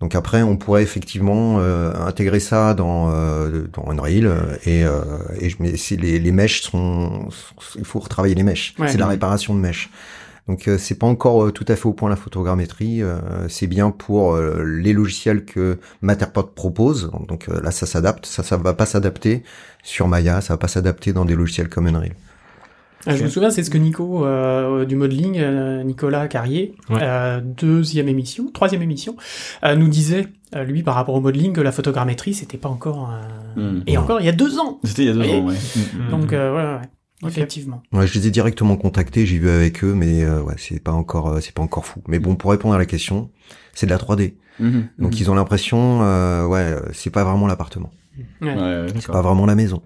Donc 0.00 0.14
après 0.14 0.42
on 0.42 0.56
pourrait 0.56 0.82
effectivement 0.82 1.56
euh, 1.60 1.92
intégrer 2.06 2.40
ça 2.40 2.74
dans 2.74 3.10
euh, 3.12 3.66
dans 3.72 3.88
Unreal 3.90 4.26
euh, 4.26 4.56
et 4.64 4.84
euh, 4.84 5.02
et 5.38 5.50
je 5.50 5.56
mais 5.60 5.76
c'est 5.76 5.96
les 5.96 6.18
les 6.18 6.32
mèches 6.32 6.62
sont, 6.62 7.28
sont- 7.30 7.54
il 7.78 7.84
faut 7.84 8.00
retravailler 8.00 8.34
les 8.34 8.42
mèches. 8.42 8.74
Ouais. 8.78 8.88
c'est 8.88 8.98
la 8.98 9.06
réparation 9.06 9.54
de 9.54 9.60
mèches. 9.60 9.90
Donc 10.46 10.68
euh, 10.68 10.76
c'est 10.76 10.96
pas 10.98 11.06
encore 11.06 11.44
euh, 11.44 11.50
tout 11.52 11.64
à 11.68 11.74
fait 11.76 11.86
au 11.86 11.92
point 11.94 12.10
la 12.10 12.16
photogrammétrie. 12.16 13.02
euh, 13.02 13.16
c'est 13.48 13.66
bien 13.66 13.90
pour 13.90 14.34
euh, 14.34 14.62
les 14.64 14.92
logiciels 14.92 15.44
que 15.46 15.78
Matterport 16.02 16.50
propose. 16.52 17.10
Donc 17.28 17.48
euh, 17.48 17.60
là 17.62 17.70
ça 17.70 17.86
s'adapte, 17.86 18.26
ça 18.26 18.42
ça 18.42 18.56
va 18.58 18.74
pas 18.74 18.84
s'adapter 18.86 19.42
sur 19.82 20.06
Maya, 20.08 20.40
ça 20.42 20.54
va 20.54 20.58
pas 20.58 20.68
s'adapter 20.68 21.12
dans 21.14 21.24
des 21.24 21.34
logiciels 21.34 21.68
comme 21.70 21.86
Unreal. 21.86 22.12
Ah, 23.06 23.14
Je 23.16 23.22
me 23.24 23.28
souviens, 23.28 23.50
c'est 23.50 23.62
ce 23.62 23.68
que 23.70 23.76
Nico 23.76 24.24
euh, 24.24 24.86
du 24.86 24.96
modeling, 24.96 25.38
euh, 25.38 25.82
Nicolas 25.82 26.26
Carrier, 26.26 26.74
Ouais. 26.88 27.00
euh, 27.02 27.40
deuxième 27.42 28.08
émission, 28.08 28.50
troisième 28.50 28.80
émission, 28.80 29.14
euh, 29.62 29.76
nous 29.76 29.88
disait 29.88 30.26
euh, 30.56 30.64
lui 30.64 30.82
par 30.82 30.94
rapport 30.94 31.14
au 31.14 31.20
modeling 31.20 31.52
que 31.52 31.60
la 31.60 31.70
photogrammétrie 31.72 32.32
c'était 32.34 32.56
pas 32.58 32.68
encore 32.70 33.10
Mhm. 33.56 33.82
et 33.86 33.96
encore 33.98 34.20
il 34.20 34.26
y 34.26 34.30
a 34.30 34.32
deux 34.32 34.58
ans. 34.58 34.78
C'était 34.84 35.02
il 35.04 35.08
y 35.08 35.10
a 35.10 35.14
deux 35.14 35.30
ans, 35.30 35.46
ouais. 35.46 35.54
Donc 36.10 36.32
euh, 36.32 36.50
ouais, 36.54 36.62
ouais, 36.62 36.80
ouais. 36.80 36.88
Effectivement. 37.28 37.82
Ouais, 37.92 38.06
je 38.06 38.18
les 38.18 38.26
ai 38.26 38.30
directement 38.30 38.76
contactés, 38.76 39.26
j'ai 39.26 39.38
vu 39.38 39.48
avec 39.48 39.82
eux, 39.84 39.94
mais 39.94 40.24
euh, 40.24 40.42
ouais, 40.42 40.54
c'est 40.58 40.82
pas 40.82 40.92
encore, 40.92 41.28
euh, 41.28 41.40
c'est 41.40 41.52
pas 41.54 41.62
encore 41.62 41.86
fou. 41.86 42.02
Mais 42.08 42.18
bon, 42.18 42.36
pour 42.36 42.50
répondre 42.50 42.74
à 42.74 42.78
la 42.78 42.86
question, 42.86 43.30
c'est 43.72 43.86
de 43.86 43.90
la 43.90 43.98
3D. 43.98 44.34
Mhm. 44.60 44.88
Donc 44.98 45.20
ils 45.20 45.30
ont 45.30 45.34
l'impression, 45.34 46.02
euh, 46.02 46.46
ouais, 46.46 46.60
euh, 46.60 46.80
c'est 46.92 47.10
pas 47.10 47.24
vraiment 47.24 47.46
l'appartement, 47.46 47.90
Ouais. 48.40 48.54
Ouais, 48.54 48.86
c'est 49.00 49.08
pas 49.08 49.22
vraiment 49.22 49.46
la 49.46 49.54
maison. 49.56 49.82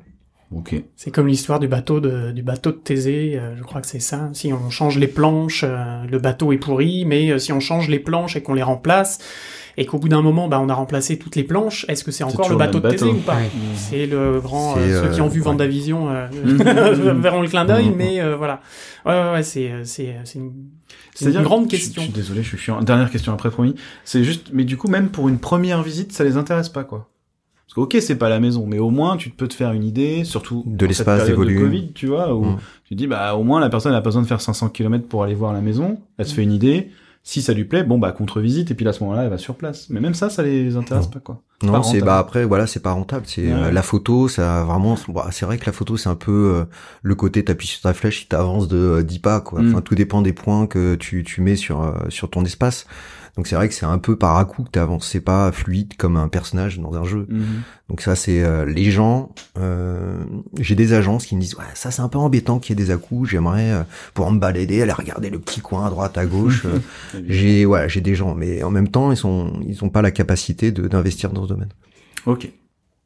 Ok. 0.55 0.74
C'est 0.97 1.10
comme 1.10 1.27
l'histoire 1.27 1.60
du 1.60 1.69
bateau 1.69 2.01
de 2.01 2.32
du 2.32 2.43
bateau 2.43 2.70
de 2.70 2.77
Thésée, 2.77 3.39
euh, 3.39 3.55
je 3.56 3.62
crois 3.62 3.82
que 3.82 3.86
c'est 3.86 4.01
ça. 4.01 4.31
Si 4.32 4.51
on 4.52 4.70
change 4.70 4.98
les 4.98 5.06
planches, 5.06 5.62
euh, 5.66 6.05
le 6.10 6.19
bateau 6.19 6.52
est 6.52 6.59
pourri, 6.59 7.05
mais 7.05 7.31
euh, 7.31 7.39
si 7.39 7.52
on 7.52 7.60
change 7.60 7.89
les 7.89 7.98
planches 7.98 8.35
et 8.36 8.43
qu'on 8.43 8.55
les 8.55 8.62
remplace, 8.62 9.19
et 9.80 9.86
qu'au 9.86 9.98
bout 9.98 10.09
d'un 10.09 10.20
moment, 10.22 10.48
bah, 10.48 10.60
on 10.60 10.68
a 10.68 10.74
remplacé 10.74 11.18
toutes 11.18 11.36
les 11.36 11.44
planches, 11.44 11.86
est-ce 11.88 12.02
que 12.05 12.10
c'est 12.10 12.24
encore 12.24 12.48
le 12.50 12.56
bateau 12.56 12.80
de 12.80 12.90
Thésée 12.90 13.06
ou 13.06 13.14
pas 13.20 13.36
Ouais. 13.36 13.48
C'est 13.76 14.06
le 14.06 14.40
grand. 14.40 14.76
Euh, 14.76 15.05
ceux 15.05 15.14
qui 15.14 15.20
ont 15.20 15.26
euh, 15.26 15.28
vu 15.28 15.38
ouais. 15.40 15.44
Vendavision 15.44 16.10
euh, 16.10 16.26
verront 17.20 17.40
le 17.42 17.48
clin 17.48 17.64
d'œil, 17.64 17.88
Mhm. 17.90 17.94
mais 17.96 18.20
euh, 18.20 18.36
voilà. 18.36 18.60
Ouais, 19.06 19.12
ouais, 19.12 19.32
ouais, 19.34 19.42
c'est 19.42 19.70
euh, 19.70 19.82
c'est 19.84 20.16
c'est 20.24 20.38
une, 20.40 20.52
c'est 21.14 21.30
une 21.32 21.42
grande 21.42 21.64
je- 21.66 21.70
question. 21.70 22.02
Je, 22.02 22.06
suis 22.06 22.14
désolé, 22.14 22.42
je 22.42 22.48
suis 22.48 22.59
chiant. 22.59 22.82
Dernière 22.82 23.10
question 23.10 23.32
après, 23.32 23.50
promis. 23.50 23.74
C'est 24.05 24.24
juste, 24.24 24.50
mais 24.52 24.64
du 24.64 24.76
coup, 24.76 24.88
même 24.88 25.09
pour 25.10 25.28
une 25.28 25.38
première 25.38 25.82
visite, 25.82 26.12
ça 26.12 26.24
les 26.24 26.36
intéresse 26.36 26.68
pas, 26.68 26.82
quoi. 26.84 27.09
Parce 27.66 27.74
que, 27.74 27.80
ok, 27.80 27.96
c'est 28.02 28.16
pas 28.16 28.30
la 28.30 28.40
maison, 28.40 28.64
mais 28.66 28.78
au 28.78 28.88
moins, 28.90 29.16
tu 29.18 29.28
peux 29.30 29.46
te 29.46 29.55
faire 29.55 29.72
une 29.72 29.84
idée, 29.84 30.24
surtout 30.24 30.64
De 30.66 30.86
l'espace, 30.86 31.20
des 31.26 31.32
période 31.34 31.38
de 31.48 31.52
volumes. 31.55 31.60
Covid, 31.62 31.92
tu 31.92 32.06
vois, 32.06 32.34
où 32.34 32.44
Mm. 32.46 32.59
tu 32.86 32.94
dis, 32.94 33.06
bah, 33.06 33.34
au 33.36 33.44
moins, 33.44 33.60
la 33.60 33.68
personne 33.68 33.92
a 33.92 34.00
pas 34.00 34.05
besoin 34.09 34.22
de 34.22 34.26
faire 34.26 34.40
500 34.40 34.70
km 34.70 35.06
pour 35.06 35.22
aller 35.22 35.34
voir 35.34 35.52
la 35.52 35.60
maison. 35.60 35.98
Elle 36.16 36.26
se 36.26 36.34
fait 36.34 36.42
une 36.42 36.52
idée. 36.52 36.90
Si 37.30 37.42
ça 37.42 37.52
lui 37.52 37.66
plaît, 37.66 37.84
bon, 37.84 37.98
bah, 37.98 38.10
contre-visite, 38.12 38.70
et 38.70 38.74
puis 38.74 38.86
là, 38.86 38.90
à 38.90 38.92
ce 38.94 39.05
moment-là, 39.05 39.24
elle 39.24 39.28
va 39.28 39.36
sur 39.36 39.55
place. 39.55 39.90
Mais 39.90 40.00
même 40.00 40.14
ça, 40.14 40.30
ça 40.30 40.42
les 40.42 40.76
intéresse 40.78 41.05
Non. 41.05 41.10
pas, 41.10 41.20
quoi. 41.20 41.42
Non, 41.62 41.82
c'est 41.82 42.00
bah 42.00 42.16
après 42.18 42.44
voilà, 42.46 42.66
c'est 42.66 42.80
pas 42.80 42.92
rentable. 42.92 43.24
C'est 43.26 43.42
Ouais. 43.42 43.52
euh, 43.52 43.70
la 43.70 43.82
photo, 43.82 44.28
ça 44.28 44.62
vraiment. 44.64 44.96
bon, 45.09 45.20
c'est 45.30 45.44
vrai 45.44 45.59
que 45.59 45.66
la 45.66 45.72
photo, 45.72 45.98
c'est 45.98 46.09
un 46.09 46.14
peu 46.14 46.55
euh, 46.55 46.64
le 47.02 47.14
côté 47.16 47.44
t'appuies 47.44 47.66
sur 47.66 47.82
ta 47.82 47.92
flèche, 47.92 48.22
il 48.22 48.28
t'avance 48.28 48.66
de 48.68 48.76
euh, 48.78 49.02
10 49.02 49.18
pas 49.18 49.40
quoi. 49.42 49.60
Mm. 49.60 49.68
Enfin, 49.72 49.80
tout 49.82 49.94
dépend 49.94 50.22
des 50.22 50.32
points 50.32 50.66
que 50.66 50.94
tu 50.94 51.22
tu 51.24 51.40
mets 51.42 51.56
sur 51.56 51.82
euh, 51.82 51.92
sur 52.09 52.30
ton 52.30 52.44
espace. 52.46 52.86
Donc 53.39 53.47
c'est 53.47 53.55
vrai 53.55 53.69
que 53.69 53.74
c'est 53.74 53.86
un 53.86 53.98
peu 53.98 54.16
par 54.16 54.36
à 54.36 54.44
coup 54.44 54.65
que 54.65 54.70
t'avances. 54.70 55.06
C'est 55.06 55.20
pas 55.20 55.52
fluide 55.52 55.97
comme 55.97 56.16
un 56.16 56.27
personnage 56.27 56.81
dans 56.81 56.93
un 56.97 57.05
jeu. 57.05 57.24
Mhm. 57.28 57.44
Donc 57.89 58.01
ça 58.01 58.16
c'est 58.16 58.43
euh, 58.43 58.65
les 58.66 58.90
gens. 58.90 59.32
euh, 59.60 60.24
J'ai 60.59 60.74
des 60.74 60.93
agences 60.93 61.24
qui 61.24 61.36
me 61.36 61.40
disent 61.40 61.55
ouais 61.55 61.62
ça 61.74 61.93
c'est 61.93 62.02
un 62.02 62.09
peu 62.09 62.19
embêtant 62.19 62.59
qu'il 62.59 62.77
y 62.77 62.82
ait 62.82 62.85
des 62.85 62.90
à-coups. 62.90 63.31
J'aimerais 63.31 63.70
euh, 63.70 63.82
pouvoir 64.12 64.32
me 64.32 64.40
balader, 64.40 64.82
aller 64.82 64.90
regarder 64.90 65.31
le 65.31 65.39
petit 65.39 65.60
coin 65.60 65.86
à 65.86 65.90
droite 65.90 66.19
à 66.19 66.27
gauche. 66.27 66.66
Euh, 67.15 67.20
j'ai 67.28 67.65
ouais 67.65 67.89
j'ai 67.89 68.01
des 68.01 68.16
gens, 68.16 68.35
mais 68.35 68.65
en 68.65 68.70
même 68.70 68.89
temps 68.89 69.12
ils 69.12 69.16
sont 69.16 69.60
ils 69.65 69.85
ont 69.85 69.89
pas 69.89 70.02
la 70.02 70.10
capacité 70.10 70.73
de 70.73 70.89
d'investir 70.89 71.31
dans 71.31 71.44
ce 71.44 71.48
domaine. 71.48 71.69
Ok. 72.27 72.51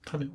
Très 0.06 0.16
bien. 0.16 0.28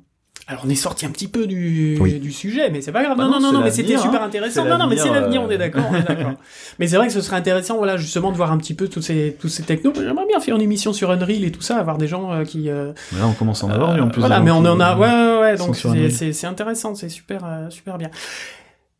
Alors 0.50 0.62
on 0.64 0.70
est 0.70 0.74
sorti 0.74 1.04
un 1.04 1.10
petit 1.10 1.28
peu 1.28 1.46
du, 1.46 1.98
Oui. 2.00 2.18
du 2.18 2.32
sujet, 2.32 2.70
mais 2.70 2.80
c'est 2.80 2.90
pas 2.90 3.02
grave. 3.02 3.18
Bah 3.18 3.24
non, 3.24 3.32
non, 3.32 3.40
non, 3.40 3.52
non, 3.52 3.60
mais 3.60 3.70
c'était 3.70 3.92
l'avenir, 3.92 4.00
super 4.00 4.22
hein. 4.22 4.26
intéressant. 4.28 4.64
Non, 4.64 4.78
non, 4.78 4.86
mais 4.86 4.96
c'est 4.96 5.10
l'avenir, 5.10 5.42
euh. 5.42 5.46
on 5.46 5.50
est 5.50 5.58
d'accord, 5.58 5.84
on 5.90 5.94
est 5.94 6.02
d'accord. 6.08 6.32
mais 6.78 6.86
c'est 6.88 6.96
vrai 6.96 7.06
que 7.06 7.12
ce 7.12 7.20
serait 7.20 7.36
intéressant, 7.36 7.76
voilà, 7.76 7.98
justement, 7.98 8.32
de 8.32 8.36
voir 8.38 8.50
un 8.50 8.56
petit 8.56 8.72
peu 8.72 8.88
tous 8.88 9.02
ces, 9.02 9.36
tous 9.38 9.48
ces 9.48 9.62
technos. 9.62 9.92
J'aimerais 9.94 10.24
bien 10.26 10.40
faire 10.40 10.56
une 10.56 10.62
émission 10.62 10.94
sur 10.94 11.10
Unreal 11.10 11.44
et 11.44 11.52
tout 11.52 11.60
ça, 11.60 11.76
avoir 11.76 11.98
des 11.98 12.08
gens 12.08 12.32
euh, 12.32 12.44
qui. 12.44 12.70
euh, 12.70 12.94
Mais 13.12 13.18
là, 13.18 13.26
on 13.26 13.34
commence 13.34 13.62
à 13.62 13.66
en 13.66 13.70
avoir, 13.70 13.94
eu, 13.94 14.00
en 14.00 14.08
plus. 14.08 14.20
voilà, 14.20 14.38
des 14.38 14.46
mais 14.46 14.50
on 14.50 14.64
en 14.64 14.80
a. 14.80 14.96
Ouais, 14.96 15.06
ouais, 15.06 15.40
ouais. 15.40 15.56
Donc 15.58 15.76
c'est 15.76 16.46
intéressant, 16.46 16.94
c'est 16.94 17.10
super, 17.10 17.44
euh, 17.44 17.68
super 17.68 17.98
bien. 17.98 18.10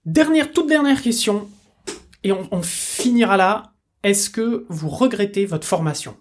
Dernière, 0.04 0.52
toute 0.52 0.68
dernière 0.68 1.00
question, 1.00 1.48
et 2.24 2.32
on, 2.32 2.46
on 2.50 2.60
finira 2.62 3.38
là. 3.38 3.72
Est-ce 4.04 4.28
que 4.28 4.66
vous 4.68 4.88
regrettez 4.90 5.46
votre 5.46 5.66
formation? 5.66 6.14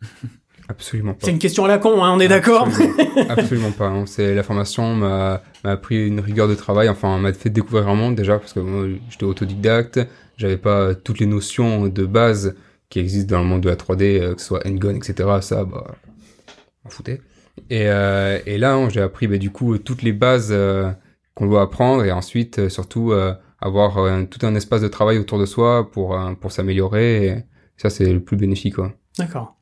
Absolument 0.70 1.14
pas. 1.14 1.18
C'est 1.26 1.32
une 1.32 1.40
question 1.40 1.64
à 1.64 1.68
la 1.68 1.78
con, 1.78 2.04
hein, 2.04 2.12
on 2.14 2.20
est 2.20 2.28
d'accord. 2.28 2.68
Absolument, 2.68 2.94
absolument 3.28 3.70
pas. 3.72 3.88
hein. 3.88 4.04
C'est 4.06 4.36
la 4.36 4.44
formation 4.44 4.94
m'a 4.94 5.42
m'a 5.64 5.72
appris 5.72 6.06
une 6.06 6.20
rigueur 6.20 6.46
de 6.46 6.54
travail. 6.54 6.88
Enfin, 6.88 7.18
m'a 7.18 7.32
fait 7.32 7.50
découvrir 7.50 7.88
un 7.88 7.96
monde 7.96 8.14
déjà 8.14 8.38
parce 8.38 8.52
que 8.52 8.60
moi, 8.60 8.86
j'étais 9.10 9.24
autodidacte. 9.24 9.98
J'avais 10.36 10.56
pas 10.56 10.94
toutes 10.94 11.18
les 11.18 11.26
notions 11.26 11.88
de 11.88 12.06
base 12.06 12.54
qui 12.88 13.00
existent 13.00 13.34
dans 13.34 13.42
le 13.42 13.48
monde 13.48 13.62
de 13.62 13.68
la 13.68 13.74
3D, 13.74 14.20
euh, 14.20 14.34
que 14.34 14.40
ce 14.40 14.46
soit 14.46 14.64
Ngon, 14.64 14.94
etc. 14.94 15.28
Ça, 15.40 15.64
bah, 15.64 15.96
m'en 16.84 16.90
foutais. 16.90 17.20
Et, 17.68 17.88
euh, 17.88 18.38
et 18.46 18.56
là, 18.56 18.74
hein, 18.74 18.88
j'ai 18.90 19.00
appris 19.00 19.26
bah, 19.26 19.38
du 19.38 19.50
coup 19.50 19.76
toutes 19.78 20.02
les 20.02 20.12
bases 20.12 20.50
euh, 20.52 20.90
qu'on 21.34 21.46
doit 21.46 21.62
apprendre 21.62 22.04
et 22.04 22.12
ensuite 22.12 22.60
euh, 22.60 22.68
surtout 22.68 23.12
avoir 23.60 23.98
tout 24.30 24.46
un 24.46 24.54
espace 24.54 24.80
de 24.82 24.88
travail 24.88 25.18
autour 25.18 25.38
de 25.40 25.46
soi 25.46 25.90
pour 25.90 26.18
pour 26.40 26.52
s'améliorer. 26.52 27.44
Ça, 27.76 27.90
c'est 27.90 28.12
le 28.12 28.20
plus 28.20 28.36
bénéfique. 28.36 28.76
Quoi. 28.76 28.92
D'accord. 29.18 29.56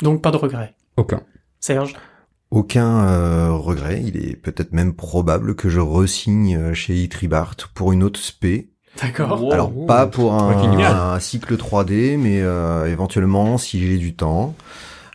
Donc 0.00 0.22
pas 0.22 0.30
de 0.30 0.36
regret. 0.36 0.74
Aucun. 0.96 1.22
Serge. 1.60 1.94
Aucun 2.50 3.06
euh, 3.06 3.52
regret. 3.52 4.02
Il 4.04 4.16
est 4.16 4.36
peut-être 4.36 4.72
même 4.72 4.94
probable 4.94 5.54
que 5.54 5.68
je 5.68 5.80
resigne 5.80 6.56
euh, 6.56 6.74
chez 6.74 6.94
Itribart 6.94 7.56
pour 7.74 7.92
une 7.92 8.02
autre 8.02 8.20
spé. 8.20 8.70
D'accord. 9.00 9.42
Wow. 9.42 9.52
Alors 9.52 9.86
pas 9.86 10.06
pour 10.06 10.34
un, 10.34 10.78
un 10.78 11.18
cycle 11.18 11.56
3D, 11.56 12.18
mais 12.18 12.42
euh, 12.42 12.86
éventuellement 12.86 13.56
si 13.58 13.80
j'ai 13.80 13.96
du 13.96 14.14
temps. 14.14 14.54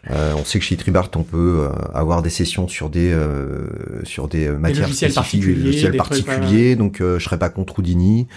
Euh, 0.10 0.34
on 0.38 0.46
sait 0.46 0.60
que 0.60 0.66
chez 0.66 0.76
Itribart 0.76 1.10
on 1.16 1.24
peut 1.24 1.66
euh, 1.66 1.70
avoir 1.94 2.22
des 2.22 2.30
sessions 2.30 2.68
sur 2.68 2.90
des 2.90 3.12
euh, 3.12 3.68
sur 4.04 4.28
des 4.28 4.48
matières 4.50 4.88
logiciels 4.88 5.12
spécifiques, 5.12 5.42
des 5.42 5.48
particuliers, 5.48 5.66
logiciels 5.66 5.92
des 5.92 5.98
trucs, 5.98 6.26
particuliers. 6.26 6.76
Donc 6.76 7.02
euh, 7.02 7.20
je 7.20 7.26
serais 7.26 7.40
pas 7.40 7.50
contre 7.50 7.80
Houdini. 7.80 8.28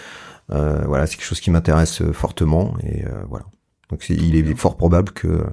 Euh, 0.52 0.82
voilà, 0.86 1.06
c'est 1.06 1.16
quelque 1.16 1.26
chose 1.26 1.40
qui 1.40 1.50
m'intéresse 1.50 2.02
fortement 2.12 2.74
et 2.82 3.04
euh, 3.04 3.10
voilà. 3.28 3.44
Donc 3.88 4.08
il 4.08 4.34
est 4.36 4.54
fort 4.56 4.76
probable 4.76 5.12
que 5.12 5.28
euh, 5.28 5.44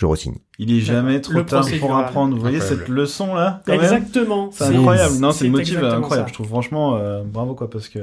je 0.00 0.06
resigne. 0.06 0.36
Il 0.60 0.72
est 0.72 0.80
jamais 0.80 1.20
trop 1.20 1.34
Le 1.34 1.44
tard 1.44 1.66
pour 1.80 1.96
apprendre. 1.96 2.34
Vous 2.36 2.40
voyez 2.40 2.58
Incroyable. 2.58 2.80
cette 2.86 2.88
leçon 2.88 3.34
là 3.34 3.62
quand 3.66 3.72
Exactement. 3.74 4.48
C'est 4.52 4.64
incroyable. 4.64 5.16
Non, 5.18 5.32
c'est 5.32 5.44
le 5.46 5.50
motif 5.50 5.76
incroyable. 5.76 6.08
ça. 6.10 6.24
Je 6.28 6.32
trouve 6.34 6.46
franchement 6.46 6.96
euh, 6.96 7.22
bravo 7.24 7.54
quoi 7.54 7.68
parce 7.68 7.88
que 7.88 7.98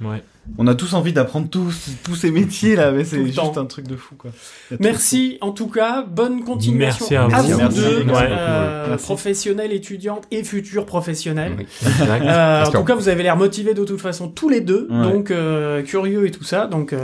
Ouais. 0.00 0.22
on 0.58 0.66
a 0.66 0.74
tous 0.74 0.94
envie 0.94 1.12
d'apprendre 1.12 1.48
tous 1.48 1.90
tous 2.02 2.16
ces 2.16 2.32
métiers 2.32 2.74
là, 2.74 2.90
mais 2.90 3.04
c'est 3.04 3.24
juste 3.24 3.36
temps. 3.36 3.56
un 3.56 3.66
truc 3.66 3.86
de 3.86 3.94
fou 3.96 4.16
quoi. 4.16 4.30
Merci 4.80 5.38
en 5.40 5.52
tout 5.52 5.68
cas, 5.68 6.02
bonne 6.02 6.42
continuation 6.42 7.06
Merci 7.10 7.36
à 7.36 7.42
vous. 7.42 7.52
vous 7.52 7.58
Merci. 7.58 7.76
deux, 7.80 8.02
Ouais. 8.06 8.12
euh, 8.30 8.86
Merci. 8.90 9.04
professionnels, 9.04 9.72
étudiantes 9.72 10.24
et 10.32 10.42
futurs 10.42 10.86
professionnels. 10.86 11.54
Oui. 11.58 11.66
Euh, 12.22 12.64
en 12.64 12.70
tout 12.70 12.82
cas, 12.84 12.94
vous 12.96 13.08
avez 13.08 13.22
l'air 13.22 13.36
motivés 13.36 13.74
de 13.74 13.84
toute 13.84 14.00
façon 14.00 14.28
tous 14.28 14.48
les 14.48 14.60
deux, 14.60 14.88
Ouais. 14.90 15.02
donc 15.12 15.30
euh, 15.30 15.82
curieux 15.82 16.26
et 16.26 16.30
tout 16.32 16.44
ça. 16.44 16.66
Donc, 16.66 16.94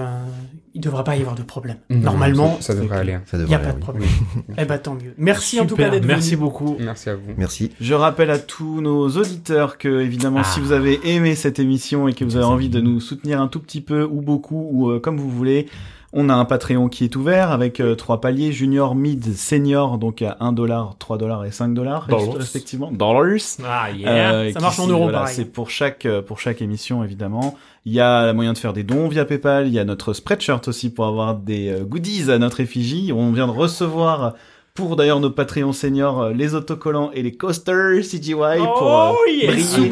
il 0.74 0.80
devrait 0.80 1.04
pas 1.04 1.16
y 1.16 1.20
avoir 1.20 1.34
de 1.34 1.42
problème. 1.42 1.76
Non, 1.90 1.98
Normalement, 2.00 2.56
ça, 2.60 2.74
ça 2.74 2.80
devrait 2.80 2.98
aller. 2.98 3.12
hein. 3.14 3.22
Ça 3.26 3.36
il 3.36 3.40
devrait 3.42 3.48
n'y 3.48 3.54
a 3.54 3.58
aller, 3.58 3.66
pas 3.66 3.72
de 3.72 3.76
oui. 3.76 3.82
problème. 3.82 4.08
Eh 4.58 4.64
ben 4.64 4.78
tant 4.78 4.94
mieux. 4.94 5.14
Merci 5.18 5.60
en 5.60 5.66
tout 5.66 5.76
cas 5.76 5.90
d'être 5.90 6.02
venu. 6.02 6.14
merci 6.14 6.36
beaucoup. 6.36 6.76
Merci 6.80 7.10
à 7.10 7.14
vous. 7.16 7.32
Merci. 7.36 7.72
Je 7.80 7.94
rappelle 7.94 8.30
à 8.30 8.38
tous 8.38 8.80
nos 8.80 9.08
auditeurs 9.08 9.78
que, 9.78 10.00
évidemment, 10.00 10.42
si 10.44 10.58
Ah. 10.60 10.62
vous 10.62 10.72
avez 10.72 10.98
aimé 11.14 11.34
cette 11.34 11.58
émission 11.58 12.08
et 12.08 12.12
que 12.12 12.24
vous 12.24 12.36
avez 12.36 12.44
envie 12.44 12.68
de 12.68 12.80
nous 12.80 13.00
soutenir 13.00 13.40
un 13.40 13.48
tout 13.48 13.60
petit 13.60 13.80
peu 13.80 14.04
ou 14.04 14.20
beaucoup 14.22 14.68
ou 14.72 14.90
euh, 14.90 15.00
comme 15.00 15.16
vous 15.18 15.30
voulez, 15.30 15.66
on 16.12 16.28
a 16.28 16.34
un 16.34 16.44
Patreon 16.44 16.88
qui 16.88 17.04
est 17.04 17.14
ouvert 17.16 17.50
avec 17.50 17.80
euh, 17.80 17.94
trois 17.94 18.20
paliers, 18.20 18.52
junior, 18.52 18.94
mid, 18.94 19.34
senior, 19.34 19.98
donc 19.98 20.22
à 20.22 20.36
1 20.40 20.52
dollar, 20.52 20.96
3 20.98 21.18
dollars 21.18 21.44
et 21.44 21.50
5 21.50 21.74
dollars 21.74 22.06
Dollars. 22.08 22.36
respectivement. 22.36 22.90
Dollars. 22.90 23.24
Ah, 23.64 23.88
Euh, 24.06 24.52
Ça 24.52 24.60
marche 24.60 24.78
en 24.78 24.86
euros, 24.86 25.04
voilà, 25.04 25.18
pareil. 25.20 25.34
C'est 25.34 25.44
pour 25.44 25.68
chaque 25.70 26.06
euh, 26.06 26.22
pour 26.22 26.38
chaque 26.40 26.62
émission 26.62 27.04
évidemment. 27.04 27.56
Il 27.84 27.92
y 27.92 28.00
a 28.00 28.32
moyen 28.32 28.52
de 28.52 28.58
faire 28.58 28.72
des 28.72 28.82
dons 28.84 29.08
via 29.08 29.24
PayPal. 29.24 29.66
Il 29.66 29.72
y 29.72 29.78
a 29.78 29.84
notre 29.84 30.12
Spreadshirt 30.12 30.66
aussi 30.68 30.90
pour 30.90 31.06
avoir 31.06 31.34
des 31.34 31.68
euh, 31.70 31.84
goodies 31.84 32.30
à 32.30 32.38
notre 32.38 32.60
effigie. 32.60 33.12
On 33.14 33.32
vient 33.32 33.46
de 33.46 33.52
recevoir 33.52 34.34
pour 34.78 34.94
d'ailleurs 34.94 35.18
nos 35.18 35.30
Patreons 35.30 35.72
seniors 35.72 36.22
euh, 36.22 36.32
les 36.32 36.54
autocollants 36.54 37.10
et 37.12 37.22
les 37.22 37.32
coasters 37.32 38.00
CGY 38.00 38.32
pour 38.32 38.88
euh, 38.88 39.10
Oh, 39.12 39.16
yeah, 39.28 39.50
briller. 39.50 39.90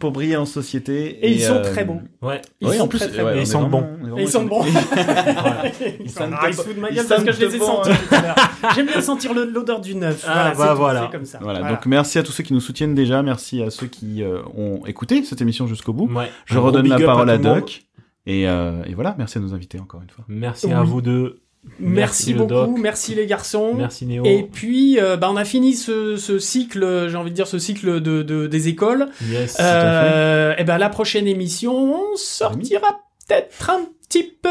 Pour 0.00 0.10
briller 0.10 0.36
en 0.36 0.46
société. 0.46 1.24
Et 1.24 1.30
ils 1.30 1.40
sont 1.40 1.54
euh, 1.54 1.62
très 1.62 1.84
bons. 1.84 2.02
Ouais. 2.20 2.40
Ils 2.60 2.66
oui, 2.68 2.76
sont 2.76 2.82
en 2.82 2.88
plus, 2.88 2.98
très, 2.98 3.08
très 3.08 3.22
ouais, 3.22 3.24
bons. 3.24 3.30
on 3.30 3.38
Ils 3.38 3.42
est 3.42 3.46
sentent 3.46 3.70
vraiment- 3.70 3.80
bon. 3.82 3.98
on 4.02 4.06
est 4.06 4.10
vraiment 4.10 4.18
Et 4.18 4.22
ils 4.22 4.28
sont 4.28 4.44
bons. 4.44 4.64
Ils 6.00 6.54
foutent 6.54 6.74
de 6.74 6.80
ma 6.80 6.90
gueule 6.90 7.06
parce 7.06 7.22
que 7.22 7.32
je 7.32 7.40
les 7.40 7.54
ai 7.54 7.58
sentis. 7.60 7.90
J'aime 8.74 8.86
bien 8.86 9.00
sentir 9.00 9.32
l'odeur 9.32 9.80
du 9.80 9.94
neuf. 9.94 10.24
Ah, 10.26 10.50
voilà, 10.56 10.70
bah 10.70 10.74
voilà. 10.74 11.00
c'est 11.02 11.16
comme 11.16 11.24
ça. 11.24 11.38
Voilà, 11.40 11.70
donc 11.70 11.86
merci 11.86 12.18
à 12.18 12.24
tous 12.24 12.32
ceux 12.32 12.42
qui 12.42 12.52
nous 12.52 12.60
soutiennent 12.60 12.96
déjà, 12.96 13.22
merci 13.22 13.62
à 13.62 13.70
ceux 13.70 13.86
qui 13.86 14.24
euh, 14.24 14.40
ont 14.56 14.84
écouté 14.86 15.22
cette 15.22 15.40
émission 15.40 15.68
jusqu'au 15.68 15.92
bout. 15.92 16.12
Ouais. 16.12 16.30
Je 16.46 16.58
redonne 16.58 16.88
la 16.88 16.98
parole 16.98 17.30
à. 17.30 17.38
Doc. 17.38 17.84
Et, 18.26 18.48
euh, 18.48 18.82
et 18.86 18.94
voilà, 18.94 19.14
merci 19.18 19.38
à 19.38 19.40
nos 19.40 19.54
invités 19.54 19.78
encore 19.78 20.02
une 20.02 20.10
fois. 20.10 20.24
Merci 20.26 20.72
à 20.72 20.82
vous 20.82 21.00
deux. 21.00 21.40
Merci, 21.78 22.34
beaucoup, 22.34 22.76
merci 22.78 23.14
les 23.14 23.26
garçons. 23.26 23.74
Merci 23.74 24.06
Néo. 24.06 24.24
Et 24.24 24.42
puis, 24.44 24.98
euh, 24.98 25.16
bah, 25.16 25.28
on 25.30 25.36
a 25.36 25.44
fini 25.44 25.74
ce, 25.74 26.16
ce 26.16 26.38
cycle, 26.38 27.06
j'ai 27.08 27.16
envie 27.16 27.30
de 27.30 27.34
dire 27.36 27.46
ce 27.46 27.58
cycle 27.58 28.00
de, 28.00 28.22
de- 28.22 28.46
des 28.46 28.68
écoles. 28.68 29.08
Yes. 29.28 29.56
Euh, 29.60 30.54
et 30.58 30.64
ben 30.64 30.78
la 30.78 30.88
prochaine 30.88 31.26
émission, 31.26 31.74
on 32.12 32.16
sortira 32.16 33.00
peut-être 33.28 33.70
un 33.70 33.80
petit 34.08 34.22
peu 34.42 34.48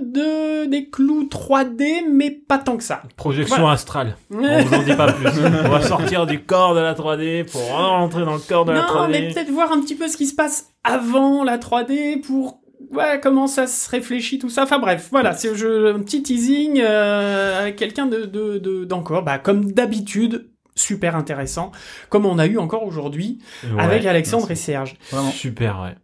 de 0.00 0.66
des 0.66 0.88
clous 0.88 1.24
3D, 1.30 2.02
mais 2.10 2.30
pas 2.30 2.58
tant 2.58 2.76
que 2.76 2.84
ça. 2.84 3.02
Projection 3.16 3.56
Voilà. 3.58 3.72
astrale. 3.74 4.16
On 4.30 4.36
vous 4.62 4.74
en 4.74 4.82
dit 4.82 4.94
pas 4.94 5.12
plus. 5.12 5.28
On 5.64 5.68
va 5.68 5.82
sortir 5.82 6.26
du 6.26 6.40
corps 6.42 6.74
de 6.74 6.80
la 6.80 6.94
3D 6.94 7.44
pour 7.50 7.62
rentrer 7.70 8.24
dans 8.24 8.34
le 8.34 8.40
corps 8.40 8.64
de 8.64 8.72
la 8.72 8.80
non, 8.82 8.86
3D. 8.86 9.10
mais 9.10 9.28
peut-être 9.32 9.50
voir 9.50 9.70
un 9.72 9.80
petit 9.80 9.94
peu 9.94 10.08
ce 10.08 10.16
qui 10.16 10.26
se 10.26 10.34
passe 10.34 10.66
avant 10.84 11.44
la 11.44 11.58
3D 11.58 12.20
pour 12.20 12.60
ouais, 12.90 13.20
comment 13.22 13.46
ça 13.46 13.66
se 13.66 13.88
réfléchit 13.90 14.38
tout 14.38 14.50
ça. 14.50 14.64
Enfin 14.64 14.78
bref, 14.78 15.08
voilà, 15.10 15.32
c'est 15.34 15.54
je- 15.54 15.94
un 15.94 16.00
petit 16.00 16.22
teasing 16.22 16.80
euh, 16.80 17.60
avec 17.60 17.76
quelqu'un 17.76 18.06
de 18.06 18.24
de- 18.26 18.58
de- 18.58 18.84
d'encore, 18.84 19.22
bah 19.22 19.38
comme 19.38 19.72
d'habitude. 19.72 20.48
Super 20.74 21.16
intéressant, 21.16 21.70
comme 22.08 22.24
on 22.24 22.38
a 22.38 22.46
eu 22.46 22.56
encore 22.56 22.84
aujourd'hui 22.86 23.38
Ouais, 23.62 23.82
avec 23.82 24.06
Alexandre 24.06 24.46
merci. 24.48 24.62
et 24.62 24.64
Serge. 24.72 24.94
Vraiment. 25.10 25.30
Super, 25.30 25.80
ouais. 25.82 25.94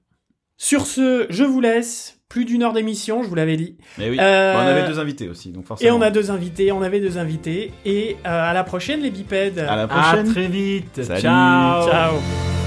Sur 0.59 0.85
ce, 0.87 1.27
je 1.31 1.43
vous 1.45 1.61
laisse. 1.63 2.15
Plus 2.29 2.45
d'une 2.45 2.63
heure 2.63 2.75
d'émission, 2.75 3.23
je 3.23 3.29
vous 3.31 3.35
l'avais 3.35 3.57
dit. 3.57 3.79
Mais 3.97 4.11
oui, 4.11 4.19
Euh, 4.21 4.53
Bon, 4.53 4.59
on 4.59 4.67
avait 4.67 4.87
deux 4.87 4.99
invités 4.99 5.27
aussi, 5.31 5.51
donc 5.53 5.63
Et 5.65 5.67
forcément. 5.67 5.97
on 5.97 6.03
a 6.03 6.11
deux 6.11 6.31
invités, 6.31 6.71
on 6.73 6.83
avait 6.83 7.01
deux 7.01 7.17
invités. 7.17 7.73
Et 7.87 8.19
euh, 8.27 8.51
à 8.51 8.53
la 8.53 8.65
prochaine, 8.65 9.01
les 9.01 9.11
bipèdes. 9.11 9.61
À 9.61 9.75
la 9.77 9.83
À 9.85 9.87
prochaine. 9.89 10.29
très 10.31 10.47
vite. 10.49 11.03
Salut. 11.03 11.23
Ciao. 11.23 11.89
Ciao. 11.89 12.58